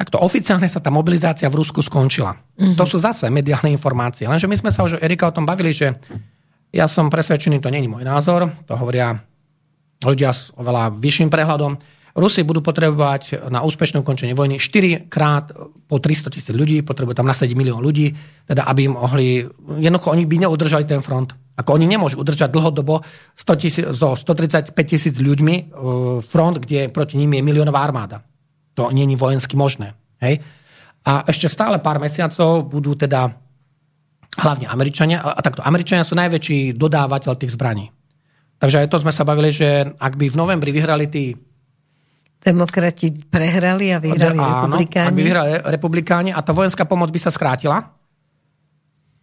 takto 0.00 0.16
oficiálne 0.16 0.64
sa 0.64 0.80
tá 0.80 0.88
mobilizácia 0.88 1.52
v 1.52 1.60
Rusku 1.60 1.84
skončila. 1.84 2.32
Mm-hmm. 2.32 2.76
To 2.80 2.88
sú 2.88 2.96
zase 2.96 3.28
mediálne 3.28 3.68
informácie. 3.68 4.24
Lenže 4.24 4.48
my 4.48 4.56
sme 4.56 4.72
sa 4.72 4.88
už, 4.88 4.96
Erika, 4.96 5.28
o 5.28 5.36
tom 5.36 5.44
bavili, 5.44 5.76
že 5.76 5.92
ja 6.72 6.88
som 6.88 7.12
presvedčený, 7.12 7.60
to 7.60 7.68
není 7.68 7.84
môj 7.84 8.08
názor, 8.08 8.48
to 8.64 8.72
hovoria 8.80 9.20
ľudia 10.00 10.32
s 10.32 10.48
oveľa 10.56 10.96
vyšším 10.96 11.28
prehľadom. 11.28 11.76
Rusi 12.16 12.42
budú 12.42 12.64
potrebovať 12.64 13.52
na 13.52 13.62
úspešné 13.62 14.02
ukončenie 14.02 14.34
vojny 14.34 14.58
4 14.58 15.12
krát 15.12 15.52
po 15.86 15.96
300 16.00 16.32
tisíc 16.32 16.50
ľudí, 16.56 16.82
potrebujú 16.82 17.14
tam 17.14 17.28
nasadiť 17.28 17.54
milión 17.54 17.84
ľudí, 17.84 18.10
teda 18.48 18.66
aby 18.66 18.90
im 18.90 18.98
mohli, 18.98 19.46
jednoducho 19.78 20.16
oni 20.16 20.24
by 20.26 20.36
neudržali 20.48 20.88
ten 20.88 21.04
front. 21.04 21.36
Ako 21.60 21.76
oni 21.76 21.86
nemôžu 21.86 22.18
udržať 22.18 22.50
dlhodobo 22.50 23.04
100 23.36 23.62
tisíc, 23.62 23.84
so 23.94 24.16
135 24.16 24.74
tisíc 24.88 25.14
ľuďmi 25.20 25.54
e, 25.54 25.62
front, 26.24 26.56
kde 26.56 26.88
proti 26.88 27.20
ním 27.20 27.36
je 27.36 27.46
miliónová 27.46 27.84
armáda. 27.84 28.24
To 28.78 28.88
je 28.90 29.16
vojensky 29.18 29.54
možné. 29.58 29.96
Hej? 30.22 30.40
A 31.04 31.24
ešte 31.26 31.48
stále 31.48 31.80
pár 31.80 31.96
mesiacov 31.98 32.68
budú 32.68 32.94
teda 32.94 33.32
hlavne 34.38 34.70
Američania, 34.70 35.24
a 35.24 35.40
takto 35.42 35.64
Američania 35.64 36.06
sú 36.06 36.14
najväčší 36.14 36.78
dodávateľ 36.78 37.32
tých 37.34 37.56
zbraní. 37.56 37.90
Takže 38.60 38.84
aj 38.84 38.88
to 38.92 39.00
sme 39.00 39.12
sa 39.12 39.24
bavili, 39.24 39.50
že 39.50 39.88
ak 39.96 40.14
by 40.20 40.26
v 40.28 40.38
novembri 40.38 40.70
vyhrali 40.70 41.06
tí 41.08 41.24
Demokrati 42.40 43.12
prehrali 43.28 43.92
a 43.92 44.00
vyhrali 44.00 44.40
Áno, 44.40 44.72
republikáni. 44.72 45.08
ak 45.12 45.16
by 45.16 45.22
vyhrali 45.28 45.50
republikáni 45.60 46.30
a 46.32 46.40
tá 46.40 46.56
vojenská 46.56 46.88
pomoc 46.88 47.12
by 47.12 47.20
sa 47.20 47.28
skrátila, 47.28 47.92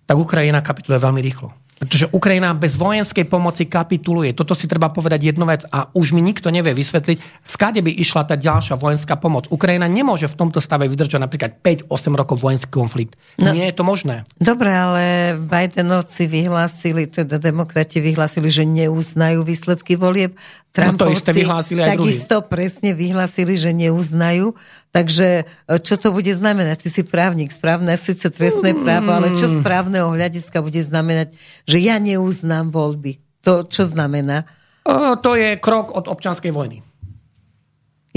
tak 0.05 0.15
Ukrajina 0.21 0.61
kapituluje 0.61 1.01
veľmi 1.01 1.21
rýchlo. 1.25 1.49
Pretože 1.77 2.09
Ukrajina 2.09 2.57
bez 2.57 2.73
vojenskej 2.73 3.29
pomoci 3.29 3.69
kapituluje. 3.69 4.33
Toto 4.33 4.57
si 4.57 4.65
treba 4.65 4.89
povedať 4.89 5.29
jednu 5.29 5.45
vec 5.45 5.61
a 5.69 5.93
už 5.93 6.17
mi 6.17 6.25
nikto 6.25 6.49
nevie 6.49 6.73
vysvetliť, 6.73 7.45
skade 7.45 7.85
by 7.85 7.91
išla 8.01 8.25
tá 8.25 8.33
ďalšia 8.33 8.81
vojenská 8.81 9.13
pomoc. 9.21 9.45
Ukrajina 9.53 9.85
nemôže 9.85 10.25
v 10.25 10.35
tomto 10.35 10.57
stave 10.57 10.89
vydržať 10.89 11.21
napríklad 11.21 11.61
5-8 11.61 12.17
rokov 12.17 12.41
vojenský 12.41 12.73
konflikt. 12.73 13.13
No, 13.37 13.53
Nie 13.53 13.69
je 13.69 13.77
to 13.77 13.85
možné. 13.85 14.25
Dobre, 14.41 14.73
ale 14.73 15.03
Bidenovci 15.37 16.25
vyhlásili, 16.25 17.05
teda 17.05 17.37
demokrati 17.37 18.01
vyhlásili, 18.01 18.49
že 18.49 18.65
neuznajú 18.65 19.45
výsledky 19.45 19.93
volieb. 19.93 20.33
Trumpovci 20.73 20.97
no 20.97 21.09
to 21.09 21.13
isté 21.13 21.31
vyhlásili 21.33 21.79
aj 21.81 21.89
takisto 21.97 22.35
druhý. 22.41 22.49
presne 22.53 22.91
vyhlásili, 22.93 23.53
že 23.57 23.71
neuznajú. 23.73 24.53
Takže 24.97 25.27
e, 25.45 25.77
čo 25.77 25.95
to 26.01 26.09
bude 26.09 26.33
znamenať? 26.33 26.81
Ty 26.81 26.89
si 26.89 27.03
právnik, 27.05 27.53
správne 27.53 27.93
síce 27.93 28.33
trestné 28.33 28.73
právo, 28.73 29.13
ale 29.13 29.37
čo 29.37 29.45
z 29.45 29.61
právneho 29.61 30.09
hľadiska 30.09 30.57
bude 30.65 30.81
znamenať, 30.81 31.37
že 31.69 31.77
ja 31.77 32.01
neuznám 32.01 32.73
voľby? 32.73 33.21
To 33.45 33.61
čo 33.69 33.85
znamená? 33.85 34.49
O, 34.89 35.13
to 35.21 35.37
je 35.37 35.61
krok 35.61 35.93
od 35.93 36.09
občanskej 36.09 36.49
vojny. 36.49 36.81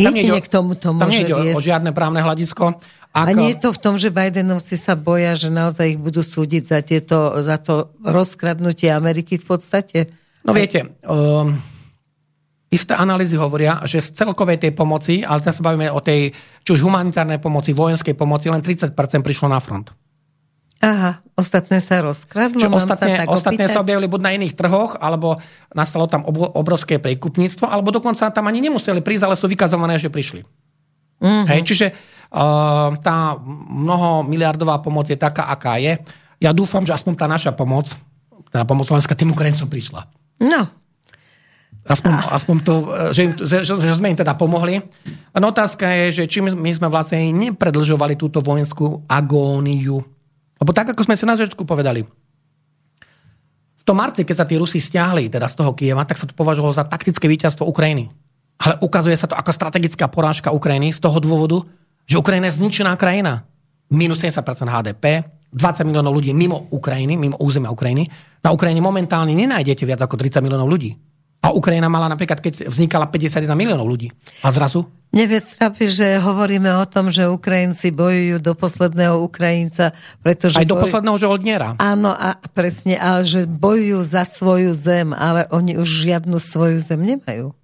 Tam 0.01 0.17
nie 0.17 0.41
k 0.41 0.49
tomu 0.49 0.73
to 0.81 0.97
môže 0.97 1.29
tam 1.29 1.45
nie 1.45 1.53
o, 1.53 1.61
o 1.61 1.61
žiadne 1.61 1.93
právne 1.93 2.25
hľadisko. 2.25 2.81
Ako... 3.13 3.27
A 3.27 3.37
nie 3.37 3.53
je 3.53 3.61
to 3.61 3.71
v 3.77 3.81
tom, 3.83 3.95
že 4.01 4.09
Bidenovci 4.09 4.81
sa 4.81 4.97
boja, 4.97 5.37
že 5.37 5.53
naozaj 5.53 5.99
ich 5.99 6.01
budú 6.01 6.25
súdiť 6.25 6.63
za, 6.65 6.79
tieto, 6.81 7.45
za 7.45 7.61
to 7.61 7.93
rozkradnutie 8.01 8.89
Ameriky 8.89 9.37
v 9.37 9.45
podstate? 9.45 9.99
No 10.41 10.57
viete, 10.57 10.97
um, 11.05 11.61
Isté 12.71 12.95
analýzy 12.95 13.35
hovoria, 13.35 13.83
že 13.83 13.99
z 13.99 14.15
celkovej 14.15 14.63
tej 14.63 14.71
pomoci, 14.71 15.27
ale 15.27 15.43
teraz 15.43 15.59
sa 15.59 15.67
bavíme 15.67 15.91
o 15.91 15.99
tej, 15.99 16.31
či 16.63 16.71
už 16.71 16.87
humanitárnej 16.87 17.43
pomoci, 17.43 17.75
vojenskej 17.75 18.15
pomoci, 18.15 18.47
len 18.47 18.63
30% 18.63 18.95
prišlo 19.27 19.51
na 19.51 19.59
front. 19.59 19.91
Aha, 20.81 21.21
ostatné 21.35 21.83
sa 21.83 22.01
rozkradlo? 22.01 22.63
Že 22.63 22.73
ostatné, 22.73 23.27
sa, 23.27 23.29
ostatné 23.29 23.65
sa 23.69 23.83
objavili 23.83 24.07
buď 24.07 24.21
na 24.23 24.31
iných 24.39 24.55
trhoch, 24.55 24.97
alebo 24.97 25.43
nastalo 25.75 26.07
tam 26.07 26.23
obrovské 26.31 27.03
prekupníctvo, 27.03 27.67
alebo 27.67 27.91
dokonca 27.93 28.31
tam 28.31 28.47
ani 28.47 28.65
nemuseli 28.65 29.03
prísť, 29.03 29.29
ale 29.29 29.37
sú 29.37 29.51
vykazované, 29.51 29.99
že 29.99 30.09
prišli. 30.09 30.41
Uh-huh. 31.21 31.45
Hej, 31.51 31.69
čiže 31.69 31.87
uh, 31.93 32.97
tá 33.03 33.37
mnoho 33.67 34.25
miliardová 34.25 34.81
pomoc 34.81 35.11
je 35.11 35.19
taká, 35.21 35.53
aká 35.53 35.77
je. 35.77 36.01
Ja 36.41 36.57
dúfam, 36.57 36.87
že 36.87 36.97
aspoň 36.97 37.13
tá 37.19 37.27
naša 37.29 37.53
pomoc, 37.53 37.93
tá 38.49 38.65
pomoc 38.65 38.89
Slovenská 38.89 39.13
tým 39.13 39.37
Ukrajincom 39.37 39.69
prišla. 39.69 40.09
No, 40.41 40.80
Aspoň, 41.91 42.13
aspoň 42.31 42.57
to, 42.63 42.75
že, 43.11 43.23
že, 43.43 43.57
že, 43.67 43.75
že 43.75 43.99
sme 43.99 44.15
im 44.15 44.19
teda 44.19 44.39
pomohli. 44.39 44.79
No 45.35 45.51
otázka 45.51 45.91
je, 45.91 46.23
že 46.23 46.31
či 46.31 46.39
my, 46.39 46.71
sme 46.71 46.87
vlastne 46.87 47.35
nepredlžovali 47.35 48.15
túto 48.15 48.39
vojenskú 48.39 49.03
agóniu. 49.11 49.99
Lebo 50.63 50.71
tak, 50.71 50.95
ako 50.95 51.03
sme 51.03 51.19
sa 51.19 51.27
na 51.27 51.35
začiatku 51.35 51.67
povedali, 51.67 52.07
v 53.81 53.83
tom 53.83 53.99
marci, 53.99 54.23
keď 54.23 54.37
sa 54.39 54.47
tí 54.47 54.55
Rusi 54.55 54.79
stiahli 54.79 55.27
teda 55.27 55.51
z 55.51 55.59
toho 55.59 55.75
Kieva, 55.75 56.07
tak 56.07 56.21
sa 56.21 56.31
to 56.31 56.37
považovalo 56.37 56.71
za 56.71 56.87
taktické 56.87 57.27
víťazstvo 57.27 57.67
Ukrajiny. 57.67 58.07
Ale 58.61 58.79
ukazuje 58.85 59.17
sa 59.19 59.27
to 59.27 59.35
ako 59.35 59.51
strategická 59.51 60.07
porážka 60.07 60.55
Ukrajiny 60.55 60.95
z 60.95 61.01
toho 61.01 61.19
dôvodu, 61.19 61.65
že 62.07 62.21
Ukrajina 62.21 62.53
je 62.53 62.61
zničená 62.61 62.95
krajina. 62.95 63.49
Minus 63.91 64.23
70% 64.23 64.69
HDP, 64.71 65.27
20 65.51 65.89
miliónov 65.89 66.15
ľudí 66.15 66.31
mimo 66.31 66.71
Ukrajiny, 66.71 67.19
mimo 67.19 67.35
územia 67.43 67.75
Ukrajiny. 67.75 68.07
Na 68.45 68.55
Ukrajine 68.55 68.79
momentálne 68.79 69.35
nenájdete 69.35 69.83
viac 69.83 70.05
ako 70.07 70.15
30 70.15 70.45
miliónov 70.45 70.71
ľudí. 70.71 70.95
A 71.41 71.57
Ukrajina 71.57 71.89
mala 71.89 72.05
napríklad, 72.13 72.37
keď 72.45 72.69
vznikala 72.69 73.09
51 73.09 73.49
miliónov 73.57 73.89
ľudí. 73.89 74.13
A 74.45 74.53
zrazu? 74.53 74.85
Trápi, 75.11 75.89
že 75.89 76.21
hovoríme 76.21 76.69
o 76.77 76.85
tom, 76.85 77.09
že 77.09 77.27
Ukrajinci 77.27 77.91
bojujú 77.91 78.39
do 78.45 78.53
posledného 78.53 79.25
Ukrajinca, 79.25 79.97
pretože... 80.21 80.61
Aj 80.61 80.69
do 80.69 80.77
boj... 80.77 80.85
posledného 80.87 81.17
žoldniera. 81.17 81.69
Áno, 81.81 82.13
a 82.13 82.37
presne, 82.53 83.01
ale 83.01 83.25
že 83.25 83.49
bojujú 83.49 84.05
za 84.05 84.29
svoju 84.29 84.71
zem, 84.77 85.17
ale 85.17 85.49
oni 85.49 85.81
už 85.81 85.89
žiadnu 85.89 86.37
svoju 86.37 86.77
zem 86.79 87.01
nemajú. 87.03 87.57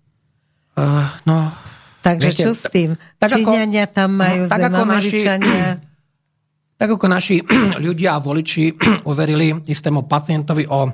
Uh, 0.75 1.07
no... 1.29 1.53
Takže 2.01 2.29
viete, 2.33 2.43
čo 2.47 2.55
s 2.55 2.71
tým? 2.71 2.95
Tak 3.19 3.35
Číňania 3.35 3.91
ako, 3.91 3.97
tam 3.99 4.11
majú 4.15 4.43
tak 4.47 4.59
zem, 4.59 4.67
ako 4.73 4.83
Američania... 4.83 5.67
Naši, 5.77 6.79
tak 6.81 6.89
ako 6.97 7.07
naši 7.13 7.37
ľudia 7.87 8.11
a 8.17 8.19
voliči 8.25 8.65
uverili 9.11 9.53
istému 9.69 10.09
pacientovi 10.09 10.65
o 10.67 10.91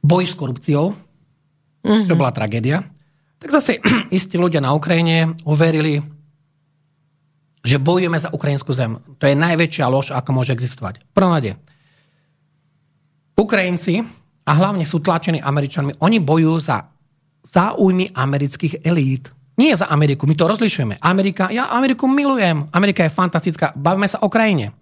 boji 0.00 0.26
s 0.28 0.34
korupciou, 0.36 1.11
mm-hmm. 1.82 2.08
čo 2.08 2.14
bola 2.18 2.32
tragédia, 2.34 2.82
tak 3.42 3.50
zase 3.50 3.82
istí 4.18 4.38
ľudia 4.38 4.62
na 4.62 4.74
Ukrajine 4.74 5.34
uverili, 5.46 5.98
že 7.62 7.78
bojujeme 7.78 8.18
za 8.18 8.30
ukrajinskú 8.34 8.74
zem. 8.74 8.98
To 9.18 9.24
je 9.26 9.38
najväčšia 9.38 9.86
lož, 9.86 10.10
ako 10.10 10.30
môže 10.34 10.50
existovať. 10.50 11.02
Prvom 11.14 11.38
Ukrajinci, 13.32 14.02
a 14.42 14.50
hlavne 14.58 14.82
sú 14.82 14.98
tlačení 14.98 15.38
Američanmi, 15.38 16.02
oni 16.02 16.18
bojujú 16.18 16.56
za 16.58 16.90
záujmy 17.46 18.10
amerických 18.14 18.82
elít. 18.82 19.30
Nie 19.58 19.76
za 19.76 19.86
Ameriku, 19.92 20.26
my 20.26 20.34
to 20.34 20.48
rozlišujeme. 20.48 20.98
Amerika, 21.04 21.52
ja 21.52 21.68
Ameriku 21.70 22.08
milujem. 22.08 22.72
Amerika 22.72 23.04
je 23.04 23.12
fantastická. 23.12 23.76
Bavíme 23.76 24.08
sa 24.08 24.24
o 24.24 24.32
krajine. 24.32 24.72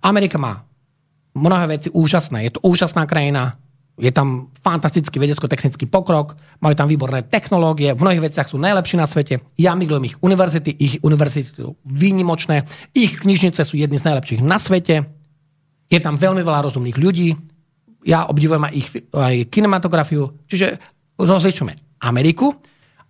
Amerika 0.00 0.40
má 0.40 0.64
mnohé 1.36 1.78
veci 1.78 1.88
úžasné. 1.92 2.48
Je 2.48 2.52
to 2.56 2.60
úžasná 2.64 3.04
krajina. 3.04 3.60
Je 3.98 4.14
tam 4.14 4.54
fantastický 4.62 5.18
vedecko-technický 5.18 5.90
pokrok, 5.90 6.38
majú 6.62 6.74
tam 6.78 6.86
výborné 6.86 7.26
technológie, 7.26 7.98
v 7.98 8.02
mnohých 8.06 8.30
veciach 8.30 8.46
sú 8.46 8.56
najlepší 8.62 8.94
na 8.94 9.10
svete. 9.10 9.42
Ja 9.58 9.74
milujem 9.74 10.14
ich 10.14 10.16
univerzity, 10.22 10.70
ich 10.78 10.94
univerzity 11.02 11.46
sú 11.50 11.74
výnimočné, 11.82 12.62
ich 12.94 13.18
knižnice 13.18 13.66
sú 13.66 13.74
jedny 13.74 13.98
z 13.98 14.06
najlepších 14.06 14.40
na 14.46 14.62
svete. 14.62 15.02
Je 15.90 15.98
tam 15.98 16.14
veľmi 16.14 16.46
veľa 16.46 16.70
rozumných 16.70 17.00
ľudí. 17.00 17.34
Ja 18.06 18.30
obdivujem 18.30 18.70
aj 18.70 18.72
ich 18.76 18.88
aj 19.10 19.34
kinematografiu. 19.50 20.46
Čiže 20.46 20.78
rozlišujeme 21.18 21.98
Ameriku 22.06 22.54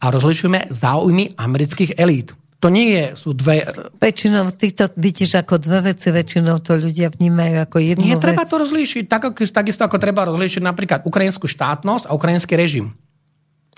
a 0.01 0.09
rozlišujeme 0.09 0.73
záujmy 0.73 1.37
amerických 1.37 1.99
elít. 2.01 2.38
To 2.59 2.75
nie 2.75 2.91
je, 2.91 3.05
sú 3.15 3.39
dve... 3.39 3.63
Väčšinou 4.03 4.51
ty 4.51 4.75
to 4.75 4.91
vidíš 4.99 5.39
ako 5.39 5.63
dve 5.63 5.95
veci, 5.95 6.11
väčšinou 6.11 6.59
to 6.59 6.75
ľudia 6.75 7.07
vnímajú 7.15 7.55
ako 7.63 7.77
jednu 7.79 8.03
Nie, 8.03 8.19
vec. 8.19 8.27
treba 8.27 8.43
to 8.43 8.59
rozlíšiť, 8.59 9.07
tak, 9.07 9.31
takisto 9.31 9.87
ako 9.87 9.95
treba 10.03 10.27
rozlíšiť 10.27 10.63
napríklad 10.67 11.07
ukrajinskú 11.07 11.47
štátnosť 11.47 12.11
a 12.11 12.15
ukrajinský 12.19 12.59
režim. 12.59 12.99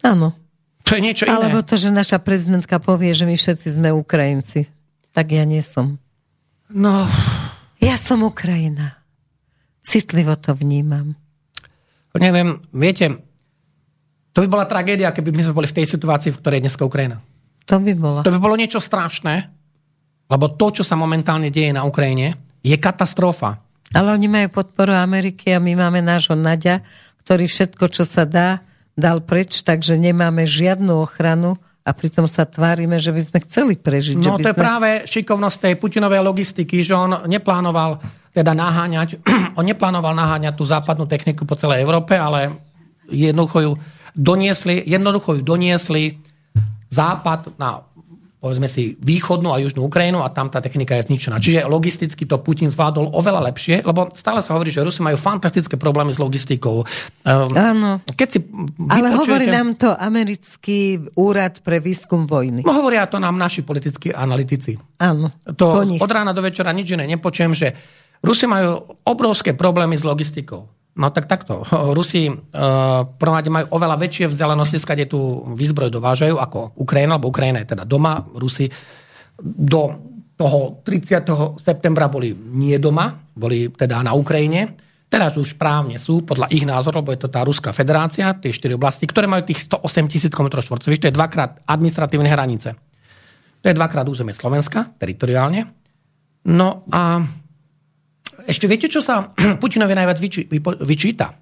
Áno. 0.01 0.33
To 0.89 0.97
je 0.97 1.05
niečo 1.05 1.29
iné. 1.29 1.37
Alebo 1.37 1.61
to, 1.61 1.77
že 1.77 1.93
naša 1.93 2.25
prezidentka 2.25 2.81
povie, 2.81 3.13
že 3.13 3.29
my 3.29 3.37
všetci 3.37 3.69
sme 3.69 3.93
Ukrajinci. 3.93 4.73
Tak 5.13 5.29
ja 5.29 5.45
nie 5.45 5.61
som. 5.61 6.01
No... 6.73 7.05
Ja 7.81 7.97
som 7.97 8.21
Ukrajina. 8.25 9.01
Citlivo 9.81 10.37
to 10.37 10.53
vnímam. 10.53 11.17
Neviem, 12.13 12.61
viete, 12.77 13.25
to 14.37 14.45
by 14.45 14.49
bola 14.53 14.67
tragédia, 14.69 15.15
keby 15.17 15.33
my 15.33 15.43
sme 15.49 15.57
boli 15.57 15.69
v 15.71 15.81
tej 15.81 15.87
situácii, 15.89 16.29
v 16.35 16.39
ktorej 16.45 16.57
je 16.61 16.65
dneska 16.69 16.85
Ukrajina. 16.85 17.25
To 17.67 17.77
by 17.83 17.93
bolo. 17.99 18.19
To 18.25 18.33
by 18.33 18.41
bolo 18.41 18.57
niečo 18.57 18.81
strašné, 18.81 19.51
lebo 20.31 20.47
to, 20.55 20.81
čo 20.81 20.85
sa 20.87 20.95
momentálne 20.95 21.51
deje 21.51 21.75
na 21.75 21.83
Ukrajine, 21.83 22.39
je 22.63 22.77
katastrofa. 22.77 23.61
Ale 23.91 24.15
oni 24.15 24.31
majú 24.31 24.63
podporu 24.63 24.95
Ameriky 24.95 25.51
a 25.51 25.59
my 25.59 25.75
máme 25.75 25.99
nášho 25.99 26.39
Nadia, 26.39 26.87
ktorý 27.27 27.51
všetko, 27.51 27.85
čo 27.91 28.07
sa 28.07 28.23
dá, 28.23 28.63
dal 28.95 29.23
preč, 29.27 29.67
takže 29.67 29.99
nemáme 29.99 30.47
žiadnu 30.47 31.03
ochranu 31.03 31.59
a 31.83 31.91
pritom 31.91 32.31
sa 32.31 32.47
tvárime, 32.47 33.01
že 33.03 33.11
by 33.11 33.23
sme 33.25 33.39
chceli 33.49 33.75
prežiť. 33.75 34.21
No 34.21 34.39
to 34.39 34.53
je 34.53 34.55
sme... 34.55 34.63
práve 34.63 34.89
šikovnosť 35.11 35.59
tej 35.59 35.75
Putinovej 35.81 36.23
logistiky, 36.23 36.87
že 36.87 36.95
on 36.95 37.27
neplánoval 37.27 37.99
teda 38.31 38.55
naháňať, 38.55 39.19
on 39.59 39.67
neplánoval 39.67 40.15
naháňať 40.15 40.55
tú 40.55 40.63
západnú 40.63 41.11
techniku 41.11 41.43
po 41.43 41.59
celej 41.59 41.83
Európe, 41.83 42.15
ale 42.15 42.55
jednoducho 43.11 43.59
ju 43.59 43.73
doniesli, 44.15 44.87
jednoducho 44.87 45.41
ju 45.41 45.43
doniesli 45.43 46.23
západ 46.91 47.55
na 47.57 47.87
povedzme 48.41 48.65
si, 48.65 48.97
východnú 48.97 49.53
a 49.53 49.61
južnú 49.61 49.85
Ukrajinu 49.85 50.25
a 50.25 50.33
tam 50.33 50.49
tá 50.49 50.65
technika 50.65 50.97
je 50.97 51.13
zničená. 51.13 51.37
Čiže 51.37 51.69
logisticky 51.69 52.25
to 52.25 52.41
Putin 52.41 52.73
zvládol 52.73 53.13
oveľa 53.13 53.53
lepšie, 53.53 53.85
lebo 53.85 54.09
stále 54.17 54.41
sa 54.41 54.57
hovorí, 54.57 54.73
že 54.73 54.81
Rusi 54.81 55.05
majú 55.05 55.21
fantastické 55.21 55.77
problémy 55.77 56.09
s 56.09 56.17
logistikou. 56.17 56.89
Ehm, 57.29 57.53
Áno. 57.53 58.01
Keď 58.09 58.29
si 58.33 58.41
Ale 58.89 59.13
hovorí 59.13 59.45
nám 59.45 59.77
to 59.77 59.93
americký 59.93 61.05
úrad 61.21 61.61
pre 61.61 61.85
výskum 61.85 62.25
vojny. 62.25 62.65
No 62.65 62.73
hovoria 62.73 63.05
to 63.05 63.21
nám 63.21 63.37
naši 63.37 63.61
politickí 63.61 64.09
analytici. 64.09 64.81
Áno. 64.97 65.37
To 65.61 65.85
od 65.85 66.11
rána 66.11 66.33
do 66.33 66.41
večera 66.41 66.73
nič 66.73 66.97
iné 66.97 67.05
nepočujem, 67.05 67.53
že 67.53 67.77
Rusi 68.25 68.49
majú 68.49 68.97
obrovské 69.05 69.53
problémy 69.53 70.01
s 70.01 70.05
logistikou. 70.05 70.80
No 71.01 71.09
tak 71.09 71.25
takto. 71.25 71.65
Rusi 71.97 72.29
uh, 72.29 72.37
prvom 73.09 73.41
majú 73.49 73.67
oveľa 73.73 73.97
väčšie 73.97 74.29
vzdialenosti, 74.29 74.77
skade 74.77 75.09
tú 75.09 75.49
výzbroj 75.57 75.89
dovážajú 75.89 76.37
ako 76.37 76.77
Ukrajina, 76.77 77.17
lebo 77.17 77.33
Ukrajina 77.33 77.65
je 77.65 77.73
teda 77.73 77.89
doma. 77.89 78.21
Rusi 78.37 78.69
do 79.41 79.83
toho 80.37 80.85
30. 80.85 81.61
septembra 81.61 82.13
boli 82.13 82.37
nie 82.37 82.77
doma, 82.77 83.17
boli 83.33 83.73
teda 83.73 84.05
na 84.05 84.13
Ukrajine. 84.13 84.77
Teraz 85.11 85.35
už 85.35 85.59
právne 85.59 85.99
sú, 85.99 86.23
podľa 86.23 86.53
ich 86.55 86.63
názoru, 86.63 87.03
lebo 87.03 87.11
je 87.17 87.21
to 87.27 87.33
tá 87.33 87.43
Ruská 87.43 87.75
federácia, 87.75 88.31
tie 88.37 88.55
štyri 88.55 88.77
oblasti, 88.79 89.11
ktoré 89.11 89.27
majú 89.27 89.43
tých 89.43 89.67
108 89.67 90.07
tisíc 90.07 90.31
km 90.31 90.63
štvorcových, 90.63 91.01
to 91.03 91.09
je 91.11 91.19
dvakrát 91.19 91.67
administratívne 91.67 92.31
hranice. 92.31 92.79
To 93.61 93.67
je 93.67 93.75
dvakrát 93.75 94.07
územie 94.07 94.33
Slovenska, 94.33 94.95
teritoriálne. 94.97 95.67
No 96.47 96.87
a 96.89 97.21
ešte 98.47 98.69
viete, 98.71 98.87
čo 98.87 99.03
sa 99.05 99.33
Putinovi 99.63 99.93
najviac 99.93 100.19
vyčíta 100.85 101.35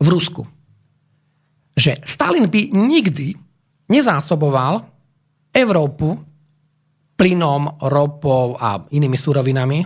v 0.00 0.06
Rusku? 0.08 0.42
Že 1.72 2.04
Stalin 2.04 2.48
by 2.48 2.62
nikdy 2.72 3.32
nezásoboval 3.88 4.84
Európu 5.52 6.32
plynom, 7.16 7.78
ropou 7.86 8.56
a 8.58 8.82
inými 8.82 9.14
surovinami, 9.14 9.84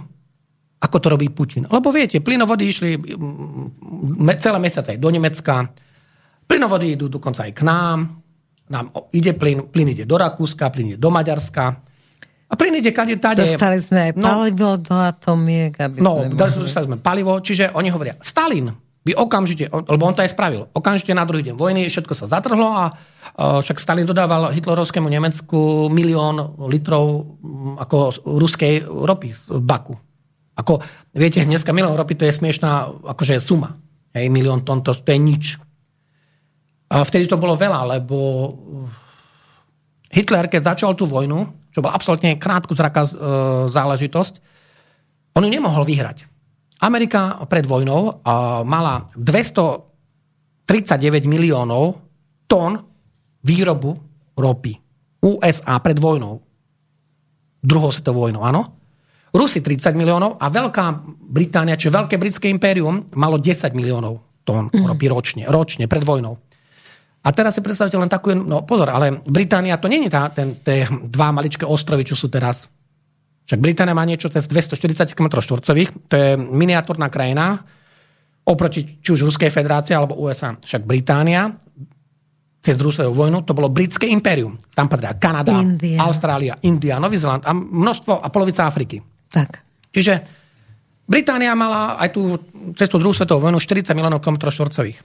ako 0.81 0.97
to 1.03 1.09
robí 1.13 1.29
Putin. 1.35 1.69
Lebo 1.69 1.93
viete, 1.93 2.23
plynovody 2.23 2.65
išli 2.71 2.91
celé 4.41 4.59
mesiace 4.63 4.97
aj 4.97 5.01
do 5.03 5.11
Nemecka, 5.11 5.67
plynovody 6.47 6.97
idú 6.97 7.11
dokonca 7.11 7.45
aj 7.45 7.53
k 7.53 7.61
nám, 7.67 7.99
nám 8.71 8.85
ide 9.13 9.35
plyn, 9.35 9.69
plyn 9.69 9.93
ide 9.93 10.09
do 10.09 10.17
Rakúska, 10.17 10.71
plyn 10.71 10.95
ide 10.95 10.99
do 11.01 11.11
Maďarska, 11.11 11.77
a 12.47 12.55
plyn 12.55 12.79
ide 12.79 12.95
kade 12.95 13.19
tade. 13.19 13.43
Dostali 13.43 13.83
sme 13.83 14.11
aj 14.11 14.11
no, 14.15 14.27
palivo 14.27 14.79
do 14.79 14.95
atomiek. 14.95 15.75
Aby 15.83 15.99
no, 15.99 16.31
sme 16.31 16.63
dostali 16.63 16.87
sme 16.87 16.99
palivo, 17.03 17.35
čiže 17.43 17.75
oni 17.75 17.91
hovoria, 17.91 18.15
Stalin 18.23 18.71
by 19.07 19.15
okamžite, 19.15 19.71
lebo 19.71 20.03
on 20.03 20.15
to 20.19 20.27
aj 20.27 20.35
spravil, 20.35 20.67
okamžite 20.75 21.15
na 21.15 21.23
druhý 21.23 21.47
deň 21.47 21.55
vojny 21.55 21.87
všetko 21.87 22.11
sa 22.11 22.27
zatrhlo 22.27 22.75
a 22.75 22.91
však 23.39 23.79
Stalin 23.79 24.03
dodával 24.03 24.51
hitlerovskému 24.51 25.07
Nemecku 25.07 25.87
milión 25.95 26.59
litrov 26.67 27.39
ako 27.79 28.27
ruskej 28.27 28.83
ropy 28.83 29.31
z 29.31 29.63
Baku. 29.63 29.95
Ako, 30.59 30.83
viete, 31.15 31.39
dneska 31.45 31.71
milión 31.71 31.95
ropy 31.95 32.19
to 32.19 32.27
je 32.27 32.35
smiešná 32.35 32.91
akože 33.15 33.39
suma. 33.39 33.79
Hej, 34.11 34.27
milión 34.33 34.65
tón, 34.67 34.83
to, 34.83 34.97
to 34.97 35.11
je 35.13 35.21
nič. 35.21 35.45
A 36.91 37.05
vtedy 37.07 37.29
to 37.31 37.39
bolo 37.39 37.55
veľa, 37.55 37.99
lebo 37.99 38.17
Hitler, 40.11 40.49
keď 40.49 40.75
začal 40.75 40.97
tú 40.97 41.05
vojnu, 41.05 41.66
čo 41.77 41.85
bola 41.85 41.93
absolútne 41.93 42.41
krátku 42.41 42.73
zraka 42.73 43.05
e, 43.05 43.13
záležitosť, 43.69 44.41
on 45.37 45.45
ju 45.45 45.53
nemohol 45.53 45.85
vyhrať. 45.85 46.25
Amerika 46.81 47.45
pred 47.45 47.69
vojnou 47.69 48.17
e, 48.17 48.33
mala 48.65 49.05
239 49.13 50.65
miliónov 51.29 52.01
tón 52.49 52.81
výrobu 53.45 53.93
ropy. 54.41 54.73
USA 55.21 55.77
pred 55.85 56.01
vojnou. 56.01 56.41
Druhou 57.61 57.93
svetovou 57.93 58.33
vojnou, 58.33 58.41
áno. 58.41 58.73
Rusi 59.37 59.61
30 59.61 59.93
miliónov 60.01 60.41
a 60.41 60.49
Veľká 60.49 61.05
Británia, 61.29 61.77
čiže 61.77 61.93
Veľké 61.93 62.17
britské 62.17 62.49
impérium, 62.49 63.13
malo 63.21 63.37
10 63.37 63.77
miliónov 63.77 64.25
tón 64.49 64.73
mm. 64.73 64.87
ropy 64.89 65.13
ročne, 65.13 65.45
ročne 65.45 65.85
pred 65.85 66.01
vojnou. 66.01 66.41
A 67.27 67.35
teraz 67.35 67.59
si 67.59 67.61
predstavte 67.61 67.99
len 67.99 68.07
takú, 68.07 68.31
no 68.39 68.63
pozor, 68.63 68.95
ale 68.95 69.19
Británia 69.27 69.75
to 69.83 69.91
je 69.91 70.07
tá, 70.07 70.31
ten, 70.31 70.63
tie 70.63 70.87
dva 70.87 71.35
maličké 71.35 71.67
ostrovy, 71.67 72.07
čo 72.07 72.15
sú 72.15 72.31
teraz. 72.31 72.71
Však 73.51 73.59
Británia 73.59 73.99
má 73.99 74.07
niečo 74.07 74.31
cez 74.31 74.47
240 74.47 75.11
km 75.11 75.43
štvorcových, 75.43 75.91
to 76.07 76.15
je 76.15 76.31
miniatúrna 76.39 77.11
krajina, 77.11 77.67
oproti 78.47 79.03
či 79.03 79.09
už 79.11 79.27
Ruskej 79.27 79.51
federácie 79.51 79.99
alebo 79.99 80.15
USA. 80.23 80.55
Však 80.55 80.87
Británia 80.87 81.51
cez 82.63 82.75
druhú 82.75 82.91
svetovú 82.91 83.27
vojnu, 83.27 83.47
to 83.47 83.55
bolo 83.55 83.71
britské 83.71 84.11
impérium. 84.11 84.59
Tam 84.75 84.91
patria 84.91 85.15
Kanada, 85.15 85.55
India. 85.63 86.03
Austrália, 86.03 86.59
India, 86.67 86.99
Nový 86.99 87.15
Zeland 87.15 87.47
a 87.47 87.55
množstvo 87.55 88.23
a 88.23 88.27
polovica 88.31 88.67
Afriky. 88.67 88.99
Tak. 89.31 89.63
Čiže 89.95 90.15
Británia 91.07 91.55
mala 91.55 91.95
aj 92.03 92.11
tú 92.11 92.23
cez 92.75 92.91
tú 92.91 92.99
druhú 92.99 93.15
svetovú 93.15 93.47
vojnu 93.47 93.63
40 93.63 93.95
miliónov 93.95 94.19
km 94.19 94.51
štvorcových. 94.51 94.99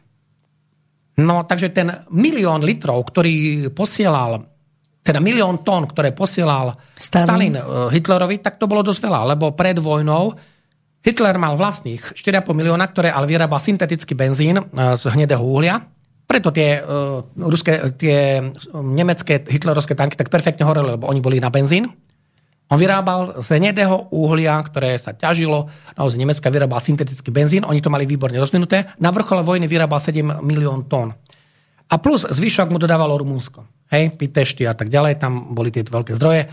No, 1.20 1.44
takže 1.44 1.76
ten 1.76 1.92
milión 2.14 2.64
litrov, 2.64 3.04
ktorý 3.04 3.68
posielal, 3.76 4.48
teda 5.02 5.20
milión 5.20 5.66
tón, 5.66 5.90
ktoré 5.90 6.16
posielal 6.16 6.78
Stalin. 6.96 7.26
Stalin 7.26 7.56
eh, 7.58 7.64
Hitlerovi, 7.92 8.40
tak 8.40 8.62
to 8.62 8.70
bolo 8.70 8.86
dosť 8.86 9.02
veľa, 9.02 9.36
lebo 9.36 9.52
pred 9.52 9.76
vojnou 9.82 10.32
Hitler 11.02 11.36
mal 11.42 11.58
vlastných 11.58 12.14
4,5 12.14 12.54
milióna, 12.54 12.86
ktoré 12.86 13.10
ale 13.10 13.26
vyrábal 13.26 13.58
syntetický 13.58 14.14
benzín 14.14 14.62
eh, 14.62 14.66
z 14.96 15.04
hnedého 15.12 15.42
uhlia. 15.42 15.82
Preto 16.32 16.48
tie, 16.56 16.80
uh, 16.80 17.20
ruské, 17.44 17.92
tie 18.00 18.40
nemecké 18.72 19.44
hitlerovské 19.44 20.00
tanky 20.00 20.16
tak 20.16 20.32
perfektne 20.32 20.64
horeli, 20.64 20.96
lebo 20.96 21.12
oni 21.12 21.20
boli 21.20 21.44
na 21.44 21.52
benzín. 21.52 21.92
On 22.72 22.80
vyrábal 22.80 23.44
z 23.44 23.60
hnedého 23.60 24.08
uhlia, 24.16 24.56
ktoré 24.64 24.96
sa 24.96 25.12
ťažilo, 25.12 25.68
naozaj 26.00 26.16
Nemecka 26.16 26.48
vyrábal 26.48 26.80
syntetický 26.80 27.28
benzín, 27.28 27.68
oni 27.68 27.84
to 27.84 27.92
mali 27.92 28.08
výborne 28.08 28.40
rozvinuté. 28.40 28.88
Na 28.96 29.12
vrchole 29.12 29.44
vojny 29.44 29.68
vyrábal 29.68 30.00
7 30.00 30.40
milión 30.40 30.88
tón. 30.88 31.12
A 31.92 32.00
plus 32.00 32.24
zvyšok 32.24 32.72
mu 32.72 32.80
dodávalo 32.80 33.20
Rumunsko. 33.20 33.68
Hej, 33.92 34.16
Pitešti 34.16 34.64
a 34.64 34.72
tak 34.72 34.88
ďalej, 34.88 35.20
tam 35.20 35.52
boli 35.52 35.68
tie 35.68 35.84
veľké 35.84 36.16
zdroje. 36.16 36.48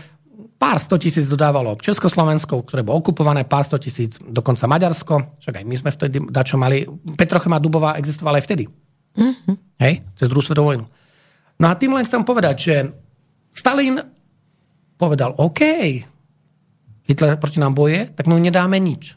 Pár 0.59 0.83
sto 0.83 0.99
tisíc 0.99 1.31
dodávalo 1.31 1.79
Československo, 1.79 2.67
ktoré 2.67 2.83
bolo 2.83 2.99
okupované, 2.99 3.47
pár 3.47 3.63
sto 3.63 3.79
tisíc 3.79 4.19
dokonca 4.19 4.67
Maďarsko, 4.67 5.39
však 5.39 5.63
aj 5.63 5.63
my 5.63 5.75
sme 5.79 5.89
vtedy 5.95 6.19
dačo 6.27 6.59
mali. 6.59 6.83
Petrochema 7.15 7.63
Dubová 7.63 7.95
existovala 7.95 8.43
aj 8.43 8.45
vtedy. 8.51 8.67
Mm-hmm. 9.15 9.55
Hej, 9.79 10.03
cez 10.19 10.27
druhú 10.27 10.43
svetovú 10.43 10.75
vojnu. 10.75 10.85
No 11.63 11.65
a 11.71 11.79
tým 11.79 11.95
len 11.95 12.03
chcem 12.03 12.27
povedať, 12.27 12.55
že 12.59 12.75
Stalin 13.55 14.18
povedal, 14.99 15.31
OK, 15.39 15.63
Hitler 17.07 17.39
proti 17.39 17.57
nám 17.63 17.73
boje, 17.73 18.11
tak 18.11 18.27
my 18.27 18.35
mu 18.35 18.41
nedáme 18.43 18.75
nič. 18.77 19.15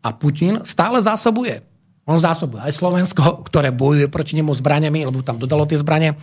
A 0.00 0.16
Putin 0.16 0.64
stále 0.64 0.98
zásobuje. 1.04 1.60
On 2.08 2.16
zásobuje 2.16 2.64
aj 2.64 2.72
Slovensko, 2.72 3.44
ktoré 3.46 3.68
bojuje 3.68 4.08
proti 4.08 4.32
nemu 4.40 4.56
zbraniami, 4.56 5.04
lebo 5.04 5.20
tam 5.20 5.36
dodalo 5.36 5.68
tie 5.68 5.76
zbranie. 5.76 6.16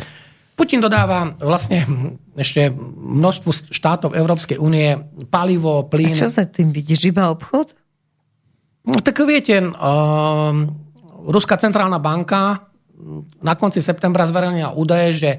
Putin 0.58 0.82
dodáva 0.82 1.38
vlastne 1.38 1.86
ešte 2.34 2.74
množstvu 2.74 3.70
štátov 3.70 4.18
Európskej 4.18 4.58
únie 4.58 4.98
palivo, 5.30 5.86
plyn. 5.86 6.18
A 6.18 6.26
čo 6.26 6.32
sa 6.32 6.50
tým 6.50 6.74
vidíš? 6.74 7.14
Iba 7.14 7.30
obchod? 7.30 7.76
No, 8.88 8.98
tak 9.04 9.22
viete, 9.28 9.62
uh, 9.62 10.54
Ruská 11.26 11.60
centrálna 11.60 12.00
banka 12.02 12.72
na 13.44 13.54
konci 13.60 13.84
septembra 13.84 14.30
zverejnila 14.30 14.74
údaje, 14.78 15.10
že 15.14 15.32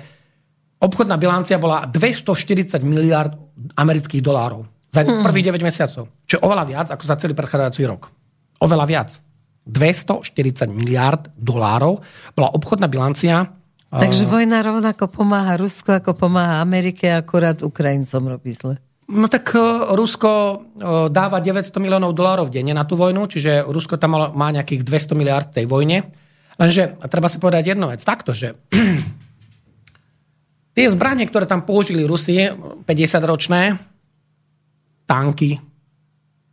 obchodná 0.87 1.19
bilancia 1.19 1.59
bola 1.59 1.85
240 1.85 2.79
miliard 2.87 3.35
amerických 3.75 4.23
dolárov 4.23 4.65
za 4.95 5.03
hmm. 5.03 5.27
prvých 5.27 5.53
9 5.53 5.67
mesiacov. 5.67 6.09
Čo 6.25 6.35
je 6.39 6.45
oveľa 6.47 6.65
viac 6.65 6.87
ako 6.95 7.05
za 7.05 7.19
celý 7.19 7.35
predchádzajúci 7.35 7.83
rok. 7.85 8.09
Oveľa 8.63 8.87
viac. 8.89 9.11
240 9.67 10.71
miliard 10.71 11.27
dolárov 11.35 11.99
bola 12.39 12.49
obchodná 12.55 12.87
bilancia. 12.87 13.51
Takže 13.91 14.25
uh, 14.25 14.31
vojna 14.39 14.63
rovnako 14.63 15.11
pomáha 15.11 15.59
Rusku, 15.59 15.91
ako 15.91 16.15
pomáha 16.15 16.63
Amerike, 16.63 17.11
akurát 17.11 17.59
Ukrajincom 17.67 18.31
robí 18.31 18.55
zle. 18.55 18.79
No 19.11 19.27
tak 19.27 19.51
uh, 19.59 19.91
Rusko 19.91 20.31
uh, 20.31 20.57
dáva 21.11 21.43
900 21.43 21.83
miliónov 21.83 22.15
dolárov 22.15 22.47
denne 22.47 22.79
na 22.79 22.87
tú 22.87 22.95
vojnu, 22.95 23.27
čiže 23.27 23.67
Rusko 23.67 23.99
tam 23.99 24.15
má 24.15 24.49
nejakých 24.55 24.87
200 24.87 25.19
miliard 25.19 25.51
tej 25.51 25.67
vojne. 25.67 26.07
Lenže 26.57 26.97
treba 27.11 27.27
si 27.27 27.43
povedať 27.43 27.75
jednu 27.75 27.91
vec, 27.91 28.01
takto, 28.07 28.31
že 28.33 28.55
Tie 30.77 30.93
zbranie, 30.93 31.25
ktoré 31.25 31.49
tam 31.49 31.65
použili 31.65 32.05
Rusie, 32.05 32.53
50-ročné, 32.85 33.81
tanky, 35.09 35.57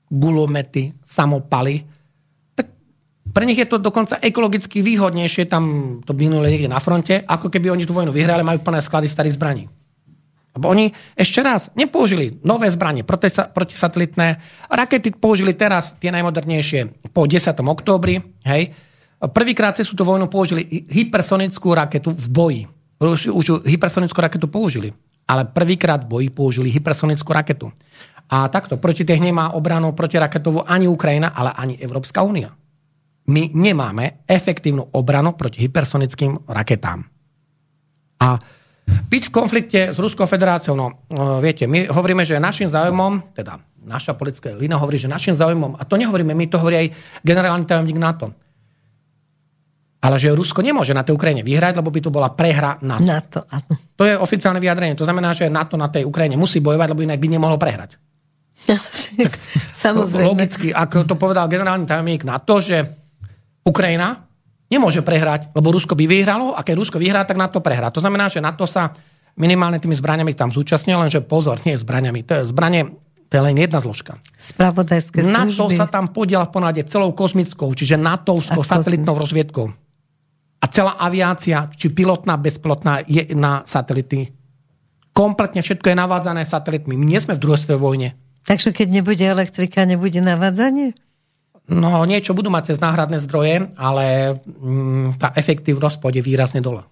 gulomety, 0.08 0.96
samopaly, 1.04 1.84
tak 2.56 2.72
Pre 3.34 3.44
nich 3.44 3.60
je 3.60 3.68
to 3.68 3.82
dokonca 3.82 4.22
ekologicky 4.24 4.80
výhodnejšie, 4.80 5.52
tam 5.52 6.00
to 6.06 6.16
minuli 6.16 6.54
niekde 6.54 6.72
na 6.72 6.80
fronte, 6.80 7.20
ako 7.26 7.52
keby 7.52 7.74
oni 7.74 7.84
tú 7.84 7.92
vojnu 7.92 8.14
vyhrali, 8.14 8.46
majú 8.46 8.64
plné 8.64 8.80
sklady 8.80 9.12
starých 9.12 9.36
zbraní. 9.36 9.66
Lebo 10.54 10.70
oni 10.70 10.94
ešte 11.18 11.42
raz 11.42 11.74
nepoužili 11.74 12.38
nové 12.46 12.70
zbranie 12.70 13.02
protisatelitné. 13.52 14.38
Rakety 14.70 15.18
použili 15.18 15.58
teraz 15.58 15.98
tie 15.98 16.14
najmodernejšie 16.14 17.10
po 17.10 17.26
10. 17.26 17.58
októbri. 17.58 18.22
Hej. 18.46 18.70
Prvýkrát 19.18 19.74
cez 19.74 19.90
túto 19.90 20.06
vojnu 20.06 20.30
použili 20.30 20.86
hypersonickú 20.94 21.74
raketu 21.74 22.14
v 22.14 22.28
boji. 22.30 22.62
Už, 23.04 23.28
už 23.28 23.46
hypersonickú 23.68 24.16
raketu 24.24 24.48
použili. 24.48 24.96
Ale 25.28 25.48
prvýkrát 25.48 26.04
v 26.04 26.10
boji 26.10 26.28
použili 26.32 26.72
hypersonickú 26.72 27.32
raketu. 27.36 27.72
A 28.32 28.48
takto, 28.48 28.80
proti 28.80 29.04
tej 29.04 29.20
nemá 29.20 29.52
obranu 29.52 29.92
protiraketovú 29.92 30.64
ani 30.64 30.88
Ukrajina, 30.88 31.36
ale 31.36 31.52
ani 31.52 31.76
Európska 31.80 32.24
únia. 32.24 32.56
My 33.28 33.52
nemáme 33.56 34.24
efektívnu 34.28 34.92
obranu 34.96 35.36
proti 35.36 35.64
hypersonickým 35.64 36.48
raketám. 36.48 37.08
A 38.20 38.40
byť 38.84 39.24
v 39.28 39.32
konflikte 39.32 39.80
s 39.96 39.98
Ruskou 40.00 40.28
federáciou, 40.28 40.76
no 40.76 41.08
viete, 41.40 41.64
my 41.64 41.88
hovoríme, 41.88 42.28
že 42.28 42.36
našim 42.36 42.68
záujmom, 42.68 43.32
teda 43.32 43.64
naša 43.84 44.12
politická 44.16 44.52
lína 44.56 44.76
hovorí, 44.76 45.00
že 45.00 45.12
našim 45.12 45.32
záujmom, 45.32 45.80
a 45.80 45.84
to 45.88 45.96
nehovoríme 45.96 46.36
my, 46.36 46.46
to 46.52 46.60
hovorí 46.60 46.76
aj 46.76 46.88
generálny 47.24 47.64
tajomník 47.64 48.00
NATO, 48.00 48.36
ale 50.04 50.20
že 50.20 50.36
Rusko 50.36 50.60
nemôže 50.60 50.92
na 50.92 51.08
tej 51.08 51.16
Ukrajine 51.16 51.48
vyhrať, 51.48 51.80
lebo 51.80 51.88
by 51.88 52.00
to 52.04 52.12
bola 52.12 52.36
prehra 52.36 52.76
NATO. 52.84 53.08
NATO 53.08 53.40
áno. 53.48 53.74
To 53.96 54.04
je 54.04 54.20
oficiálne 54.20 54.60
vyjadrenie. 54.60 55.00
To 55.00 55.08
znamená, 55.08 55.32
že 55.32 55.48
NATO 55.48 55.80
na 55.80 55.88
tej 55.88 56.04
Ukrajine 56.04 56.36
musí 56.36 56.60
bojovať, 56.60 56.92
lebo 56.92 57.08
inak 57.08 57.24
by 57.24 57.28
nemohlo 57.32 57.56
prehrať. 57.56 57.96
Samozrejme. 59.84 60.28
Logicky, 60.28 60.68
ako 60.76 61.08
to 61.08 61.16
povedal 61.16 61.48
generálny 61.48 61.88
tajomník 61.88 62.28
NATO, 62.28 62.60
že 62.60 62.84
Ukrajina 63.64 64.28
nemôže 64.68 65.00
prehrať, 65.00 65.56
lebo 65.56 65.72
Rusko 65.72 65.96
by 65.96 66.04
vyhralo 66.04 66.52
a 66.52 66.60
keď 66.68 66.76
Rusko 66.84 67.00
vyhrá, 67.00 67.24
tak 67.24 67.40
na 67.40 67.48
to 67.48 67.64
prehrá. 67.64 67.88
To 67.88 68.04
znamená, 68.04 68.28
že 68.28 68.44
na 68.44 68.52
to 68.52 68.68
sa 68.68 68.92
minimálne 69.40 69.80
tými 69.80 69.96
zbraniami 69.96 70.36
tam 70.36 70.52
zúčastnil, 70.52 71.00
lenže 71.00 71.24
pozor, 71.24 71.64
nie 71.64 71.80
zbraniami, 71.80 72.28
to 72.28 72.44
je 72.44 72.44
zbranie, 72.52 72.92
to 73.32 73.34
je 73.40 73.42
len 73.42 73.56
jedna 73.56 73.80
zložka. 73.80 74.20
Spravodajské 74.36 75.24
služby. 75.24 75.32
NATO 75.32 75.66
sa 75.74 75.88
tam 75.90 76.12
podiela 76.12 76.46
v 76.46 76.52
ponáde 76.54 76.82
celou 76.86 77.16
kozmickou, 77.16 77.72
čiže 77.74 77.98
NATO-skou 77.98 78.62
satelitnou 78.62 79.16
rozviedkou. 79.18 79.83
A 80.64 80.66
celá 80.72 80.96
aviácia, 80.96 81.68
či 81.76 81.92
pilotná, 81.92 82.40
bezpilotná, 82.40 83.04
je 83.04 83.36
na 83.36 83.68
satelity. 83.68 84.32
Kompletne 85.12 85.60
všetko 85.60 85.92
je 85.92 86.00
navádzané 86.00 86.48
satelitmi. 86.48 86.96
My 86.96 87.06
nie 87.06 87.20
sme 87.20 87.36
v 87.36 87.44
druhej 87.44 87.68
svetovej 87.68 87.84
vojne. 87.84 88.10
Takže 88.48 88.72
keď 88.72 88.88
nebude 88.90 89.24
elektrika, 89.24 89.84
nebude 89.84 90.24
navádzanie? 90.24 90.96
No 91.68 92.04
niečo 92.04 92.36
budú 92.36 92.52
mať 92.52 92.76
cez 92.76 92.78
náhradné 92.84 93.24
zdroje, 93.24 93.72
ale 93.80 94.36
mm, 94.36 95.16
tá 95.16 95.32
efektívnosť 95.36 96.00
pôjde 96.04 96.20
výrazne 96.20 96.60
dole. 96.60 96.84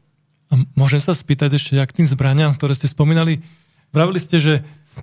A 0.52 0.54
môžem 0.76 1.00
sa 1.04 1.16
spýtať 1.16 1.56
ešte, 1.56 1.76
jak 1.76 1.92
tým 1.92 2.08
zbraniam, 2.08 2.56
ktoré 2.56 2.76
ste 2.76 2.88
spomínali, 2.88 3.44
vravili 3.92 4.20
ste, 4.20 4.40
že 4.40 4.54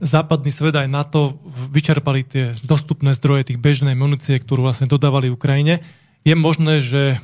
západný 0.00 0.52
svet 0.52 0.76
aj 0.76 0.88
NATO 0.88 1.40
vyčerpali 1.72 2.24
tie 2.24 2.44
dostupné 2.64 3.12
zdroje 3.16 3.52
tých 3.52 3.60
bežnej 3.60 3.96
munície, 3.96 4.36
ktorú 4.40 4.64
vlastne 4.64 4.88
dodávali 4.88 5.32
Ukrajine. 5.32 5.84
Je 6.24 6.32
možné, 6.36 6.80
že 6.80 7.20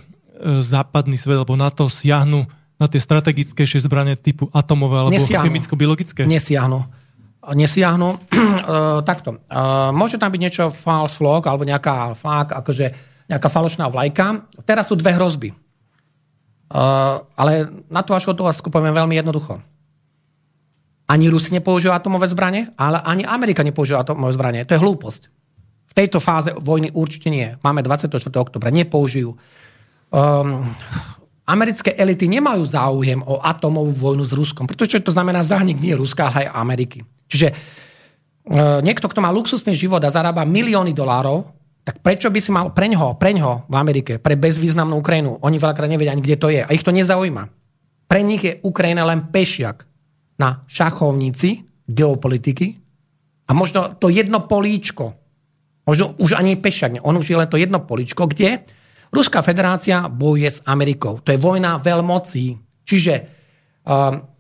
západný 0.62 1.15
svet 1.15 1.39
alebo 1.39 1.55
NATO 1.55 1.86
siahnu 1.86 2.47
na 2.74 2.86
tie 2.90 2.98
strategickejšie 2.98 3.86
zbranie 3.86 4.19
typu 4.19 4.51
atomové 4.51 4.98
alebo 4.98 5.15
chemicko-biologické? 5.15 6.27
Nesiahnu 6.27 7.05
nesiahnu. 7.52 8.16
Takto. 9.11 9.44
Môže 9.93 10.16
tam 10.16 10.32
byť 10.32 10.40
niečo 10.40 10.65
false 10.73 11.20
flag, 11.20 11.44
alebo 11.44 11.69
nejaká 11.69 12.16
flag, 12.16 12.56
akože 12.56 12.86
nejaká 13.28 13.48
falošná 13.52 13.93
vlajka. 13.93 14.48
Teraz 14.65 14.89
sú 14.89 14.97
dve 14.97 15.12
hrozby. 15.12 15.52
Ale 17.36 17.52
na 17.93 18.01
to 18.01 18.16
vašu 18.16 18.32
otázku 18.32 18.73
poviem 18.73 18.97
veľmi 18.97 19.20
jednoducho. 19.20 19.61
Ani 21.05 21.28
Rusi 21.28 21.52
nepoužívajú 21.52 21.93
atomové 21.93 22.32
zbranie, 22.32 22.73
ale 22.81 22.97
ani 23.05 23.28
Amerika 23.28 23.61
nepoužíva 23.61 24.01
atomové 24.01 24.32
zbranie. 24.32 24.65
To 24.65 24.73
je 24.73 24.81
hlúposť. 24.81 25.23
V 25.93 25.94
tejto 25.94 26.16
fáze 26.16 26.48
vojny 26.56 26.97
určite 26.97 27.28
nie. 27.28 27.52
Máme 27.61 27.85
24. 27.85 28.09
oktobra, 28.40 28.73
nepoužijú. 28.73 29.36
Um, 30.15 30.70
americké 31.43 31.91
elity 31.99 32.31
nemajú 32.31 32.62
záujem 32.62 33.19
o 33.27 33.43
atomovú 33.43 33.91
vojnu 33.91 34.23
s 34.23 34.31
Ruskom, 34.31 34.65
pretože 34.65 35.03
to 35.03 35.11
znamená 35.11 35.43
zánik 35.43 35.82
nie 35.82 35.93
Ruska, 35.99 36.31
ale 36.31 36.47
aj 36.47 36.55
Ameriky. 36.55 37.03
Čiže 37.27 37.49
e, 37.51 37.55
niekto, 38.81 39.11
kto 39.11 39.20
má 39.20 39.28
luxusný 39.35 39.77
život 39.77 40.01
a 40.07 40.15
zarába 40.15 40.47
milióny 40.47 40.97
dolárov, 40.97 41.51
tak 41.85 42.01
prečo 42.01 42.32
by 42.32 42.41
si 42.41 42.49
mal 42.49 42.73
preňho, 42.73 43.20
preňho 43.20 43.69
v 43.69 43.74
Amerike, 43.77 44.16
pre 44.16 44.41
bezvýznamnú 44.41 45.05
Ukrajinu? 45.05 45.36
Oni 45.45 45.61
veľakrát 45.61 45.91
nevedia 45.91 46.16
ani, 46.16 46.24
kde 46.24 46.41
to 46.41 46.49
je. 46.49 46.65
A 46.65 46.70
ich 46.73 46.86
to 46.86 46.95
nezaujíma. 46.97 47.45
Pre 48.09 48.20
nich 48.24 48.41
je 48.41 48.57
Ukrajina 48.65 49.05
len 49.05 49.28
pešiak 49.28 49.85
na 50.41 50.65
šachovnici 50.65 51.66
geopolitiky 51.85 52.81
a 53.45 53.53
možno 53.53 53.93
to 54.01 54.09
jedno 54.09 54.49
políčko, 54.49 55.12
možno 55.85 56.16
už 56.16 56.41
ani 56.41 56.57
pešiak, 56.57 57.05
on 57.05 57.20
už 57.20 57.28
je 57.28 57.36
len 57.36 57.51
to 57.53 57.61
jedno 57.61 57.85
políčko, 57.85 58.24
kde 58.32 58.65
Ruská 59.15 59.39
federácia 59.47 60.11
bojuje 60.11 60.51
s 60.51 60.61
Amerikou. 60.66 61.23
To 61.23 61.31
je 61.31 61.39
vojna 61.39 61.78
veľmocí. 61.78 62.59
Čiže 62.82 63.15
um, 63.86 64.35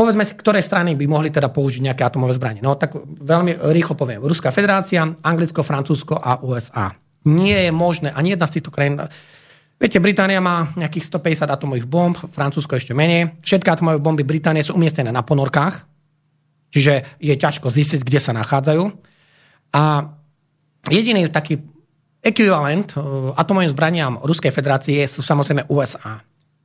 Povedzme 0.00 0.24
si, 0.24 0.32
ktoré 0.32 0.64
strany 0.64 0.96
by 0.96 1.04
mohli 1.04 1.28
teda 1.28 1.52
použiť 1.52 1.92
nejaké 1.92 2.08
atomové 2.08 2.32
zbranie. 2.32 2.64
No 2.64 2.72
tak 2.72 2.96
veľmi 3.04 3.60
rýchlo 3.68 3.92
poviem. 4.00 4.24
Ruská 4.24 4.48
federácia, 4.48 5.04
Anglicko, 5.04 5.60
Francúzsko 5.60 6.16
a 6.16 6.40
USA. 6.40 6.96
Nie 7.28 7.68
je 7.68 7.72
možné, 7.76 8.08
ani 8.08 8.32
jedna 8.32 8.48
z 8.48 8.56
týchto 8.56 8.72
krajín... 8.72 8.96
Viete, 9.76 10.00
Británia 10.00 10.40
má 10.40 10.72
nejakých 10.72 11.04
150 11.04 11.52
atomových 11.52 11.84
bomb, 11.84 12.16
Francúzsko 12.16 12.80
ešte 12.80 12.96
menej. 12.96 13.44
Všetky 13.44 13.68
atomové 13.68 14.00
bomby 14.00 14.24
Británie 14.24 14.64
sú 14.64 14.72
umiestnené 14.72 15.12
na 15.12 15.20
ponorkách, 15.20 15.84
čiže 16.72 17.20
je 17.20 17.36
ťažko 17.36 17.68
zistiť, 17.68 18.00
kde 18.00 18.20
sa 18.24 18.32
nachádzajú. 18.32 18.88
A 19.76 20.16
jediný 20.88 21.28
taký 21.28 21.60
ekvivalent 22.20 22.94
eh, 22.94 23.00
atomovým 23.36 23.72
zbraniam 23.72 24.20
Ruskej 24.20 24.52
federácie 24.52 25.00
sú 25.08 25.24
samozrejme 25.24 25.68
USA. 25.72 26.20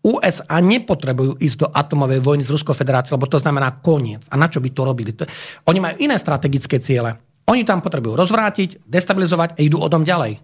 USA 0.06 0.62
nepotrebujú 0.62 1.42
ísť 1.42 1.58
do 1.66 1.68
atomovej 1.74 2.22
vojny 2.22 2.46
s 2.46 2.54
Ruskou 2.54 2.78
federáciou, 2.78 3.18
lebo 3.18 3.26
to 3.26 3.42
znamená 3.42 3.82
koniec. 3.82 4.30
A 4.30 4.38
na 4.38 4.46
čo 4.46 4.62
by 4.62 4.70
to 4.70 4.86
robili? 4.86 5.18
To, 5.18 5.26
oni 5.66 5.82
majú 5.82 5.96
iné 5.98 6.14
strategické 6.22 6.78
ciele. 6.78 7.18
Oni 7.50 7.66
tam 7.66 7.82
potrebujú 7.82 8.14
rozvrátiť, 8.14 8.86
destabilizovať 8.86 9.58
a 9.58 9.60
idú 9.66 9.82
odom 9.82 10.06
ďalej. 10.06 10.38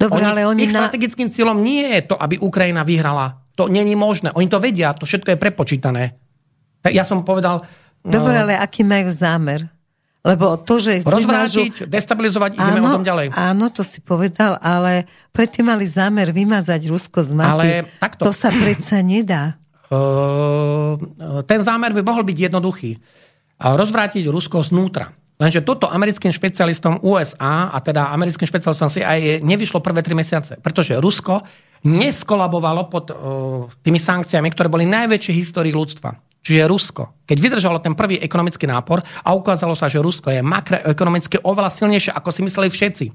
Dobre, 0.00 0.24
oni, 0.24 0.26
ale 0.26 0.40
oni 0.48 0.60
ich 0.64 0.72
na... 0.72 0.88
strategickým 0.88 1.28
cieľom 1.28 1.60
nie 1.60 1.84
je 2.00 2.00
to, 2.08 2.16
aby 2.16 2.40
Ukrajina 2.40 2.80
vyhrala. 2.80 3.44
To 3.60 3.68
není 3.68 3.92
možné. 3.92 4.32
Oni 4.32 4.48
to 4.48 4.58
vedia, 4.58 4.96
to 4.96 5.04
všetko 5.04 5.36
je 5.36 5.38
prepočítané. 5.38 6.16
Ja 6.88 7.04
som 7.04 7.28
povedal... 7.28 7.64
Dobre, 8.00 8.36
no... 8.36 8.48
ale 8.48 8.56
aký 8.56 8.84
majú 8.84 9.08
zámer? 9.12 9.68
Lebo 10.24 10.56
to, 10.56 10.80
že... 10.80 11.04
Rozvrátiť, 11.04 11.84
vymážu... 11.84 11.84
destabilizovať, 11.84 12.56
ideme 12.56 12.80
áno, 12.80 12.88
o 12.88 12.94
tom 12.96 13.04
ďalej. 13.04 13.36
Áno, 13.36 13.68
to 13.68 13.84
si 13.84 14.00
povedal, 14.00 14.56
ale 14.56 15.04
predtým 15.36 15.68
mali 15.68 15.84
zámer 15.84 16.32
vymazať 16.32 16.88
Rusko 16.88 17.20
z 17.20 17.30
mapy. 17.36 17.52
Ale 17.52 17.64
takto. 18.00 18.24
To 18.24 18.32
sa 18.32 18.48
predsa 18.48 19.04
nedá. 19.04 19.60
Uh, 19.92 20.96
ten 21.44 21.60
zámer 21.60 21.92
by 21.92 22.00
mohol 22.00 22.24
byť 22.24 22.38
jednoduchý. 22.48 22.96
Rozvrátiť 23.60 24.24
Rusko 24.32 24.64
znútra. 24.64 25.12
Lenže 25.36 25.60
toto 25.60 25.90
americkým 25.92 26.32
špecialistom 26.32 27.04
USA 27.04 27.68
a 27.68 27.78
teda 27.84 28.08
americkým 28.14 28.48
špecialistom 28.48 28.88
CIA 28.88 29.44
nevyšlo 29.44 29.82
prvé 29.84 30.00
tri 30.00 30.16
mesiace, 30.16 30.56
pretože 30.62 30.96
Rusko 30.96 31.42
neskolabovalo 31.84 32.88
pod 32.88 33.04
uh, 33.12 33.16
tými 33.84 34.00
sankciami, 34.00 34.48
ktoré 34.50 34.72
boli 34.72 34.88
najväčšie 34.88 35.32
histórii 35.36 35.72
ľudstva. 35.72 36.16
Čiže 36.44 36.68
Rusko, 36.68 37.24
keď 37.24 37.36
vydržalo 37.40 37.80
ten 37.80 37.96
prvý 37.96 38.20
ekonomický 38.20 38.68
nápor 38.68 39.00
a 39.00 39.32
ukázalo 39.32 39.72
sa, 39.72 39.88
že 39.88 40.04
Rusko 40.04 40.28
je 40.28 40.44
makroekonomicky 40.44 41.40
oveľa 41.40 41.72
silnejšie, 41.72 42.12
ako 42.12 42.28
si 42.28 42.40
mysleli 42.44 42.68
všetci. 42.68 43.06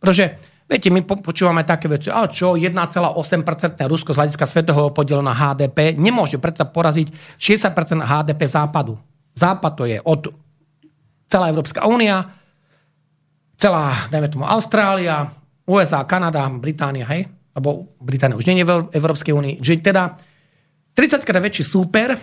Pretože, 0.00 0.40
viete, 0.64 0.88
my 0.88 1.04
počúvame 1.04 1.60
také 1.68 1.92
veci, 1.92 2.08
a 2.08 2.24
čo, 2.24 2.56
1,8% 2.56 2.72
Rusko 3.84 4.16
z 4.16 4.18
hľadiska 4.20 4.44
svetového 4.48 4.96
podielu 4.96 5.20
na 5.20 5.36
HDP 5.36 5.92
nemôže 5.92 6.40
predsa 6.40 6.64
poraziť 6.64 7.36
60% 7.36 8.00
HDP 8.00 8.48
západu. 8.48 8.96
Západ 9.36 9.72
to 9.76 9.84
je 9.84 10.00
od 10.00 10.32
celá 11.28 11.52
Európska 11.52 11.84
únia, 11.84 12.32
celá, 13.60 14.08
dajme 14.08 14.28
tomu, 14.32 14.44
Austrália, 14.48 15.28
USA, 15.68 16.00
Kanada, 16.08 16.48
Británia, 16.48 17.04
hej? 17.12 17.28
Lebo 17.54 17.94
Británia 18.02 18.34
už 18.34 18.46
nie 18.50 18.60
je 18.60 18.66
v 18.66 18.90
Európskej 18.90 19.32
únii. 19.34 19.54
Že 19.62 19.82
teda 19.82 20.18
30 20.94 21.22
krát 21.22 21.42
väčší 21.42 21.62
súper 21.62 22.18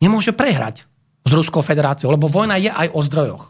nemôže 0.00 0.32
prehrať 0.32 0.84
s 1.22 1.30
Ruskou 1.30 1.62
federáciou, 1.62 2.10
lebo 2.10 2.26
vojna 2.26 2.58
je 2.58 2.72
aj 2.72 2.88
o 2.90 3.00
zdrojoch. 3.04 3.44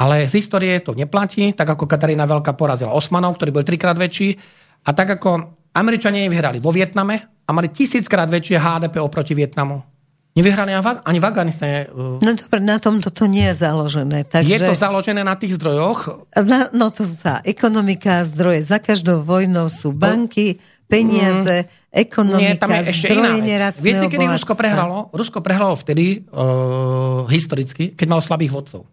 Ale 0.00 0.24
z 0.24 0.40
histórie 0.40 0.80
to 0.80 0.96
neplatí, 0.96 1.52
tak 1.52 1.76
ako 1.76 1.84
Katarína 1.84 2.24
Veľká 2.24 2.56
porazila 2.56 2.96
Osmanov, 2.96 3.36
ktorí 3.36 3.52
boli 3.52 3.68
trikrát 3.68 4.00
väčší, 4.00 4.32
a 4.80 4.96
tak 4.96 5.20
ako 5.20 5.60
Američania 5.76 6.24
vyhrali 6.24 6.56
vo 6.56 6.72
Vietname 6.72 7.44
a 7.44 7.50
mali 7.52 7.68
tisíckrát 7.68 8.32
väčšie 8.32 8.56
HDP 8.56 8.96
oproti 8.96 9.36
Vietnamu. 9.36 9.89
Nevyhrali 10.30 10.70
ani 10.78 11.18
v 11.18 11.26
Afganistane. 11.26 11.90
No 12.22 12.30
dobre, 12.38 12.62
na 12.62 12.78
tom 12.78 13.02
toto 13.02 13.26
nie 13.26 13.50
je 13.50 13.66
založené. 13.66 14.22
Takže... 14.22 14.46
Je 14.46 14.60
to 14.62 14.78
založené 14.78 15.26
na 15.26 15.34
tých 15.34 15.58
zdrojoch? 15.58 16.30
Na, 16.38 16.70
no 16.70 16.94
to 16.94 17.02
sa 17.02 17.42
ekonomika, 17.42 18.22
zdroje. 18.22 18.62
Za 18.62 18.78
každou 18.78 19.26
vojnou 19.26 19.66
sú 19.66 19.90
banky, 19.90 20.62
peniaze, 20.86 21.66
mm, 21.66 21.70
ekonomika, 21.90 22.54
nie, 22.54 22.62
tam 22.62 22.70
je 22.70 22.82
ešte 22.94 23.06
iná 23.10 23.34
vec. 23.42 23.74
Viete, 23.82 24.06
kedy 24.06 24.26
Rusko 24.30 24.54
prehralo? 24.54 25.10
Rusko 25.10 25.38
prehralo 25.42 25.74
vtedy, 25.74 26.22
uh, 26.30 27.26
historicky, 27.26 27.98
keď 27.98 28.06
malo 28.06 28.22
slabých 28.22 28.54
vodcov. 28.54 28.86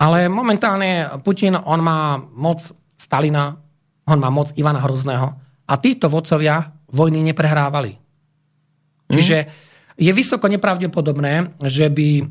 Ale 0.00 0.32
momentálne 0.32 1.20
Putin, 1.20 1.60
on 1.60 1.84
má 1.84 2.16
moc 2.16 2.64
Stalina, 2.96 3.60
on 4.08 4.16
má 4.16 4.32
moc 4.32 4.56
Ivana 4.56 4.80
Hrozného 4.80 5.36
a 5.68 5.74
títo 5.76 6.08
vodcovia 6.08 6.64
vojny 6.88 7.20
neprehrávali. 7.28 7.92
Čiže 9.12 9.38
mm 9.44 9.67
je 9.98 10.12
vysoko 10.14 10.46
nepravdepodobné, 10.46 11.58
že 11.66 11.90
by 11.90 12.08
e, 12.18 12.24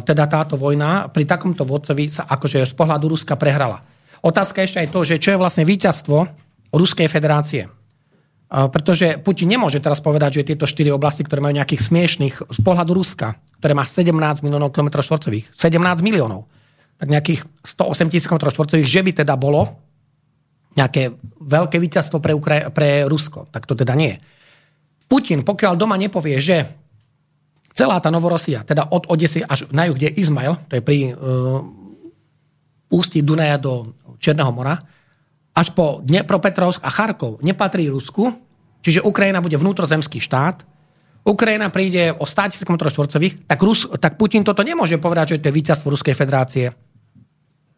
teda 0.00 0.24
táto 0.24 0.56
vojna 0.56 1.12
pri 1.12 1.28
takomto 1.28 1.68
vodcovi 1.68 2.08
sa 2.08 2.24
akože 2.24 2.64
z 2.64 2.72
pohľadu 2.72 3.12
Ruska 3.12 3.36
prehrala. 3.36 3.84
Otázka 4.24 4.64
ešte 4.64 4.80
aj 4.80 4.88
to, 4.88 5.00
že 5.04 5.20
čo 5.20 5.36
je 5.36 5.38
vlastne 5.38 5.68
víťazstvo 5.68 6.24
Ruskej 6.72 7.12
federácie. 7.12 7.68
E, 7.68 7.70
pretože 8.48 9.20
Putin 9.20 9.52
nemôže 9.52 9.76
teraz 9.76 10.00
povedať, 10.00 10.40
že 10.40 10.56
tieto 10.56 10.64
štyri 10.64 10.88
oblasti, 10.88 11.20
ktoré 11.20 11.44
majú 11.44 11.60
nejakých 11.60 11.84
smiešných 11.84 12.34
z 12.48 12.58
pohľadu 12.64 12.96
Ruska, 12.96 13.36
ktoré 13.60 13.76
má 13.76 13.84
17 13.84 14.16
miliónov 14.40 14.72
km 14.72 14.96
štvorcových, 14.96 15.52
17 15.52 16.00
miliónov, 16.00 16.48
tak 16.96 17.12
nejakých 17.12 17.44
108 17.60 18.08
tisíc 18.08 18.24
km 18.24 18.48
štvorcových, 18.48 18.88
že 18.88 19.04
by 19.04 19.10
teda 19.20 19.36
bolo 19.36 19.68
nejaké 20.76 21.12
veľké 21.44 21.76
víťazstvo 21.76 22.24
pre, 22.24 22.32
Ukra- 22.32 22.72
pre 22.72 23.04
Rusko. 23.04 23.52
Tak 23.52 23.68
to 23.68 23.76
teda 23.76 23.92
nie. 23.92 24.16
Putin, 25.08 25.44
pokiaľ 25.44 25.72
doma 25.76 25.96
nepovie, 25.96 26.36
že 26.40 26.85
Celá 27.76 28.00
tá 28.00 28.08
Novorosia, 28.08 28.64
teda 28.64 28.88
od 28.88 29.04
Odesy 29.12 29.44
až 29.44 29.68
na 29.68 29.84
juh, 29.84 29.96
kde 30.00 30.08
je 30.08 30.24
Izmail, 30.24 30.56
to 30.64 30.80
je 30.80 30.82
pri 30.82 31.12
uh, 31.12 31.60
ústí 32.88 33.20
Dunaja 33.20 33.60
do 33.60 33.92
Černého 34.16 34.48
mora, 34.48 34.80
až 35.52 35.76
po 35.76 36.00
Dnepropetrovsk 36.00 36.80
a 36.80 36.88
Charkov 36.88 37.44
nepatrí 37.44 37.92
Rusku, 37.92 38.32
čiže 38.80 39.04
Ukrajina 39.04 39.44
bude 39.44 39.60
vnútrozemský 39.60 40.24
štát, 40.24 40.64
Ukrajina 41.26 41.68
príde 41.74 42.14
o 42.16 42.24
100 42.24 42.62
000 42.62 42.64
km 42.64 42.86
štvorcových, 42.86 43.50
tak, 43.50 43.58
Rus, 43.60 43.90
tak 43.98 44.14
Putin 44.14 44.46
toto 44.46 44.62
nemôže 44.62 44.94
povedať, 44.96 45.36
že 45.36 45.42
to 45.42 45.48
je 45.50 45.58
víťazstvo 45.58 45.90
Ruskej 45.90 46.14
federácie. 46.14 46.70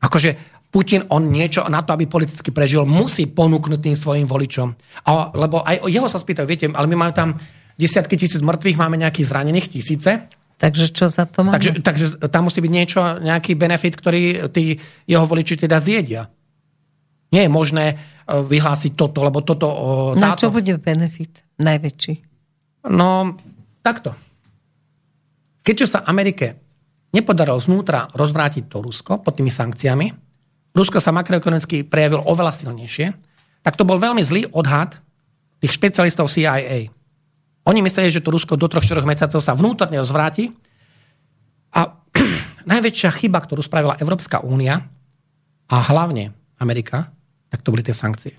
Akože 0.05 0.37
Putin, 0.69 1.09
on 1.09 1.33
niečo 1.33 1.65
na 1.65 1.81
to, 1.81 1.97
aby 1.97 2.05
politicky 2.05 2.53
prežil, 2.53 2.85
musí 2.85 3.25
ponúknuť 3.25 3.81
tým 3.81 3.97
svojim 3.97 4.29
voličom. 4.29 4.69
A, 5.09 5.33
lebo 5.33 5.65
aj 5.65 5.89
jeho 5.89 6.05
sa 6.13 6.21
spýtajú, 6.21 6.45
viete, 6.45 6.69
ale 6.69 6.85
my 6.93 6.97
máme 7.09 7.15
tam 7.17 7.41
desiatky 7.79 8.19
tisíc 8.19 8.43
mŕtvych, 8.43 8.77
máme 8.77 8.99
nejakých 8.99 9.29
zranených 9.31 9.71
tisíce. 9.71 10.27
Takže 10.59 10.91
čo 10.91 11.07
za 11.07 11.25
to 11.31 11.47
máme? 11.47 11.55
Takže, 11.55 11.71
takže 11.81 12.07
tam 12.27 12.51
musí 12.51 12.59
byť 12.59 12.73
niečo, 12.75 13.01
nejaký 13.23 13.55
benefit, 13.55 13.95
ktorý 13.95 14.51
tí 14.51 14.83
jeho 15.07 15.23
voliči 15.23 15.55
teda 15.55 15.79
zjedia. 15.79 16.27
Nie 17.31 17.47
je 17.47 17.51
možné 17.55 17.85
e, 17.87 17.97
vyhlásiť 18.43 18.99
toto, 18.99 19.23
lebo 19.23 19.47
toto... 19.47 19.67
Na 20.19 20.35
čo 20.35 20.51
bude 20.51 20.75
benefit 20.83 21.47
najväčší? 21.63 22.15
No, 22.91 23.39
takto. 23.87 24.19
Keďže 25.63 25.87
sa 25.87 25.99
Amerike 26.03 26.59
nepodarilo 27.15 27.63
znútra 27.63 28.11
rozvrátiť 28.11 28.67
to 28.67 28.83
Rusko 28.83 29.23
pod 29.23 29.39
tými 29.39 29.55
sankciami, 29.55 30.11
Rusko 30.75 30.99
sa 30.99 31.15
makroekonomicky 31.15 31.87
prejavil 31.87 32.23
oveľa 32.27 32.55
silnejšie, 32.55 33.07
tak 33.63 33.75
to 33.75 33.87
bol 33.87 33.99
veľmi 33.99 34.23
zlý 34.23 34.47
odhad 34.55 34.99
tých 35.59 35.75
špecialistov 35.75 36.31
CIA. 36.31 36.98
Oni 37.69 37.85
mysleli, 37.85 38.09
že 38.09 38.25
to 38.25 38.33
Rusko 38.33 38.57
do 38.57 38.65
3-4 38.65 39.05
mesiacov 39.05 39.45
sa 39.45 39.53
vnútorne 39.53 40.01
rozvráti. 40.01 40.57
A 41.77 42.01
najväčšia 42.73 43.13
chyba, 43.13 43.45
ktorú 43.45 43.61
spravila 43.61 44.01
Európska 44.01 44.41
únia 44.41 44.89
a 45.69 45.77
hlavne 45.93 46.33
Amerika, 46.57 47.13
tak 47.53 47.61
to 47.61 47.69
boli 47.69 47.85
tie 47.85 47.93
sankcie. 47.93 48.33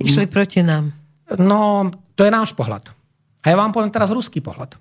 Išli 0.00 0.24
proti 0.28 0.64
nám. 0.64 0.92
No, 1.36 1.92
to 2.16 2.24
je 2.24 2.32
náš 2.32 2.56
pohľad. 2.56 2.88
A 3.44 3.52
ja 3.52 3.56
vám 3.60 3.76
poviem 3.76 3.92
teraz 3.92 4.08
ruský 4.08 4.40
pohľad. 4.40 4.76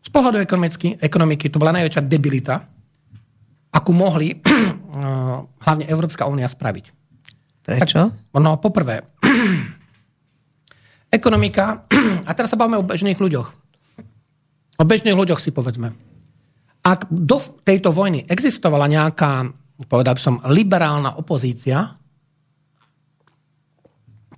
Z 0.00 0.08
pohľadu 0.14 0.38
ekonomiky, 0.42 0.98
ekonomiky 1.02 1.50
to 1.50 1.58
bola 1.58 1.74
najväčšia 1.74 2.06
debilita, 2.06 2.56
akú 3.74 3.90
mohli 3.94 4.38
hlavne 5.66 5.84
Európska 5.90 6.26
únia 6.26 6.46
spraviť. 6.46 6.86
Prečo? 7.66 8.00
Tak, 8.10 8.38
no, 8.40 8.58
poprvé, 8.58 9.06
Ekonomika, 11.10 11.90
a 12.28 12.30
teraz 12.32 12.54
sa 12.54 12.58
bavíme 12.58 12.78
o 12.78 12.86
bežných 12.86 13.18
ľuďoch. 13.18 13.48
O 14.80 14.84
bežných 14.86 15.18
ľuďoch 15.18 15.42
si 15.42 15.50
povedzme. 15.50 15.92
Ak 16.80 17.04
do 17.12 17.36
tejto 17.66 17.92
vojny 17.92 18.24
existovala 18.24 18.88
nejaká, 18.88 19.52
povedal 19.84 20.16
by 20.16 20.22
som, 20.22 20.40
liberálna 20.48 21.20
opozícia 21.20 21.92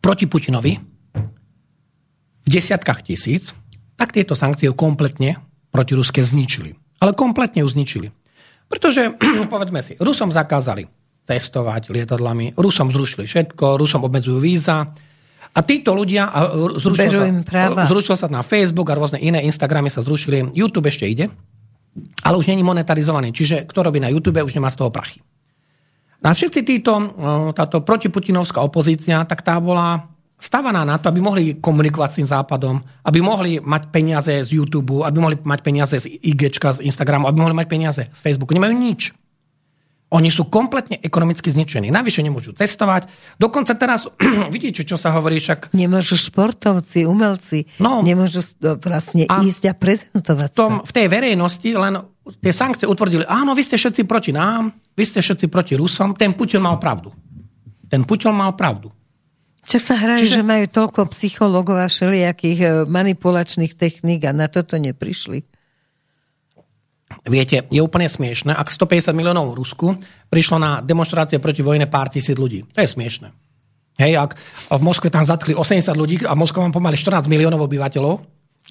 proti 0.02 0.26
Putinovi 0.26 0.74
v 2.42 2.48
desiatkách 2.50 3.06
tisíc, 3.06 3.54
tak 3.94 4.10
tieto 4.10 4.34
sankcie 4.34 4.66
kompletne 4.74 5.38
proti 5.70 5.94
Ruske 5.94 6.18
zničili. 6.18 6.74
Ale 6.98 7.14
kompletne 7.14 7.62
ju 7.62 7.68
zničili. 7.70 8.10
Pretože, 8.66 9.14
povedzme 9.52 9.78
si, 9.78 9.94
Rusom 10.02 10.34
zakázali 10.34 10.90
cestovať 11.22 11.94
lietadlami, 11.94 12.58
Rusom 12.58 12.90
zrušili 12.90 13.30
všetko, 13.30 13.78
Rusom 13.78 14.02
obmedzujú 14.02 14.42
víza, 14.42 14.90
a 15.52 15.60
títo 15.60 15.92
ľudia, 15.92 16.32
a 16.32 16.48
zrušil, 16.80 17.12
sa, 17.12 17.84
zrušil 17.84 18.16
sa 18.16 18.28
na 18.32 18.40
Facebook 18.40 18.88
a 18.88 18.96
rôzne 18.96 19.20
iné 19.20 19.44
Instagramy 19.44 19.92
sa 19.92 20.00
zrušili, 20.00 20.56
YouTube 20.56 20.88
ešte 20.88 21.04
ide, 21.04 21.28
ale 22.24 22.40
už 22.40 22.48
není 22.48 22.64
monetarizovaný. 22.64 23.36
Čiže 23.36 23.68
kto 23.68 23.84
robí 23.84 24.00
na 24.00 24.08
YouTube, 24.08 24.40
už 24.40 24.56
nemá 24.56 24.72
z 24.72 24.80
toho 24.80 24.88
prachy. 24.88 25.20
No 26.24 26.30
a 26.30 26.32
všetci 26.32 26.60
títo, 26.64 26.92
táto 27.52 27.84
protiputinovská 27.84 28.64
opozícia, 28.64 29.26
tak 29.28 29.44
tá 29.44 29.60
bola 29.60 30.08
stavaná 30.40 30.82
na 30.82 30.98
to, 30.98 31.06
aby 31.10 31.20
mohli 31.22 31.42
komunikovať 31.58 32.10
s 32.10 32.18
tým 32.18 32.28
západom, 32.30 32.82
aby 33.06 33.18
mohli 33.22 33.62
mať 33.62 33.82
peniaze 33.94 34.32
z 34.32 34.48
YouTube, 34.50 35.06
aby 35.06 35.18
mohli 35.22 35.36
mať 35.38 35.60
peniaze 35.62 35.94
z 35.98 36.06
IG, 36.18 36.58
z 36.58 36.82
Instagramu, 36.82 37.30
aby 37.30 37.38
mohli 37.38 37.54
mať 37.54 37.68
peniaze 37.70 38.02
z 38.10 38.20
Facebooku. 38.22 38.50
Nemajú 38.54 38.74
nič. 38.74 39.14
Oni 40.12 40.28
sú 40.28 40.52
kompletne 40.52 41.00
ekonomicky 41.00 41.48
zničení. 41.48 41.88
Navyše 41.88 42.20
nemôžu 42.20 42.52
cestovať. 42.52 43.08
Dokonca 43.40 43.72
teraz, 43.72 44.04
vidíte, 44.54 44.84
čo 44.84 45.00
sa 45.00 45.08
hovorí 45.16 45.40
však... 45.40 45.72
Nemôžu 45.72 46.20
športovci, 46.20 47.08
umelci, 47.08 47.64
no, 47.80 48.04
nemôžu 48.04 48.44
vlastne 48.60 49.24
a 49.24 49.40
ísť 49.40 49.72
a 49.72 49.74
prezentovať 49.74 50.50
v 50.52 50.56
tom, 50.56 50.72
sa. 50.80 50.84
V 50.84 50.92
tej 50.92 51.06
verejnosti 51.08 51.70
len 51.72 52.04
tie 52.44 52.52
sankcie 52.52 52.84
utvrdili, 52.84 53.24
áno, 53.24 53.56
vy 53.56 53.64
ste 53.64 53.80
všetci 53.80 54.04
proti 54.04 54.36
nám, 54.36 54.68
vy 54.92 55.04
ste 55.08 55.24
všetci 55.24 55.48
proti 55.48 55.80
Rusom, 55.80 56.12
ten 56.12 56.36
Putin 56.36 56.60
mal 56.60 56.76
pravdu. 56.76 57.08
Ten 57.88 58.04
Putin 58.04 58.36
mal 58.36 58.52
pravdu. 58.52 58.92
Čo 59.64 59.78
sa 59.78 59.94
hrajú, 59.96 60.28
Čiže... 60.28 60.42
že 60.42 60.44
majú 60.44 60.66
toľko 60.68 61.00
psychologov 61.14 61.78
a 61.78 61.86
všelijakých 61.86 62.58
e, 62.60 62.68
manipulačných 62.84 63.78
techník 63.78 64.26
a 64.26 64.34
na 64.34 64.50
toto 64.50 64.74
neprišli? 64.74 65.46
Viete, 67.26 67.68
je 67.68 67.80
úplne 67.80 68.08
smiešne, 68.08 68.52
ak 68.52 68.72
150 68.72 69.12
miliónov 69.12 69.52
v 69.52 69.58
Rusku 69.60 69.86
prišlo 70.32 70.56
na 70.58 70.70
demonstrácie 70.80 71.38
proti 71.38 71.60
vojne 71.60 71.86
pár 71.86 72.08
tisíc 72.08 72.34
ľudí. 72.34 72.64
To 72.72 72.78
je 72.80 72.88
smiešne. 72.88 73.30
Hej, 74.00 74.16
ak 74.16 74.30
v 74.72 74.82
Moskve 74.82 75.12
tam 75.12 75.22
zatkli 75.22 75.52
80 75.52 75.92
ľudí 75.92 76.14
a 76.24 76.32
Moskva 76.32 76.64
má 76.64 76.72
pomaly 76.72 76.96
14 76.96 77.28
miliónov 77.28 77.68
obyvateľov. 77.68 78.14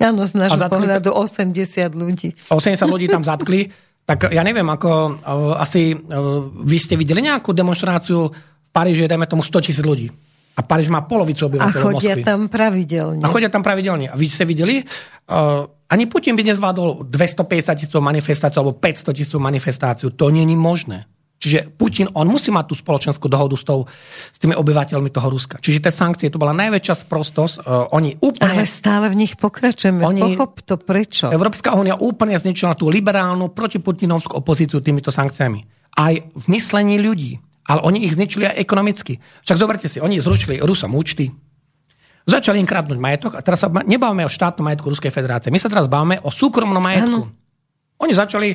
Áno, 0.02 0.22
z 0.26 0.34
nášho 0.34 0.66
pohľadu 0.66 1.14
80 1.14 1.94
ľudí. 1.94 2.34
80 2.50 2.74
ľudí 2.90 3.06
tam 3.06 3.22
zatkli. 3.22 3.70
Tak 4.02 4.34
ja 4.34 4.42
neviem, 4.42 4.66
ako 4.66 4.90
uh, 4.90 5.62
asi 5.62 5.94
uh, 5.94 6.42
vy 6.66 6.78
ste 6.82 6.98
videli 6.98 7.22
nejakú 7.22 7.54
demonstráciu 7.54 8.34
v 8.34 8.70
Paríži, 8.74 9.06
dajme 9.06 9.30
tomu 9.30 9.46
100 9.46 9.62
tisíc 9.62 9.86
ľudí. 9.86 10.10
A 10.58 10.66
Paríž 10.66 10.92
má 10.92 11.06
polovicu 11.06 11.48
obyvateľov 11.48 11.80
A 11.80 11.86
chodia 11.86 12.18
Moskvy. 12.18 12.24
tam 12.26 12.40
pravidelne. 12.52 13.24
A 13.24 13.28
chodia 13.30 13.48
tam 13.54 13.64
pravidelne. 13.64 14.10
A 14.12 14.16
vy 14.18 14.26
ste 14.28 14.44
videli? 14.44 14.84
Uh, 15.30 15.70
ani 15.92 16.08
Putin 16.08 16.40
by 16.40 16.48
nezvládol 16.48 17.12
250 17.12 17.76
tisíc 17.76 17.92
manifestáciu 17.92 18.64
alebo 18.64 18.80
500 18.80 19.12
tisíc 19.12 19.36
manifestáciu. 19.36 20.16
To 20.16 20.32
je 20.32 20.48
možné. 20.56 21.04
Čiže 21.42 21.74
Putin, 21.74 22.06
on 22.14 22.30
musí 22.30 22.54
mať 22.54 22.70
tú 22.70 22.76
spoločenskú 22.78 23.26
dohodu 23.26 23.58
s, 23.58 23.66
tou, 23.66 23.90
s 24.30 24.38
tými 24.38 24.54
obyvateľmi 24.54 25.10
toho 25.10 25.34
Ruska. 25.34 25.58
Čiže 25.58 25.90
tie 25.90 25.94
sankcie, 25.94 26.30
to 26.30 26.38
bola 26.38 26.54
najväčšia 26.54 26.96
sprostosť. 27.02 27.66
Uh, 27.66 27.90
oni 27.98 28.14
úplne... 28.22 28.62
Ale 28.62 28.70
stále 28.70 29.10
v 29.10 29.26
nich 29.26 29.34
pokračujeme. 29.42 30.06
Oni, 30.06 30.22
Pochop 30.22 30.62
to 30.62 30.78
prečo. 30.78 31.34
Európska 31.34 31.74
únia 31.74 31.98
úplne 31.98 32.38
zničila 32.38 32.78
tú 32.78 32.94
liberálnu 32.94 33.50
protiputinovskú 33.58 34.38
opozíciu 34.38 34.86
týmito 34.86 35.10
sankciami. 35.10 35.66
Aj 35.98 36.14
v 36.14 36.46
myslení 36.46 37.02
ľudí. 37.02 37.42
Ale 37.66 37.82
oni 37.90 38.06
ich 38.06 38.14
zničili 38.14 38.46
aj 38.46 38.62
ekonomicky. 38.62 39.18
Však 39.42 39.58
zoberte 39.58 39.90
si, 39.90 39.98
oni 39.98 40.22
zrušili 40.22 40.62
Rusom 40.62 40.94
účty, 40.94 41.34
Začali 42.22 42.62
im 42.62 42.70
kradnúť 42.70 43.00
majetok 43.02 43.32
a 43.38 43.42
teraz 43.42 43.66
sa 43.66 43.70
nebávame 43.70 44.26
o 44.26 44.32
štátnom 44.32 44.62
majetku 44.62 44.94
Ruskej 44.94 45.10
federácie. 45.10 45.50
My 45.50 45.58
sa 45.58 45.72
teraz 45.72 45.90
bávame 45.90 46.22
o 46.22 46.30
súkromnom 46.30 46.82
majetku. 46.82 47.22
Ano. 47.26 47.34
Oni 48.02 48.14
začali 48.14 48.54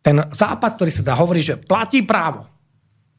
ten 0.00 0.16
západ, 0.16 0.80
ktorý 0.80 0.92
sa 0.92 1.04
dá 1.04 1.14
hovorí, 1.16 1.44
že 1.44 1.60
platí 1.60 2.04
právo. 2.04 2.48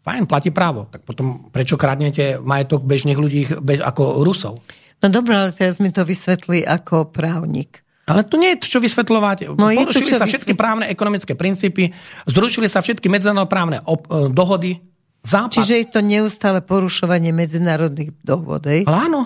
Fajn, 0.01 0.25
platí 0.25 0.49
právo. 0.49 0.89
Tak 0.89 1.05
potom 1.05 1.53
prečo 1.53 1.77
kradnete 1.77 2.41
majetok 2.41 2.81
bežných 2.81 3.17
ľudí 3.21 3.41
bež, 3.61 3.85
ako 3.85 4.25
Rusov? 4.25 4.57
No 5.01 5.07
dobré, 5.09 5.37
ale 5.37 5.53
teraz 5.53 5.77
mi 5.77 5.93
to 5.93 6.01
vysvetlí 6.01 6.65
ako 6.65 7.09
právnik. 7.09 7.85
Ale 8.09 8.25
tu 8.25 8.41
nie 8.41 8.57
je 8.57 8.65
čo 8.65 8.81
vysvetľovať. 8.81 9.53
No, 9.55 9.69
Porušili 9.69 10.09
čo 10.09 10.17
sa 10.17 10.25
všetky 10.25 10.57
právne 10.57 10.89
ekonomické 10.89 11.37
princípy, 11.37 11.93
zrušili 12.25 12.65
sa 12.65 12.81
všetky 12.81 13.07
medzinárodnoprávne 13.07 13.85
op- 13.85 14.09
e, 14.09 14.33
dohody. 14.33 14.81
Západ. 15.21 15.53
Čiže 15.53 15.73
je 15.77 15.87
to 15.87 16.01
neustále 16.01 16.65
porušovanie 16.65 17.29
medzinárodných 17.29 18.09
dohod, 18.25 18.65
hej? 18.65 18.89
Ale 18.89 18.97
áno. 19.05 19.21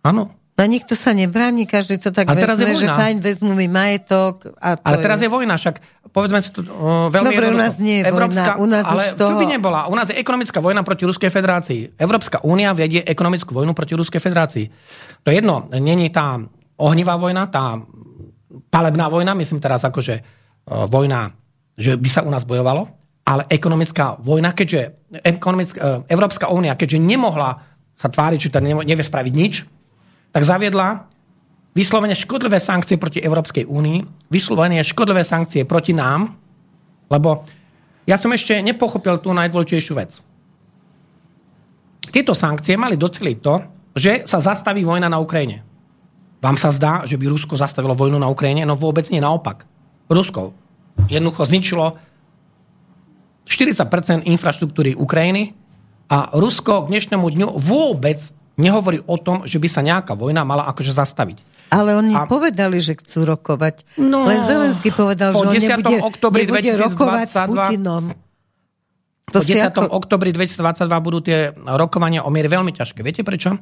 Áno. 0.00 0.32
No 0.54 0.62
nikto 0.70 0.94
sa 0.94 1.10
nebráni, 1.10 1.66
každý 1.66 1.98
to 1.98 2.14
tak 2.14 2.30
Ale 2.30 2.38
teraz 2.38 2.62
je 2.62 2.70
vezme, 2.70 2.78
že 2.78 2.86
vojna. 2.86 2.94
fajn, 2.94 3.16
vezmu 3.18 3.52
mi 3.58 3.66
majetok. 3.66 4.54
A 4.62 4.78
to 4.78 4.86
Ale 4.86 4.96
teraz 5.02 5.18
je 5.18 5.26
vojna, 5.26 5.58
však 5.58 5.82
povedzme 6.14 6.38
si 6.38 6.54
to 6.54 6.62
uh, 6.62 7.10
veľmi 7.10 7.34
Dobre, 7.34 7.46
u 7.50 7.58
nás 7.58 7.74
nie 7.82 8.00
je 8.00 8.02
vojna, 8.06 8.44
u 8.62 8.66
nás 8.70 8.86
ale 8.86 9.02
už 9.02 9.18
toho- 9.18 9.34
čo 9.34 9.40
by 9.42 9.46
nebola? 9.50 9.90
U 9.90 9.94
nás 9.98 10.14
je 10.14 10.16
ekonomická 10.16 10.62
vojna 10.62 10.86
proti 10.86 11.10
Ruskej 11.10 11.26
federácii. 11.26 11.98
Európska 11.98 12.38
únia 12.46 12.70
vedie 12.70 13.02
ekonomickú 13.02 13.50
vojnu 13.50 13.74
proti 13.74 13.98
Ruskej 13.98 14.22
federácii. 14.22 14.70
To 15.26 15.34
je 15.34 15.42
jedno, 15.42 15.66
není 15.74 16.06
tá 16.14 16.38
ohnivá 16.78 17.18
vojna, 17.18 17.50
tá 17.50 17.82
palebná 18.70 19.10
vojna, 19.10 19.34
myslím 19.34 19.58
teraz 19.58 19.82
akože 19.82 20.22
uh, 20.22 20.86
vojna, 20.86 21.34
že 21.74 21.98
by 21.98 22.06
sa 22.06 22.22
u 22.22 22.30
nás 22.30 22.46
bojovalo, 22.46 22.86
ale 23.24 23.48
ekonomická 23.48 24.20
vojna, 24.20 24.52
keďže 24.52 25.10
ekonomická, 25.24 25.78
uh, 25.80 25.88
Európska 26.12 26.52
únia, 26.52 26.76
keďže 26.76 27.00
nemohla 27.00 27.64
sa 27.96 28.08
tváriť, 28.12 28.38
že 28.48 28.50
nevie 28.60 28.84
nevie 28.84 29.04
spraviť 29.04 29.32
nič, 29.32 29.54
tak 30.34 30.42
zaviedla 30.44 31.08
vyslovene 31.72 32.14
škodlivé 32.14 32.60
sankcie 32.60 33.00
proti 33.00 33.24
Európskej 33.24 33.64
únii, 33.64 34.28
vyslovene 34.28 34.82
škodlivé 34.84 35.24
sankcie 35.24 35.64
proti 35.64 35.96
nám, 35.96 36.36
lebo 37.08 37.46
ja 38.04 38.20
som 38.20 38.30
ešte 38.34 38.60
nepochopil 38.60 39.16
tú 39.18 39.32
najdôležitejšiu 39.32 39.94
vec. 39.96 40.20
Tieto 42.12 42.36
sankcie 42.36 42.76
mali 42.76 43.00
doceliť 43.00 43.36
to, 43.40 43.54
že 43.96 44.12
sa 44.28 44.38
zastaví 44.42 44.84
vojna 44.84 45.08
na 45.08 45.16
Ukrajine. 45.22 45.64
Vám 46.44 46.60
sa 46.60 46.68
zdá, 46.68 47.08
že 47.08 47.16
by 47.16 47.32
Rusko 47.32 47.56
zastavilo 47.56 47.96
vojnu 47.96 48.20
na 48.20 48.28
Ukrajine? 48.28 48.68
No 48.68 48.76
vôbec 48.76 49.08
nie, 49.08 49.22
naopak. 49.22 49.64
Rusko 50.12 50.52
jednoducho 51.08 51.48
zničilo 51.48 51.96
40% 53.54 54.26
infraštruktúry 54.26 54.98
Ukrajiny 54.98 55.54
a 56.10 56.34
Rusko 56.34 56.84
k 56.84 56.90
dnešnému 56.90 57.22
dňu 57.22 57.48
vôbec 57.54 58.18
nehovorí 58.58 59.02
o 59.06 59.16
tom, 59.18 59.46
že 59.46 59.62
by 59.62 59.68
sa 59.70 59.80
nejaká 59.82 60.18
vojna 60.18 60.42
mala 60.42 60.66
akože 60.70 60.94
zastaviť. 60.94 61.54
Ale 61.70 61.98
oni 61.98 62.14
A- 62.14 62.26
povedali, 62.26 62.78
že 62.78 62.94
chcú 62.98 63.26
rokovať. 63.26 63.98
No, 63.98 64.26
Len 64.28 64.42
Zelensky 64.46 64.94
povedal, 64.94 65.34
po 65.34 65.42
že 65.42 65.46
on 65.48 65.54
10. 65.54 65.80
nebude, 65.80 65.96
oktobri 66.02 66.42
nebude 66.46 66.70
rokovať 66.70 67.26
s 67.26 67.34
2022 67.34 67.50
Putinom. 67.50 68.04
Po 69.24 69.40
si 69.42 69.56
10. 69.58 69.74
ako- 69.74 69.90
oktobri 69.90 70.30
2022 70.30 71.00
budú 71.02 71.18
tie 71.24 71.50
rokovania 71.56 72.22
o 72.22 72.30
miere 72.30 72.46
veľmi 72.46 72.70
ťažké. 72.70 73.02
Viete 73.02 73.26
prečo? 73.26 73.58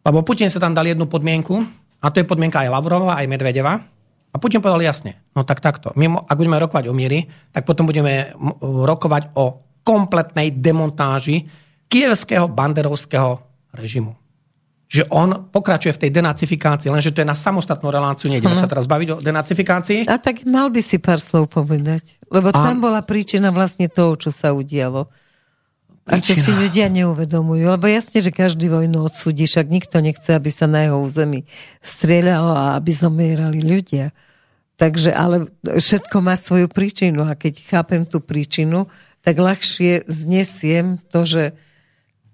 Lebo 0.00 0.24
Putin 0.24 0.48
sa 0.48 0.58
tam 0.58 0.72
dal 0.72 0.88
jednu 0.88 1.04
podmienku, 1.06 1.60
a 2.00 2.06
to 2.08 2.24
je 2.24 2.26
podmienka 2.26 2.64
aj 2.64 2.72
Lavrova, 2.72 3.20
aj 3.20 3.28
Medvedeva. 3.28 3.84
A 4.30 4.38
Putin 4.38 4.62
povedal 4.62 4.86
jasne, 4.86 5.18
no 5.34 5.42
tak 5.42 5.58
takto. 5.58 5.90
My, 5.98 6.06
ak 6.06 6.38
budeme 6.38 6.62
rokovať 6.62 6.86
o 6.86 6.94
miery, 6.94 7.26
tak 7.50 7.66
potom 7.66 7.86
budeme 7.86 8.30
rokovať 8.62 9.34
o 9.34 9.58
kompletnej 9.82 10.54
demontáži 10.54 11.50
kievského 11.90 12.46
banderovského 12.46 13.42
režimu. 13.74 14.14
Že 14.90 15.06
on 15.10 15.50
pokračuje 15.50 15.94
v 15.94 16.02
tej 16.06 16.10
denacifikácii, 16.14 16.90
lenže 16.90 17.14
to 17.14 17.22
je 17.22 17.30
na 17.30 17.38
samostatnú 17.38 17.90
reláciu, 17.90 18.30
nejdeme 18.30 18.54
Hm. 18.54 18.62
sa 18.62 18.70
teraz 18.70 18.86
baviť 18.90 19.08
o 19.14 19.16
denacifikácii. 19.22 20.06
A 20.10 20.18
tak 20.18 20.46
mal 20.46 20.70
by 20.70 20.82
si 20.82 20.98
pár 20.98 21.22
slov 21.22 21.50
povedať. 21.50 22.18
Lebo 22.30 22.50
tam 22.54 22.82
bola 22.82 23.02
príčina 23.02 23.50
vlastne 23.50 23.86
toho, 23.90 24.14
čo 24.18 24.30
sa 24.30 24.54
udialo. 24.54 25.10
A 26.10 26.18
čo 26.18 26.34
si 26.34 26.50
ľudia 26.50 26.90
neuvedomujú. 26.90 27.70
Lebo 27.70 27.86
jasne, 27.86 28.18
že 28.18 28.34
každý 28.34 28.66
vojnu 28.66 29.06
odsúdi, 29.06 29.46
však 29.46 29.70
nikto 29.70 30.02
nechce, 30.02 30.34
aby 30.34 30.50
sa 30.50 30.66
na 30.66 30.90
jeho 30.90 30.98
území 30.98 31.46
strieľalo 31.78 32.50
a 32.50 32.66
aby 32.74 32.90
zomierali 32.90 33.62
ľudia. 33.62 34.10
Takže, 34.74 35.14
ale 35.14 35.52
všetko 35.62 36.16
má 36.18 36.34
svoju 36.34 36.66
príčinu 36.66 37.28
a 37.28 37.38
keď 37.38 37.62
chápem 37.62 38.02
tú 38.08 38.18
príčinu, 38.18 38.90
tak 39.20 39.36
ľahšie 39.36 40.08
znesiem 40.08 40.98
to, 41.12 41.22
že 41.28 41.42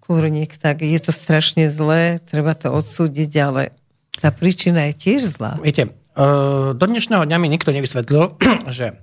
kurník, 0.07 0.55
tak 0.57 0.87
je 0.87 1.01
to 1.03 1.11
strašne 1.11 1.67
zlé, 1.67 2.23
treba 2.23 2.55
to 2.55 2.71
odsúdiť, 2.71 3.31
ale 3.43 3.75
tá 4.23 4.31
príčina 4.31 4.87
je 4.89 4.95
tiež 4.95 5.37
zlá. 5.37 5.59
Viete, 5.59 5.91
e, 6.15 6.31
do 6.73 6.85
dnešného 6.87 7.27
dňa 7.27 7.39
mi 7.43 7.51
nikto 7.51 7.75
nevysvetlil, 7.75 8.39
že 8.71 9.03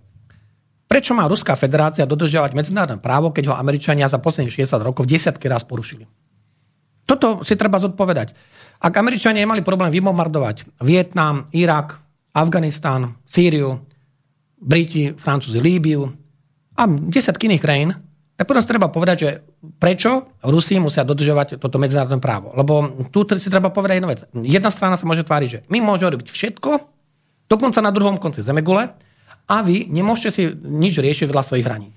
prečo 0.93 1.17
má 1.17 1.25
Ruská 1.25 1.57
federácia 1.57 2.05
dodržiavať 2.05 2.53
medzinárodné 2.53 3.01
právo, 3.01 3.33
keď 3.33 3.49
ho 3.49 3.57
Američania 3.57 4.05
za 4.05 4.21
posledných 4.21 4.53
60 4.53 4.77
rokov 4.85 5.09
desiatky 5.09 5.49
raz 5.49 5.65
porušili. 5.65 6.05
Toto 7.09 7.41
si 7.41 7.57
treba 7.57 7.81
zodpovedať. 7.81 8.37
Ak 8.77 8.93
Američania 8.93 9.49
mali 9.49 9.65
problém 9.65 9.89
vybombardovať 9.89 10.77
Vietnam, 10.85 11.49
Irak, 11.49 11.97
Afganistán, 12.37 13.17
Sýriu, 13.25 13.81
Briti, 14.61 15.17
Francúzi, 15.17 15.57
Líbiu 15.57 16.05
a 16.77 16.85
desiatky 16.85 17.49
iných 17.49 17.63
krajín, 17.65 17.89
tak 18.37 18.45
potom 18.45 18.61
si 18.61 18.69
treba 18.69 18.93
povedať, 18.93 19.17
že 19.17 19.29
prečo 19.81 20.37
Rusi 20.45 20.77
musia 20.77 21.01
dodržovať 21.01 21.57
toto 21.57 21.81
medzinárodné 21.81 22.21
právo. 22.21 22.53
Lebo 22.53 23.01
tu 23.09 23.25
si 23.33 23.49
treba 23.49 23.73
povedať 23.73 23.97
jednu 23.97 24.09
vec. 24.13 24.29
Jedna 24.45 24.69
strana 24.69 24.93
sa 24.93 25.09
môže 25.09 25.25
tváriť, 25.25 25.49
že 25.49 25.59
my 25.73 25.81
môžeme 25.81 26.13
robiť 26.13 26.29
všetko, 26.29 26.71
dokonca 27.49 27.81
na 27.81 27.89
druhom 27.89 28.21
konci 28.21 28.45
zemegule, 28.45 28.93
a 29.47 29.61
vy 29.61 29.87
nemôžete 29.91 30.29
si 30.31 30.43
nič 30.55 30.99
riešiť 30.99 31.27
vedľa 31.27 31.43
svojich 31.43 31.65
hraníc. 31.67 31.95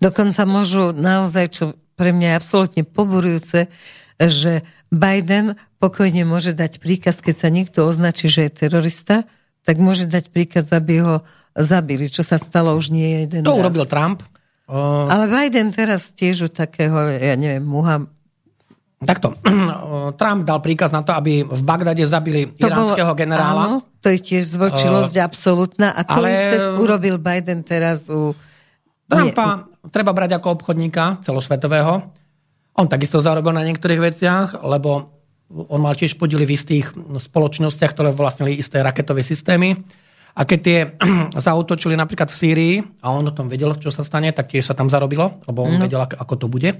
Dokonca 0.00 0.42
môžu 0.48 0.96
naozaj, 0.96 1.46
čo 1.52 1.64
pre 1.94 2.16
mňa 2.16 2.32
je 2.32 2.38
absolútne 2.40 2.82
poburujúce, 2.88 3.68
že 4.16 4.64
Biden 4.88 5.60
pokojne 5.78 6.24
môže 6.24 6.56
dať 6.56 6.80
príkaz, 6.80 7.20
keď 7.20 7.34
sa 7.36 7.48
niekto 7.52 7.84
označí, 7.84 8.26
že 8.26 8.48
je 8.48 8.56
terorista, 8.66 9.28
tak 9.64 9.76
môže 9.76 10.08
dať 10.08 10.32
príkaz, 10.32 10.72
aby 10.72 11.04
ho 11.04 11.14
zabili, 11.52 12.08
čo 12.08 12.24
sa 12.24 12.40
stalo 12.40 12.72
už 12.76 12.92
nie 12.92 13.24
jeden 13.26 13.44
To 13.44 13.54
raz. 13.56 13.60
urobil 13.60 13.84
Trump. 13.84 14.24
Uh, 14.70 15.10
Ale 15.10 15.26
Biden 15.26 15.74
teraz 15.74 16.14
tiež 16.14 16.46
u 16.46 16.50
takého, 16.50 16.94
ja 17.10 17.34
neviem, 17.36 17.64
Muham... 17.64 18.08
takto. 19.04 19.32
Trump 20.20 20.44
dal 20.44 20.60
príkaz 20.60 20.92
na 20.92 21.00
to, 21.00 21.16
aby 21.16 21.44
v 21.44 21.62
Bagdade 21.64 22.04
zabili 22.04 22.52
iránskeho 22.60 23.12
generála. 23.16 23.62
Áno, 23.66 23.78
to 24.04 24.12
je 24.12 24.18
tiež 24.20 24.56
zvočilosť 24.60 25.14
absolútna 25.20 25.92
a 25.96 26.04
to 26.04 26.20
ale- 26.20 26.32
isté 26.32 26.56
urobil 26.76 27.16
Biden 27.16 27.64
teraz 27.64 28.08
u... 28.08 28.36
Trumpa 29.10 29.66
treba 29.90 30.14
brať 30.14 30.38
ako 30.38 30.60
obchodníka 30.60 31.18
celosvetového. 31.26 32.14
On 32.78 32.86
takisto 32.86 33.18
zarobil 33.18 33.50
na 33.50 33.66
niektorých 33.66 34.00
veciach, 34.00 34.62
lebo 34.62 35.10
on 35.50 35.80
mal 35.82 35.98
tiež 35.98 36.14
podiely 36.14 36.46
v 36.46 36.54
istých 36.54 36.94
spoločnostiach, 36.94 37.90
ktoré 37.90 38.14
vlastnili 38.14 38.54
isté 38.54 38.78
raketové 38.78 39.26
systémy. 39.26 39.74
A 40.38 40.46
keď 40.46 40.58
tie 40.62 40.78
zautočili 41.50 41.98
napríklad 41.98 42.30
v 42.30 42.38
Sýrii, 42.38 42.74
a 43.02 43.10
on 43.10 43.26
o 43.26 43.34
tom 43.34 43.50
vedel, 43.50 43.74
čo 43.74 43.90
sa 43.90 44.06
stane, 44.06 44.30
tak 44.30 44.46
tiež 44.46 44.70
sa 44.70 44.78
tam 44.78 44.86
zarobilo, 44.86 45.42
lebo 45.50 45.66
on 45.66 45.82
vedel, 45.82 45.98
ako, 45.98 46.14
ako 46.22 46.34
to 46.38 46.46
bude. 46.46 46.70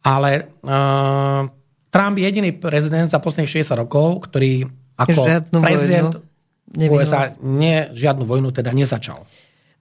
Ale 0.00 0.48
uh, 0.64 1.44
Trump 1.90 2.16
je 2.16 2.24
jediný 2.24 2.50
prezident 2.56 3.10
za 3.10 3.18
posledných 3.18 3.66
60 3.66 3.82
rokov, 3.82 4.30
ktorý 4.30 4.64
ako 4.96 5.20
Žiadnu 5.26 5.58
prezident 5.60 6.12
vojnu. 6.16 6.92
USA 6.94 7.34
nie, 7.42 7.90
žiadnu 7.90 8.22
vojnu 8.22 8.54
teda 8.54 8.70
nezačal. 8.70 9.26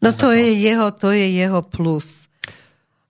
No 0.01 0.09
to 0.15 0.31
je 0.31 0.55
jeho, 0.57 0.89
to 0.95 1.11
je 1.11 1.27
jeho 1.37 1.61
plus. 1.61 2.25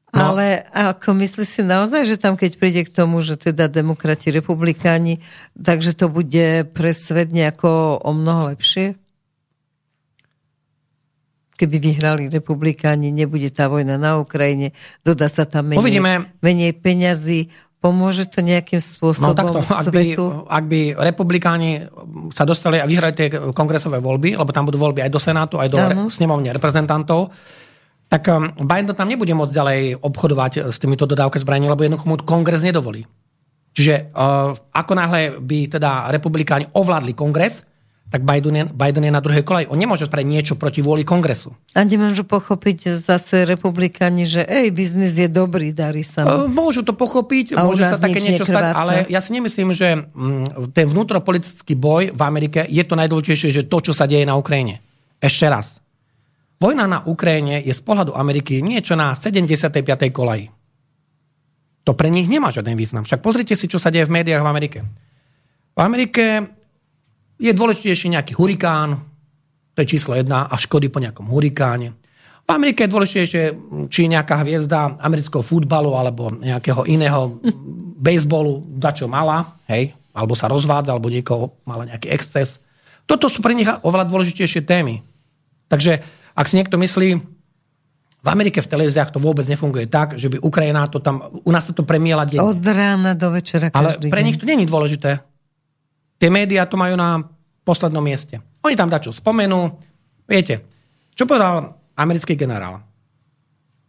No. 0.10 0.34
Ale 0.34 0.65
ako 0.73 1.14
myslí 1.22 1.45
si 1.45 1.61
naozaj, 1.61 2.02
že 2.02 2.18
tam 2.18 2.34
keď 2.34 2.57
príde 2.57 2.81
k 2.81 2.90
tomu, 2.90 3.22
že 3.22 3.38
teda 3.38 3.69
demokrati, 3.69 4.34
republikáni, 4.34 5.22
takže 5.53 5.94
to 5.94 6.10
bude 6.10 6.65
pre 6.73 6.91
svet 6.98 7.30
nejako 7.30 8.02
o 8.02 8.11
mnoho 8.11 8.49
lepšie? 8.49 8.98
Keby 11.60 11.76
vyhrali 11.76 12.23
republikáni, 12.31 13.11
nebude 13.11 13.52
tá 13.52 13.68
vojna 13.68 13.99
na 13.99 14.15
Ukrajine, 14.15 14.72
dodá 15.03 15.27
sa 15.27 15.44
tam 15.44 15.68
menej, 15.68 15.84
Uvidíme. 15.84 16.11
menej 16.40 16.72
peňazí, 16.72 17.52
pomôže 17.84 18.31
to 18.31 18.40
nejakým 18.40 18.80
No 18.80 18.88
spôsobom 18.88 19.36
takto, 19.36 19.60
ak 19.60 19.88
by, 19.91 20.03
svetu? 20.15 20.23
ak 20.48 20.64
by 20.68 20.80
republikáni 20.95 21.84
sa 22.31 22.48
dostali 22.48 22.80
a 22.80 22.88
vyhrali 22.88 23.11
tie 23.11 23.27
kongresové 23.52 23.99
voľby, 23.99 24.40
lebo 24.40 24.52
tam 24.56 24.72
budú 24.72 24.80
voľby 24.80 25.03
aj 25.03 25.11
do 25.11 25.19
Senátu, 25.19 25.60
aj 25.60 25.68
do 25.68 25.77
re- 25.80 25.95
snemovne 26.07 26.52
reprezentantov, 26.56 27.36
tak 28.07 28.23
um, 28.31 28.56
Biden 28.56 28.95
tam 28.95 29.07
nebude 29.07 29.31
môcť 29.36 29.53
ďalej 29.53 29.80
obchodovať 29.99 30.72
s 30.72 30.80
týmito 30.80 31.03
dodávkami 31.07 31.44
zbraní, 31.44 31.65
lebo 31.68 31.84
jednoducho 31.84 32.07
mu 32.07 32.15
kongres 32.19 32.64
nedovolí. 32.64 33.03
Čiže 33.76 34.11
uh, 34.11 34.56
ako 34.73 34.91
náhle 34.98 35.38
by 35.40 35.80
teda 35.80 36.10
republikáni 36.10 36.68
ovládli 36.73 37.14
kongres, 37.14 37.64
tak 38.10 38.26
Biden 38.26 38.56
je, 38.57 38.64
Biden 38.65 39.06
je 39.06 39.14
na 39.14 39.22
druhej 39.22 39.45
kolej. 39.45 39.69
On 39.69 39.77
nemôže 39.77 40.10
spraviť 40.10 40.26
niečo 40.26 40.53
proti 40.57 40.81
vôli 40.81 41.06
kongresu. 41.06 41.53
A 41.77 41.86
nemôžu 41.86 42.26
pochopiť 42.26 42.98
zase 42.98 43.45
republikáni, 43.45 44.26
že 44.26 44.41
ej, 44.41 44.73
biznis 44.73 45.14
je 45.14 45.30
dobrý, 45.30 45.69
darí 45.69 46.02
sa 46.02 46.26
mu. 46.26 46.45
E, 46.45 46.49
Môžu 46.49 46.81
to 46.81 46.98
pochopiť, 46.98 47.53
A 47.53 47.69
môže 47.69 47.86
sa 47.86 48.02
také 48.02 48.18
niečo 48.18 48.49
stať, 48.49 48.73
nekrváca. 48.73 48.81
ale 48.81 48.94
ja 49.14 49.22
si 49.22 49.30
nemyslím, 49.30 49.77
že 49.77 50.10
mm, 50.10 50.73
ten 50.73 50.90
vnútropolitický 50.90 51.77
boj 51.77 52.10
v 52.10 52.22
Amerike 52.26 52.65
je 52.65 52.81
to 52.81 52.98
najdôležitejšie, 52.98 53.49
že 53.53 53.69
to, 53.69 53.77
čo 53.77 53.94
sa 53.94 54.10
deje 54.10 54.26
na 54.26 54.34
Ukrajine. 54.34 54.81
Ešte 55.22 55.45
raz. 55.45 55.77
Vojna 56.57 56.90
na 56.90 56.99
Ukrajine 57.06 57.61
je 57.61 57.72
z 57.72 57.81
pohľadu 57.86 58.18
Ameriky 58.18 58.65
niečo 58.65 58.98
na 58.98 59.14
75. 59.14 59.86
kolaji. 60.10 60.49
To 61.86 61.94
pre 61.94 62.10
nich 62.10 62.26
nemá 62.26 62.49
žiaden 62.49 62.73
význam. 62.73 63.06
Však 63.06 63.22
pozrite 63.22 63.53
si, 63.53 63.69
čo 63.69 63.77
sa 63.77 63.94
deje 63.94 64.10
v 64.10 64.18
médiách 64.18 64.44
v 64.44 64.49
Amerike. 64.49 64.80
V 65.77 65.80
Amerike 65.80 66.57
je 67.39 67.51
dôležitejší 67.55 68.11
nejaký 68.13 68.35
hurikán, 68.35 68.99
to 69.73 69.87
je 69.87 69.95
číslo 69.95 70.13
jedna, 70.19 70.51
a 70.51 70.59
škody 70.59 70.91
po 70.91 70.99
nejakom 70.99 71.31
hurikáne. 71.31 71.95
V 72.43 72.49
Amerike 72.51 72.83
je 72.83 72.91
dôležitejšie, 72.91 73.43
či 73.87 74.11
nejaká 74.11 74.43
hviezda 74.43 74.99
amerického 74.99 75.39
futbalu 75.39 75.95
alebo 75.95 76.35
nejakého 76.35 76.83
iného 76.83 77.39
baseballu 77.95 78.65
dačo 78.75 79.07
mala, 79.07 79.55
hej, 79.71 79.95
alebo 80.11 80.35
sa 80.35 80.51
rozvádza, 80.51 80.91
alebo 80.91 81.07
niekoho 81.07 81.55
mala 81.63 81.87
nejaký 81.87 82.11
exces. 82.11 82.59
Toto 83.07 83.31
sú 83.31 83.39
pre 83.39 83.55
nich 83.55 83.69
oveľa 83.69 84.09
dôležitejšie 84.09 84.67
témy. 84.67 84.99
Takže 85.71 86.03
ak 86.35 86.45
si 86.49 86.57
niekto 86.59 86.75
myslí, 86.75 87.09
v 88.19 88.27
Amerike 88.27 88.59
v 88.59 88.67
televíziách 88.67 89.15
to 89.15 89.23
vôbec 89.23 89.47
nefunguje 89.47 89.87
tak, 89.87 90.19
že 90.19 90.27
by 90.27 90.43
Ukrajina 90.43 90.91
to 90.91 90.99
tam, 90.99 91.31
u 91.31 91.51
nás 91.55 91.63
sa 91.63 91.71
to 91.71 91.87
premiela 91.87 92.27
deň. 92.27 92.41
Od 92.43 92.59
rána 92.67 93.15
do 93.15 93.31
večera 93.31 93.71
Ale 93.71 93.95
pre 93.95 94.25
nich 94.27 94.35
to 94.35 94.43
není 94.43 94.67
dôležité. 94.67 95.28
Tie 96.19 96.27
médiá 96.27 96.67
to 96.67 96.75
majú 96.75 96.99
na 96.99 97.23
poslednom 97.63 98.03
mieste. 98.03 98.43
Oni 98.67 98.75
tam 98.75 98.91
dačo 98.91 99.15
spomenú. 99.15 99.71
Viete, 100.27 100.67
čo 101.15 101.23
povedal 101.23 101.79
americký 101.95 102.35
generál? 102.35 102.83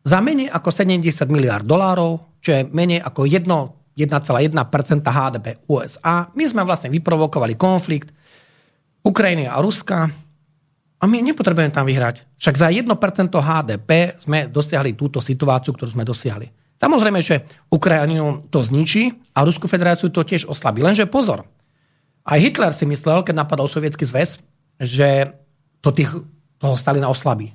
Za 0.06 0.22
menej 0.22 0.48
ako 0.48 0.70
70 0.70 1.26
miliard 1.28 1.66
dolárov, 1.66 2.40
čo 2.40 2.56
je 2.56 2.62
menej 2.70 3.02
ako 3.02 3.26
1,1% 3.26 3.98
HDP 5.04 5.46
USA, 5.68 6.30
my 6.32 6.44
sme 6.46 6.62
vlastne 6.64 6.88
vyprovokovali 6.88 7.58
konflikt 7.58 8.14
Ukrajiny 9.04 9.44
a 9.50 9.60
Ruska 9.60 10.08
a 11.00 11.04
my 11.04 11.18
nepotrebujeme 11.20 11.72
tam 11.72 11.84
vyhrať. 11.84 12.38
Však 12.40 12.54
za 12.56 12.68
1% 12.72 12.88
HDP 13.28 14.16
sme 14.22 14.48
dosiahli 14.48 14.96
túto 14.96 15.20
situáciu, 15.20 15.76
ktorú 15.76 15.92
sme 15.92 16.04
dosiahli. 16.06 16.48
Samozrejme, 16.80 17.20
že 17.20 17.44
Ukrajinu 17.68 18.40
to 18.48 18.64
zničí 18.64 19.12
a 19.36 19.44
Rusku 19.44 19.68
federáciu 19.68 20.08
to 20.08 20.24
tiež 20.24 20.48
oslabí. 20.48 20.80
Lenže 20.80 21.04
pozor, 21.04 21.44
aj 22.24 22.38
Hitler 22.40 22.72
si 22.74 22.84
myslel, 22.84 23.24
keď 23.24 23.44
napadol 23.44 23.68
sovietský 23.70 24.04
zväz, 24.04 24.40
že 24.80 25.28
to 25.80 25.92
tých, 25.92 26.12
toho 26.60 26.76
Stalina 26.76 27.08
oslabí. 27.08 27.52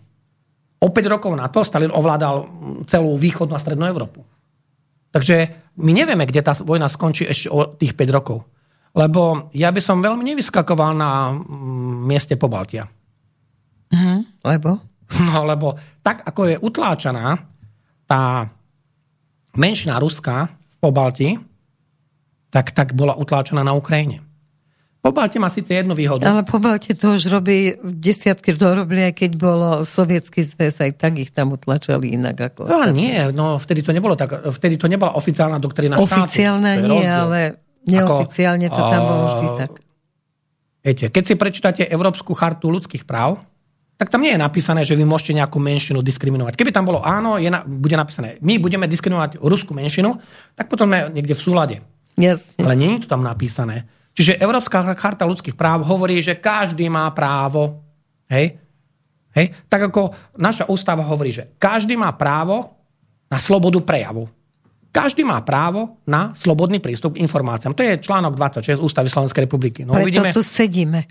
O 0.82 0.90
5 0.92 1.14
rokov 1.14 1.32
na 1.38 1.50
to 1.50 1.62
Stalin 1.62 1.94
ovládal 1.94 2.50
celú 2.90 3.18
východnú 3.18 3.54
a 3.58 3.62
strednú 3.62 3.86
Európu. 3.86 4.22
Takže 5.14 5.36
my 5.80 5.92
nevieme, 5.96 6.28
kde 6.28 6.44
tá 6.44 6.52
vojna 6.60 6.92
skončí 6.92 7.24
ešte 7.24 7.48
o 7.48 7.78
tých 7.78 7.96
5 7.96 8.18
rokov. 8.18 8.44
Lebo 8.96 9.52
ja 9.52 9.72
by 9.72 9.82
som 9.84 10.04
veľmi 10.04 10.24
nevyskakoval 10.34 10.92
na 10.96 11.36
mm, 11.36 12.04
mieste 12.04 12.36
po 12.36 12.52
Baltia. 12.52 12.88
Uh-huh. 13.92 14.20
Lebo? 14.44 14.82
No, 15.22 15.46
lebo 15.46 15.78
tak, 16.02 16.26
ako 16.26 16.42
je 16.50 16.56
utláčaná 16.58 17.38
tá 18.10 18.50
menšina 19.54 20.02
Ruska 20.02 20.50
v 20.50 20.76
Pobalti, 20.82 21.30
tak, 22.50 22.74
tak 22.74 22.98
bola 22.98 23.14
utláčaná 23.14 23.62
na 23.62 23.78
Ukrajine. 23.78 24.25
Pobaltie 25.06 25.38
má 25.38 25.54
síce 25.54 25.70
jednu 25.70 25.94
výhodu. 25.94 26.26
Ale 26.26 26.42
Pobaltie 26.42 26.98
to 26.98 27.14
už 27.14 27.30
robí 27.30 27.78
desiatky, 27.86 28.58
to 28.58 28.74
robili 28.74 29.06
aj 29.06 29.14
keď 29.14 29.32
bolo 29.38 29.70
sovietský 29.86 30.42
zväz, 30.42 30.82
aj 30.82 30.98
tak 30.98 31.22
ich 31.22 31.30
tam 31.30 31.54
utlačali 31.54 32.18
inak 32.18 32.34
ako... 32.34 32.66
No 32.66 32.90
nie, 32.90 33.14
no 33.30 33.62
vtedy 33.62 33.86
to 33.86 33.94
nebolo 33.94 34.18
tak, 34.18 34.34
vtedy 34.50 34.82
to 34.82 34.90
nebola 34.90 35.14
oficiálna 35.14 35.62
doktrína 35.62 36.02
Oficiálna 36.02 36.82
štátu. 36.82 36.90
nie, 36.90 37.06
rozdiel. 37.06 37.22
ale 37.22 37.40
neoficiálne 37.86 38.66
ako, 38.66 38.74
to 38.74 38.82
tam 38.82 39.02
bolo 39.06 39.24
vždy 39.30 39.48
tak. 39.62 39.72
Viete, 40.82 41.06
keď 41.14 41.24
si 41.30 41.34
prečítate 41.38 41.82
Európsku 41.86 42.34
chartu 42.34 42.74
ľudských 42.74 43.06
práv, 43.06 43.38
tak 44.02 44.10
tam 44.10 44.26
nie 44.26 44.34
je 44.34 44.42
napísané, 44.42 44.82
že 44.90 44.98
vy 44.98 45.06
môžete 45.06 45.38
nejakú 45.38 45.62
menšinu 45.62 46.02
diskriminovať. 46.02 46.58
Keby 46.58 46.74
tam 46.74 46.90
bolo 46.90 47.06
áno, 47.06 47.38
je 47.38 47.54
na, 47.54 47.62
bude 47.62 47.94
napísané, 47.94 48.42
my 48.42 48.58
budeme 48.58 48.90
diskriminovať 48.90 49.38
ruskú 49.38 49.78
menšinu, 49.78 50.18
tak 50.58 50.66
potom 50.66 50.90
sme 50.90 51.14
niekde 51.14 51.38
v 51.38 51.42
súlade. 51.46 51.76
Yes. 52.18 52.58
Ale 52.58 52.74
nie 52.74 52.98
je 52.98 53.06
to 53.06 53.14
tam 53.14 53.22
napísané. 53.22 53.86
Čiže 54.16 54.40
Európska 54.40 54.96
charta 54.96 55.28
ľudských 55.28 55.60
práv 55.60 55.84
hovorí, 55.84 56.24
že 56.24 56.40
každý 56.40 56.88
má 56.88 57.12
právo, 57.12 57.84
hej, 58.32 58.56
hej, 59.36 59.48
tak 59.68 59.92
ako 59.92 60.16
naša 60.40 60.72
ústava 60.72 61.04
hovorí, 61.04 61.36
že 61.36 61.52
každý 61.60 62.00
má 62.00 62.16
právo 62.16 62.72
na 63.28 63.36
slobodu 63.36 63.84
prejavu. 63.84 64.32
Každý 64.96 65.28
má 65.28 65.44
právo 65.44 66.00
na 66.08 66.32
slobodný 66.32 66.80
prístup 66.80 67.20
k 67.20 67.28
informáciám. 67.28 67.76
To 67.76 67.84
je 67.84 68.00
článok 68.00 68.40
26 68.40 68.80
Ústavy 68.80 69.12
Slovenskej 69.12 69.44
republiky. 69.44 69.84
No, 69.84 69.92
Preto 69.92 70.08
uvidíme, 70.08 70.32
tu 70.32 70.40
sedíme. 70.40 71.04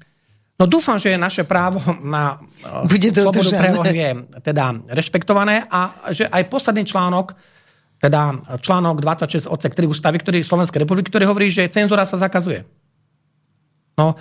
No 0.57 0.65
dúfam, 0.65 0.97
že 0.97 1.21
naše 1.21 1.45
právo 1.45 1.85
na 2.01 2.41
eh, 2.65 2.89
Bude 2.89 3.13
slobodu 3.13 3.51
prejavu 3.53 3.85
je 3.85 4.11
teda 4.41 4.65
rešpektované 4.89 5.69
a 5.69 6.09
že 6.17 6.25
aj 6.25 6.49
posledný 6.49 6.89
článok, 6.89 7.37
teda 8.01 8.41
článok 8.65 9.05
26 9.05 9.53
odsek 9.53 9.77
3 9.77 9.85
ústavy 9.85 10.17
ktorý, 10.17 10.41
Slovenskej 10.41 10.89
republiky, 10.89 11.13
ktorý 11.13 11.29
hovorí, 11.29 11.53
že 11.53 11.69
cenzúra 11.69 12.09
sa 12.09 12.17
zakazuje. 12.17 12.65
No, 13.95 14.19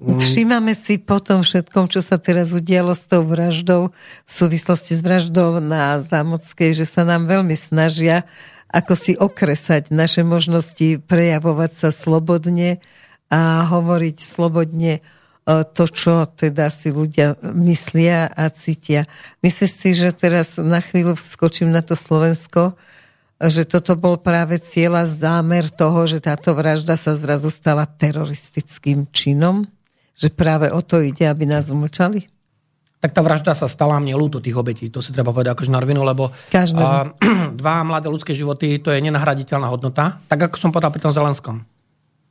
mm. 0.00 0.20
Všímame 0.20 0.72
si 0.76 1.00
po 1.00 1.20
tom 1.20 1.44
všetkom, 1.46 1.88
čo 1.88 2.04
sa 2.04 2.20
teraz 2.20 2.52
udialo 2.52 2.92
s 2.92 3.08
tou 3.08 3.24
vraždou 3.24 3.92
v 4.24 4.30
súvislosti 4.30 4.96
s 4.96 5.00
vraždou 5.00 5.60
na 5.60 6.00
Zámockej, 6.00 6.76
že 6.76 6.86
sa 6.88 7.02
nám 7.04 7.26
veľmi 7.28 7.56
snažia 7.56 8.28
ako 8.74 8.92
si 8.98 9.12
okresať 9.14 9.94
naše 9.94 10.26
možnosti 10.26 10.98
prejavovať 11.06 11.70
sa 11.78 11.88
slobodne 11.94 12.82
a 13.30 13.62
hovoriť 13.70 14.18
slobodne 14.18 14.98
to, 15.46 15.84
čo 15.86 16.26
teda 16.26 16.72
si 16.74 16.90
ľudia 16.90 17.38
myslia 17.54 18.26
a 18.26 18.50
cítia. 18.50 19.06
Myslíš 19.46 19.70
si, 19.70 19.90
že 19.94 20.10
teraz 20.10 20.58
na 20.58 20.82
chvíľu 20.82 21.14
skočím 21.14 21.70
na 21.70 21.86
to 21.86 21.94
Slovensko, 21.94 22.74
že 23.50 23.66
toto 23.66 23.98
bol 23.98 24.20
práve 24.20 24.60
cieľa 24.62 25.04
zámer 25.08 25.68
toho, 25.68 26.06
že 26.06 26.22
táto 26.22 26.54
vražda 26.54 26.94
sa 26.94 27.12
zrazu 27.18 27.50
stala 27.50 27.84
teroristickým 27.84 29.10
činom? 29.10 29.66
Že 30.14 30.28
práve 30.32 30.66
o 30.70 30.78
to 30.78 31.02
ide, 31.02 31.26
aby 31.26 31.44
nás 31.44 31.68
umlčali? 31.74 32.30
Tak 33.04 33.12
tá 33.12 33.20
vražda 33.20 33.52
sa 33.52 33.68
stala 33.68 34.00
mne 34.00 34.16
ľúto 34.16 34.40
tých 34.40 34.56
obetí. 34.56 34.88
To 34.88 35.04
si 35.04 35.12
treba 35.12 35.28
povedať 35.28 35.52
akože 35.52 35.68
na 35.68 35.82
rovinu, 35.82 36.00
lebo 36.00 36.32
a, 36.32 36.90
dva 37.60 37.84
mladé 37.84 38.08
ľudské 38.08 38.32
životy, 38.32 38.80
to 38.80 38.88
je 38.88 39.04
nenahraditeľná 39.04 39.68
hodnota. 39.68 40.24
Tak 40.24 40.48
ako 40.48 40.56
som 40.56 40.70
povedal 40.72 40.88
pri 40.88 41.04
tom 41.04 41.12
Zelenskom. 41.12 41.56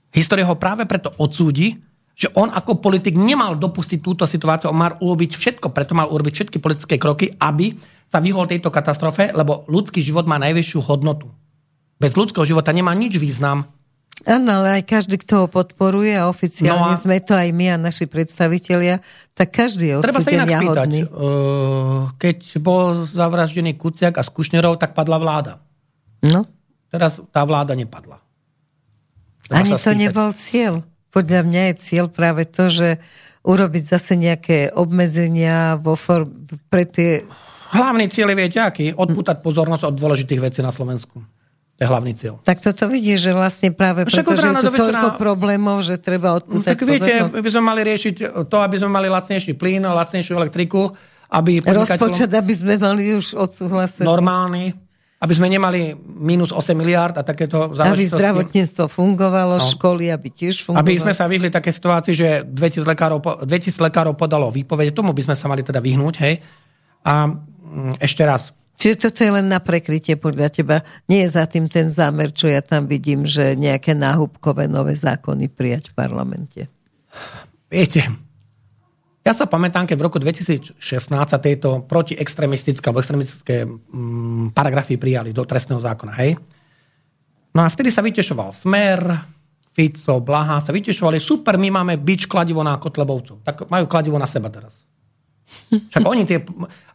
História 0.10 0.50
ho 0.50 0.58
práve 0.58 0.90
preto 0.90 1.14
odsúdi, 1.22 1.78
že 2.14 2.30
on 2.38 2.50
ako 2.54 2.82
politik 2.82 3.18
nemal 3.18 3.58
dopustiť 3.58 4.00
túto 4.02 4.26
situáciu, 4.26 4.70
on 4.70 4.78
mal 4.78 4.94
urobiť 5.02 5.34
všetko, 5.34 5.74
preto 5.74 5.98
mal 5.98 6.10
urobiť 6.10 6.34
všetky 6.34 6.58
politické 6.62 6.96
kroky, 7.02 7.34
aby 7.38 7.74
sa 8.14 8.22
vyhol 8.22 8.46
tejto 8.46 8.70
katastrofe, 8.70 9.34
lebo 9.34 9.66
ľudský 9.66 10.06
život 10.06 10.30
má 10.30 10.38
najvyššiu 10.38 10.80
hodnotu. 10.86 11.34
Bez 11.98 12.14
ľudského 12.14 12.46
života 12.46 12.70
nemá 12.70 12.94
nič 12.94 13.18
význam. 13.18 13.66
Áno, 14.30 14.62
ale 14.62 14.78
aj 14.78 14.84
každý, 14.86 15.18
kto 15.18 15.46
ho 15.46 15.48
podporuje 15.50 16.14
a 16.14 16.30
oficiálne 16.30 16.94
no 16.94 16.94
a... 16.94 17.02
sme 17.02 17.18
to 17.18 17.34
aj 17.34 17.50
my 17.50 17.74
a 17.74 17.78
naši 17.82 18.06
predstavitelia, 18.06 19.02
tak 19.34 19.50
každý 19.50 19.90
je 19.90 20.06
Treba 20.06 20.22
sa 20.22 20.30
inak 20.30 20.54
spýtať. 20.54 20.88
Uh, 21.10 22.14
keď 22.22 22.62
bol 22.62 23.10
zavraždený 23.10 23.74
Kuciak 23.74 24.22
a 24.22 24.24
Skušnerov, 24.24 24.78
tak 24.78 24.94
padla 24.94 25.18
vláda. 25.18 25.54
No. 26.22 26.46
Teraz 26.94 27.18
tá 27.34 27.42
vláda 27.42 27.74
nepadla. 27.74 28.22
Treba 29.50 29.58
Ani 29.58 29.74
to 29.74 29.92
nebol 29.98 30.30
cieľ. 30.38 30.86
Podľa 31.10 31.42
mňa 31.50 31.62
je 31.74 31.76
cieľ 31.82 32.06
práve 32.14 32.46
to, 32.46 32.70
že 32.70 33.02
urobiť 33.42 33.84
zase 33.98 34.14
nejaké 34.14 34.70
obmedzenia 34.78 35.82
vo 35.82 35.98
form, 35.98 36.32
pre 36.70 36.86
tie 36.86 37.26
Hlavný 37.74 38.06
cieľ 38.14 38.32
je, 38.32 38.38
viete, 38.38 38.60
aký? 38.62 38.94
Odpútať 38.94 39.42
pozornosť 39.42 39.90
od 39.90 39.96
dôležitých 39.98 40.40
vecí 40.40 40.60
na 40.62 40.70
Slovensku. 40.70 41.26
To 41.74 41.80
je 41.82 41.88
hlavný 41.90 42.14
cieľ. 42.14 42.38
Tak 42.46 42.62
toto 42.62 42.86
vidíš, 42.86 43.26
že 43.26 43.32
vlastne 43.34 43.74
práve 43.74 44.06
preto, 44.06 44.38
že 44.38 44.46
je 44.46 44.62
tu 44.62 44.70
toľko 44.78 45.18
problémov, 45.18 45.82
že 45.82 45.98
treba 45.98 46.38
odpútať 46.38 46.62
no, 46.62 46.70
tak 46.70 46.86
viete, 46.86 47.26
pozornosť. 47.26 47.42
by 47.42 47.50
sme 47.50 47.64
mali 47.66 47.82
riešiť 47.82 48.16
to, 48.46 48.58
aby 48.62 48.76
sme 48.78 48.90
mali 48.94 49.08
lacnejší 49.10 49.58
plyn, 49.58 49.82
lacnejšiu 49.82 50.38
elektriku, 50.38 50.94
aby 51.34 51.66
Rozpočet, 51.66 52.30
aby 52.30 52.54
sme 52.54 52.78
mali 52.78 53.18
už 53.18 53.34
odsúhlasený. 53.34 54.06
Normálny, 54.06 54.70
aby 55.18 55.34
sme 55.34 55.50
nemali 55.50 55.98
minus 55.98 56.54
8 56.54 56.78
miliard 56.78 57.18
a 57.18 57.26
takéto 57.26 57.74
záležitosti. 57.74 57.90
Aby 57.90 58.22
zdravotníctvo 58.22 58.84
fungovalo, 58.86 59.56
no. 59.58 59.66
školy, 59.66 60.14
aby 60.14 60.30
tiež 60.30 60.68
fungovalo. 60.68 60.86
Aby 60.86 61.02
sme 61.02 61.14
sa 61.18 61.26
vyhli 61.26 61.50
také 61.50 61.74
situácii, 61.74 62.14
že 62.14 62.28
2000 62.46 62.86
lekárov, 62.86 63.18
2000 63.50 63.88
lekárov 63.90 64.14
podalo 64.14 64.54
výpovede, 64.54 64.94
tomu 64.94 65.10
by 65.10 65.26
sme 65.26 65.34
sa 65.34 65.50
mali 65.50 65.66
teda 65.66 65.82
vyhnúť, 65.82 66.16
hej. 66.22 66.38
A 67.02 67.34
ešte 68.00 68.24
raz. 68.24 68.54
Čiže 68.74 69.10
toto 69.10 69.22
je 69.22 69.32
len 69.32 69.48
na 69.48 69.62
prekrytie 69.62 70.18
podľa 70.18 70.50
teba. 70.50 70.82
Nie 71.06 71.26
je 71.26 71.38
za 71.38 71.46
tým 71.46 71.70
ten 71.70 71.94
zámer, 71.94 72.34
čo 72.34 72.50
ja 72.50 72.60
tam 72.60 72.90
vidím, 72.90 73.24
že 73.24 73.54
nejaké 73.54 73.94
náhubkové 73.94 74.66
nové 74.66 74.98
zákony 74.98 75.48
prijať 75.54 75.94
v 75.94 75.98
parlamente. 75.98 76.62
Viete, 77.70 78.02
ja 79.24 79.32
sa 79.32 79.48
pamätám, 79.48 79.88
keď 79.88 79.96
v 79.96 80.06
roku 80.06 80.18
2016 80.20 80.76
sa 81.16 81.40
tieto 81.40 81.86
protiextremistické 81.88 82.84
alebo 82.92 83.00
extremistické 83.00 83.64
mm, 83.64 84.52
paragrafy 84.52 85.00
prijali 85.00 85.32
do 85.32 85.48
trestného 85.48 85.80
zákona, 85.80 86.14
hej? 86.20 86.36
No 87.54 87.64
a 87.64 87.72
vtedy 87.72 87.94
sa 87.94 88.04
vytešoval 88.04 88.52
Smer, 88.52 89.00
Fico, 89.72 90.20
Blaha, 90.20 90.60
sa 90.60 90.76
vytešovali, 90.76 91.24
super, 91.24 91.56
my 91.56 91.70
máme 91.72 91.94
bič 92.04 92.28
kladivo 92.28 92.66
na 92.68 92.76
Kotlebovcov. 92.76 93.46
Tak 93.48 93.72
majú 93.72 93.86
kladivo 93.88 94.20
na 94.20 94.28
seba 94.28 94.52
teraz. 94.52 94.76
Však 95.92 96.04
oni 96.06 96.24
tie... 96.26 96.42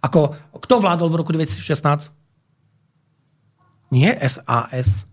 Ako, 0.02 0.34
kto 0.62 0.74
vládol 0.78 1.08
v 1.10 1.18
roku 1.18 1.30
2016? 1.34 2.10
Nie 3.94 4.14
SAS. 4.24 5.08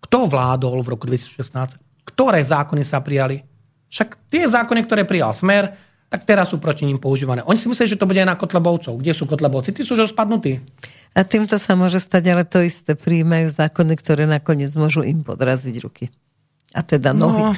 Kto 0.00 0.28
vládol 0.28 0.80
v 0.84 0.88
roku 0.94 1.04
2016? 1.08 1.84
ktoré 2.04 2.44
zákony 2.44 2.84
sa 2.84 3.00
prijali. 3.00 3.42
Však 3.88 4.28
tie 4.28 4.44
zákony, 4.44 4.84
ktoré 4.84 5.02
prijal 5.08 5.32
Smer, 5.32 5.72
tak 6.12 6.22
teraz 6.28 6.54
sú 6.54 6.62
proti 6.62 6.86
ním 6.86 7.00
používané. 7.00 7.42
Oni 7.42 7.58
si 7.58 7.66
mysleli, 7.66 7.90
že 7.90 7.98
to 7.98 8.06
bude 8.06 8.20
aj 8.22 8.28
na 8.28 8.38
Kotlebovcov. 8.38 9.00
Kde 9.00 9.12
sú 9.16 9.26
Kotlebovci? 9.26 9.74
Tí 9.74 9.82
sú 9.82 9.98
už 9.98 10.14
spadnutí. 10.14 10.62
A 11.10 11.26
týmto 11.26 11.58
sa 11.58 11.74
môže 11.74 11.98
stať, 11.98 12.22
ale 12.30 12.44
to 12.46 12.62
isté 12.62 12.94
príjmajú 12.94 13.50
zákony, 13.50 13.92
ktoré 13.98 14.22
nakoniec 14.30 14.70
môžu 14.78 15.02
im 15.02 15.26
podraziť 15.26 15.74
ruky. 15.82 16.14
A 16.70 16.86
teda 16.86 17.10
nohy. 17.10 17.42
No, 17.42 17.50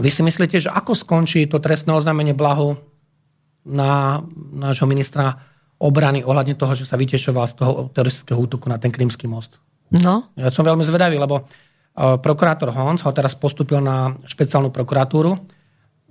vy 0.00 0.10
si 0.12 0.20
myslíte, 0.24 0.60
že 0.60 0.68
ako 0.72 0.92
skončí 0.92 1.44
to 1.48 1.60
trestné 1.60 1.92
oznámenie 1.92 2.36
Blahu 2.36 2.76
na 3.66 4.22
nášho 4.52 4.86
ministra 4.90 5.38
obrany 5.82 6.22
ohľadne 6.22 6.54
toho, 6.54 6.78
že 6.78 6.86
sa 6.86 6.94
vytešoval 6.94 7.46
z 7.50 7.54
toho 7.58 7.72
teroristického 7.90 8.38
útoku 8.38 8.70
na 8.70 8.78
ten 8.78 8.94
Krymský 8.94 9.26
most? 9.26 9.58
No. 9.90 10.30
Ja 10.38 10.48
som 10.54 10.62
veľmi 10.62 10.86
zvedavý, 10.86 11.18
lebo 11.18 11.42
uh, 11.42 12.16
prokurátor 12.22 12.70
Hons 12.70 13.02
ho 13.02 13.10
teraz 13.10 13.34
postupil 13.34 13.82
na 13.82 14.14
špeciálnu 14.24 14.70
prokuratúru. 14.70 15.36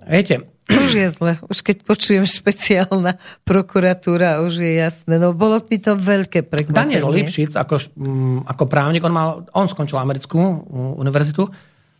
Viete, 0.02 0.52
už 0.70 0.90
je 0.94 1.08
zle. 1.10 1.32
Už 1.50 1.58
keď 1.62 1.82
počujem 1.82 2.24
špeciálna 2.26 3.18
prokuratúra, 3.42 4.42
už 4.46 4.62
je 4.62 4.72
jasné. 4.78 5.18
No 5.18 5.34
bolo 5.34 5.58
by 5.58 5.76
to 5.78 5.98
veľké 5.98 6.46
prekvapenie. 6.46 7.02
Daniel 7.02 7.10
Lipšic, 7.10 7.58
ako, 7.58 7.82
mm, 7.98 8.38
ako 8.46 8.64
právnik, 8.70 9.02
on, 9.02 9.14
mal, 9.14 9.28
on 9.54 9.66
skončil 9.66 9.98
americkú 9.98 10.38
univerzitu, 10.98 11.42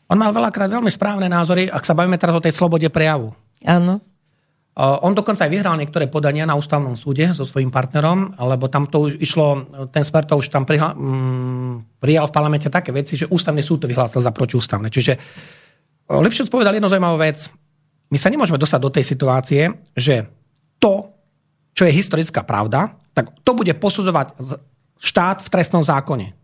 on 0.07 0.19
mal 0.19 0.31
veľakrát 0.31 0.69
veľmi 0.69 0.93
správne 0.93 1.27
názory, 1.27 1.73
ak 1.73 1.83
sa 1.83 1.97
bavíme 1.97 2.21
teraz 2.21 2.37
o 2.37 2.45
tej 2.45 2.55
slobode 2.55 2.87
prejavu. 2.93 3.33
Áno. 3.65 4.03
On 4.81 5.13
dokonca 5.13 5.45
aj 5.45 5.53
vyhral 5.53 5.77
niektoré 5.77 6.09
podania 6.09 6.49
na 6.49 6.57
ústavnom 6.57 6.97
súde 6.97 7.29
so 7.37 7.45
svojím 7.45 7.69
partnerom, 7.69 8.41
lebo 8.41 8.73
tam 8.73 8.89
to 8.89 9.05
už 9.05 9.21
išlo, 9.21 9.69
ten 9.93 10.01
smer 10.01 10.25
to 10.25 10.41
už 10.41 10.49
tam 10.49 10.65
prihla, 10.65 10.97
mm, 10.97 12.01
prijal 12.01 12.25
v 12.25 12.33
parlamente 12.33 12.73
také 12.73 12.89
veci, 12.89 13.21
že 13.21 13.29
ústavný 13.29 13.61
súd 13.61 13.85
to 13.85 13.91
vyhlásil 13.91 14.25
za 14.25 14.33
protiústavné. 14.33 14.89
Čiže 14.89 15.21
Lipšic 16.09 16.49
povedal 16.49 16.73
jednu 16.73 16.89
zaujímavú 16.89 17.21
vec 17.21 17.53
my 18.13 18.21
sa 18.21 18.29
nemôžeme 18.29 18.61
dostať 18.61 18.81
do 18.85 18.93
tej 18.93 19.05
situácie, 19.09 19.63
že 19.97 20.29
to, 20.77 21.17
čo 21.73 21.89
je 21.89 21.97
historická 21.97 22.45
pravda, 22.45 22.93
tak 23.17 23.33
to 23.41 23.57
bude 23.57 23.73
posudzovať 23.81 24.37
štát 25.01 25.41
v 25.41 25.49
trestnom 25.49 25.81
zákone. 25.81 26.37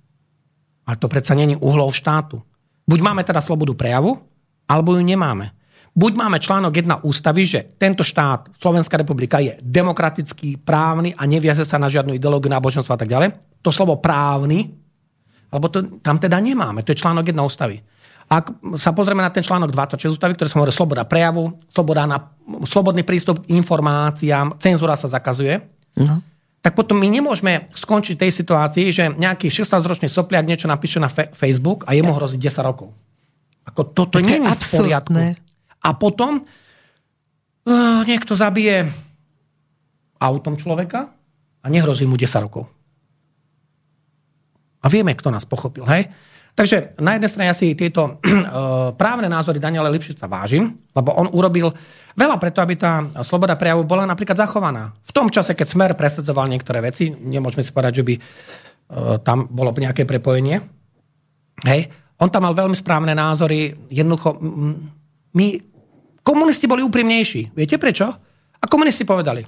Ale 0.89 0.97
to 0.97 1.13
predsa 1.13 1.37
není 1.37 1.61
uhlov 1.61 1.93
štátu. 1.93 2.41
Buď 2.89 2.99
máme 3.05 3.21
teda 3.21 3.45
slobodu 3.45 3.77
prejavu, 3.77 4.17
alebo 4.65 4.97
ju 4.97 5.05
nemáme. 5.05 5.53
Buď 5.99 6.12
máme 6.15 6.39
článok 6.39 6.70
1 6.70 7.03
ústavy, 7.03 7.43
že 7.43 7.75
tento 7.75 8.07
štát, 8.07 8.55
Slovenská 8.55 8.95
republika, 8.95 9.43
je 9.43 9.59
demokratický, 9.59 10.62
právny 10.62 11.11
a 11.11 11.27
neviaze 11.27 11.66
sa 11.66 11.75
na 11.75 11.91
žiadnu 11.91 12.15
ideológiu, 12.15 12.47
náboženstvo 12.55 12.95
a 12.95 13.01
tak 13.03 13.11
ďalej. 13.11 13.35
To 13.66 13.75
slovo 13.75 13.99
právny, 13.99 14.70
alebo 15.51 15.66
to 15.66 15.99
tam 15.99 16.23
teda 16.23 16.39
nemáme. 16.39 16.87
To 16.87 16.95
je 16.95 17.03
článok 17.03 17.35
1 17.35 17.43
ústavy. 17.43 17.83
Ak 18.31 18.55
sa 18.79 18.95
pozrieme 18.95 19.27
na 19.27 19.33
ten 19.35 19.43
článok 19.43 19.75
26 19.75 20.15
ústavy, 20.15 20.39
ktorý 20.39 20.47
som 20.47 20.61
hovoril, 20.62 20.77
sloboda 20.77 21.03
prejavu, 21.03 21.59
sloboda 21.75 22.07
na, 22.07 22.31
slobodný 22.69 23.03
prístup 23.03 23.43
k 23.43 23.59
informáciám, 23.59 24.55
cenzúra 24.62 24.95
sa 24.95 25.11
zakazuje, 25.11 25.66
no. 25.99 26.23
tak 26.62 26.79
potom 26.79 26.95
my 26.95 27.09
nemôžeme 27.11 27.75
skončiť 27.75 28.23
tej 28.23 28.31
situácii, 28.31 28.87
že 28.95 29.11
nejaký 29.19 29.51
16-ročný 29.51 30.07
sopliak 30.07 30.47
niečo 30.47 30.70
napíše 30.70 31.03
na 31.03 31.11
fe- 31.11 31.33
Facebook 31.35 31.89
a 31.91 31.97
jemu 31.97 32.15
hrozí 32.15 32.39
10 32.39 32.55
rokov. 32.62 32.95
Ako 33.66 33.97
toto 33.97 34.23
nie 34.23 34.39
je 34.39 34.47
v 34.47 34.62
poriadku. 34.79 35.48
A 35.83 35.95
potom 35.95 36.43
uh, 36.43 38.01
niekto 38.05 38.35
zabije 38.35 38.89
autom 40.19 40.59
človeka 40.59 41.11
a 41.63 41.67
nehrozí 41.71 42.07
mu 42.07 42.19
10 42.19 42.45
rokov. 42.45 42.67
A 44.83 44.87
vieme, 44.87 45.15
kto 45.15 45.31
nás 45.31 45.47
pochopil. 45.47 45.87
Hej? 45.87 46.11
Takže 46.59 46.99
na 46.99 47.15
jednej 47.15 47.31
strane 47.31 47.49
asi 47.55 47.79
tieto 47.79 48.19
eh, 48.19 48.91
právne 48.99 49.31
názory 49.31 49.63
Daniela 49.63 49.87
Lipšica 49.91 50.27
vážim, 50.27 50.75
lebo 50.91 51.15
on 51.15 51.31
urobil 51.31 51.71
veľa 52.19 52.35
preto, 52.43 52.59
aby 52.59 52.75
tá 52.75 53.07
sloboda 53.23 53.55
prejavu 53.55 53.87
bola 53.87 54.03
napríklad 54.03 54.35
zachovaná. 54.35 54.91
V 55.07 55.15
tom 55.15 55.31
čase, 55.31 55.55
keď 55.55 55.67
Smer 55.71 55.93
presadzoval 55.95 56.51
niektoré 56.51 56.83
veci, 56.83 57.15
nemôžeme 57.15 57.63
si 57.63 57.71
povedať, 57.71 58.03
že 58.03 58.07
by 58.07 58.15
eh, 58.19 58.23
tam 59.23 59.47
bolo 59.47 59.71
nejaké 59.71 60.03
prepojenie. 60.03 60.59
Hej. 61.63 61.81
On 62.19 62.27
tam 62.27 62.51
mal 62.51 62.55
veľmi 62.59 62.75
správne 62.75 63.15
názory. 63.15 63.71
Jednoducho, 63.95 64.43
my, 65.35 65.47
komunisti 66.23 66.65
boli 66.65 66.81
úprimnejší. 66.85 67.53
Viete 67.53 67.77
prečo? 67.77 68.07
A 68.59 68.65
komunisti 68.67 69.05
povedali, 69.05 69.45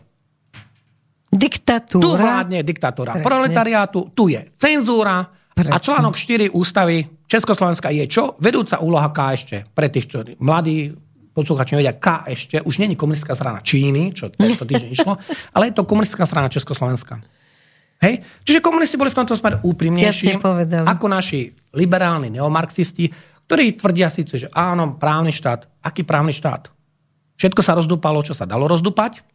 Diktatúra. 1.31 2.03
Tu 2.03 2.11
vládne 2.11 2.61
diktatúra 2.67 3.13
Presne. 3.15 3.27
proletariátu, 3.31 4.11
tu 4.11 4.27
je 4.27 4.51
cenzúra, 4.59 5.23
Presne. 5.55 5.77
A 5.77 5.79
článok 5.79 6.17
4 6.17 6.51
ústavy 6.57 7.05
Československa 7.29 7.93
je 7.93 8.09
čo? 8.09 8.35
Vedúca 8.41 8.81
úloha 8.81 9.13
K 9.13 9.19
ešte. 9.37 9.57
Pre 9.69 9.87
tých, 9.93 10.09
čo 10.09 10.19
mladí 10.41 10.91
posluchači 11.37 11.77
nevedia, 11.77 12.01
K 12.01 12.27
ešte 12.33 12.57
už 12.65 12.81
není 12.81 12.97
komunistická 12.97 13.37
strana 13.37 13.61
Číny, 13.61 14.11
čo 14.11 14.33
tento 14.33 14.65
týždeň 14.67 14.91
išlo, 14.91 15.21
ale 15.55 15.71
je 15.71 15.75
to 15.77 15.87
komunistická 15.87 16.25
strana 16.27 16.51
Československa. 16.51 17.21
Hej? 18.01 18.25
Čiže 18.43 18.65
komunisti 18.65 18.97
boli 18.97 19.13
v 19.13 19.19
tomto 19.21 19.37
smere 19.37 19.61
úprimnejší 19.61 20.41
ako 20.89 21.07
naši 21.07 21.53
liberálni 21.77 22.33
neomarxisti, 22.33 23.07
ktorí 23.51 23.75
tvrdia 23.75 24.07
síce, 24.07 24.47
že 24.47 24.49
áno, 24.55 24.95
právny 24.95 25.35
štát. 25.35 25.67
Aký 25.83 26.07
právny 26.07 26.31
štát? 26.31 26.71
Všetko 27.35 27.67
sa 27.67 27.75
rozdúpalo, 27.75 28.23
čo 28.23 28.31
sa 28.31 28.47
dalo 28.47 28.71
rozdúpať. 28.71 29.27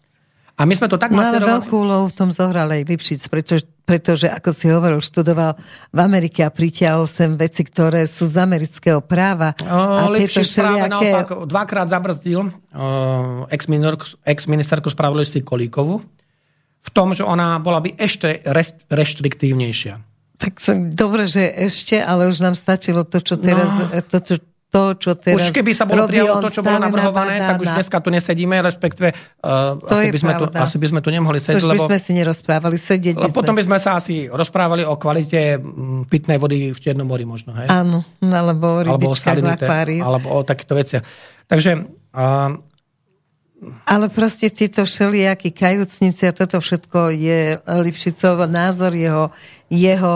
A 0.55 0.63
my 0.63 0.71
sme 0.71 0.87
to 0.87 0.95
tak 0.95 1.11
no, 1.11 1.19
ale 1.19 1.43
veľkú 1.43 1.83
úlohu 1.83 2.07
v 2.07 2.15
tom 2.15 2.31
zohral 2.31 2.71
aj 2.71 2.87
Lipšic, 2.87 3.27
pretože, 3.27 3.67
pretože, 3.83 4.31
ako 4.31 4.55
si 4.55 4.71
hovoril, 4.71 5.03
študoval 5.03 5.59
v 5.91 5.99
Amerike 5.99 6.47
a 6.47 6.49
pritiahol 6.53 7.11
sem 7.11 7.35
veci, 7.35 7.67
ktoré 7.67 8.07
sú 8.07 8.23
z 8.23 8.39
amerického 8.39 9.03
práva. 9.03 9.51
O, 9.67 9.75
a 9.75 10.07
Lipšic 10.07 10.31
práve 10.31 10.47
všelijaké... 10.47 10.87
naopak 10.95 11.27
dvakrát 11.51 11.87
zabrzdil 11.91 12.55
ex-ministerku 14.23 14.87
spravodlivosti 14.87 15.43
Kolíkovu 15.43 15.99
v 16.85 16.89
tom, 16.95 17.11
že 17.11 17.27
ona 17.27 17.59
bola 17.59 17.83
by 17.83 17.99
ešte 17.99 18.39
reštriktívnejšia. 18.87 20.14
Tak 20.35 20.59
dobre, 20.91 21.25
že 21.25 21.47
ešte, 21.47 21.95
ale 21.99 22.27
už 22.27 22.43
nám 22.43 22.55
stačilo 22.59 23.07
to, 23.07 23.23
čo 23.23 23.39
teraz, 23.39 23.71
no. 23.71 23.87
to, 24.03 24.17
čo, 24.19 24.35
to, 24.67 24.83
čo 24.99 25.11
teraz 25.15 25.39
Už 25.39 25.55
keby 25.55 25.71
sa 25.71 25.87
bolo 25.87 26.03
prijalo 26.03 26.43
to, 26.43 26.51
čo 26.51 26.59
bolo 26.59 26.75
navrhované, 26.75 27.39
tak 27.39 27.63
už 27.63 27.71
dneska 27.71 28.03
tu 28.03 28.11
nesedíme, 28.11 28.59
respektíve 28.59 29.15
uh, 29.15 29.79
to 29.79 29.95
asi, 29.95 30.11
by 30.11 30.19
sme 30.19 30.33
tu, 30.35 30.45
asi 30.51 30.77
by 30.77 30.87
sme 30.91 30.99
tu 30.99 31.09
nemohli 31.15 31.39
sedieť. 31.39 31.63
Už 31.63 31.71
by 31.71 31.79
sme 31.87 31.97
si 31.97 32.11
nerozprávali, 32.11 32.75
sedieť 32.75 33.15
by 33.15 33.27
sme. 33.31 33.37
Potom 33.39 33.55
by 33.55 33.63
sme 33.63 33.77
sa 33.79 33.95
asi 33.95 34.27
rozprávali 34.27 34.83
o 34.83 34.99
kvalite 34.99 35.55
mm, 35.55 36.11
pitnej 36.11 36.35
vody 36.35 36.75
v 36.75 36.79
Čiernom 36.79 37.07
mori 37.07 37.23
možno. 37.23 37.55
Hej? 37.55 37.71
Áno, 37.71 38.03
alebo 38.19 38.83
o 38.83 38.83
rybičkách 38.83 39.39
alebo 39.39 39.63
o 39.63 40.03
Alebo 40.03 40.27
o 40.35 40.39
takýchto 40.43 40.75
veciach. 40.75 41.03
Takže 41.47 41.71
uh, 42.11 42.74
ale 43.85 44.09
proste 44.09 44.49
títo 44.53 44.85
všelijakí 44.85 45.51
kajúcnici 45.53 46.29
a 46.29 46.35
toto 46.35 46.61
všetko 46.61 47.13
je 47.13 47.57
Lipšicov 47.61 48.45
názor, 48.45 48.93
jeho, 48.93 49.33
jeho 49.69 50.15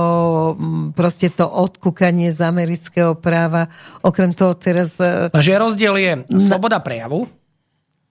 proste 0.94 1.34
to 1.34 1.50
odkúkanie 1.50 2.30
z 2.30 2.40
amerického 2.46 3.18
práva. 3.18 3.70
Okrem 4.06 4.34
toho 4.38 4.54
teraz... 4.54 4.98
E, 5.02 5.34
Takže 5.34 5.60
rozdiel 5.62 5.96
je 5.98 6.12
sloboda 6.38 6.78
prejavu 6.80 7.26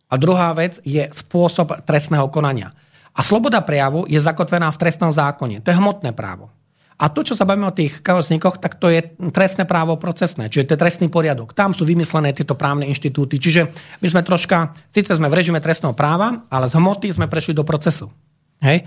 a 0.08 0.14
druhá 0.16 0.50
vec 0.56 0.80
je 0.82 1.06
spôsob 1.12 1.84
trestného 1.84 2.26
konania. 2.32 2.74
A 3.14 3.20
sloboda 3.26 3.58
prejavu 3.62 4.06
je 4.06 4.18
zakotvená 4.18 4.70
v 4.70 4.80
trestnom 4.80 5.10
zákone. 5.10 5.62
To 5.62 5.68
je 5.70 5.78
hmotné 5.78 6.14
právo. 6.14 6.54
A 6.98 7.06
to, 7.14 7.22
čo 7.22 7.38
sa 7.38 7.46
bavíme 7.46 7.70
o 7.70 7.74
tých 7.74 8.02
kajosníkoch, 8.02 8.58
tak 8.58 8.74
to 8.82 8.90
je 8.90 9.14
trestné 9.30 9.70
právo 9.70 9.94
procesné, 10.02 10.50
čiže 10.50 10.66
to 10.66 10.74
je 10.74 10.82
trestný 10.82 11.06
poriadok. 11.06 11.54
Tam 11.54 11.70
sú 11.70 11.86
vymyslené 11.86 12.34
tieto 12.34 12.58
právne 12.58 12.90
inštitúty. 12.90 13.38
Čiže 13.38 13.70
my 14.02 14.06
sme 14.10 14.26
troška, 14.26 14.74
síce 14.90 15.14
sme 15.14 15.30
v 15.30 15.38
režime 15.38 15.62
trestného 15.62 15.94
práva, 15.94 16.42
ale 16.50 16.66
z 16.66 16.74
hmoty 16.74 17.14
sme 17.14 17.30
prešli 17.30 17.54
do 17.54 17.62
procesu. 17.62 18.10
Hej? 18.58 18.82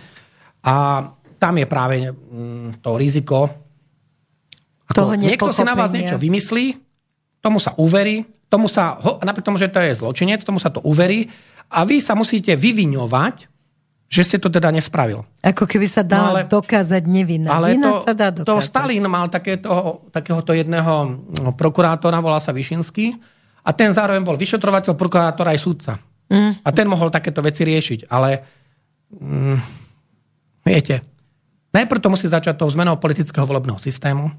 A 0.68 1.08
tam 1.40 1.54
je 1.56 1.66
práve 1.66 1.96
mm, 2.12 2.84
to 2.84 3.00
riziko. 3.00 3.48
Ako 4.92 5.16
niekto 5.16 5.56
si 5.56 5.64
na 5.64 5.72
vás 5.72 5.96
niečo 5.96 6.20
vymyslí, 6.20 6.76
tomu 7.40 7.64
sa 7.64 7.72
uverí, 7.80 8.28
tomu 8.52 8.68
sa, 8.68 9.00
napriek 9.24 9.48
tomu, 9.48 9.56
že 9.56 9.72
to 9.72 9.80
je 9.80 9.96
zločinec, 9.96 10.44
tomu 10.44 10.60
sa 10.60 10.68
to 10.68 10.84
uverí 10.84 11.32
a 11.72 11.88
vy 11.88 12.04
sa 12.04 12.14
musíte 12.14 12.60
vyviňovať 12.60 13.51
že 14.12 14.28
ste 14.28 14.38
to 14.44 14.52
teda 14.52 14.76
nespravil. 14.76 15.24
Ako 15.40 15.64
keby 15.64 15.88
sa 15.88 16.04
dala 16.04 16.28
no, 16.28 16.32
ale, 16.36 16.52
dokázať 16.52 17.04
nevinná. 17.08 17.48
Ale 17.48 17.80
Vina 17.80 17.96
to, 17.96 18.04
sa 18.04 18.12
dá 18.12 18.28
dokázať. 18.28 18.52
To 18.52 18.60
Stalin 18.60 19.08
mal 19.08 19.32
takéto, 19.32 20.04
takéhoto 20.12 20.52
jedného 20.52 21.16
no, 21.40 21.56
prokurátora, 21.56 22.20
volá 22.20 22.44
sa 22.44 22.52
Višinský, 22.52 23.16
a 23.62 23.70
ten 23.72 23.94
zároveň 23.94 24.26
bol 24.26 24.36
vyšetrovateľ, 24.36 25.00
prokurátor 25.00 25.48
aj 25.48 25.60
súdca. 25.64 25.94
Mm. 26.28 26.60
A 26.60 26.70
ten 26.76 26.92
mohol 26.92 27.08
takéto 27.14 27.40
veci 27.40 27.62
riešiť. 27.64 28.10
Ale 28.10 28.42
mm, 29.16 29.58
viete, 30.66 31.06
najprv 31.72 32.02
to 32.04 32.12
musí 32.12 32.28
začať 32.28 32.58
tou 32.58 32.68
zmenou 32.68 32.98
politického 32.98 33.46
volebného 33.48 33.80
systému. 33.80 34.34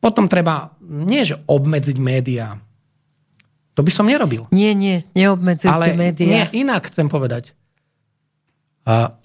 Potom 0.00 0.30
treba, 0.30 0.72
nie 0.80 1.20
že 1.28 1.36
obmedziť 1.44 1.96
médiá, 2.00 2.56
to 3.76 3.84
by 3.84 3.92
som 3.92 4.08
nerobil. 4.08 4.48
Nie, 4.54 4.72
nie, 4.72 5.04
neobmedzujte 5.12 5.92
médiá. 5.98 6.30
Nie, 6.30 6.44
inak 6.56 6.88
chcem 6.88 7.10
povedať. 7.10 7.52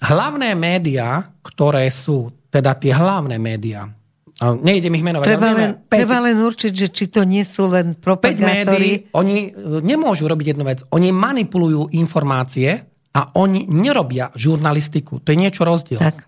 Hlavné 0.01 0.51
médiá, 0.53 1.23
ktoré 1.41 1.87
sú, 1.87 2.27
teda 2.51 2.75
tie 2.75 2.91
hlavné 2.91 3.39
médiá, 3.39 3.87
nejdem 4.43 4.91
ich 4.99 5.05
menovať. 5.05 5.25
Treba 5.31 5.49
len, 5.55 5.69
5, 5.79 5.95
treba 5.95 6.17
len 6.19 6.37
určiť, 6.43 6.71
že 6.75 6.87
či 6.91 7.07
to 7.07 7.23
nie 7.23 7.47
sú 7.47 7.71
len 7.71 7.95
propagátori. 7.95 8.43
Médií, 8.43 8.93
oni 9.15 9.37
e, 9.47 9.79
nemôžu 9.79 10.27
robiť 10.27 10.55
jednu 10.55 10.67
vec. 10.67 10.83
Oni 10.91 11.15
manipulujú 11.15 11.95
informácie 11.95 12.83
a 13.15 13.21
oni 13.39 13.71
nerobia 13.71 14.35
žurnalistiku. 14.35 15.23
To 15.23 15.31
je 15.31 15.37
niečo 15.39 15.63
rozdiel. 15.63 16.03
Tak. 16.03 16.27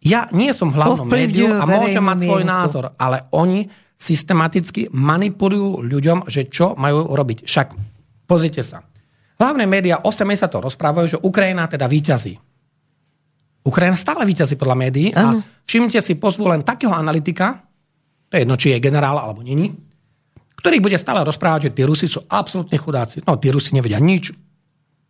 Ja 0.00 0.30
nie 0.30 0.54
som 0.54 0.70
hlavnom 0.72 1.10
médiu 1.10 1.58
a 1.58 1.66
môžem 1.66 2.00
mať 2.00 2.18
svoj 2.24 2.42
mienku. 2.46 2.54
názor, 2.54 2.84
ale 2.96 3.28
oni 3.34 3.68
systematicky 4.00 4.88
manipulujú 4.88 5.84
ľuďom, 5.84 6.24
že 6.30 6.48
čo 6.48 6.72
majú 6.78 7.12
robiť. 7.12 7.44
Však 7.44 7.66
pozrite 8.24 8.64
sa. 8.64 8.80
Hlavné 9.40 9.64
médiá 9.64 10.04
8 10.04 10.20
sa 10.36 10.52
to 10.52 10.60
rozprávajú, 10.60 11.16
že 11.16 11.22
Ukrajina 11.24 11.64
teda 11.64 11.88
výťazí. 11.88 12.36
Ukrajina 13.64 13.96
stále 13.96 14.28
výťazí 14.28 14.60
podľa 14.60 14.76
médií 14.76 15.08
a 15.16 15.40
všimnite 15.64 16.00
si, 16.04 16.20
pozvú 16.20 16.44
len 16.48 16.60
takého 16.60 16.92
analytika, 16.92 17.64
to 18.28 18.36
je 18.36 18.44
jedno, 18.44 18.60
či 18.60 18.76
je 18.76 18.84
generál 18.84 19.16
alebo 19.16 19.40
není, 19.40 19.72
ktorý 20.60 20.76
bude 20.84 21.00
stále 21.00 21.24
rozprávať, 21.24 21.72
že 21.72 21.74
tí 21.80 21.82
Rusi 21.88 22.04
sú 22.04 22.20
absolútne 22.28 22.76
chudáci. 22.76 23.24
No, 23.24 23.40
tí 23.40 23.48
Rusi 23.48 23.72
nevedia 23.72 23.96
nič, 23.96 24.28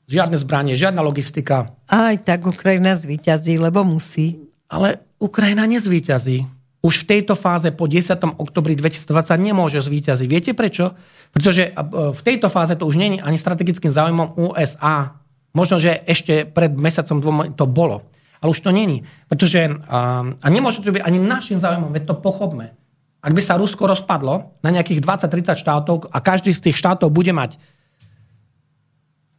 žiadne 0.07 0.39
zbranie, 0.39 0.79
žiadna 0.79 1.03
logistika. 1.03 1.75
Aj 1.91 2.15
tak 2.23 2.47
Ukrajina 2.47 2.95
zvíťazí, 2.95 3.59
lebo 3.59 3.83
musí. 3.83 4.47
Ale 4.71 5.03
Ukrajina 5.19 5.67
nezvýťazí. 5.67 6.60
Už 6.81 7.05
v 7.05 7.09
tejto 7.17 7.37
fáze 7.37 7.69
po 7.77 7.85
10. 7.85 8.17
oktobri 8.41 8.73
2020 8.73 9.05
nemôže 9.37 9.85
zvýťaziť. 9.85 10.29
Viete 10.29 10.53
prečo? 10.57 10.97
Pretože 11.29 11.77
v 11.93 12.21
tejto 12.25 12.49
fáze 12.49 12.73
to 12.73 12.89
už 12.89 12.97
není 12.97 13.21
ani 13.21 13.37
strategickým 13.37 13.93
záujmom 13.93 14.41
USA. 14.41 15.21
Možno, 15.53 15.77
že 15.77 16.01
ešte 16.09 16.49
pred 16.49 16.73
mesiacom 16.73 17.21
dvom 17.21 17.39
to 17.53 17.69
bolo. 17.69 18.09
Ale 18.41 18.57
už 18.57 18.65
to 18.65 18.73
není. 18.73 19.05
Pretože, 19.29 19.69
a, 19.93 20.25
a 20.25 20.47
nemôže 20.49 20.81
to 20.81 20.89
byť 20.89 21.05
ani 21.05 21.21
našim 21.21 21.61
záujmom, 21.61 21.93
veď 21.93 22.09
to 22.09 22.17
pochopme. 22.17 22.73
Ak 23.21 23.37
by 23.37 23.43
sa 23.45 23.61
Rusko 23.61 23.85
rozpadlo 23.85 24.57
na 24.65 24.73
nejakých 24.73 25.05
20-30 25.05 25.61
štátov 25.61 26.09
a 26.09 26.19
každý 26.25 26.57
z 26.57 26.73
tých 26.73 26.81
štátov 26.81 27.13
bude 27.13 27.37
mať 27.37 27.61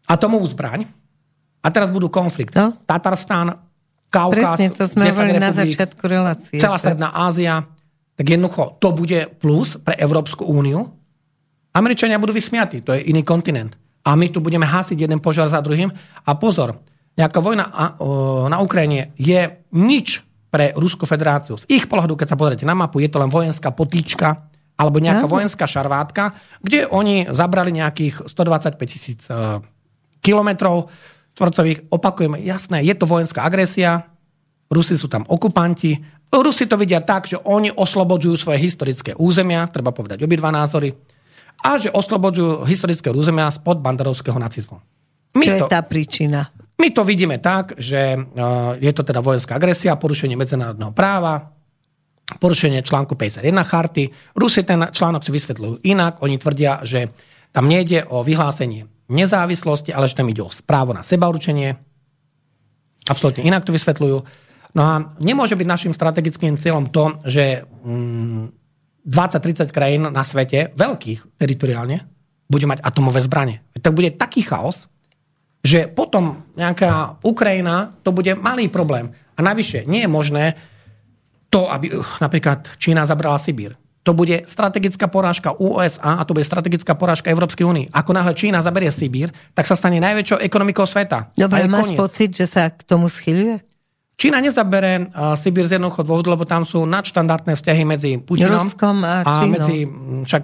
atomovú 0.05 0.45
zbraň 0.45 0.85
a 1.65 1.67
teraz 1.73 1.89
budú 1.89 2.05
konflikt. 2.05 2.53
No? 2.53 2.77
Tatarstán, 2.85 3.57
Kaukaz, 4.11 4.59
Presne, 4.59 4.67
to 4.75 4.83
sme 4.91 5.07
hovorili 5.07 5.39
na 5.39 5.55
začiatku 5.55 6.03
relácie. 6.03 6.59
Celá 6.59 6.75
Stredná 6.75 7.15
Ázia. 7.15 7.63
Tak 8.19 8.27
jednoducho, 8.27 8.75
to 8.83 8.91
bude 8.91 9.39
plus 9.39 9.79
pre 9.79 9.95
Európsku 9.95 10.43
úniu. 10.43 10.91
Američania 11.71 12.19
budú 12.19 12.35
vysmiatí, 12.35 12.83
to 12.83 12.91
je 12.91 13.07
iný 13.07 13.23
kontinent. 13.23 13.79
A 14.03 14.19
my 14.19 14.27
tu 14.27 14.43
budeme 14.43 14.67
hasiť 14.67 15.07
jeden 15.07 15.23
požiar 15.23 15.47
za 15.47 15.63
druhým. 15.63 15.87
A 16.27 16.31
pozor, 16.35 16.83
nejaká 17.15 17.39
vojna 17.39 17.71
na 18.51 18.57
Ukrajine 18.59 19.15
je 19.15 19.63
nič 19.71 20.19
pre 20.51 20.75
Ruskú 20.75 21.07
federáciu. 21.07 21.55
Z 21.55 21.71
ich 21.71 21.87
pohľadu, 21.87 22.19
keď 22.19 22.35
sa 22.35 22.37
pozriete 22.37 22.67
na 22.67 22.75
mapu, 22.75 22.99
je 22.99 23.07
to 23.07 23.23
len 23.23 23.31
vojenská 23.31 23.71
potýčka 23.71 24.51
alebo 24.75 24.99
nejaká 24.99 25.29
Aha. 25.29 25.33
vojenská 25.39 25.65
šarvátka, 25.69 26.35
kde 26.59 26.89
oni 26.89 27.31
zabrali 27.31 27.71
nejakých 27.71 28.27
125 28.27 28.75
tisíc 28.89 29.29
e, 29.29 29.61
kilometrov 30.19 30.89
štvorcových. 31.35 31.91
Opakujeme, 31.91 32.37
jasné, 32.43 32.83
je 32.83 32.95
to 32.95 33.05
vojenská 33.07 33.43
agresia, 33.45 34.07
Rusi 34.71 34.95
sú 34.95 35.11
tam 35.11 35.27
okupanti, 35.27 35.99
Rusi 36.31 36.63
to 36.63 36.79
vidia 36.79 37.03
tak, 37.03 37.27
že 37.27 37.35
oni 37.43 37.75
oslobodzujú 37.75 38.39
svoje 38.39 38.63
historické 38.63 39.11
územia, 39.19 39.67
treba 39.67 39.91
povedať 39.91 40.23
obidva 40.23 40.47
názory, 40.47 40.95
a 41.61 41.75
že 41.75 41.91
oslobodzujú 41.91 42.63
historické 42.63 43.11
územia 43.11 43.51
spod 43.51 43.83
banderovského 43.83 44.39
nacizmu. 44.39 44.79
My 45.35 45.43
Čo 45.43 45.51
to, 45.51 45.57
je 45.59 45.61
tá 45.67 45.79
príčina? 45.83 46.49
My 46.79 46.89
to 46.89 47.03
vidíme 47.03 47.37
tak, 47.43 47.75
že 47.77 48.15
je 48.79 48.91
to 48.95 49.03
teda 49.03 49.19
vojenská 49.21 49.59
agresia, 49.59 49.99
porušenie 49.99 50.39
medzinárodného 50.39 50.95
práva, 50.95 51.51
porušenie 52.39 52.79
článku 52.81 53.19
51 53.19 53.43
charty. 53.67 54.07
Rusi 54.33 54.63
ten 54.63 54.87
článok 54.87 55.27
si 55.27 55.35
vysvetľujú 55.35 55.83
inak. 55.83 56.23
Oni 56.23 56.39
tvrdia, 56.39 56.79
že 56.81 57.11
tam 57.51 57.67
nejde 57.67 58.07
o 58.07 58.23
vyhlásenie 58.23 58.87
nezávislosti, 59.11 59.91
ale 59.91 60.07
že 60.07 60.17
tam 60.17 60.31
ide 60.31 60.41
o 60.41 60.49
správo 60.49 60.95
na 60.95 61.03
sebaurčenie. 61.03 61.75
Absolutne 63.05 63.43
inak 63.43 63.67
to 63.67 63.75
vysvetľujú. 63.75 64.17
No 64.71 64.81
a 64.87 64.93
nemôže 65.19 65.59
byť 65.59 65.67
našim 65.67 65.93
strategickým 65.93 66.55
cieľom 66.55 66.87
to, 66.87 67.19
že 67.27 67.67
20-30 67.83 69.03
mm, 69.03 69.71
krajín 69.75 70.07
na 70.07 70.23
svete, 70.23 70.71
veľkých 70.79 71.35
teritoriálne, 71.35 72.07
bude 72.47 72.65
mať 72.67 72.79
atomové 72.83 73.19
zbranie. 73.23 73.59
Tak 73.79 73.91
bude 73.91 74.15
taký 74.15 74.47
chaos, 74.47 74.87
že 75.63 75.91
potom 75.91 76.47
nejaká 76.55 77.19
Ukrajina, 77.23 77.95
to 78.03 78.15
bude 78.15 78.35
malý 78.39 78.71
problém. 78.71 79.11
A 79.35 79.39
navyše, 79.43 79.83
nie 79.87 80.03
je 80.03 80.11
možné 80.11 80.45
to, 81.51 81.67
aby 81.67 81.91
uh, 81.91 82.03
napríklad 82.23 82.79
Čína 82.79 83.03
zabrala 83.03 83.39
Sibír 83.39 83.80
to 84.01 84.17
bude 84.17 84.49
strategická 84.49 85.05
porážka 85.05 85.53
USA 85.61 86.17
a 86.17 86.25
to 86.25 86.33
bude 86.33 86.45
strategická 86.45 86.97
porážka 86.97 87.29
Európskej 87.29 87.65
únie. 87.65 87.85
Ako 87.93 88.17
náhle 88.17 88.33
Čína 88.33 88.65
zaberie 88.65 88.89
Sibír, 88.89 89.29
tak 89.53 89.69
sa 89.69 89.77
stane 89.77 90.01
najväčšou 90.01 90.41
ekonomikou 90.41 90.89
sveta. 90.89 91.29
Dobre, 91.37 91.69
máš 91.69 91.93
koniec. 91.93 92.01
pocit, 92.01 92.29
že 92.33 92.49
sa 92.49 92.73
k 92.73 92.81
tomu 92.81 93.05
schyluje? 93.05 93.61
Čína 94.17 94.41
nezabere 94.41 95.09
uh, 95.13 95.37
Sibír 95.37 95.65
z 95.69 95.77
jednoducho 95.77 96.01
dôvodu, 96.05 96.33
lebo 96.33 96.45
tam 96.45 96.65
sú 96.65 96.85
nadštandardné 96.85 97.57
vzťahy 97.57 97.83
medzi 97.85 98.09
Putinom 98.21 98.61
Ruskom 98.61 99.05
a, 99.05 99.25
a 99.25 99.45
medzi, 99.45 99.85
však 100.25 100.43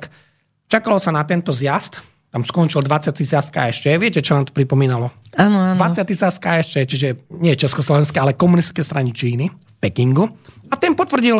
čakalo 0.69 0.97
sa 1.01 1.13
na 1.13 1.25
tento 1.25 1.49
zjazd, 1.49 2.01
tam 2.33 2.41
skončil 2.45 2.85
20. 2.85 3.13
zjazd 3.21 3.49
KSČ. 3.49 3.97
Viete, 3.97 4.19
čo 4.21 4.37
nám 4.37 4.49
to 4.49 4.53
pripomínalo? 4.53 5.09
Áno, 5.37 5.73
áno. 5.73 5.79
20. 5.79 6.05
zjazd 6.09 6.37
KSČ, 6.41 6.73
čiže 6.85 7.07
nie 7.41 7.57
Československé, 7.57 8.21
ale 8.21 8.37
komunistické 8.37 8.85
strany 8.85 9.13
Číny 9.13 9.49
v 9.49 9.73
Pekingu. 9.81 10.25
A 10.67 10.75
ten 10.75 10.93
potvrdil 10.97 11.39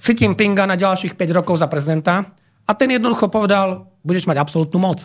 Xi 0.00 0.16
Jinpinga 0.16 0.64
na 0.64 0.80
ďalších 0.80 1.12
5 1.12 1.36
rokov 1.36 1.60
za 1.60 1.68
prezidenta 1.68 2.24
a 2.64 2.70
ten 2.72 2.88
jednoducho 2.88 3.28
povedal, 3.28 3.84
budeš 4.00 4.24
mať 4.24 4.40
absolútnu 4.40 4.80
moc. 4.80 5.04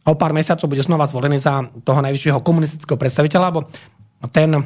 A 0.00 0.08
o 0.08 0.16
pár 0.16 0.32
mesiacov 0.32 0.64
bude 0.64 0.80
znova 0.80 1.04
zvolený 1.04 1.36
za 1.36 1.60
toho 1.84 2.00
najvyššieho 2.00 2.40
komunistického 2.40 2.96
predstaviteľa, 2.96 3.48
lebo 3.52 3.68
ten 4.32 4.56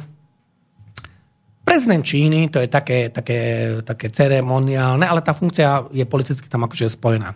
prezident 1.67 2.07
Číny, 2.07 2.47
to 2.47 2.63
je 2.63 2.71
také, 2.71 3.11
také, 3.11 3.39
také 3.83 4.07
ceremoniálne, 4.07 5.03
ale 5.03 5.19
tá 5.19 5.35
funkcia 5.35 5.91
je 5.91 6.07
politicky 6.07 6.47
tam 6.47 6.63
akože 6.63 6.95
spojená. 6.95 7.35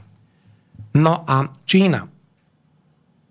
No 0.95 1.27
a 1.27 1.51
Čína 1.67 2.07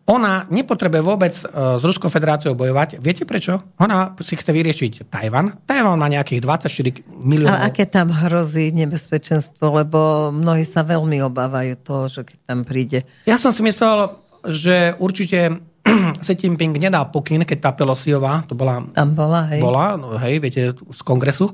ona 0.09 0.48
nepotrebuje 0.48 1.02
vôbec 1.05 1.36
e, 1.36 1.44
s 1.52 1.82
Ruskou 1.85 2.09
federáciou 2.09 2.56
bojovať. 2.56 2.97
Viete 2.97 3.28
prečo? 3.28 3.60
Ona 3.76 4.16
si 4.24 4.40
chce 4.40 4.56
vyriešiť 4.56 5.12
Tajvan. 5.12 5.68
Tajvan 5.68 6.01
má 6.01 6.09
nejakých 6.09 6.40
24 6.40 7.05
miliónov. 7.20 7.52
Ale 7.52 7.68
aké 7.68 7.85
tam 7.85 8.09
hrozí 8.09 8.72
nebezpečenstvo? 8.72 9.68
Lebo 9.68 10.32
mnohí 10.32 10.64
sa 10.64 10.80
veľmi 10.80 11.20
obávajú 11.28 11.76
toho, 11.85 12.09
že 12.09 12.20
keď 12.24 12.39
tam 12.48 12.64
príde. 12.64 13.05
Ja 13.28 13.36
som 13.36 13.52
si 13.52 13.60
myslel, 13.60 14.16
že 14.48 14.97
určite 14.97 15.60
Xi 16.24 16.35
Jinping 16.40 16.80
nedá 16.80 17.05
pokyn, 17.05 17.44
keď 17.44 17.59
tá 17.68 17.70
Pelosiová, 17.76 18.40
to 18.48 18.56
bola... 18.56 18.80
Tam 18.97 19.12
bola, 19.12 19.44
hej. 19.52 19.60
Bola, 19.60 20.01
no, 20.01 20.16
hej, 20.16 20.40
viete, 20.40 20.72
z 20.72 21.01
kongresu. 21.05 21.52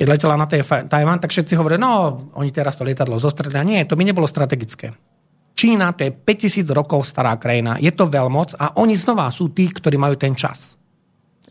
Keď 0.00 0.06
letela 0.08 0.40
na 0.40 0.48
Tajvan, 0.48 1.20
tak 1.20 1.28
všetci 1.28 1.52
hovorili, 1.60 1.76
no, 1.76 2.16
oni 2.40 2.48
teraz 2.48 2.80
to 2.80 2.88
lietadlo 2.88 3.20
zostrelia. 3.20 3.60
Nie, 3.60 3.84
to 3.84 4.00
by 4.00 4.08
nebolo 4.08 4.24
strategické. 4.24 4.96
Čína 5.52 5.92
to 5.92 6.08
je 6.08 6.10
5000 6.10 6.66
rokov 6.72 7.04
stará 7.04 7.36
krajina, 7.36 7.76
je 7.76 7.92
to 7.92 8.08
veľmoc 8.08 8.56
a 8.56 8.72
oni 8.80 8.96
znova 8.96 9.28
sú 9.28 9.52
tí, 9.52 9.68
ktorí 9.68 10.00
majú 10.00 10.16
ten 10.16 10.32
čas. 10.32 10.80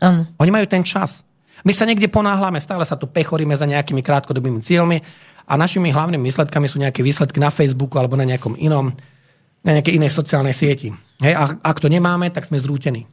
Um. 0.02 0.26
Oni 0.42 0.50
majú 0.50 0.66
ten 0.66 0.82
čas. 0.82 1.22
My 1.62 1.70
sa 1.70 1.86
niekde 1.86 2.10
ponáhľame, 2.10 2.58
stále 2.58 2.82
sa 2.82 2.98
tu 2.98 3.06
pechoríme 3.06 3.54
za 3.54 3.70
nejakými 3.70 4.02
krátkodobými 4.02 4.58
cieľmi 4.58 4.98
a 5.46 5.54
našimi 5.54 5.94
hlavnými 5.94 6.26
výsledkami 6.26 6.66
sú 6.66 6.82
nejaké 6.82 7.06
výsledky 7.06 7.38
na 7.38 7.54
Facebooku 7.54 7.94
alebo 8.02 8.18
na 8.18 8.26
nejakom 8.26 8.58
inom, 8.58 8.90
na 9.62 9.70
nejakej 9.78 9.94
inej 10.02 10.10
sociálnej 10.10 10.54
sieti. 10.54 10.90
Hej, 11.22 11.34
a 11.38 11.42
ak 11.62 11.78
to 11.78 11.86
nemáme, 11.86 12.26
tak 12.34 12.50
sme 12.50 12.58
zrútení. 12.58 13.06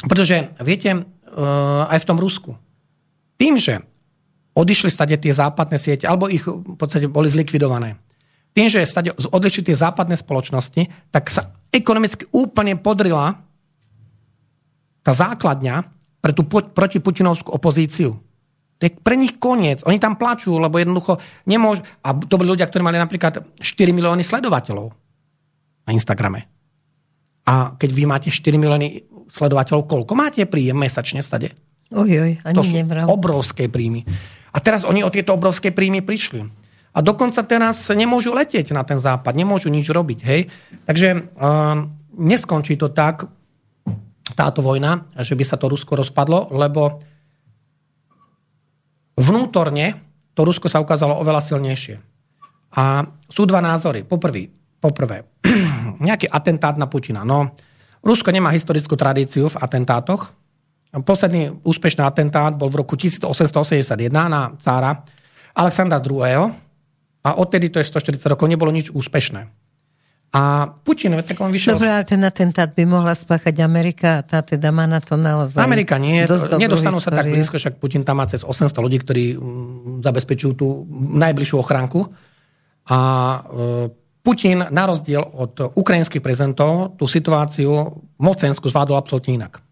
Pretože, 0.00 0.56
viete, 0.64 0.96
uh, 0.96 1.84
aj 1.92 1.98
v 2.00 2.08
tom 2.08 2.16
Rusku, 2.16 2.56
tým, 3.36 3.60
že 3.60 3.84
odišli 4.56 4.88
stade 4.88 5.14
tie 5.20 5.30
západné 5.34 5.76
siete, 5.76 6.08
alebo 6.08 6.32
ich 6.32 6.42
v 6.42 6.74
podstate 6.74 7.06
boli 7.06 7.28
zlikvidované, 7.28 8.00
tým, 8.58 8.66
že 8.66 8.82
stade 8.82 9.14
odlišili 9.14 9.70
tie 9.70 9.78
západné 9.78 10.18
spoločnosti, 10.18 11.14
tak 11.14 11.30
sa 11.30 11.54
ekonomicky 11.70 12.26
úplne 12.34 12.74
podrila 12.74 13.38
tá 15.06 15.14
základňa 15.14 15.86
pre 16.18 16.34
tú 16.34 16.42
protiputinovskú 16.50 17.54
opozíciu. 17.54 18.18
To 18.78 18.82
je 18.82 18.90
pre 18.90 19.14
nich 19.14 19.38
koniec. 19.38 19.86
Oni 19.86 20.02
tam 20.02 20.18
plačú, 20.18 20.58
lebo 20.58 20.74
jednoducho 20.74 21.22
nemôžu... 21.46 21.86
A 22.02 22.14
to 22.18 22.34
boli 22.34 22.50
ľudia, 22.50 22.66
ktorí 22.66 22.82
mali 22.82 22.98
napríklad 22.98 23.62
4 23.62 23.62
milióny 23.94 24.26
sledovateľov 24.26 24.90
na 25.86 25.90
Instagrame. 25.94 26.50
A 27.46 27.78
keď 27.78 27.90
vy 27.94 28.04
máte 28.10 28.28
4 28.30 28.58
milióny 28.58 29.06
sledovateľov, 29.30 29.86
koľko 29.86 30.12
máte 30.18 30.42
príjem 30.50 30.82
mesačne 30.82 31.22
stade? 31.22 31.54
Oj, 31.94 32.10
oj, 32.10 32.32
ani 32.42 32.56
to 32.58 32.62
sú 32.66 32.74
nevral. 32.74 33.06
obrovské 33.06 33.70
príjmy. 33.70 34.02
A 34.50 34.58
teraz 34.58 34.82
oni 34.82 35.06
o 35.06 35.10
tieto 35.10 35.32
obrovské 35.32 35.70
príjmy 35.70 36.02
prišli. 36.02 36.67
A 36.92 36.98
dokonca 37.04 37.44
teraz 37.44 37.84
nemôžu 37.92 38.32
letieť 38.32 38.72
na 38.72 38.82
ten 38.82 38.96
západ, 38.96 39.34
nemôžu 39.36 39.68
nič 39.68 39.88
robiť. 39.92 40.18
Hej? 40.24 40.40
Takže 40.88 41.08
uh, 41.36 41.84
neskončí 42.16 42.74
to 42.80 42.90
tak, 42.90 43.28
táto 44.28 44.60
vojna, 44.60 45.08
že 45.16 45.32
by 45.32 45.44
sa 45.44 45.56
to 45.56 45.72
Rusko 45.72 46.04
rozpadlo, 46.04 46.52
lebo 46.52 47.00
Vnútorne 49.18 49.98
to 50.38 50.46
Rusko 50.46 50.70
sa 50.70 50.78
ukázalo 50.78 51.18
oveľa 51.18 51.42
silnejšie. 51.42 51.98
A 52.78 53.02
sú 53.26 53.42
dva 53.50 53.58
názory. 53.58 54.06
Poprvý, 54.06 54.46
poprvé, 54.78 55.26
nejaký 56.06 56.30
atentát 56.30 56.78
na 56.78 56.86
Putina. 56.86 57.26
No, 57.26 57.50
Rusko 58.06 58.30
nemá 58.30 58.54
historickú 58.54 58.94
tradíciu 58.94 59.50
v 59.50 59.58
atentátoch. 59.58 60.30
Posledný 61.02 61.58
úspešný 61.66 62.06
atentát 62.06 62.54
bol 62.54 62.70
v 62.70 62.86
roku 62.86 62.94
1881 62.94 63.98
na 64.14 64.54
cára 64.62 65.02
Alexandra 65.58 65.98
II. 65.98 66.54
A 67.24 67.34
odtedy, 67.34 67.68
to 67.68 67.82
je 67.82 67.86
140 67.88 68.22
rokov, 68.30 68.46
nebolo 68.46 68.70
nič 68.70 68.90
úspešné. 68.94 69.50
A 70.28 70.68
Putin, 70.84 71.16
tak 71.24 71.40
on 71.40 71.48
vyšiel... 71.48 71.80
Dobre, 71.80 71.88
ale 71.88 72.04
ten 72.04 72.20
atentát 72.20 72.68
by 72.76 72.84
mohla 72.84 73.16
spáchať 73.16 73.64
Amerika 73.64 74.20
a 74.20 74.22
tá 74.22 74.44
teda 74.44 74.68
má 74.68 74.84
na 74.84 75.00
to 75.00 75.16
naozaj... 75.16 75.56
Amerika 75.64 75.96
nie, 75.96 76.20
nedostanú 76.60 77.00
sa 77.00 77.08
tak 77.08 77.32
blízko, 77.32 77.56
však 77.56 77.80
Putin 77.80 78.04
tam 78.04 78.20
má 78.20 78.28
cez 78.28 78.44
800 78.44 78.68
ľudí, 78.76 79.00
ktorí 79.00 79.24
mm, 79.40 80.04
zabezpečujú 80.04 80.52
tú 80.52 80.84
najbližšiu 80.92 81.56
ochranku. 81.64 82.12
A 82.92 82.98
e, 83.00 83.38
Putin, 84.20 84.68
na 84.68 84.84
rozdiel 84.84 85.24
od 85.24 85.72
ukrajinských 85.72 86.20
prezidentov, 86.20 87.00
tú 87.00 87.08
situáciu 87.08 87.96
mocensku 88.20 88.68
zvládol 88.68 89.00
absolútne 89.00 89.32
inak. 89.32 89.64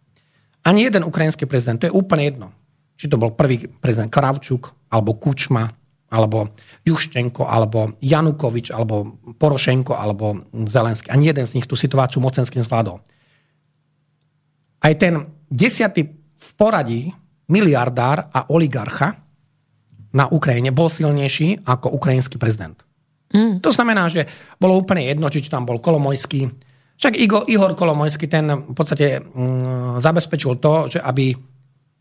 Ani 0.65 0.89
jeden 0.89 1.05
ukrajinský 1.05 1.45
prezident, 1.45 1.85
to 1.85 1.93
je 1.93 1.93
úplne 1.93 2.25
jedno. 2.33 2.49
Či 2.97 3.13
to 3.13 3.21
bol 3.21 3.37
prvý 3.37 3.69
prezident 3.69 4.09
Kravčuk, 4.09 4.73
alebo 4.89 5.21
Kučma, 5.21 5.69
alebo 6.17 6.57
Juščenko, 6.89 7.45
alebo 7.45 8.01
Janukovič, 8.01 8.73
alebo 8.73 9.21
Porošenko, 9.37 9.93
alebo 9.93 10.49
Zelenský. 10.65 11.13
Ani 11.13 11.29
jeden 11.29 11.45
z 11.45 11.61
nich 11.61 11.69
tú 11.69 11.77
situáciu 11.77 12.25
mocenským 12.25 12.65
zvládol. 12.65 13.05
Aj 14.81 14.93
ten 14.97 15.29
desiatý 15.53 16.09
v 16.37 16.51
poradí 16.57 17.13
miliardár 17.53 18.33
a 18.33 18.49
oligarcha 18.49 19.21
na 20.17 20.25
Ukrajine 20.33 20.73
bol 20.73 20.89
silnejší 20.89 21.69
ako 21.69 21.93
ukrajinský 21.93 22.41
prezident. 22.41 22.81
Mm. 23.35 23.61
To 23.61 23.71
znamená, 23.75 24.09
že 24.09 24.25
bolo 24.57 24.79
úplne 24.79 25.05
jedno, 25.05 25.29
či 25.29 25.45
tam 25.45 25.69
bol 25.69 25.83
Kolomojský. 25.83 26.49
Však 26.97 27.15
Igor, 27.21 27.45
Ihor 27.51 27.77
Kolomojský 27.77 28.25
ten 28.31 28.49
v 28.49 28.73
podstate 28.73 29.21
mm, 29.21 30.01
zabezpečil 30.01 30.57
to, 30.63 30.89
že 30.97 30.99
aby 31.03 31.37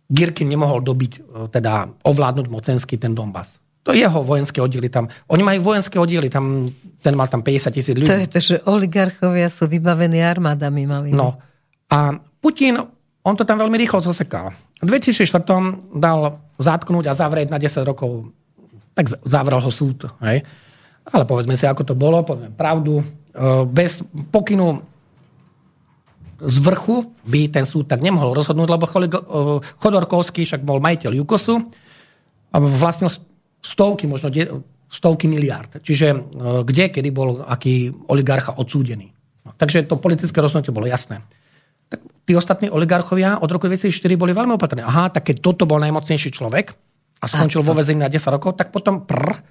Girkin 0.05 0.47
nemohol 0.47 0.85
dobiť, 0.85 1.11
e, 1.17 1.21
teda 1.49 1.89
ovládnuť 2.05 2.45
mocenský 2.47 2.95
ten 3.01 3.17
Donbass. 3.17 3.57
To 3.85 3.93
jeho 3.93 4.25
vojenské 4.25 4.57
oddiely 4.57 4.89
tam. 4.89 5.05
Oni 5.29 5.45
majú 5.45 5.61
vojenské 5.61 6.01
oddiely, 6.01 6.25
tam, 6.25 6.73
ten 7.05 7.13
mal 7.13 7.29
tam 7.29 7.45
50 7.45 7.69
tisíc 7.69 7.93
ľudí. 7.93 8.09
To 8.09 8.17
je 8.17 8.29
to, 8.33 8.39
že 8.41 8.55
oligarchovia 8.65 9.45
sú 9.45 9.69
vybavení 9.69 10.25
armádami 10.25 10.89
mali. 10.89 11.09
No. 11.13 11.37
A 11.93 12.17
Putin, 12.41 12.81
on 13.21 13.33
to 13.37 13.45
tam 13.45 13.61
veľmi 13.61 13.77
rýchlo 13.77 14.01
zasekal. 14.01 14.57
V 14.81 14.89
2004 14.89 16.01
dal 16.01 16.41
zatknúť 16.57 17.05
a 17.09 17.13
zavrieť 17.13 17.53
na 17.53 17.61
10 17.61 17.85
rokov. 17.85 18.33
Tak 18.97 19.21
zavrel 19.21 19.61
ho 19.61 19.69
súd. 19.69 20.09
Hej. 20.25 20.41
Ale 21.05 21.23
povedzme 21.29 21.53
si, 21.53 21.69
ako 21.69 21.85
to 21.85 21.93
bolo, 21.93 22.25
povedzme 22.25 22.57
pravdu. 22.57 23.01
E, 23.01 23.05
bez 23.69 24.01
pokynu 24.33 24.81
z 26.41 26.57
vrchu 26.57 27.05
by 27.21 27.53
ten 27.53 27.69
súd 27.69 27.85
tak 27.85 28.01
nemohol 28.01 28.33
rozhodnúť, 28.33 28.69
lebo 28.73 28.85
e, 28.89 28.91
Chodorkovský 29.77 30.41
však 30.41 30.65
bol 30.65 30.81
majiteľ 30.81 31.21
Jukosu 31.21 31.69
a 32.49 32.55
vlastnil 32.57 33.13
stovky, 33.65 34.05
možno 34.05 34.29
stovky 34.85 35.25
miliárd. 35.25 35.81
Čiže 35.81 36.07
e, 36.13 36.17
kde, 36.61 36.93
kedy 36.93 37.09
bol 37.09 37.41
aký 37.41 37.89
oligarcha 38.07 38.53
odsúdený. 38.53 39.09
No, 39.41 39.57
takže 39.57 39.89
to 39.89 39.97
politické 39.97 40.37
rozhodnutie 40.37 40.69
bolo 40.69 40.85
jasné. 40.85 41.25
Tak 41.89 41.99
tí 42.25 42.33
ostatní 42.37 42.69
oligarchovia 42.69 43.41
od 43.41 43.49
roku 43.49 43.65
2004 43.65 43.89
boli 44.17 44.31
veľmi 44.33 44.53
opatrní. 44.53 44.85
Aha, 44.85 45.09
tak 45.09 45.33
keď 45.33 45.41
toto 45.41 45.63
bol 45.65 45.81
najmocnejší 45.81 46.29
človek 46.29 46.73
a 47.21 47.25
skončil 47.25 47.61
a 47.61 47.65
vo 47.65 47.73
väzení 47.73 48.01
na 48.05 48.09
10 48.09 48.21
rokov, 48.29 48.57
tak 48.57 48.69
potom 48.69 49.05
prr, 49.05 49.41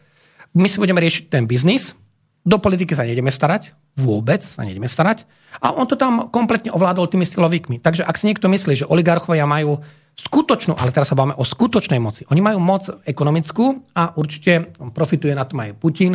my 0.54 0.66
si 0.70 0.78
budeme 0.78 1.02
riešiť 1.02 1.30
ten 1.30 1.50
biznis, 1.50 1.98
do 2.44 2.60
politiky 2.60 2.92
sa 2.92 3.08
nejdeme 3.08 3.32
starať, 3.32 3.72
vôbec 3.96 4.44
sa 4.44 4.62
nejdeme 4.68 4.84
starať. 4.84 5.24
A 5.62 5.74
on 5.74 5.86
to 5.86 5.94
tam 5.94 6.32
kompletne 6.34 6.74
ovládol 6.74 7.06
tými 7.06 7.26
silovíkmi. 7.28 7.78
Takže 7.78 8.02
ak 8.02 8.18
si 8.18 8.26
niekto 8.30 8.50
myslí, 8.50 8.84
že 8.84 8.90
oligarchovia 8.90 9.46
majú 9.46 9.78
skutočnú, 10.14 10.78
ale 10.78 10.94
teraz 10.94 11.10
sa 11.10 11.18
bavíme 11.18 11.34
o 11.34 11.44
skutočnej 11.44 11.98
moci. 11.98 12.22
Oni 12.30 12.38
majú 12.38 12.62
moc 12.62 12.86
ekonomickú 13.02 13.82
a 13.98 14.14
určite 14.14 14.74
profituje 14.94 15.34
na 15.34 15.42
tom 15.42 15.62
aj 15.62 15.74
Putin, 15.78 16.14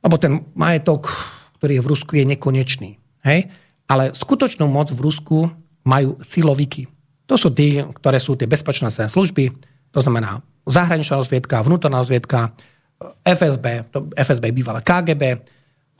lebo 0.00 0.16
ten 0.16 0.40
majetok, 0.56 1.12
ktorý 1.60 1.80
je 1.80 1.84
v 1.84 1.90
Rusku, 1.90 2.10
je 2.16 2.24
nekonečný. 2.24 2.90
Hej? 3.28 3.52
Ale 3.88 4.16
skutočnú 4.16 4.64
moc 4.68 4.88
v 4.88 5.04
Rusku 5.04 5.48
majú 5.84 6.16
siloviky. 6.24 6.88
To 7.28 7.36
sú 7.36 7.52
tí, 7.52 7.76
ktoré 8.00 8.16
sú 8.16 8.40
tie 8.40 8.48
bezpečnostné 8.48 9.12
služby, 9.12 9.52
to 9.92 10.00
znamená 10.00 10.40
zahraničná 10.64 11.20
rozviedka, 11.20 11.64
vnútorná 11.64 12.00
rozviedka, 12.00 12.56
FSB, 13.24 13.88
to 13.92 14.08
FSB 14.16 14.52
bývalé 14.52 14.80
KGB, 14.80 15.44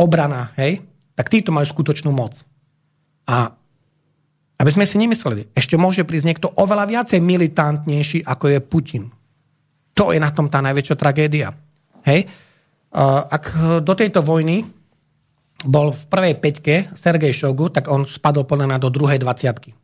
obrana, 0.01 0.57
hej, 0.57 0.88
tak 1.19 1.27
títo 1.27 1.51
majú 1.51 1.67
skutočnú 1.67 2.15
moc. 2.15 2.47
A 3.27 3.51
aby 4.59 4.71
sme 4.71 4.87
si 4.87 4.99
nemysleli, 5.03 5.51
ešte 5.55 5.75
môže 5.75 6.07
prísť 6.07 6.27
niekto 6.31 6.47
oveľa 6.55 6.87
viacej 6.87 7.19
militantnejší, 7.19 8.23
ako 8.23 8.55
je 8.55 8.59
Putin. 8.63 9.05
To 9.99 10.15
je 10.15 10.19
na 10.23 10.31
tom 10.31 10.47
tá 10.47 10.63
najväčšia 10.63 10.95
tragédia. 10.95 11.51
Hej? 12.07 12.31
Ak 12.95 13.55
do 13.83 13.95
tejto 13.99 14.23
vojny 14.23 14.63
bol 15.67 15.91
v 15.91 16.03
prvej 16.07 16.35
peťke 16.39 16.75
Sergej 16.95 17.35
Šogu, 17.35 17.71
tak 17.71 17.91
on 17.91 18.07
spadol 18.07 18.47
podľa 18.47 18.71
mňa 18.71 18.79
do 18.79 18.91
druhej 18.95 19.19
dvaciatky. 19.19 19.75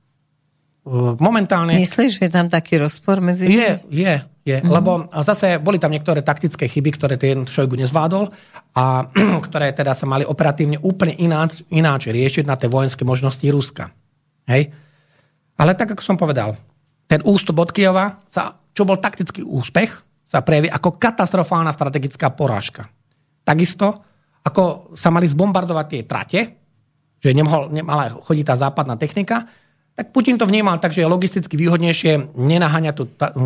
Momentálne... 1.18 1.74
Myslíš, 1.74 2.18
že 2.18 2.22
je 2.26 2.32
tam 2.34 2.46
taký 2.46 2.78
rozpor 2.78 3.18
medzi 3.18 3.50
Je, 3.50 3.82
je, 3.90 4.14
je. 4.42 4.58
Mm-hmm. 4.60 4.70
Lebo 4.70 5.06
zase 5.22 5.58
boli 5.58 5.82
tam 5.82 5.90
niektoré 5.90 6.22
taktické 6.22 6.68
chyby, 6.70 6.90
ktoré 6.94 7.14
ten 7.18 7.42
Šojgu 7.46 7.78
nezvládol 7.78 8.30
a 8.74 9.06
ktoré 9.46 9.70
teda 9.70 9.94
sa 9.94 10.04
mali 10.04 10.26
operatívne 10.26 10.82
úplne 10.82 11.14
ináč, 11.16 11.62
ináč 11.70 12.10
riešiť 12.10 12.44
na 12.44 12.58
tie 12.58 12.66
vojenské 12.66 13.06
možnosti 13.06 13.46
Ruska. 13.46 13.94
Hej? 14.50 14.74
Ale 15.54 15.78
tak, 15.78 15.94
ako 15.94 16.02
som 16.02 16.18
povedal, 16.18 16.58
ten 17.06 17.22
ústup 17.22 17.62
od 17.62 17.70
Kieva, 17.70 18.18
sa, 18.26 18.58
čo 18.74 18.82
bol 18.82 18.98
taktický 18.98 19.46
úspech, 19.46 20.02
sa 20.26 20.42
prejaví 20.42 20.66
ako 20.66 20.98
katastrofálna 20.98 21.70
strategická 21.70 22.34
porážka. 22.34 22.90
Takisto, 23.46 24.02
ako 24.42 24.92
sa 24.98 25.14
mali 25.14 25.30
zbombardovať 25.30 25.86
tie 25.86 26.02
trate, 26.02 26.40
že 27.22 27.30
nemohol, 27.30 27.70
nemala 27.70 28.10
chodiť 28.18 28.44
tá 28.44 28.54
západná 28.58 28.98
technika, 28.98 29.46
tak 29.94 30.10
Putin 30.10 30.34
to 30.34 30.42
vnímal 30.42 30.74
tak, 30.82 30.90
že 30.90 31.06
je 31.06 31.08
logisticky 31.08 31.54
výhodnejšie 31.54 32.34
nenaháňať 32.34 32.94
tú, 32.98 33.04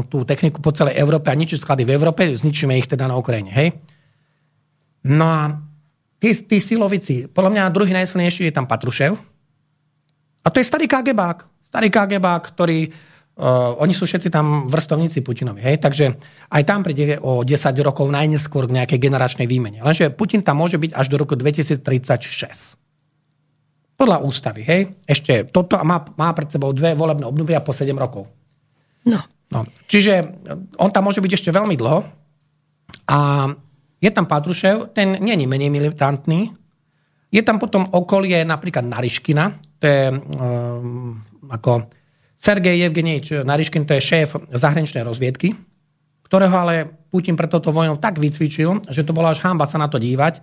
tú 0.08 0.18
techniku 0.24 0.64
po 0.64 0.72
celej 0.72 0.96
Európe 0.96 1.28
a 1.28 1.36
ničiť 1.36 1.60
sklady 1.60 1.84
v 1.84 1.92
Európe, 1.92 2.24
zničíme 2.24 2.72
ich 2.72 2.88
teda 2.88 3.04
na 3.04 3.20
Ukrajine. 3.20 3.52
Hej? 3.52 3.76
No 5.08 5.24
a 5.24 5.42
tí, 6.20 6.36
tí 6.36 6.60
silovici, 6.60 7.24
podľa 7.32 7.50
mňa 7.56 7.72
druhý 7.72 7.96
najsilnejší 7.96 8.48
je 8.48 8.54
tam 8.54 8.68
Patrušev, 8.68 9.16
a 10.44 10.48
to 10.48 10.64
je 10.64 10.68
starý 10.68 10.88
KGBák. 10.88 11.68
Starý 11.68 11.88
KGBák, 11.92 12.42
ktorý 12.56 12.80
Uh, 13.38 13.78
oni 13.78 13.94
sú 13.94 14.02
všetci 14.02 14.34
tam 14.34 14.66
vrstovníci 14.66 15.22
Putinovi. 15.22 15.62
Hej? 15.62 15.78
Takže 15.78 16.10
aj 16.50 16.62
tam 16.66 16.82
príde 16.82 17.22
o 17.22 17.46
10 17.46 17.70
rokov 17.86 18.10
najneskôr 18.10 18.66
k 18.66 18.74
nejakej 18.82 18.98
generačnej 18.98 19.46
výmene. 19.46 19.78
Lenže 19.78 20.10
Putin 20.10 20.42
tam 20.42 20.58
môže 20.58 20.74
byť 20.74 20.90
až 20.90 21.06
do 21.06 21.22
roku 21.22 21.38
2036. 21.38 21.78
Podľa 23.94 24.26
ústavy. 24.26 24.66
Hej? 24.66 24.90
Ešte 25.06 25.46
toto 25.54 25.78
má, 25.86 26.02
má 26.18 26.34
pred 26.34 26.50
sebou 26.50 26.74
dve 26.74 26.98
volebné 26.98 27.30
obdobia 27.30 27.62
po 27.62 27.70
7 27.70 27.94
rokov. 27.94 28.26
No. 29.06 29.22
no. 29.54 29.62
Čiže 29.86 30.42
on 30.74 30.90
tam 30.90 31.06
môže 31.06 31.22
byť 31.22 31.38
ešte 31.38 31.54
veľmi 31.54 31.78
dlho. 31.78 32.02
A 33.06 33.18
je 33.98 34.10
tam 34.14 34.26
Patrušev, 34.30 34.94
ten 34.94 35.18
nie 35.18 35.34
je 35.34 35.46
menej 35.46 35.70
militantný. 35.70 36.54
Je 37.28 37.42
tam 37.44 37.60
potom 37.60 37.84
okolie 37.92 38.40
napríklad 38.46 38.86
Nariškina, 38.88 39.44
to 39.78 39.84
je 39.84 40.02
um, 40.16 41.20
ako 41.50 41.90
Sergej 42.38 42.88
Evgenievič 42.88 43.44
Nariškin, 43.44 43.84
to 43.84 43.92
je 43.98 44.02
šéf 44.02 44.38
zahraničnej 44.54 45.04
rozviedky, 45.04 45.52
ktorého 46.24 46.54
ale 46.56 46.88
Putin 47.12 47.36
pre 47.36 47.50
toto 47.50 47.74
vojnou 47.74 48.00
tak 48.00 48.16
vycvičil, 48.16 48.80
že 48.88 49.04
to 49.04 49.12
bola 49.12 49.34
až 49.34 49.44
hamba 49.44 49.68
sa 49.68 49.76
na 49.76 49.90
to 49.90 50.00
dívať. 50.00 50.40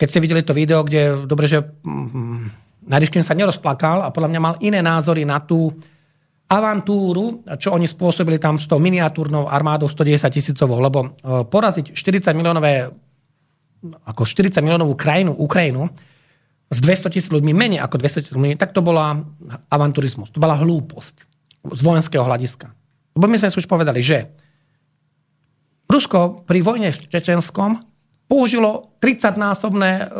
Keď 0.00 0.06
ste 0.10 0.22
videli 0.22 0.42
to 0.42 0.56
video, 0.56 0.80
kde, 0.80 1.28
dobre, 1.28 1.44
že 1.44 1.60
um, 1.84 2.48
Nariškin 2.84 3.24
sa 3.24 3.36
nerozplakal 3.36 4.04
a 4.04 4.12
podľa 4.12 4.30
mňa 4.32 4.40
mal 4.40 4.54
iné 4.64 4.80
názory 4.80 5.28
na 5.28 5.40
tú 5.44 5.72
avantúru, 6.48 7.40
čo 7.56 7.72
oni 7.72 7.88
spôsobili 7.88 8.36
tam 8.36 8.60
s 8.60 8.68
tou 8.68 8.76
miniatúrnou 8.76 9.48
armádou 9.48 9.88
110 9.88 10.28
tisícovou, 10.28 10.76
lebo 10.78 10.98
uh, 11.00 11.42
poraziť 11.48 11.96
40 11.96 12.36
miliónové 12.36 12.92
ako 13.84 14.24
40 14.24 14.64
miliónovú 14.64 14.96
krajinu, 14.96 15.36
Ukrajinu, 15.36 15.92
s 16.72 16.78
200 16.80 17.12
tisíc 17.12 17.28
ľuďmi, 17.28 17.52
menej 17.52 17.80
ako 17.84 18.00
200 18.00 18.24
tisíc 18.24 18.34
ľuďmi, 18.34 18.56
tak 18.56 18.72
to 18.72 18.80
bola 18.80 19.20
avanturizmus. 19.68 20.32
To 20.32 20.40
bola 20.40 20.56
hlúposť 20.56 21.16
z 21.68 21.80
vojenského 21.84 22.24
hľadiska. 22.24 22.72
Lebo 23.14 23.26
my 23.28 23.36
sme 23.36 23.52
si 23.52 23.60
už 23.60 23.68
povedali, 23.68 24.00
že 24.00 24.32
Rusko 25.86 26.48
pri 26.48 26.64
vojne 26.64 26.90
v 26.90 26.98
Čečenskom 27.12 27.76
použilo 28.24 28.96
30-násobné, 28.98 30.10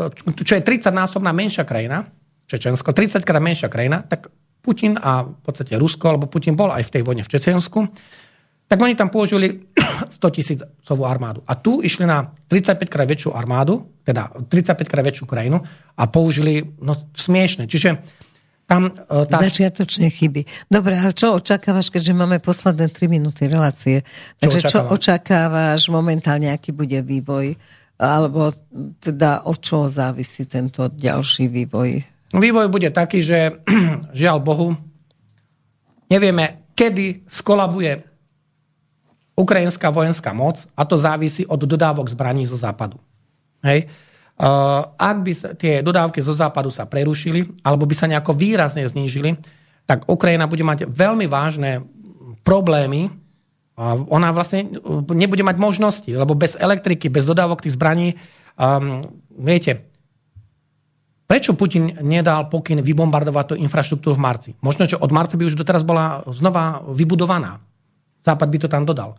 čo 0.45 0.55
je 0.61 0.63
30-násobná 0.63 1.33
menšia 1.33 1.65
krajina, 1.65 2.07
Čečensko, 2.45 2.93
30 2.93 3.25
krát 3.25 3.41
menšia 3.41 3.73
krajina, 3.73 4.05
tak 4.05 4.29
Putin 4.65 4.97
a 4.97 5.29
v 5.29 5.41
podstate 5.45 5.77
Rusko, 5.77 6.09
alebo 6.09 6.25
Putin 6.25 6.57
bol 6.57 6.73
aj 6.73 6.89
v 6.89 6.93
tej 6.97 7.03
vojne 7.05 7.21
v 7.21 7.29
Čečensku, 7.29 7.85
tak 8.65 8.81
oni 8.81 8.97
tam 8.97 9.13
použili 9.13 9.61
100 10.17 10.37
tisícovú 10.41 11.05
armádu. 11.05 11.45
A 11.45 11.53
tu 11.61 11.85
išli 11.85 12.09
na 12.09 12.25
35 12.49 12.89
krát 12.89 13.05
väčšiu 13.05 13.37
armádu, 13.37 13.85
teda 14.09 14.33
35 14.49 14.89
krát 14.89 15.05
väčšiu 15.05 15.29
krajinu 15.29 15.61
a 16.01 16.03
použili 16.09 16.65
no, 16.81 17.13
smiešne. 17.13 17.69
Čiže 17.69 18.01
tam... 18.65 18.89
Uh, 18.89 19.29
tá... 19.29 19.45
Začiatočne 19.45 20.09
chyby. 20.09 20.49
Dobre, 20.73 20.97
ale 20.97 21.13
čo 21.13 21.37
očakávaš, 21.37 21.93
keďže 21.93 22.17
máme 22.17 22.41
posledné 22.41 22.89
3 22.89 23.13
minúty 23.13 23.45
relácie? 23.45 24.01
Takže 24.41 24.61
čo, 24.65 24.69
čo 24.73 24.79
očakávaš 24.89 25.93
momentálne, 25.93 26.49
aký 26.49 26.73
bude 26.73 27.05
vývoj? 27.05 27.53
Alebo 28.01 28.51
teda 28.99 29.45
od 29.45 29.61
čoho 29.61 29.87
závisí 29.93 30.49
tento 30.49 30.89
ďalší 30.89 31.47
vývoj? 31.53 32.14
Vývoj 32.35 32.67
bude 32.67 32.91
taký, 32.91 33.23
že 33.23 33.63
žiaľ 34.21 34.43
Bohu, 34.43 34.75
nevieme, 36.11 36.67
kedy 36.75 37.23
skolabuje 37.31 38.03
ukrajinská 39.35 39.91
vojenská 39.91 40.31
moc 40.35 40.67
a 40.75 40.83
to 40.87 40.95
závisí 40.99 41.47
od 41.47 41.59
dodávok 41.59 42.11
zbraní 42.11 42.47
zo 42.47 42.59
západu. 42.59 42.99
Hej. 43.63 43.91
Ak 44.99 45.17
by 45.23 45.33
tie 45.55 45.79
dodávky 45.83 46.19
zo 46.19 46.35
západu 46.35 46.71
sa 46.71 46.87
prerušili 46.87 47.47
alebo 47.63 47.87
by 47.87 47.95
sa 47.95 48.11
nejako 48.11 48.35
výrazne 48.35 48.83
znížili, 48.83 49.39
tak 49.87 50.11
Ukrajina 50.11 50.51
bude 50.51 50.67
mať 50.67 50.91
veľmi 50.91 51.31
vážne 51.31 51.87
problémy. 52.43 53.15
Ona 54.11 54.29
vlastne 54.35 54.67
nebude 55.15 55.43
mať 55.47 55.57
možnosti, 55.59 56.11
lebo 56.11 56.35
bez 56.35 56.59
elektriky, 56.59 57.11
bez 57.11 57.27
dodávok 57.27 57.63
tých 57.63 57.75
zbraní, 57.75 58.15
um, 58.55 59.03
viete, 59.35 59.94
prečo 61.25 61.57
Putin 61.57 61.97
nedal 62.05 62.49
pokyn 62.53 62.85
vybombardovať 62.85 63.45
tú 63.53 63.55
infraštruktúru 63.59 64.17
v 64.17 64.25
marci? 64.25 64.51
Možno, 64.61 64.85
že 64.85 65.01
od 65.01 65.11
marca 65.11 65.35
by 65.37 65.45
už 65.49 65.57
doteraz 65.57 65.83
bola 65.83 66.23
znova 66.29 66.85
vybudovaná. 66.89 67.61
Západ 68.25 68.49
by 68.49 68.59
to 68.65 68.69
tam 68.69 68.85
dodal. 68.89 69.17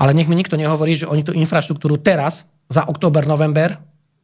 Ale 0.00 0.16
nech 0.16 0.26
mi 0.26 0.34
nikto 0.38 0.56
nehovorí, 0.56 0.96
že 0.96 1.10
oni 1.10 1.20
tú 1.20 1.36
infraštruktúru 1.36 2.00
teraz, 2.00 2.48
za 2.70 2.86
október, 2.86 3.26
november, 3.26 3.76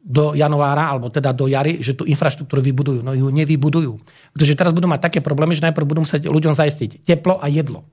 do 0.07 0.31
januára, 0.31 0.87
alebo 0.87 1.11
teda 1.11 1.35
do 1.35 1.51
jary, 1.51 1.83
že 1.83 1.91
tú 1.91 2.07
infraštruktúru 2.07 2.63
vybudujú. 2.63 3.03
No 3.03 3.11
ju 3.11 3.27
nevybudujú. 3.27 3.99
Pretože 4.31 4.55
teraz 4.55 4.71
budú 4.71 4.87
mať 4.87 5.11
také 5.11 5.19
problémy, 5.19 5.59
že 5.59 5.67
najprv 5.67 5.83
budú 5.83 6.07
musieť 6.07 6.31
ľuďom 6.31 6.55
zaistiť 6.55 7.03
teplo 7.03 7.35
a 7.43 7.51
jedlo. 7.51 7.83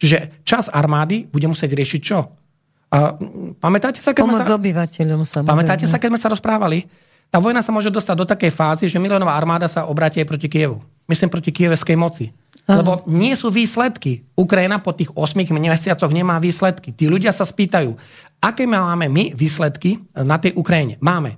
Čiže 0.00 0.40
čas 0.48 0.72
armády 0.72 1.28
bude 1.28 1.44
musieť 1.44 1.76
riešiť 1.76 2.00
čo? 2.00 2.32
A, 2.90 3.12
pamätáte 3.60 4.00
sa, 4.00 4.16
keď 4.16 4.24
Pomoc 4.24 4.40
sa, 4.40 4.56
obyvateľom 4.56 5.20
samozrejme. 5.28 5.52
Pamätáte 5.52 5.84
sa, 5.84 6.00
keď 6.00 6.16
sme 6.16 6.20
sa 6.24 6.28
rozprávali? 6.32 6.88
Tá 7.30 7.38
vojna 7.38 7.62
sa 7.62 7.70
môže 7.70 7.94
dostať 7.94 8.16
do 8.18 8.26
takej 8.26 8.50
fázy, 8.50 8.84
že 8.90 8.98
miliónová 8.98 9.38
armáda 9.38 9.70
sa 9.70 9.86
obráti 9.86 10.18
aj 10.18 10.26
proti 10.26 10.50
Kievu. 10.50 10.82
Myslím 11.06 11.30
proti 11.30 11.50
kieveskej 11.50 11.98
moci. 11.98 12.30
Lebo 12.70 13.02
nie 13.10 13.34
sú 13.34 13.50
výsledky. 13.50 14.22
Ukrajina 14.38 14.78
po 14.78 14.94
tých 14.94 15.10
8 15.10 15.34
mesiacoch 15.34 16.10
nemá 16.14 16.38
výsledky. 16.38 16.94
Tí 16.94 17.10
ľudia 17.10 17.34
sa 17.34 17.42
spýtajú, 17.42 17.98
aké 18.38 18.62
máme 18.66 19.10
my 19.10 19.34
výsledky 19.34 19.98
na 20.14 20.38
tej 20.38 20.54
Ukrajine. 20.54 20.94
Máme 21.02 21.34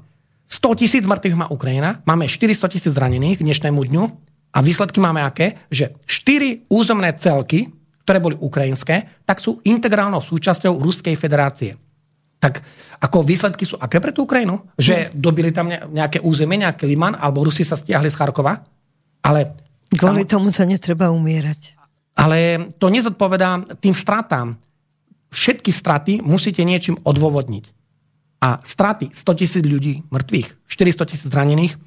100 0.53 0.81
tisíc 0.85 1.05
mŕtvych 1.09 1.39
má 1.41 1.49
Ukrajina, 1.49 2.05
máme 2.05 2.29
400 2.29 2.69
tisíc 2.69 2.93
zranených 2.93 3.41
k 3.41 3.47
dnešnému 3.49 3.81
dňu 3.81 4.05
a 4.53 4.59
výsledky 4.61 5.01
máme 5.01 5.25
aké? 5.25 5.57
Že 5.73 5.97
4 6.05 6.69
územné 6.69 7.17
celky, 7.17 7.73
ktoré 8.05 8.21
boli 8.21 8.37
ukrajinské, 8.37 9.25
tak 9.25 9.41
sú 9.41 9.65
integrálnou 9.65 10.21
súčasťou 10.21 10.77
Ruskej 10.85 11.17
federácie. 11.17 11.81
Tak 12.43 12.59
ako 12.99 13.23
výsledky 13.23 13.63
sú 13.63 13.79
aké 13.79 14.03
pre 14.03 14.11
tú 14.11 14.27
Ukrajinu? 14.27 14.67
Že 14.75 15.15
dobili 15.15 15.55
tam 15.55 15.71
nejaké 15.71 16.19
územie, 16.19 16.59
nejaký 16.59 16.91
Liman, 16.91 17.15
alebo 17.15 17.47
Rusi 17.47 17.63
sa 17.63 17.79
stiahli 17.79 18.11
z 18.11 18.19
Charkova? 18.19 18.59
Ale 19.23 19.63
Kvôli 19.93 20.25
tomu 20.25 20.49
sa 20.51 20.65
netreba 20.65 21.13
umierať. 21.13 21.77
Ale 22.17 22.69
to 22.81 22.89
nezodpovedá 22.89 23.77
tým 23.81 23.93
stratám. 23.93 24.57
Všetky 25.33 25.73
straty 25.73 26.13
musíte 26.25 26.65
niečím 26.65 27.01
odôvodniť. 27.01 27.65
A 28.43 28.59
straty 28.59 29.15
100 29.15 29.39
tisíc 29.39 29.65
ľudí 29.65 30.03
mŕtvych, 30.11 30.67
400 30.67 31.09
tisíc 31.09 31.29
zranených, 31.31 31.79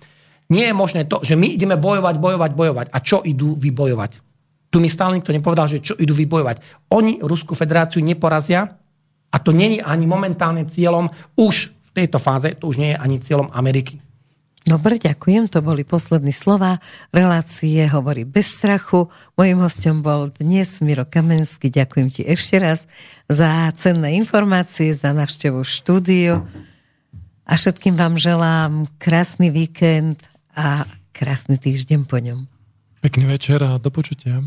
nie 0.53 0.65
je 0.69 0.75
možné 0.77 1.09
to, 1.09 1.19
že 1.25 1.33
my 1.33 1.49
ideme 1.49 1.75
bojovať, 1.75 2.15
bojovať, 2.21 2.51
bojovať. 2.53 2.87
A 2.93 2.97
čo 3.01 3.25
idú 3.25 3.57
vybojovať? 3.57 4.21
Tu 4.69 4.77
mi 4.77 4.89
stále 4.89 5.17
nikto 5.17 5.33
nepovedal, 5.33 5.67
že 5.67 5.81
čo 5.81 5.97
idú 5.97 6.13
vybojovať. 6.13 6.87
Oni 6.93 7.17
Ruskú 7.21 7.57
federáciu 7.57 8.05
neporazia 8.05 8.77
a 9.35 9.37
to 9.43 9.51
je 9.51 9.83
ani 9.83 10.07
momentálne 10.07 10.63
cieľom 10.63 11.11
už 11.35 11.75
v 11.75 11.89
tejto 11.91 12.23
fáze, 12.23 12.55
to 12.55 12.71
už 12.71 12.79
nie 12.79 12.95
je 12.95 13.01
ani 13.03 13.19
cieľom 13.19 13.51
Ameriky. 13.51 13.99
Dobre, 14.65 14.97
ďakujem. 14.97 15.45
To 15.53 15.61
boli 15.61 15.85
poslední 15.85 16.33
slova. 16.33 16.81
Relácie 17.13 17.85
hovorí 17.85 18.25
bez 18.25 18.57
strachu. 18.57 19.13
Mojím 19.37 19.61
hostom 19.61 20.01
bol 20.01 20.33
dnes 20.33 20.81
Miro 20.81 21.05
Kamenský. 21.05 21.69
Ďakujem 21.69 22.07
ti 22.09 22.25
ešte 22.25 22.57
raz 22.57 22.89
za 23.29 23.69
cenné 23.77 24.17
informácie, 24.17 24.89
za 24.97 25.13
návštevu 25.13 25.61
štúdiu. 25.61 26.49
A 27.45 27.53
všetkým 27.53 27.93
vám 27.93 28.17
želám 28.17 28.89
krásny 28.97 29.53
víkend 29.53 30.25
a 30.57 30.89
krásny 31.13 31.61
týždeň 31.61 32.09
po 32.09 32.17
ňom. 32.17 32.49
Pekný 33.05 33.29
večer 33.29 33.61
a 33.61 33.77
do 33.77 33.93
počutia. 33.93 34.41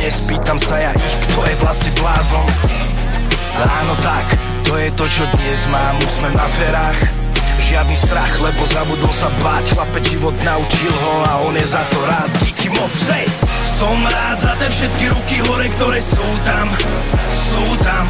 Dnes 0.00 0.16
pýtam 0.24 0.56
sa 0.56 0.80
ja 0.80 0.96
ich, 0.96 1.12
kto 1.28 1.44
je 1.44 1.54
vlastne 1.60 1.92
blázon. 2.00 2.48
Áno 3.60 3.94
tak, 4.00 4.32
to 4.64 4.72
je 4.80 4.88
to, 4.96 5.04
čo 5.12 5.28
dnes 5.28 5.60
mám, 5.68 5.92
úsmev 6.00 6.32
na 6.32 6.48
perách. 6.56 7.00
Žiadny 7.60 7.96
strach, 8.00 8.32
lebo 8.40 8.64
zabudol 8.72 9.12
sa 9.12 9.28
báť 9.44 9.76
Chlape 9.76 10.00
život 10.08 10.32
naučil 10.40 10.88
ho 10.88 11.14
a 11.20 11.32
on 11.44 11.52
je 11.52 11.66
za 11.68 11.84
to 11.92 12.00
rád. 12.08 12.32
Díky 12.40 12.72
moc, 12.72 12.88
hej! 13.12 13.28
Som 13.76 14.00
rád 14.08 14.40
za 14.40 14.56
tie 14.56 14.72
všetky 14.72 15.04
ruky 15.12 15.36
hore, 15.44 15.68
ktoré 15.76 16.00
sú 16.00 16.28
tam 16.48 16.72
Sú 17.52 17.64
tam. 17.84 18.04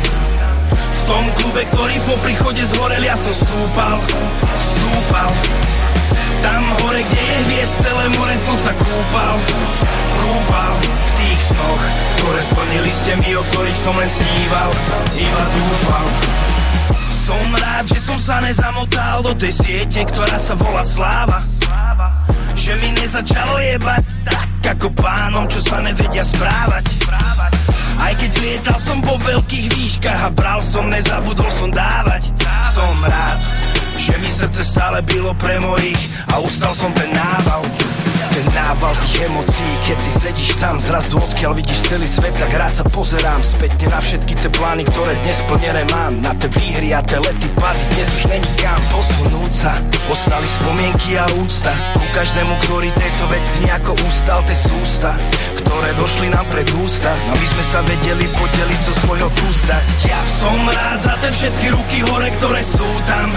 V 0.71 1.03
tom 1.11 1.25
klube, 1.43 1.67
ktorý 1.75 1.99
po 2.07 2.15
príchode 2.23 2.63
zhorel 2.71 3.03
Ja 3.03 3.19
som 3.19 3.35
stúpal, 3.35 3.99
stúpal. 4.63 5.31
Tam 6.39 6.63
hore, 6.87 7.03
kde 7.03 7.19
je 7.19 7.39
hviezd 7.51 7.75
Celé 7.83 8.07
more 8.15 8.37
som 8.39 8.55
sa 8.55 8.71
kúpal 8.79 9.43
Kúpal 10.31 10.75
v 10.79 11.11
tých 11.19 11.41
snoch 11.43 11.83
Ktoré 12.15 12.41
splnili 12.47 12.93
ste 12.95 13.13
mi, 13.19 13.31
o 13.35 13.43
ktorých 13.51 13.79
som 13.83 13.95
len 13.99 14.07
sníval. 14.07 14.71
Iba 15.11 15.45
dúfal. 15.51 16.07
Som 17.11 17.47
rád, 17.59 17.85
že 17.91 17.99
som 17.99 18.19
sa 18.23 18.39
nezamotal 18.39 19.27
do 19.27 19.33
tej 19.35 19.51
siete, 19.51 20.07
ktorá 20.07 20.39
sa 20.39 20.55
volá 20.55 20.87
sláva. 20.87 21.43
Že 22.55 22.73
mi 22.79 22.89
nezačalo 23.03 23.59
jebať 23.59 24.05
tak 24.23 24.79
ako 24.79 24.89
pánom, 24.95 25.45
čo 25.51 25.59
sa 25.59 25.83
nevedia 25.83 26.23
správať. 26.23 26.85
Aj 27.99 28.13
keď 28.15 28.31
lietal 28.39 28.79
som 28.79 29.03
po 29.03 29.19
veľkých 29.19 29.67
výškach 29.75 30.21
a 30.27 30.31
bral 30.31 30.63
som, 30.63 30.87
nezabudol 30.87 31.51
som 31.51 31.75
dávať. 31.75 32.31
Som 32.71 32.95
rád, 33.03 33.39
že 33.99 34.15
mi 34.23 34.31
srdce 34.31 34.63
stále 34.63 35.03
bylo 35.03 35.35
pre 35.35 35.59
mojich 35.59 36.01
a 36.31 36.39
ustal 36.39 36.71
som 36.71 36.95
ten 36.95 37.11
nával 37.11 37.67
ten 38.41 38.49
nával 38.57 38.97
tých 39.05 39.29
emócií, 39.29 39.73
keď 39.85 39.99
si 40.01 40.11
sedíš 40.17 40.51
tam 40.57 40.81
zrazu 40.81 41.21
odkiaľ 41.21 41.53
vidíš 41.61 41.93
celý 41.93 42.09
svet, 42.09 42.33
tak 42.41 42.49
rád 42.57 42.73
sa 42.73 42.85
pozerám 42.89 43.45
spätne 43.45 43.93
na 43.93 44.01
všetky 44.01 44.33
tie 44.41 44.49
plány, 44.49 44.89
ktoré 44.89 45.13
dnes 45.21 45.45
splnené 45.45 45.85
mám. 45.93 46.13
Na 46.25 46.33
tie 46.41 46.49
výhry 46.49 46.97
a 46.97 47.05
tie 47.05 47.21
lety 47.21 47.49
pady, 47.53 47.85
dnes 47.93 48.09
už 48.09 48.25
není 48.33 48.51
kam 48.57 48.81
posunúť 48.97 49.53
sa. 49.53 49.73
Ostali 50.09 50.49
spomienky 50.49 51.21
a 51.21 51.29
úcta 51.37 51.73
ku 51.93 52.07
každému, 52.17 52.55
ktorý 52.65 52.89
tejto 52.97 53.25
veci 53.29 53.57
nejako 53.69 53.93
ustal, 54.09 54.41
tie 54.49 54.57
sústa, 54.57 55.11
ktoré 55.61 55.91
došli 56.01 56.33
nám 56.33 56.47
pred 56.49 56.69
ústa, 56.81 57.13
aby 57.13 57.45
sme 57.45 57.65
sa 57.69 57.79
vedeli 57.85 58.25
podeliť 58.25 58.81
zo 58.89 58.95
svojho 59.05 59.29
kústa. 59.37 59.77
Ja 60.09 60.21
som 60.41 60.57
rád 60.65 60.99
za 61.05 61.15
tie 61.21 61.31
všetky 61.37 61.67
ruky 61.77 61.99
hore, 62.09 62.29
ktoré 62.41 62.61
sú 62.65 62.89
tam, 63.05 63.29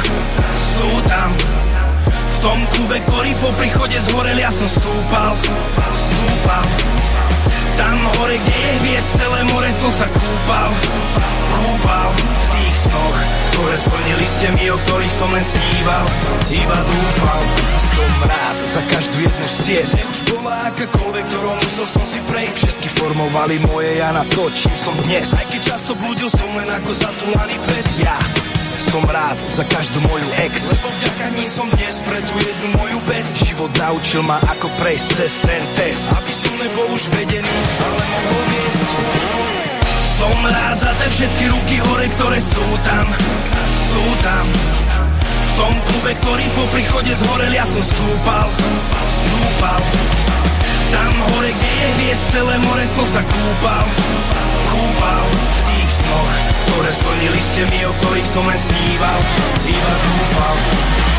sú 0.80 0.91
tam 1.11 1.30
tom 2.43 2.59
klube, 2.75 2.99
ktorý 3.07 3.31
po 3.39 3.49
príchode 3.55 3.95
zhorel, 4.03 4.35
ja 4.35 4.51
som 4.51 4.67
stúpal, 4.67 5.31
stúpal. 5.95 6.65
Tam 7.79 7.97
hore, 8.19 8.35
kde 8.35 8.51
je 8.51 8.73
hviezd, 8.83 9.09
celé 9.15 9.39
more 9.47 9.71
som 9.71 9.87
sa 9.95 10.05
kúpal, 10.11 10.69
kúpal 11.55 12.09
v 12.11 12.45
tých 12.51 12.75
snoch, 12.83 13.17
ktoré 13.55 13.75
splnili 13.79 14.25
ste 14.27 14.47
mi, 14.59 14.65
o 14.67 14.77
ktorých 14.77 15.13
som 15.15 15.29
len 15.31 15.41
sníval, 15.41 16.05
iba 16.51 16.77
dúfal. 16.83 17.41
Som 17.79 18.11
rád 18.27 18.57
za 18.67 18.81
každú 18.91 19.17
jednu 19.23 19.45
z 19.47 19.55
ciest, 19.63 19.95
už 20.03 20.19
bola 20.35 20.67
akákoľvek, 20.67 21.25
ktorou 21.31 21.55
musel 21.55 21.87
som 21.87 22.03
si 22.03 22.19
prejsť. 22.27 22.57
Všetky 22.59 22.87
formovali 22.91 23.55
moje 23.63 23.91
ja 24.03 24.11
na 24.11 24.27
to, 24.27 24.51
čím 24.51 24.75
som 24.75 24.95
dnes. 25.07 25.31
Aj 25.31 25.47
keď 25.47 25.61
často 25.63 25.95
blúdil 25.95 26.27
som 26.27 26.49
len 26.59 26.67
ako 26.67 26.91
zatulaný 26.91 27.55
pes. 27.71 27.87
Ja 28.03 28.19
som 28.84 29.03
rád 29.07 29.39
za 29.47 29.64
každú 29.64 30.03
moju 30.03 30.27
ex. 30.43 30.76
Lebo 30.76 30.89
vďaka 30.91 31.26
ní 31.39 31.45
som 31.47 31.68
dnes 31.72 31.95
pre 32.03 32.19
tú 32.27 32.35
jednu 32.35 32.68
moju 32.76 32.99
bez 33.07 33.26
Život 33.47 33.72
naučil 33.80 34.22
ma 34.27 34.38
ako 34.43 34.68
prejsť 34.84 35.07
cez 35.15 35.34
ten 35.45 35.64
test. 35.80 36.03
Aby 36.11 36.34
som 36.35 36.53
nebol 36.60 36.88
už 36.91 37.03
vedený, 37.15 37.57
ale 37.80 38.03
mohol 38.03 38.43
viesť. 38.51 38.89
Som 40.19 40.38
rád 40.45 40.77
za 40.80 40.91
tie 40.99 41.10
všetky 41.10 41.45
ruky 41.51 41.77
hore, 41.84 42.07
ktoré 42.19 42.39
sú 42.39 42.68
tam. 42.84 43.05
Sú 43.72 44.05
tam. 44.23 44.45
V 45.23 45.51
tom 45.55 45.73
klube, 45.88 46.11
ktorý 46.19 46.45
po 46.57 46.64
príchode 46.73 47.11
zhorel, 47.14 47.53
ja 47.53 47.65
som 47.68 47.84
stúpal. 47.84 48.47
Stúpal. 49.07 49.81
Tam 50.91 51.14
hore, 51.31 51.49
kde 51.49 51.72
je 51.72 51.89
hviezd, 51.97 52.23
celé 52.35 52.55
more 52.61 52.85
som 52.89 53.05
sa 53.07 53.22
kúpal. 53.23 53.85
Kúpal 54.69 55.23
v 55.30 55.60
tých 55.72 55.89
snoch 55.89 56.52
ktoré 56.73 56.89
splnili 56.89 57.37
ste 57.37 57.69
mi, 57.69 57.85
o 57.85 57.93
ktorých 58.01 58.25
som 58.25 58.49
len 58.49 58.57
sníval, 58.57 59.21
iba 59.61 59.93
dúfal. 60.01 61.12